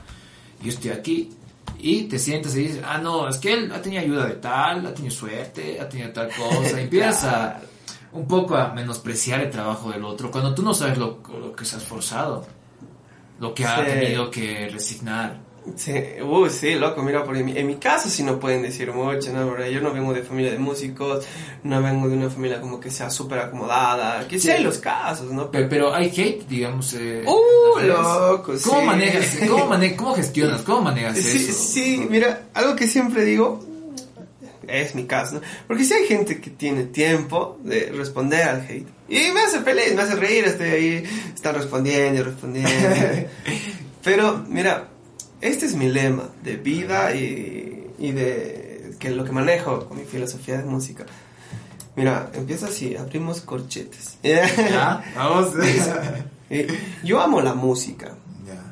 Yo 0.62 0.70
estoy 0.70 0.90
aquí. 0.90 1.30
Y 1.78 2.04
te 2.04 2.18
sientas 2.18 2.54
y 2.56 2.60
dices, 2.60 2.82
ah, 2.84 2.98
no, 2.98 3.28
es 3.28 3.38
que 3.38 3.52
él 3.52 3.72
ha 3.72 3.82
tenido 3.82 4.02
ayuda 4.02 4.26
de 4.26 4.34
tal, 4.34 4.86
ha 4.86 4.94
tenido 4.94 5.14
suerte, 5.14 5.80
ha 5.80 5.88
tenido 5.88 6.10
tal 6.12 6.28
cosa. 6.28 6.80
Y 6.80 6.82
empiezas 6.84 7.24
a 7.24 7.60
un 8.12 8.26
poco 8.26 8.56
a 8.56 8.72
menospreciar 8.72 9.40
el 9.40 9.50
trabajo 9.50 9.90
del 9.90 10.04
otro 10.04 10.30
cuando 10.30 10.54
tú 10.54 10.62
no 10.62 10.72
sabes 10.72 10.96
lo, 10.98 11.20
que 11.54 11.64
se 11.64 11.76
ha 11.76 11.78
esforzado, 11.78 12.46
lo 13.40 13.54
que 13.54 13.66
ha 13.66 13.84
tenido 13.84 14.30
que 14.30 14.68
resignar. 14.72 15.43
Sí, 15.76 15.92
uh, 16.22 16.48
sí, 16.50 16.74
loco, 16.74 17.02
mira, 17.02 17.24
por 17.24 17.36
en, 17.36 17.46
mi, 17.46 17.56
en 17.56 17.66
mi 17.66 17.76
caso 17.76 18.10
sí 18.10 18.22
no 18.22 18.38
pueden 18.38 18.62
decir 18.62 18.92
mucho, 18.92 19.32
¿no? 19.32 19.66
Yo 19.66 19.80
no 19.80 19.92
vengo 19.92 20.12
de 20.12 20.22
familia 20.22 20.52
de 20.52 20.58
músicos, 20.58 21.24
no 21.62 21.82
vengo 21.82 22.06
de 22.08 22.16
una 22.16 22.28
familia 22.28 22.60
como 22.60 22.78
que 22.78 22.90
sea 22.90 23.08
súper 23.08 23.38
acomodada, 23.38 24.28
que 24.28 24.38
sí. 24.38 24.50
hay 24.50 24.62
los 24.62 24.78
casos, 24.78 25.32
¿no? 25.32 25.50
Pero, 25.50 25.68
pero 25.68 25.94
hay 25.94 26.08
hate, 26.08 26.46
digamos. 26.46 26.92
Eh, 26.94 27.24
uh, 27.26 27.80
loco, 27.80 28.52
¿Cómo 28.62 28.82
manejas, 28.82 29.38
cómo, 29.48 29.70
cómo 29.96 30.14
gestionas, 30.14 30.62
cómo 30.62 30.82
manejas 30.82 31.16
sí, 31.18 31.48
eso? 31.48 31.52
Sí, 31.52 32.06
mira, 32.10 32.42
algo 32.52 32.76
que 32.76 32.86
siempre 32.86 33.24
digo, 33.24 33.64
es 34.68 34.94
mi 34.94 35.06
caso, 35.06 35.36
¿no? 35.36 35.40
Porque 35.66 35.84
si 35.84 35.94
hay 35.94 36.06
gente 36.06 36.42
que 36.42 36.50
tiene 36.50 36.84
tiempo 36.84 37.58
de 37.62 37.90
responder 37.90 38.42
al 38.42 38.60
hate, 38.68 38.86
y 39.08 39.32
me 39.32 39.40
hace 39.40 39.60
feliz, 39.60 39.94
me 39.94 40.02
hace 40.02 40.14
reír, 40.14 40.44
estoy 40.44 40.68
ahí, 40.68 41.04
están 41.34 41.54
respondiendo 41.54 42.20
y 42.20 42.22
respondiendo. 42.22 42.70
pero, 44.04 44.44
mira, 44.48 44.88
este 45.44 45.66
es 45.66 45.74
mi 45.76 45.88
lema 45.88 46.30
de 46.42 46.56
vida 46.56 47.14
y, 47.14 47.90
y 47.98 48.12
de 48.12 48.94
que 48.98 49.10
lo 49.10 49.24
que 49.24 49.32
manejo 49.32 49.86
con 49.86 49.98
mi 49.98 50.04
filosofía 50.04 50.56
de 50.56 50.64
música. 50.64 51.04
Mira, 51.96 52.30
empieza 52.32 52.66
así, 52.66 52.96
abrimos 52.96 53.42
corchetes. 53.42 54.18
Ya, 54.22 55.04
vamos. 55.16 55.52
Yo 57.04 57.20
amo 57.20 57.42
la 57.42 57.54
música. 57.54 58.14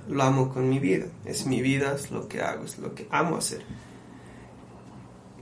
Lo 0.08 0.22
amo 0.22 0.48
con 0.52 0.68
mi 0.68 0.78
vida. 0.78 1.06
Es 1.26 1.46
mi 1.46 1.60
vida, 1.60 1.94
es 1.94 2.10
lo 2.10 2.26
que 2.26 2.40
hago, 2.40 2.64
es 2.64 2.78
lo 2.78 2.94
que 2.94 3.06
amo 3.10 3.36
hacer. 3.36 3.62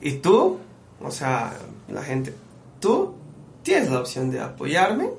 Y 0.00 0.14
tú, 0.14 0.58
o 1.00 1.10
sea, 1.12 1.56
la 1.88 2.02
gente, 2.02 2.34
tú 2.80 3.14
tienes 3.62 3.90
la 3.90 4.00
opción 4.00 4.30
de 4.30 4.40
apoyarme 4.40 5.10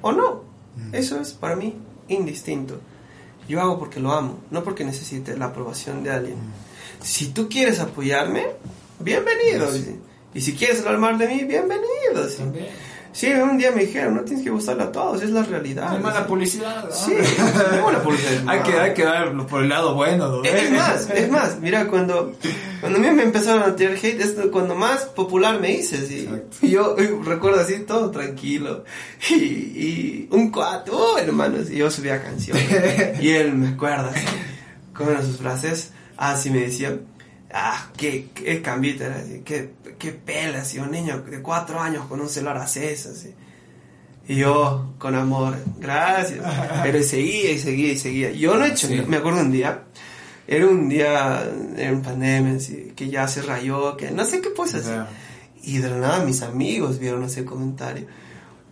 o 0.00 0.12
no. 0.12 0.42
Mm. 0.76 0.94
Eso 0.94 1.20
es 1.20 1.32
para 1.32 1.56
mí 1.56 1.74
indistinto. 2.08 2.80
Yo 3.48 3.60
hago 3.60 3.78
porque 3.78 4.00
lo 4.00 4.12
amo, 4.12 4.38
no 4.50 4.64
porque 4.64 4.84
necesite 4.84 5.36
la 5.36 5.46
aprobación 5.46 6.02
de 6.02 6.10
alguien. 6.10 6.36
Si 7.02 7.28
tú 7.28 7.48
quieres 7.48 7.78
apoyarme, 7.80 8.46
bienvenido. 8.98 9.68
Y 10.34 10.40
si 10.40 10.54
quieres 10.54 10.80
hablar 10.80 10.98
mal 10.98 11.18
de 11.18 11.28
mí, 11.28 11.44
bienvenido. 11.44 12.28
Sí, 12.28 12.42
un 13.24 13.56
día 13.56 13.70
me 13.70 13.86
dijeron, 13.86 14.14
no 14.14 14.22
tienes 14.22 14.44
que 14.44 14.50
gustarle 14.50 14.82
a 14.84 14.92
todos, 14.92 15.22
es 15.22 15.30
la 15.30 15.42
realidad. 15.42 15.94
Es 15.94 16.02
mala 16.02 16.26
publicidad. 16.26 16.90
Sí, 16.90 17.14
es 17.18 17.38
mala 17.82 18.02
publicidad. 18.02 18.44
hay, 18.46 18.60
que, 18.60 18.72
hay 18.78 18.94
que 18.94 19.04
darlo 19.04 19.46
por 19.46 19.62
el 19.62 19.68
lado 19.68 19.94
bueno. 19.94 20.42
Es 20.44 20.70
más, 20.70 21.08
es 21.10 21.30
más, 21.30 21.58
mira, 21.60 21.86
cuando, 21.86 22.34
cuando 22.80 22.98
a 22.98 23.02
mí 23.02 23.10
me 23.10 23.22
empezaron 23.22 23.62
a 23.62 23.74
tirar 23.74 23.94
hate, 23.94 24.20
es 24.20 24.34
cuando 24.52 24.74
más 24.74 25.06
popular 25.06 25.60
me 25.60 25.72
hice, 25.72 26.06
¿sí? 26.06 26.28
Y 26.60 26.70
yo 26.70 26.94
recuerdo 27.24 27.60
así, 27.60 27.80
todo 27.80 28.10
tranquilo. 28.10 28.84
Y, 29.30 29.34
y 29.34 30.28
un 30.30 30.50
cuatro, 30.50 30.96
oh, 30.96 31.18
hermanos, 31.18 31.70
y 31.70 31.76
yo 31.76 31.90
subía 31.90 32.22
canciones. 32.22 33.20
y 33.20 33.30
él 33.30 33.54
me 33.54 33.68
acuerda, 33.68 34.12
así, 34.14 34.26
con 34.92 35.22
sus 35.22 35.38
frases, 35.38 35.92
así 36.16 36.50
me 36.50 36.60
decía 36.60 36.98
ah, 37.56 37.90
qué, 37.96 38.28
qué 38.34 38.60
cambito 38.60 39.04
qué, 39.44 39.70
qué 39.98 40.12
pela, 40.12 40.58
así, 40.58 40.78
un 40.78 40.90
niño 40.90 41.22
de 41.22 41.40
cuatro 41.40 41.80
años 41.80 42.06
con 42.06 42.20
un 42.20 42.28
celular 42.28 42.58
hace 42.58 42.92
eso, 42.92 43.10
así. 43.10 43.34
Y 44.28 44.36
yo, 44.36 44.94
con 44.98 45.14
amor, 45.14 45.56
gracias. 45.78 46.44
Pero 46.82 47.02
seguía 47.02 47.52
y 47.52 47.58
seguía 47.58 47.92
y 47.92 47.98
seguía. 47.98 48.32
Yo 48.32 48.56
no 48.56 48.64
he 48.64 48.68
hecho, 48.68 48.88
me 49.06 49.16
acuerdo 49.16 49.40
un 49.40 49.52
día, 49.52 49.84
era 50.46 50.66
un 50.66 50.88
día 50.88 51.48
en 51.76 52.02
pandemia, 52.02 52.56
así, 52.56 52.92
que 52.94 53.08
ya 53.08 53.26
se 53.28 53.42
rayó, 53.42 53.96
que 53.96 54.10
no 54.10 54.24
sé 54.24 54.40
qué 54.40 54.50
pues 54.50 54.74
así. 54.74 54.90
Y 55.62 55.78
de 55.78 55.90
la 55.90 55.98
nada 55.98 56.24
mis 56.24 56.42
amigos 56.42 56.98
vieron 56.98 57.24
ese 57.24 57.44
comentario. 57.44 58.06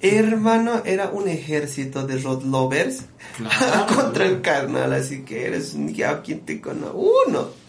Hermano, 0.00 0.82
era 0.84 1.08
un 1.08 1.28
ejército 1.28 2.06
de 2.06 2.18
road 2.18 2.42
lovers 2.42 3.04
contra 3.96 4.26
el 4.26 4.42
carnal, 4.42 4.92
así 4.92 5.22
que 5.22 5.46
eres 5.46 5.72
un 5.72 5.94
ya 5.94 6.20
quien 6.20 6.40
te 6.40 6.60
conoce. 6.60 6.92
Uno 6.94 7.63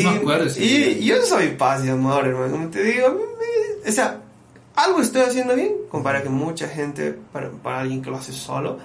y, 0.00 0.04
me 0.04 0.10
acuerdo, 0.10 0.50
y, 0.58 1.04
yo 1.04 1.22
soy 1.22 1.48
paz 1.50 1.84
y 1.84 1.88
amor, 1.88 2.26
hermano. 2.26 2.52
Como 2.52 2.68
te 2.68 2.82
digo, 2.82 3.18
o 3.86 3.92
sea, 3.92 4.20
algo 4.74 5.00
estoy 5.00 5.22
haciendo 5.22 5.54
bien, 5.54 5.72
para 6.02 6.22
que 6.22 6.28
mucha 6.28 6.68
gente, 6.68 7.18
para, 7.32 7.50
para, 7.50 7.80
alguien 7.80 8.02
que 8.02 8.10
lo 8.10 8.16
hace 8.16 8.32
solo, 8.32 8.78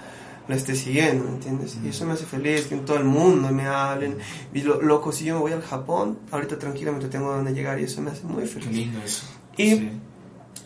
lo 0.47 0.55
esté 0.55 0.76
siguiendo, 0.76 1.26
¿me 1.26 1.32
entiendes? 1.32 1.78
Y 1.84 1.89
eso 1.89 2.05
me 2.05 2.14
hace 2.14 2.26
feliz, 2.26 2.66
que 2.66 2.76
en 2.76 2.86
todo 2.86 2.97
el 2.97 3.03
mundo 3.03 3.49
me 3.51 3.68
hablen. 3.68 4.18
Y 4.53 4.62
lo, 4.62 4.82
loco, 4.82 5.12
si 5.12 5.26
yo 5.26 5.36
me 5.36 5.41
voy 5.41 5.51
al 5.53 5.62
Japón, 5.62 6.20
ahorita 6.32 6.57
tranquilamente 6.57 7.07
tengo 7.07 7.32
donde 7.32 7.53
llegar 7.53 7.80
y 7.80 7.84
eso 7.84 8.01
me 8.01 8.12
hace 8.12 8.24
muy 8.26 8.45
feliz. 8.45 8.68
Qué 8.68 8.74
lindo 8.74 8.99
eso. 9.03 9.24
Y 9.57 9.89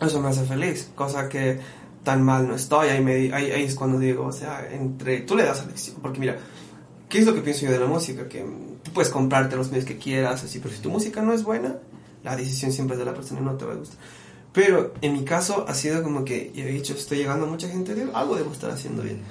eso 0.00 0.20
me 0.20 0.28
hace 0.28 0.44
feliz, 0.44 0.90
cosa 0.94 1.28
que 1.28 1.58
tan 2.02 2.22
mal 2.22 2.46
no 2.46 2.54
estoy. 2.54 2.88
Ahí, 2.88 3.02
me, 3.02 3.14
ahí, 3.34 3.50
ahí 3.50 3.64
es 3.64 3.74
cuando 3.74 3.98
digo, 3.98 4.26
o 4.26 4.32
sea, 4.32 4.68
entre 4.70 5.20
tú 5.20 5.36
le 5.36 5.44
das 5.44 5.64
elección, 5.64 5.96
porque 6.00 6.20
mira, 6.20 6.36
¿qué 7.08 7.18
es 7.18 7.26
lo 7.26 7.34
que 7.34 7.40
pienso 7.40 7.66
yo 7.66 7.72
de 7.72 7.80
la 7.80 7.86
música? 7.86 8.28
Que 8.28 8.44
tú 8.86 8.92
puedes 8.92 9.10
comprarte 9.10 9.56
los 9.56 9.70
medios 9.70 9.84
que 9.84 9.98
quieras, 9.98 10.44
así, 10.44 10.60
pero 10.60 10.72
si 10.72 10.80
tu 10.80 10.90
música 10.90 11.20
no 11.20 11.32
es 11.32 11.42
buena, 11.42 11.76
la 12.22 12.36
decisión 12.36 12.70
siempre 12.70 12.94
es 12.94 13.00
de 13.00 13.04
la 13.04 13.14
persona 13.14 13.40
y 13.40 13.44
no 13.44 13.56
te 13.56 13.64
va 13.64 13.72
a 13.72 13.76
gustar. 13.76 13.98
Pero 14.52 14.94
en 15.02 15.12
mi 15.12 15.24
caso 15.24 15.66
ha 15.68 15.74
sido 15.74 16.04
como 16.04 16.24
que 16.24 16.52
yo 16.54 16.62
he 16.62 16.68
dicho, 16.68 16.94
estoy 16.94 17.18
llegando 17.18 17.46
a 17.46 17.48
mucha 17.48 17.68
gente, 17.68 17.96
de, 17.96 18.08
algo 18.14 18.36
debo 18.36 18.52
estar 18.52 18.70
haciendo 18.70 19.02
bien. 19.02 19.22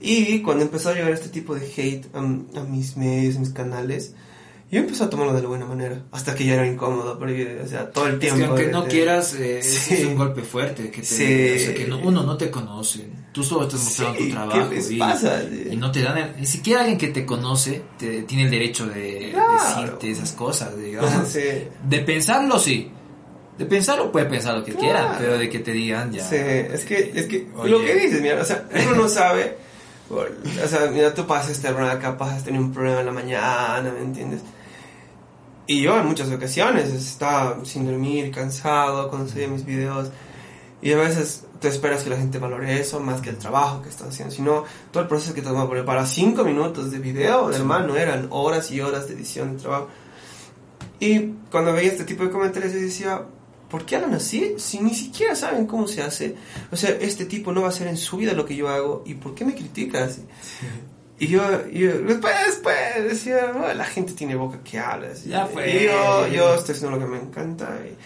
Y 0.00 0.40
cuando 0.40 0.64
empezó 0.64 0.88
a 0.88 0.94
llegar 0.94 1.10
este 1.10 1.28
tipo 1.28 1.54
de 1.54 1.66
hate 1.66 2.06
a, 2.14 2.20
a 2.20 2.64
mis 2.64 2.96
medios, 2.96 3.36
a 3.36 3.40
mis 3.40 3.50
canales, 3.50 4.14
yo 4.68 4.80
empecé 4.80 5.04
a 5.04 5.10
tomarlo 5.10 5.32
de 5.32 5.42
la 5.42 5.48
buena 5.48 5.64
manera, 5.64 6.02
hasta 6.10 6.34
que 6.34 6.44
ya 6.44 6.54
era 6.54 6.66
incómodo, 6.66 7.16
porque, 7.18 7.60
o 7.64 7.68
sea, 7.68 7.88
todo 7.90 8.08
el 8.08 8.18
tiempo... 8.18 8.40
Es 8.40 8.42
que 8.42 8.48
aunque 8.48 8.66
no 8.66 8.84
quieras, 8.86 9.34
eh, 9.34 9.60
es 9.60 10.04
un 10.04 10.16
golpe 10.16 10.42
fuerte, 10.42 10.90
que, 10.90 11.02
te, 11.02 11.56
o 11.56 11.58
sea, 11.58 11.74
que 11.74 11.88
uno 12.02 12.24
no 12.24 12.36
te 12.36 12.50
conoce, 12.50 13.08
tú 13.30 13.44
solo 13.44 13.66
estás 13.66 13.84
mostrando 13.84 14.18
tu 14.18 14.30
trabajo 14.30 14.70
y, 14.72 14.98
pasa? 14.98 15.42
y, 15.44 15.76
no 15.76 15.92
te 15.92 16.02
dan, 16.02 16.34
ni 16.36 16.46
siquiera 16.46 16.80
alguien 16.80 16.98
que 16.98 17.08
te 17.08 17.24
conoce 17.24 17.82
te, 17.96 18.22
tiene 18.22 18.44
el 18.44 18.50
derecho 18.50 18.86
de 18.86 19.32
decirte 19.32 20.10
esas 20.10 20.32
cosas, 20.32 20.76
digamos. 20.76 21.32
De 21.88 21.98
pensarlo, 22.00 22.58
sí. 22.58 22.90
De 23.56 23.66
pensarlo 23.66 24.10
puede 24.10 24.26
pensar 24.26 24.56
lo 24.58 24.64
que 24.64 24.74
quiera, 24.74 25.16
pero 25.18 25.38
de 25.38 25.48
que 25.48 25.60
te 25.60 25.72
digan 25.72 26.12
ya. 26.12 26.26
Sí, 26.26 26.36
es 26.36 26.84
que, 26.84 27.12
es 27.14 27.26
que 27.26 27.48
lo 27.64 27.80
que 27.80 27.94
dices, 27.94 28.20
mira, 28.20 28.40
o 28.40 28.44
sea, 28.44 28.66
uno 28.88 29.02
no 29.02 29.08
sabe, 29.08 29.56
o 30.10 30.68
sea, 30.68 30.90
mira, 30.92 31.14
tú 31.14 31.26
pasaste 31.26 31.72
una 31.72 31.98
capaz 31.98 32.34
has 32.34 32.44
tenido 32.44 32.64
un 32.64 32.72
problema 32.72 33.00
en 33.00 33.06
la 33.06 33.12
mañana, 33.12 33.92
¿me 33.96 34.00
entiendes? 34.00 34.40
Y 35.66 35.82
yo 35.82 35.98
en 35.98 36.06
muchas 36.06 36.30
ocasiones 36.30 36.92
estaba 36.92 37.64
sin 37.64 37.86
dormir, 37.86 38.30
cansado 38.30 39.08
cuando 39.08 39.28
subía 39.28 39.48
mis 39.48 39.64
videos. 39.64 40.10
Y 40.80 40.92
a 40.92 40.96
veces 40.96 41.44
te 41.60 41.68
esperas 41.68 42.04
que 42.04 42.10
la 42.10 42.16
gente 42.16 42.38
valore 42.38 42.78
eso 42.78 43.00
más 43.00 43.20
que 43.20 43.30
el 43.30 43.38
trabajo 43.38 43.82
que 43.82 43.88
estás 43.88 44.08
haciendo. 44.08 44.34
Sino 44.34 44.64
todo 44.92 45.02
el 45.02 45.08
proceso 45.08 45.34
que 45.34 45.42
te 45.42 45.48
toma 45.48 45.68
para 45.84 46.06
cinco 46.06 46.44
minutos 46.44 46.90
de 46.90 46.98
video, 46.98 47.50
hermano, 47.50 47.96
eran 47.96 48.28
horas 48.30 48.70
y 48.70 48.80
horas 48.80 49.08
de 49.08 49.14
edición 49.14 49.56
de 49.56 49.62
trabajo. 49.62 49.88
Y 51.00 51.32
cuando 51.50 51.72
veía 51.72 51.90
este 51.90 52.04
tipo 52.04 52.24
de 52.24 52.30
comentarios, 52.30 52.72
yo 52.72 52.80
decía, 52.80 53.22
¿por 53.68 53.84
qué 53.84 53.96
hablan 53.96 54.14
así? 54.14 54.54
Si 54.58 54.78
ni 54.78 54.94
siquiera 54.94 55.34
saben 55.34 55.66
cómo 55.66 55.88
se 55.88 56.02
hace. 56.02 56.36
O 56.70 56.76
sea, 56.76 56.90
este 56.90 57.24
tipo 57.24 57.52
no 57.52 57.62
va 57.62 57.66
a 57.66 57.70
hacer 57.70 57.88
en 57.88 57.96
su 57.96 58.16
vida 58.16 58.32
lo 58.32 58.46
que 58.46 58.56
yo 58.56 58.68
hago. 58.68 59.02
¿Y 59.04 59.14
por 59.14 59.34
qué 59.34 59.44
me 59.44 59.54
criticas? 59.54 60.20
Y 61.18 61.28
yo, 61.28 61.40
yo 61.68 61.98
después, 62.02 62.34
después 62.46 62.76
decía, 63.08 63.52
la 63.74 63.84
gente 63.84 64.12
tiene 64.12 64.34
boca 64.34 64.58
que 64.62 64.78
habla. 64.78 65.08
Ya 65.26 65.46
fue. 65.46 65.70
Y 65.70 65.86
yo, 65.86 66.28
yo 66.28 66.54
estoy 66.54 66.74
haciendo 66.74 66.98
lo 66.98 67.02
que 67.02 67.10
me 67.10 67.18
encanta. 67.18 67.74
Y 67.86 67.96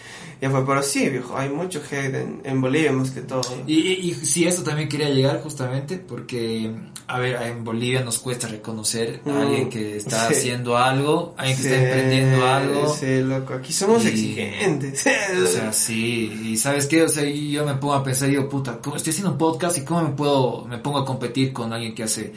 ya 0.41 0.49
fue, 0.49 0.65
pero 0.65 0.81
sí, 0.81 1.07
viejo, 1.09 1.37
hay 1.37 1.49
mucho 1.49 1.81
hate 1.85 2.15
en, 2.15 2.41
en 2.43 2.61
Bolivia 2.61 2.91
más 2.91 3.11
que 3.11 3.21
todo. 3.21 3.41
Y, 3.67 3.75
y, 3.75 4.13
sí, 4.15 4.47
eso 4.47 4.63
también 4.63 4.89
quería 4.89 5.09
llegar 5.09 5.39
justamente 5.43 5.97
porque, 5.97 6.71
a 7.05 7.19
ver, 7.19 7.39
en 7.43 7.63
Bolivia 7.63 8.01
nos 8.01 8.17
cuesta 8.17 8.47
reconocer 8.47 9.21
a 9.23 9.29
mm, 9.29 9.37
alguien 9.37 9.69
que 9.69 9.97
está 9.97 10.29
haciendo 10.29 10.77
algo, 10.77 11.35
alguien 11.37 11.57
que 11.57 11.63
está 11.63 11.75
emprendiendo 11.79 12.47
algo. 12.47 12.91
Sí, 12.91 13.21
loco, 13.21 13.53
aquí 13.53 13.71
somos 13.71 14.03
exigentes. 14.03 15.05
o 15.43 15.47
sea, 15.47 15.71
sí, 15.73 16.41
y 16.45 16.57
¿sabes 16.57 16.87
qué? 16.87 17.03
O 17.03 17.09
sea, 17.09 17.23
yo 17.23 17.63
me 17.63 17.75
pongo 17.75 17.93
a 17.93 18.03
pensar, 18.03 18.27
digo, 18.29 18.49
puta, 18.49 18.79
estoy 18.95 19.11
haciendo 19.11 19.33
un 19.33 19.37
podcast 19.37 19.77
y 19.77 19.81
cómo 19.81 20.01
me 20.01 20.15
puedo, 20.15 20.65
me 20.65 20.79
pongo 20.79 20.99
a 20.99 21.05
competir 21.05 21.53
con 21.53 21.71
alguien 21.71 21.93
que 21.93 22.03
hace 22.03 22.33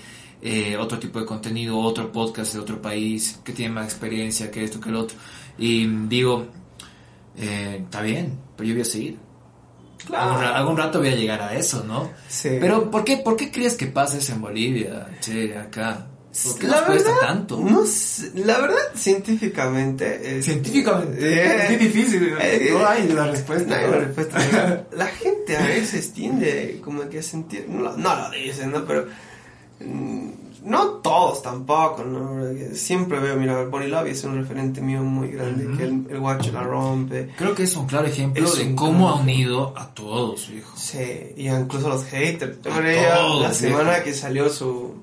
eh, 0.46 0.76
otro 0.76 0.98
tipo 0.98 1.18
de 1.18 1.24
contenido, 1.24 1.78
otro 1.78 2.12
podcast 2.12 2.52
de 2.52 2.58
otro 2.58 2.82
país, 2.82 3.40
que 3.42 3.54
tiene 3.54 3.72
más 3.72 3.86
experiencia 3.86 4.50
que 4.50 4.62
esto, 4.62 4.78
que 4.78 4.90
el 4.90 4.96
otro. 4.96 5.16
Y 5.56 5.86
digo, 5.86 6.48
eh, 7.38 7.80
está 7.82 8.02
bien, 8.02 8.38
pero 8.54 8.68
yo 8.68 8.74
voy 8.74 8.82
a 8.82 8.84
seguir. 8.84 9.16
Claro. 10.06 10.54
Algún, 10.54 10.76
rato 10.76 10.98
voy 10.98 11.08
a 11.08 11.16
llegar 11.16 11.40
a 11.40 11.54
eso, 11.56 11.82
¿no? 11.84 12.10
Sí. 12.28 12.58
Pero 12.60 12.90
¿por 12.90 13.04
qué, 13.04 13.16
¿por 13.16 13.36
qué 13.36 13.50
crees 13.50 13.72
que 13.72 13.86
pasa 13.86 14.18
eso 14.18 14.34
en 14.34 14.42
Bolivia, 14.42 15.16
che, 15.18 15.56
acá? 15.56 16.08
¿Por 16.44 16.58
qué 16.58 16.66
la 16.66 16.80
nos 16.80 16.88
verdad, 16.88 17.04
cuesta 17.04 17.26
tanto? 17.26 17.60
No 17.60 17.84
la 18.44 18.58
verdad, 18.58 18.76
científicamente... 18.94 20.42
científicamente. 20.42 21.16
es 21.64 21.70
eh, 21.70 21.78
difícil. 21.78 22.34
no 22.70 22.86
hay 22.86 23.08
la 23.08 23.28
respuesta. 23.28 23.66
No 23.66 23.74
hay 23.76 23.90
la 23.90 23.98
respuesta. 23.98 24.86
la 24.92 25.06
gente 25.06 25.56
a 25.56 25.66
veces 25.68 26.12
tiende 26.12 26.82
como 26.84 27.08
que 27.08 27.20
a 27.20 27.22
sentir... 27.22 27.66
No, 27.66 27.96
no 27.96 28.16
lo 28.16 28.30
dicen, 28.30 28.72
¿no? 28.72 28.84
Pero 28.84 29.06
no 29.80 30.86
todos 31.02 31.42
tampoco, 31.42 32.04
¿no? 32.04 32.74
Siempre 32.74 33.18
veo, 33.18 33.36
mira, 33.36 33.64
Bonnie 33.64 33.88
Lobby 33.88 34.10
es 34.10 34.24
un 34.24 34.36
referente 34.36 34.80
mío 34.80 35.02
muy 35.02 35.28
grande, 35.28 35.76
que 35.76 35.84
el, 35.84 36.18
guacho 36.18 36.52
la 36.52 36.62
rompe. 36.62 37.30
Creo 37.36 37.54
que 37.54 37.64
es 37.64 37.76
un 37.76 37.86
claro 37.86 38.06
ejemplo 38.06 38.50
de 38.50 38.74
cómo 38.74 39.10
ha 39.10 39.16
unido 39.16 39.74
a 39.76 39.88
todos, 39.88 40.48
hijo. 40.50 40.76
Sí, 40.76 41.34
y 41.36 41.48
incluso 41.48 41.86
a 41.86 41.90
los 41.90 42.04
haters. 42.04 42.58
A 42.66 42.80
la 42.80 43.52
semana 43.52 44.02
que 44.02 44.14
salió 44.14 44.48
su, 44.48 44.94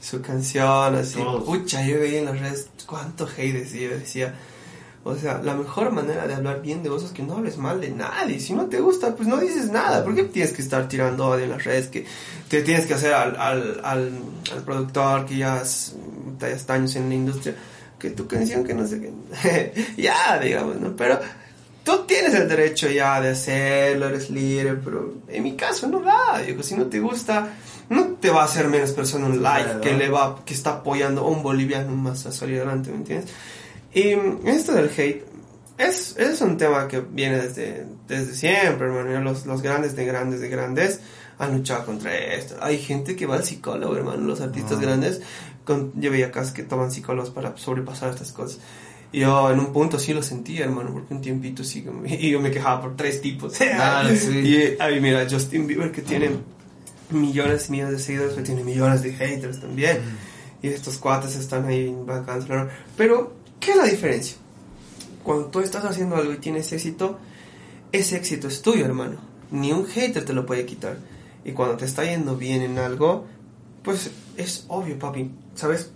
su 0.00 0.22
canción, 0.22 0.94
así, 0.94 1.18
pucha, 1.44 1.86
yo 1.86 2.00
veía 2.00 2.20
en 2.20 2.24
las 2.24 2.40
redes 2.40 2.68
cuánto 2.86 3.26
hate 3.26 3.52
decía, 3.52 3.88
decía 3.90 4.34
o 5.06 5.16
sea, 5.16 5.40
la 5.40 5.54
mejor 5.54 5.92
manera 5.92 6.26
de 6.26 6.34
hablar 6.34 6.60
bien 6.60 6.82
de 6.82 6.88
vos 6.88 7.04
es 7.04 7.12
que 7.12 7.22
no 7.22 7.36
hables 7.36 7.58
mal 7.58 7.80
de 7.80 7.90
nadie. 7.90 8.40
Si 8.40 8.52
no 8.54 8.66
te 8.66 8.80
gusta, 8.80 9.14
pues 9.14 9.28
no 9.28 9.36
dices 9.36 9.70
nada. 9.70 10.02
¿Por 10.04 10.16
qué 10.16 10.24
tienes 10.24 10.52
que 10.52 10.62
estar 10.62 10.88
tirando 10.88 11.28
odio 11.28 11.44
en 11.44 11.50
las 11.50 11.62
redes? 11.62 11.86
Que 11.86 12.04
te 12.48 12.62
tienes 12.62 12.86
que 12.86 12.94
hacer 12.94 13.14
al, 13.14 13.36
al, 13.36 13.80
al, 13.84 14.10
productor 14.64 15.26
que 15.26 15.36
ya, 15.36 15.62
ya 16.40 16.48
está 16.48 16.74
años 16.74 16.96
en 16.96 17.08
la 17.08 17.14
industria. 17.14 17.54
Que 18.00 18.10
tu 18.10 18.26
canción, 18.26 18.64
que 18.64 18.74
no 18.74 18.84
sé 18.84 19.00
qué. 19.00 19.84
ya, 19.96 20.40
digamos, 20.40 20.80
¿no? 20.80 20.96
Pero 20.96 21.20
tú 21.84 22.04
tienes 22.04 22.34
el 22.34 22.48
derecho 22.48 22.90
ya 22.90 23.20
de 23.20 23.28
hacerlo, 23.28 24.08
eres 24.08 24.28
líder. 24.28 24.80
Pero 24.84 25.14
en 25.28 25.42
mi 25.44 25.54
caso, 25.54 25.86
no 25.86 26.00
da. 26.00 26.40
Digo, 26.44 26.64
si 26.64 26.74
no 26.74 26.86
te 26.86 26.98
gusta, 26.98 27.54
no 27.90 28.06
te 28.20 28.30
va 28.30 28.42
a 28.42 28.46
hacer 28.46 28.66
menos 28.66 28.90
persona 28.90 29.26
un 29.26 29.40
like 29.40 29.78
que 29.82 29.94
le 29.94 30.08
va, 30.08 30.44
que 30.44 30.52
está 30.52 30.70
apoyando 30.70 31.20
a 31.20 31.28
un 31.28 31.44
boliviano 31.44 31.94
más 31.94 32.26
a 32.26 32.32
salir 32.32 32.56
adelante, 32.56 32.90
¿me 32.90 32.96
entiendes? 32.96 33.30
Y 33.96 34.14
esto 34.44 34.74
del 34.74 34.90
hate 34.94 35.24
es, 35.78 36.16
es 36.18 36.42
un 36.42 36.58
tema 36.58 36.86
que 36.86 37.00
viene 37.00 37.38
desde, 37.38 37.86
desde 38.06 38.34
siempre, 38.34 38.88
hermano. 38.88 39.22
Los, 39.22 39.46
los 39.46 39.62
grandes 39.62 39.96
de 39.96 40.04
grandes 40.04 40.40
de 40.42 40.50
grandes 40.50 41.00
han 41.38 41.56
luchado 41.56 41.86
contra 41.86 42.14
esto. 42.14 42.56
Hay 42.60 42.76
gente 42.76 43.16
que 43.16 43.24
va 43.24 43.36
al 43.36 43.44
psicólogo, 43.44 43.96
hermano. 43.96 44.18
Los 44.18 44.42
artistas 44.42 44.76
ah. 44.76 44.82
grandes, 44.82 45.22
con, 45.64 45.98
yo 45.98 46.10
veía 46.10 46.26
acá 46.26 46.44
que 46.52 46.62
toman 46.62 46.92
psicólogos 46.92 47.30
para 47.30 47.56
sobrepasar 47.56 48.10
estas 48.10 48.32
cosas. 48.32 48.60
Y 49.12 49.20
yo 49.20 49.50
en 49.50 49.60
un 49.60 49.72
punto 49.72 49.98
sí 49.98 50.12
lo 50.12 50.22
sentía, 50.22 50.66
hermano, 50.66 50.92
porque 50.92 51.14
un 51.14 51.22
tiempito 51.22 51.64
sí, 51.64 51.82
y 52.04 52.30
yo 52.30 52.38
me 52.38 52.50
quejaba 52.50 52.82
por 52.82 52.96
tres 52.96 53.22
tipos. 53.22 53.58
Ah, 53.78 54.06
sí. 54.14 54.40
y 54.40 54.76
ahí 54.78 55.00
mira, 55.00 55.26
Justin 55.26 55.66
Bieber 55.66 55.90
que 55.90 56.02
tiene 56.02 56.32
millones 57.08 57.70
y 57.70 57.72
millones 57.72 57.94
de 57.94 57.98
seguidores, 58.00 58.34
pero 58.34 58.44
tiene 58.44 58.62
millones 58.62 59.00
de 59.00 59.14
haters 59.14 59.58
también. 59.58 60.00
Y 60.60 60.68
estos 60.68 60.98
cuates 60.98 61.34
están 61.36 61.64
ahí 61.64 61.96
bacanos. 62.04 62.44
Pero, 62.94 63.45
¿qué 63.60 63.72
es 63.72 63.76
la 63.76 63.84
diferencia? 63.84 64.36
Cuando 65.22 65.46
tú 65.46 65.60
estás 65.60 65.84
haciendo 65.84 66.16
algo 66.16 66.32
y 66.32 66.38
tienes 66.38 66.72
éxito, 66.72 67.18
ese 67.92 68.16
éxito 68.16 68.48
es 68.48 68.62
tuyo, 68.62 68.84
hermano. 68.84 69.16
Ni 69.50 69.72
un 69.72 69.86
hater 69.86 70.24
te 70.24 70.32
lo 70.32 70.46
puede 70.46 70.66
quitar. 70.66 70.98
Y 71.44 71.52
cuando 71.52 71.76
te 71.76 71.84
está 71.84 72.04
yendo 72.04 72.36
bien 72.36 72.62
en 72.62 72.78
algo, 72.78 73.26
pues 73.82 74.10
es 74.36 74.64
obvio, 74.68 74.98
papi. 74.98 75.30
¿Sabes? 75.54 75.90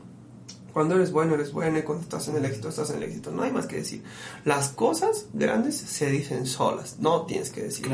Cuando 0.72 0.94
eres 0.94 1.12
bueno, 1.12 1.34
eres 1.34 1.52
bueno, 1.52 1.78
y 1.78 1.82
cuando 1.82 2.04
estás 2.04 2.28
en 2.28 2.36
el 2.36 2.44
éxito, 2.44 2.68
estás 2.68 2.90
en 2.90 2.96
el 2.96 3.02
éxito. 3.04 3.30
No 3.30 3.42
hay 3.42 3.52
más 3.52 3.66
que 3.66 3.76
decir. 3.76 4.02
Las 4.44 4.68
cosas 4.68 5.26
grandes 5.32 5.76
se 5.76 6.10
dicen 6.10 6.46
solas, 6.46 6.96
no 7.00 7.22
tienes 7.22 7.50
que 7.50 7.62
decir. 7.62 7.86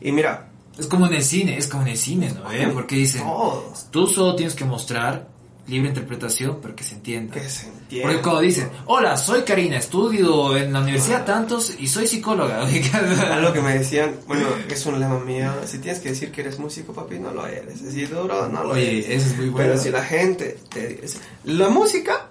Y 0.00 0.12
mira. 0.12 0.50
Es 0.78 0.86
como 0.86 1.06
en 1.08 1.14
el 1.14 1.24
cine, 1.24 1.58
es 1.58 1.66
como 1.66 1.82
en 1.82 1.88
el 1.88 1.96
cine, 1.96 2.32
¿no? 2.32 2.52
¿Eh? 2.52 2.68
Porque 2.72 2.94
dicen, 2.94 3.24
tú 3.90 4.06
solo 4.06 4.36
tienes 4.36 4.54
que 4.54 4.64
mostrar 4.64 5.26
libre 5.68 5.90
interpretación, 5.90 6.58
pero 6.62 6.74
que 6.74 6.82
se 6.82 6.94
entienda. 6.94 7.34
Que 7.34 7.48
se 7.48 7.66
entienda. 7.68 8.08
Porque 8.08 8.22
cuando 8.22 8.40
dicen, 8.40 8.70
hola, 8.86 9.16
soy 9.16 9.42
Karina, 9.42 9.76
estudio 9.76 10.56
en 10.56 10.72
la 10.72 10.80
universidad 10.80 11.24
tantos 11.24 11.74
y 11.78 11.86
soy 11.86 12.06
psicóloga. 12.06 12.62
Algo 13.32 13.52
que 13.52 13.60
me 13.60 13.78
decían, 13.78 14.16
bueno, 14.26 14.46
es 14.68 14.86
un 14.86 14.98
lema 14.98 15.20
mío, 15.20 15.52
si 15.66 15.78
tienes 15.78 16.00
que 16.00 16.10
decir 16.10 16.32
que 16.32 16.40
eres 16.40 16.58
músico, 16.58 16.92
papi, 16.92 17.18
no 17.18 17.32
lo 17.32 17.46
eres. 17.46 17.80
Si 17.80 18.06
duro, 18.06 18.48
no 18.48 18.64
lo 18.64 18.70
Oye, 18.70 19.04
eres. 19.04 19.22
eso 19.22 19.32
es 19.32 19.36
muy 19.36 19.48
bueno. 19.50 19.68
Pero 19.68 19.80
si 19.80 19.90
la 19.90 20.02
gente 20.02 20.58
te 20.70 20.88
dice, 20.88 21.18
la 21.44 21.68
música, 21.68 22.28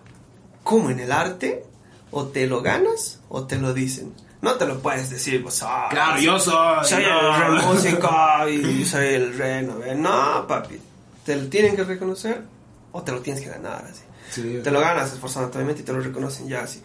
como 0.63 0.89
en 0.89 0.99
el 0.99 1.11
arte, 1.11 1.63
o 2.09 2.25
te 2.25 2.47
lo 2.47 2.61
ganas 2.61 3.19
o 3.29 3.45
te 3.45 3.57
lo 3.57 3.73
dicen. 3.73 4.13
No 4.41 4.53
te 4.53 4.65
lo 4.65 4.79
puedes 4.79 5.09
decir, 5.09 5.41
pues, 5.43 5.61
ah, 5.63 5.87
claro, 5.89 6.19
yo 6.21 6.39
soy. 6.39 6.85
Soy 6.85 7.03
el 7.03 7.57
rey 7.57 7.65
músico 7.65 8.09
y 8.49 8.85
soy 8.85 9.05
el 9.15 9.37
rey, 9.37 9.65
no, 9.65 9.77
no, 9.95 10.47
papi. 10.47 10.79
Te 11.25 11.35
lo 11.35 11.47
tienen 11.47 11.75
que 11.75 11.83
reconocer 11.83 12.56
o 12.97 13.03
te 13.03 13.11
lo 13.11 13.21
tienes 13.21 13.43
que 13.43 13.49
ganar, 13.49 13.85
así. 13.85 14.59
te 14.63 14.71
lo 14.71 14.79
ganas 14.79 15.13
esforzándote, 15.13 15.59
y 15.79 15.83
te 15.83 15.93
lo 15.93 15.99
reconocen 15.99 16.47
ya, 16.47 16.61
así. 16.61 16.81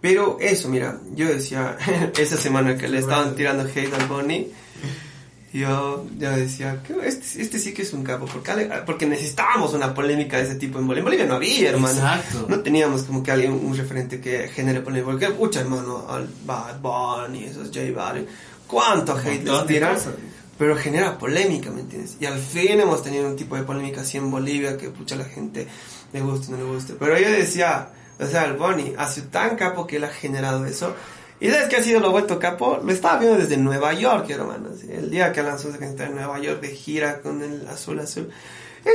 Pero 0.00 0.36
eso, 0.40 0.68
mira, 0.68 0.98
yo 1.14 1.26
decía, 1.26 1.76
esa 2.18 2.36
semana 2.36 2.76
que 2.76 2.86
le 2.86 2.98
estaban 2.98 3.34
tirando 3.34 3.64
hate 3.64 3.92
al 3.94 4.06
Bonnie, 4.06 4.52
yo, 5.54 6.06
yo 6.18 6.30
decía, 6.30 6.82
este, 7.02 7.40
este 7.40 7.58
sí 7.58 7.72
que 7.72 7.80
es 7.80 7.94
un 7.94 8.04
capo, 8.04 8.26
porque, 8.26 8.70
porque 8.84 9.06
necesitábamos 9.06 9.72
una 9.72 9.94
polémica 9.94 10.36
de 10.36 10.42
ese 10.44 10.56
tipo 10.56 10.78
en 10.78 10.86
Bolivia. 10.86 11.00
En 11.00 11.04
Bolivia 11.06 11.26
no 11.26 11.34
había, 11.36 11.70
hermano. 11.70 11.94
Exacto. 11.98 12.46
No 12.46 12.60
teníamos 12.60 13.04
como 13.04 13.22
que 13.22 13.32
alguien, 13.32 13.52
un 13.52 13.74
referente 13.74 14.20
que 14.20 14.48
genere 14.48 14.82
polémica. 14.82 15.10
Porque, 15.10 15.30
pucha, 15.30 15.60
hermano, 15.60 16.06
al 16.10 16.28
Bad 16.44 16.80
Bunny, 16.80 17.44
esos 17.44 17.68
J 17.68 17.90
Balvin, 17.96 18.26
¿cuánto 18.66 19.16
hate 19.16 19.44
les 19.44 19.66
tiran? 19.66 19.96
Pero 20.58 20.76
genera 20.76 21.16
polémica, 21.16 21.70
¿me 21.70 21.80
entiendes? 21.80 22.16
Y 22.20 22.26
al 22.26 22.38
fin 22.38 22.80
hemos 22.80 23.02
tenido 23.02 23.28
un 23.28 23.36
tipo 23.36 23.56
de 23.56 23.62
polémica 23.62 24.00
así 24.00 24.18
en 24.18 24.30
Bolivia 24.30 24.76
que 24.76 24.90
pucha 24.90 25.14
la 25.14 25.24
gente 25.24 25.68
le 26.12 26.20
gusta 26.20 26.48
y 26.48 26.50
no 26.50 26.56
le 26.58 26.64
gusta. 26.64 26.94
Pero 26.98 27.18
yo 27.18 27.30
decía, 27.30 27.90
o 28.18 28.26
sea, 28.26 28.44
el 28.44 28.54
Bonnie 28.54 28.94
ha 28.98 29.08
sido 29.08 29.28
tan 29.28 29.56
capo 29.56 29.86
que 29.86 29.96
él 29.96 30.04
ha 30.04 30.08
generado 30.08 30.66
eso. 30.66 30.94
Y 31.40 31.48
sabes 31.50 31.68
que 31.68 31.76
ha 31.76 31.82
sido 31.82 32.00
lo 32.00 32.10
vuelto 32.10 32.40
capo, 32.40 32.80
lo 32.82 32.92
estaba 32.92 33.20
viendo 33.20 33.38
desde 33.38 33.56
Nueva 33.56 33.92
York, 33.92 34.28
hermano. 34.30 34.70
El 34.90 35.08
día 35.08 35.32
que 35.32 35.42
lanzó 35.44 35.68
esa 35.68 35.78
canción 35.78 36.08
en 36.08 36.16
Nueva 36.16 36.40
York 36.40 36.60
de 36.60 36.68
gira 36.68 37.20
con 37.20 37.40
el 37.42 37.66
azul 37.68 38.00
azul. 38.00 38.28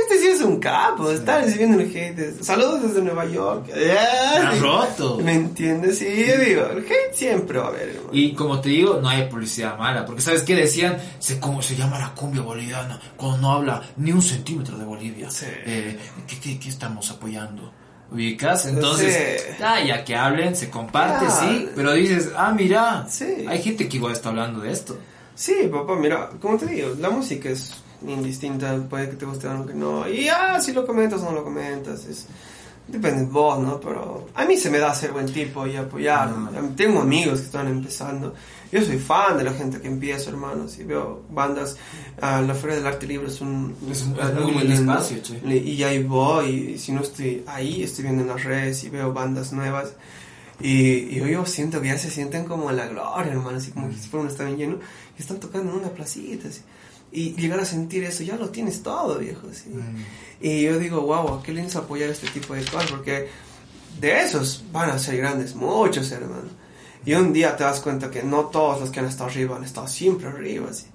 Este 0.02 0.18
sí 0.18 0.26
es 0.26 0.40
un 0.40 0.58
capo, 0.58 1.08
está 1.08 1.40
recibiendo 1.40 1.80
el 1.80 1.88
hate. 1.88 2.42
Saludos 2.42 2.82
desde 2.82 3.00
Nueva 3.00 3.26
York. 3.26 3.70
ha 3.72 4.50
roto. 4.56 5.18
¿Me 5.18 5.34
entiendes? 5.34 5.98
Sí, 5.98 6.06
digo, 6.06 6.66
el 6.66 6.78
hate 6.78 7.14
siempre 7.14 7.58
va 7.58 7.66
a 7.66 7.68
haber. 7.68 8.00
Y 8.10 8.34
como 8.34 8.60
te 8.60 8.70
digo, 8.70 8.98
no 9.00 9.08
hay 9.08 9.28
publicidad 9.28 9.78
mala. 9.78 10.04
Porque 10.04 10.20
¿sabes 10.20 10.42
qué 10.42 10.56
decían? 10.56 10.98
Se, 11.20 11.38
como 11.38 11.62
se 11.62 11.76
llama 11.76 12.00
la 12.00 12.12
cumbia 12.12 12.42
boliviana 12.42 13.00
cuando 13.16 13.38
no 13.38 13.52
habla 13.52 13.82
ni 13.96 14.10
un 14.10 14.20
centímetro 14.22 14.76
de 14.76 14.84
Bolivia. 14.84 15.28
Eh, 15.42 15.96
¿qué, 16.26 16.58
qué, 16.58 16.68
estamos 16.68 17.10
apoyando? 17.10 17.72
ubicas 18.12 18.66
entonces 18.66 19.56
ah, 19.62 19.80
ya 19.82 20.04
que 20.04 20.14
hablen 20.14 20.54
se 20.54 20.68
comparte 20.68 21.24
sí 21.30 21.68
pero 21.74 21.94
dices 21.94 22.30
ah 22.36 22.52
mira 22.52 23.06
sí. 23.08 23.46
hay 23.48 23.62
gente 23.62 23.88
que 23.88 23.96
igual 23.96 24.12
está 24.12 24.28
hablando 24.28 24.60
de 24.60 24.70
esto 24.70 24.98
sí 25.34 25.68
papá 25.72 25.96
mira 25.96 26.28
como 26.38 26.58
te 26.58 26.66
digo 26.66 26.94
la 27.00 27.08
música 27.08 27.48
es 27.48 27.72
indistinta, 28.08 28.76
puede 28.88 29.10
que 29.10 29.16
te 29.16 29.26
guste 29.26 29.48
o 29.48 29.66
que 29.66 29.74
no. 29.74 30.08
Y 30.08 30.28
ah, 30.28 30.60
si 30.60 30.72
lo 30.72 30.86
comentas 30.86 31.20
o 31.22 31.26
no 31.26 31.32
lo 31.32 31.44
comentas, 31.44 32.04
es, 32.06 32.26
depende 32.86 33.24
de 33.24 33.30
vos, 33.30 33.58
¿no? 33.58 33.80
Pero 33.80 34.28
a 34.34 34.44
mí 34.44 34.56
se 34.56 34.70
me 34.70 34.78
da 34.78 34.94
ser 34.94 35.12
buen 35.12 35.26
tipo 35.26 35.66
y 35.66 35.76
apoyar. 35.76 36.32
Tengo 36.76 37.00
amigos 37.00 37.40
que 37.40 37.46
están 37.46 37.68
empezando. 37.68 38.34
Yo 38.70 38.82
soy 38.82 38.98
fan 38.98 39.38
de 39.38 39.44
la 39.44 39.52
gente 39.52 39.80
que 39.80 39.88
empieza, 39.88 40.30
hermanos. 40.30 40.78
Y 40.78 40.84
veo 40.84 41.22
bandas. 41.30 41.76
la 42.20 42.54
Feria 42.54 42.76
del 42.76 42.86
Arte 42.86 43.06
Libre 43.06 43.28
es 43.28 43.40
un. 43.40 43.74
Es 43.90 44.02
un 44.02 44.14
muy, 44.52 44.72
espacio, 44.72 45.18
che. 45.22 45.38
Y 45.56 45.82
ahí 45.82 46.02
voy. 46.02 46.74
Y 46.74 46.78
si 46.78 46.92
no 46.92 47.02
estoy 47.02 47.44
ahí, 47.46 47.82
estoy 47.82 48.04
viendo 48.04 48.22
en 48.22 48.28
las 48.28 48.44
redes 48.44 48.84
y 48.84 48.90
veo 48.90 49.12
bandas 49.12 49.52
nuevas. 49.52 49.94
Y, 50.60 51.16
yo, 51.16 51.44
siento 51.46 51.80
que 51.80 51.88
ya 51.88 51.98
se 51.98 52.10
sienten 52.10 52.44
como 52.44 52.70
en 52.70 52.76
la 52.76 52.86
gloria, 52.86 53.32
hermano. 53.32 53.58
Así 53.58 53.70
como 53.70 53.88
que 53.88 53.96
si 53.96 54.08
fuera 54.08 54.24
un 54.24 54.30
estadio 54.30 54.56
lleno. 54.56 54.78
Y 55.16 55.22
están 55.22 55.38
tocando 55.38 55.72
en 55.72 55.78
una 55.78 55.88
placita, 55.88 56.48
así 56.48 56.60
y 57.14 57.34
llegar 57.36 57.60
a 57.60 57.64
sentir 57.64 58.02
eso, 58.02 58.24
ya 58.24 58.36
lo 58.36 58.50
tienes 58.50 58.82
todo, 58.82 59.18
viejo. 59.18 59.46
¿sí? 59.52 59.70
Mm. 59.70 60.04
Y 60.40 60.62
yo 60.62 60.78
digo, 60.80 61.00
wow, 61.02 61.40
qué 61.42 61.52
lindo 61.52 61.78
apoyar 61.78 62.10
este 62.10 62.28
tipo 62.28 62.54
de 62.54 62.64
cosas, 62.64 62.90
porque 62.90 63.28
de 64.00 64.20
esos 64.20 64.64
van 64.72 64.90
a 64.90 64.98
ser 64.98 65.18
grandes, 65.18 65.54
muchos, 65.54 66.10
hermano. 66.10 66.50
Y 67.06 67.14
un 67.14 67.32
día 67.32 67.56
te 67.56 67.62
das 67.62 67.80
cuenta 67.80 68.10
que 68.10 68.22
no 68.24 68.46
todos 68.46 68.80
los 68.80 68.90
que 68.90 68.98
han 68.98 69.06
estado 69.06 69.30
arriba 69.30 69.56
han 69.56 69.64
estado 69.64 69.86
siempre 69.86 70.26
arriba, 70.26 70.72
¿sí? 70.72 70.86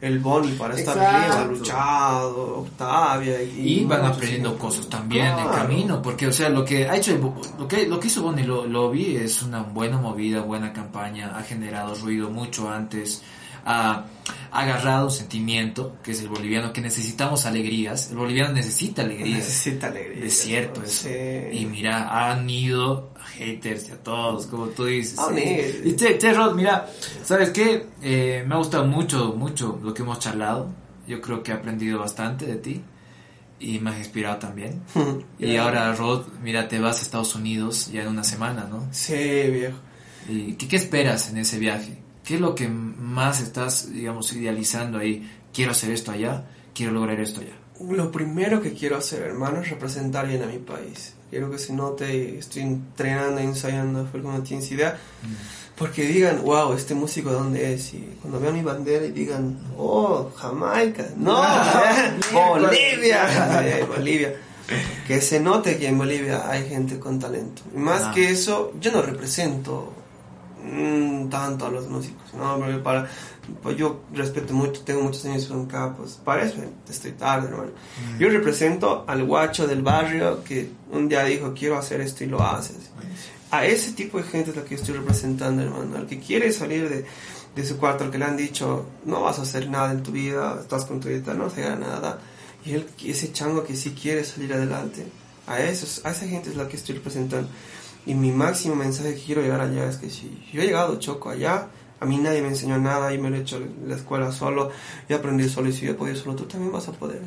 El 0.00 0.18
Bonnie 0.18 0.52
para 0.52 0.74
estar 0.74 0.98
arriba, 0.98 1.40
ha 1.40 1.44
luchado, 1.46 2.58
Octavia. 2.58 3.42
Y, 3.42 3.84
van 3.84 4.04
aprendiendo 4.04 4.56
cosas 4.58 4.88
también 4.88 5.26
en 5.26 5.38
el 5.38 5.50
camino, 5.50 6.02
porque, 6.02 6.26
o 6.26 6.32
sea, 6.32 6.50
lo 6.50 6.64
que 6.64 6.86
ha 6.86 6.96
hecho, 6.96 7.16
lo 7.58 7.66
que, 7.66 7.86
lo 7.86 7.98
que 7.98 8.08
hizo 8.08 8.22
Bonnie, 8.22 8.44
lo, 8.44 8.66
lo 8.66 8.90
vi, 8.90 9.16
es 9.16 9.42
una 9.42 9.62
buena 9.62 9.98
movida, 9.98 10.42
buena 10.42 10.72
campaña, 10.72 11.36
ha 11.36 11.42
generado 11.42 11.94
ruido 11.94 12.30
mucho 12.30 12.70
antes 12.70 13.22
ha 13.64 14.06
agarrado 14.54 15.06
un 15.06 15.10
sentimiento, 15.10 15.96
que 16.02 16.12
es 16.12 16.20
el 16.20 16.28
boliviano, 16.28 16.72
que 16.72 16.80
necesitamos 16.80 17.44
alegrías. 17.44 18.10
El 18.10 18.18
boliviano 18.18 18.52
necesita 18.52 19.02
alegrías. 19.02 19.38
Necesita 19.38 19.88
alegrías. 19.88 20.26
Es 20.26 20.38
cierto 20.42 20.82
eso. 20.82 21.08
Y 21.08 21.66
mira, 21.66 22.30
han 22.30 22.48
ido 22.48 23.10
a 23.20 23.26
haters 23.26 23.88
y 23.88 23.92
a 23.92 23.96
todos, 23.96 24.46
como 24.46 24.66
tú 24.68 24.84
dices. 24.84 25.18
Ah, 25.18 25.32
y 25.34 25.96
che, 25.96 26.32
Rod, 26.32 26.54
mira, 26.54 26.88
¿sabes 27.24 27.50
qué? 27.50 27.86
Eh, 28.00 28.44
me 28.46 28.54
ha 28.54 28.58
gustado 28.58 28.86
mucho, 28.86 29.34
mucho 29.36 29.80
lo 29.82 29.92
que 29.92 30.02
hemos 30.02 30.20
charlado. 30.20 30.70
Yo 31.08 31.20
creo 31.20 31.42
que 31.42 31.50
he 31.50 31.54
aprendido 31.54 31.98
bastante 31.98 32.46
de 32.46 32.56
ti 32.56 32.80
y 33.58 33.80
me 33.80 33.90
has 33.90 33.98
inspirado 33.98 34.36
también. 34.36 34.82
y 35.38 35.56
ahora, 35.56 35.92
Rod, 35.94 36.26
mira, 36.42 36.68
te 36.68 36.78
vas 36.78 37.00
a 37.00 37.02
Estados 37.02 37.34
Unidos 37.34 37.90
ya 37.92 38.02
en 38.02 38.08
una 38.08 38.22
semana, 38.22 38.68
¿no? 38.70 38.86
Sí, 38.92 39.14
viejo. 39.50 39.78
¿Y 40.28 40.52
qué, 40.52 40.68
qué 40.68 40.76
esperas 40.76 41.28
en 41.28 41.38
ese 41.38 41.58
viaje? 41.58 42.03
¿Qué 42.24 42.36
es 42.36 42.40
lo 42.40 42.54
que 42.54 42.68
más 42.68 43.40
estás, 43.40 43.92
digamos, 43.92 44.32
idealizando 44.32 44.98
ahí? 44.98 45.30
Quiero 45.52 45.72
hacer 45.72 45.90
esto 45.90 46.10
allá, 46.10 46.46
quiero 46.74 46.92
lograr 46.92 47.20
esto 47.20 47.42
allá. 47.42 47.52
Lo 47.80 48.10
primero 48.10 48.62
que 48.62 48.72
quiero 48.72 48.96
hacer, 48.96 49.22
hermano, 49.22 49.60
es 49.60 49.68
representar 49.68 50.26
bien 50.26 50.42
a 50.42 50.46
mi 50.46 50.58
país. 50.58 51.14
Quiero 51.28 51.50
que 51.50 51.58
se 51.58 51.74
note, 51.74 52.38
estoy 52.38 52.62
entrenando, 52.62 53.40
ensayando, 53.40 54.06
fue 54.06 54.22
como 54.22 54.42
tienes 54.42 54.70
idea. 54.70 54.98
Mm. 55.22 55.76
Porque 55.76 56.04
digan, 56.04 56.42
wow, 56.42 56.72
este 56.72 56.94
músico 56.94 57.30
dónde 57.30 57.74
es. 57.74 57.92
Y 57.92 58.16
cuando 58.22 58.40
vean 58.40 58.54
mi 58.54 58.62
bandera 58.62 59.04
y 59.04 59.10
digan, 59.10 59.58
oh, 59.76 60.30
Jamaica. 60.36 61.08
No, 61.16 61.42
Bolivia. 62.32 63.84
Bolivia. 63.96 64.34
Que 65.06 65.20
se 65.20 65.40
note 65.40 65.76
que 65.76 65.88
en 65.88 65.98
Bolivia 65.98 66.48
hay 66.48 66.68
gente 66.68 66.98
con 66.98 67.18
talento. 67.18 67.62
Y 67.74 67.78
más 67.78 68.02
ah. 68.04 68.12
que 68.14 68.30
eso, 68.30 68.72
yo 68.80 68.92
no 68.92 69.02
represento 69.02 69.92
Mm, 70.66 71.28
tanto 71.28 71.66
a 71.66 71.70
los 71.70 71.88
músicos, 71.90 72.32
¿no? 72.32 72.58
para, 72.82 73.06
pues 73.62 73.76
yo 73.76 74.00
respeto 74.14 74.54
mucho, 74.54 74.80
tengo 74.80 75.02
muchos 75.02 75.22
años 75.26 75.44
con 75.44 75.66
acá, 75.66 75.94
pues 75.94 76.12
para 76.12 76.42
eso 76.42 76.56
estoy 76.88 77.12
tarde, 77.12 77.48
hermano. 77.48 77.72
Mm. 78.14 78.18
Yo 78.18 78.30
represento 78.30 79.04
al 79.06 79.24
guacho 79.24 79.66
del 79.66 79.82
barrio 79.82 80.42
que 80.42 80.70
un 80.90 81.06
día 81.06 81.22
dijo, 81.24 81.52
quiero 81.54 81.76
hacer 81.76 82.00
esto 82.00 82.24
y 82.24 82.28
lo 82.28 82.42
haces. 82.42 82.78
A 83.50 83.66
ese 83.66 83.92
tipo 83.92 84.16
de 84.16 84.24
gente 84.24 84.50
es 84.50 84.56
la 84.56 84.64
que 84.64 84.74
estoy 84.74 84.94
representando, 84.94 85.62
hermano. 85.62 85.98
Al 85.98 86.06
que 86.06 86.18
quiere 86.18 86.50
salir 86.50 86.88
de, 86.88 87.04
de 87.54 87.66
su 87.66 87.76
cuarto, 87.76 88.04
al 88.04 88.10
que 88.10 88.18
le 88.18 88.24
han 88.24 88.36
dicho, 88.36 88.86
no 89.04 89.20
vas 89.20 89.38
a 89.38 89.42
hacer 89.42 89.68
nada 89.68 89.92
en 89.92 90.02
tu 90.02 90.12
vida, 90.12 90.58
estás 90.62 90.86
con 90.86 90.98
tu 90.98 91.08
vida, 91.08 91.34
no 91.34 91.50
se 91.50 91.60
gana 91.60 91.86
nada. 91.86 92.18
Y 92.64 92.72
él, 92.72 92.86
ese 93.04 93.32
chango 93.32 93.64
que 93.64 93.76
sí 93.76 93.90
quiere 93.90 94.24
salir 94.24 94.54
adelante, 94.54 95.04
a, 95.46 95.60
esos, 95.60 96.00
a 96.06 96.10
esa 96.10 96.26
gente 96.26 96.48
es 96.48 96.56
la 96.56 96.68
que 96.68 96.76
estoy 96.76 96.94
representando. 96.94 97.50
Y 98.06 98.14
mi 98.14 98.32
máximo 98.32 98.74
mensaje 98.74 99.14
que 99.14 99.22
quiero 99.22 99.42
llegar 99.42 99.60
allá 99.60 99.88
es 99.88 99.96
que 99.96 100.10
si 100.10 100.44
yo 100.52 100.62
he 100.62 100.66
llegado 100.66 100.98
choco 100.98 101.30
allá, 101.30 101.68
a 102.00 102.06
mí 102.06 102.18
nadie 102.18 102.42
me 102.42 102.48
enseñó 102.48 102.78
nada 102.78 103.14
y 103.14 103.18
me 103.18 103.30
lo 103.30 103.36
he 103.36 103.40
hecho 103.40 103.56
en 103.56 103.88
la 103.88 103.96
escuela 103.96 104.30
solo, 104.32 104.70
y 105.08 105.14
aprendí 105.14 105.48
solo 105.48 105.68
y 105.68 105.72
si 105.72 105.86
yo 105.86 105.92
he 105.92 105.94
podido 105.94 106.16
solo, 106.16 106.36
tú 106.36 106.44
también 106.44 106.72
vas 106.72 106.88
a 106.88 106.92
poder. 106.92 107.22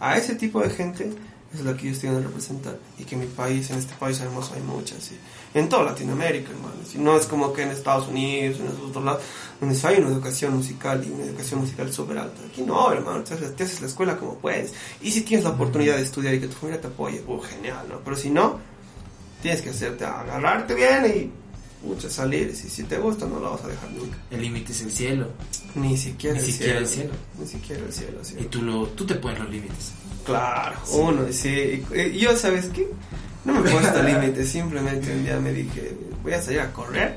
A 0.00 0.16
ese 0.16 0.34
tipo 0.34 0.60
de 0.60 0.70
gente 0.70 1.10
es 1.54 1.60
la 1.62 1.74
que 1.76 1.86
yo 1.86 1.92
estoy 1.92 2.10
a 2.10 2.20
representar. 2.20 2.78
Y 2.98 3.04
que 3.04 3.14
en 3.14 3.22
mi 3.22 3.26
país, 3.26 3.70
en 3.70 3.78
este 3.78 3.94
país 3.94 4.20
hermoso, 4.20 4.52
hay 4.54 4.62
muchas. 4.62 5.10
En 5.54 5.68
toda 5.68 5.84
Latinoamérica, 5.84 6.50
hermano. 6.50 6.74
no 6.96 7.16
es 7.16 7.26
como 7.26 7.52
que 7.52 7.62
en 7.62 7.70
Estados 7.70 8.08
Unidos, 8.08 8.60
en 8.60 8.68
otros 8.68 9.04
lados, 9.04 9.22
donde 9.60 9.78
hay 9.82 9.96
una 9.96 10.08
educación 10.08 10.54
musical 10.54 11.02
y 11.04 11.10
una 11.10 11.24
educación 11.24 11.60
musical 11.60 11.92
súper 11.92 12.18
alta. 12.18 12.40
Aquí 12.46 12.62
no, 12.62 12.92
hermano. 12.92 13.24
Te 13.24 13.34
haces, 13.34 13.80
la 13.80 13.86
escuela 13.86 14.16
como 14.18 14.34
puedes. 14.34 14.74
Y 15.00 15.10
si 15.10 15.22
tienes 15.22 15.44
la 15.44 15.50
oportunidad 15.50 15.96
de 15.96 16.02
estudiar 16.02 16.34
y 16.34 16.40
que 16.40 16.48
tu 16.48 16.54
familia 16.54 16.80
te 16.80 16.88
apoye, 16.88 17.24
uh, 17.26 17.40
genial, 17.40 17.86
¿no? 17.88 18.00
Pero 18.04 18.16
si 18.16 18.30
no, 18.30 18.58
tienes 19.42 19.62
que 19.62 19.70
hacerte, 19.70 20.04
agarrarte 20.04 20.74
bien 20.74 21.06
y 21.06 21.86
mucho 21.86 22.10
salir. 22.10 22.54
Si, 22.54 22.68
si 22.68 22.84
te 22.84 22.98
gusta, 22.98 23.26
no 23.26 23.38
lo 23.40 23.52
vas 23.52 23.64
a 23.64 23.68
dejar 23.68 23.90
nunca. 23.92 24.16
El 24.30 24.42
límite 24.42 24.72
es 24.72 24.82
el 24.82 24.90
cielo. 24.90 25.28
Ni 25.74 25.96
siquiera, 25.96 26.34
Ni 26.34 26.40
el, 26.40 26.46
siquiera 26.52 26.72
cielo. 26.72 26.80
el 26.80 26.88
cielo. 26.88 27.12
Ni 27.38 27.46
siquiera 27.46 27.82
el 27.84 27.92
cielo. 27.92 28.20
Y 28.40 28.44
tú, 28.46 28.62
lo, 28.62 28.86
tú 28.88 29.06
te 29.06 29.14
pones 29.14 29.38
los 29.38 29.50
límites. 29.50 29.92
Claro, 30.24 30.76
uno, 30.92 31.22
sí. 31.30 31.84
Y 31.94 32.18
yo, 32.18 32.36
¿sabes 32.36 32.66
qué? 32.66 32.86
No 33.44 33.54
me 33.54 33.68
he 33.70 33.72
puesto 33.72 34.02
límites, 34.02 34.48
simplemente 34.52 35.12
un 35.14 35.24
día 35.24 35.38
me 35.40 35.52
dije, 35.52 35.96
voy 36.22 36.32
a 36.34 36.42
salir 36.42 36.60
a 36.60 36.72
correr 36.72 37.16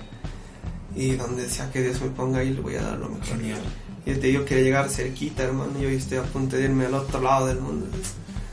y 0.95 1.15
donde 1.15 1.49
sea 1.49 1.69
que 1.71 1.81
Dios 1.81 2.01
me 2.01 2.09
ponga 2.09 2.39
ahí 2.39 2.51
le 2.53 2.61
voy 2.61 2.75
a 2.75 2.83
dar 2.83 2.97
lo 2.97 3.09
mejor. 3.09 3.25
Genial. 3.25 3.59
Y 4.05 4.13
te 4.13 4.27
digo, 4.27 4.45
quiero 4.45 4.63
llegar 4.63 4.89
cerquita, 4.89 5.43
hermano, 5.43 5.73
y 5.79 5.85
hoy 5.85 5.95
estoy 5.95 6.19
a 6.19 6.23
punto 6.23 6.55
de 6.55 6.63
irme 6.63 6.85
al 6.85 6.93
otro 6.93 7.21
lado 7.21 7.47
del 7.47 7.59
mundo. 7.59 7.87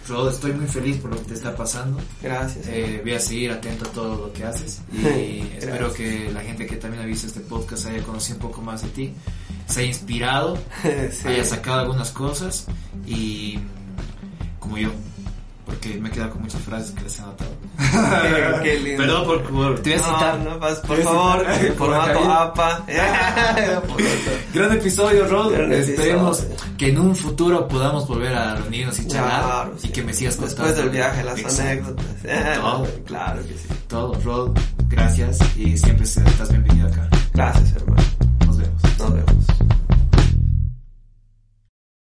Rod, 0.09 0.33
estoy 0.33 0.53
muy 0.53 0.67
feliz 0.67 0.97
por 0.99 1.11
lo 1.11 1.17
que 1.19 1.25
te 1.25 1.35
está 1.35 1.55
pasando. 1.55 2.01
Gracias. 2.23 2.67
Eh, 2.69 3.01
voy 3.03 3.13
a 3.15 3.21
seguir 3.21 3.51
atento 3.53 3.85
a 3.87 3.93
todo 3.93 4.27
lo 4.27 4.33
que 4.33 4.45
haces 4.45 4.81
y 4.93 5.41
espero 5.59 5.93
que 5.93 6.31
la 6.33 6.41
gente 6.41 6.67
que 6.67 6.77
también 6.77 7.03
ha 7.03 7.07
visto 7.07 7.27
este 7.27 7.41
podcast 7.41 7.87
haya 7.87 8.03
conocido 8.03 8.37
un 8.37 8.43
poco 8.43 8.63
más 8.63 8.83
de 8.83 8.89
ti, 8.89 9.13
se 9.67 9.81
haya 9.81 9.89
inspirado, 9.89 10.59
Sí. 11.13 11.29
haya 11.29 11.45
sacado 11.45 11.81
algunas 11.81 12.11
cosas 12.11 12.67
y 13.07 13.59
como 14.59 14.79
yo, 14.79 14.91
porque 15.69 15.95
me 16.01 16.09
he 16.09 16.13
quedado 16.13 16.31
con 16.31 16.43
muchas 16.43 16.61
frases 16.63 16.91
que 16.93 17.03
les 17.03 17.19
he 17.19 17.23
anotado. 17.23 17.51
Qué- 18.63 18.63
qué 18.63 18.81
lindo. 18.81 19.03
Perdón 19.05 19.25
por, 19.27 19.43
por- 19.45 19.81
te 19.81 19.91
voy 19.91 19.99
a 19.99 20.03
No, 20.03 20.15
citar. 20.19 20.39
no, 20.41 20.51
Te 20.55 20.59
por 20.89 20.99
a 21.01 21.03
favor, 21.05 21.41
citar. 21.41 21.67
Por 21.75 21.77
formato. 21.77 22.33
APA. 22.33 22.85
Gran 24.55 24.73
episodio, 24.73 25.29
Rod. 25.29 25.53
Gran 25.53 25.73
Esperemos 25.73 26.41
episodio. 26.43 26.75
que 26.77 26.89
en 26.89 26.99
un 26.99 27.15
futuro 27.17 27.69
podamos 27.69 28.07
volver 28.09 28.35
a 28.35 28.57
reunirnos 28.57 28.99
y 28.99 29.07
charlar 29.07 29.43
Claro, 29.45 29.75
y 29.77 29.81
sí. 29.83 29.89
que 29.89 30.03
me 30.03 30.13
sigas 30.15 30.37
contando. 30.37 30.65
Después 30.65 30.77
del 30.85 30.91
viaje, 30.91 31.23
las 31.25 31.39
Exacto. 31.39 31.63
anécdotas. 31.63 32.07
Todo. 32.61 32.87
Claro 33.07 33.41
que 33.43 33.55
sí. 33.55 33.69
Todo, 33.89 34.15
Rod. 34.25 34.59
Gracias 34.89 35.39
y 35.57 35.77
siempre 35.79 36.05
estás 36.05 36.49
bienvenido 36.51 36.89
acá. 36.89 37.09
Gracias, 37.35 37.73
hermano. 37.77 38.03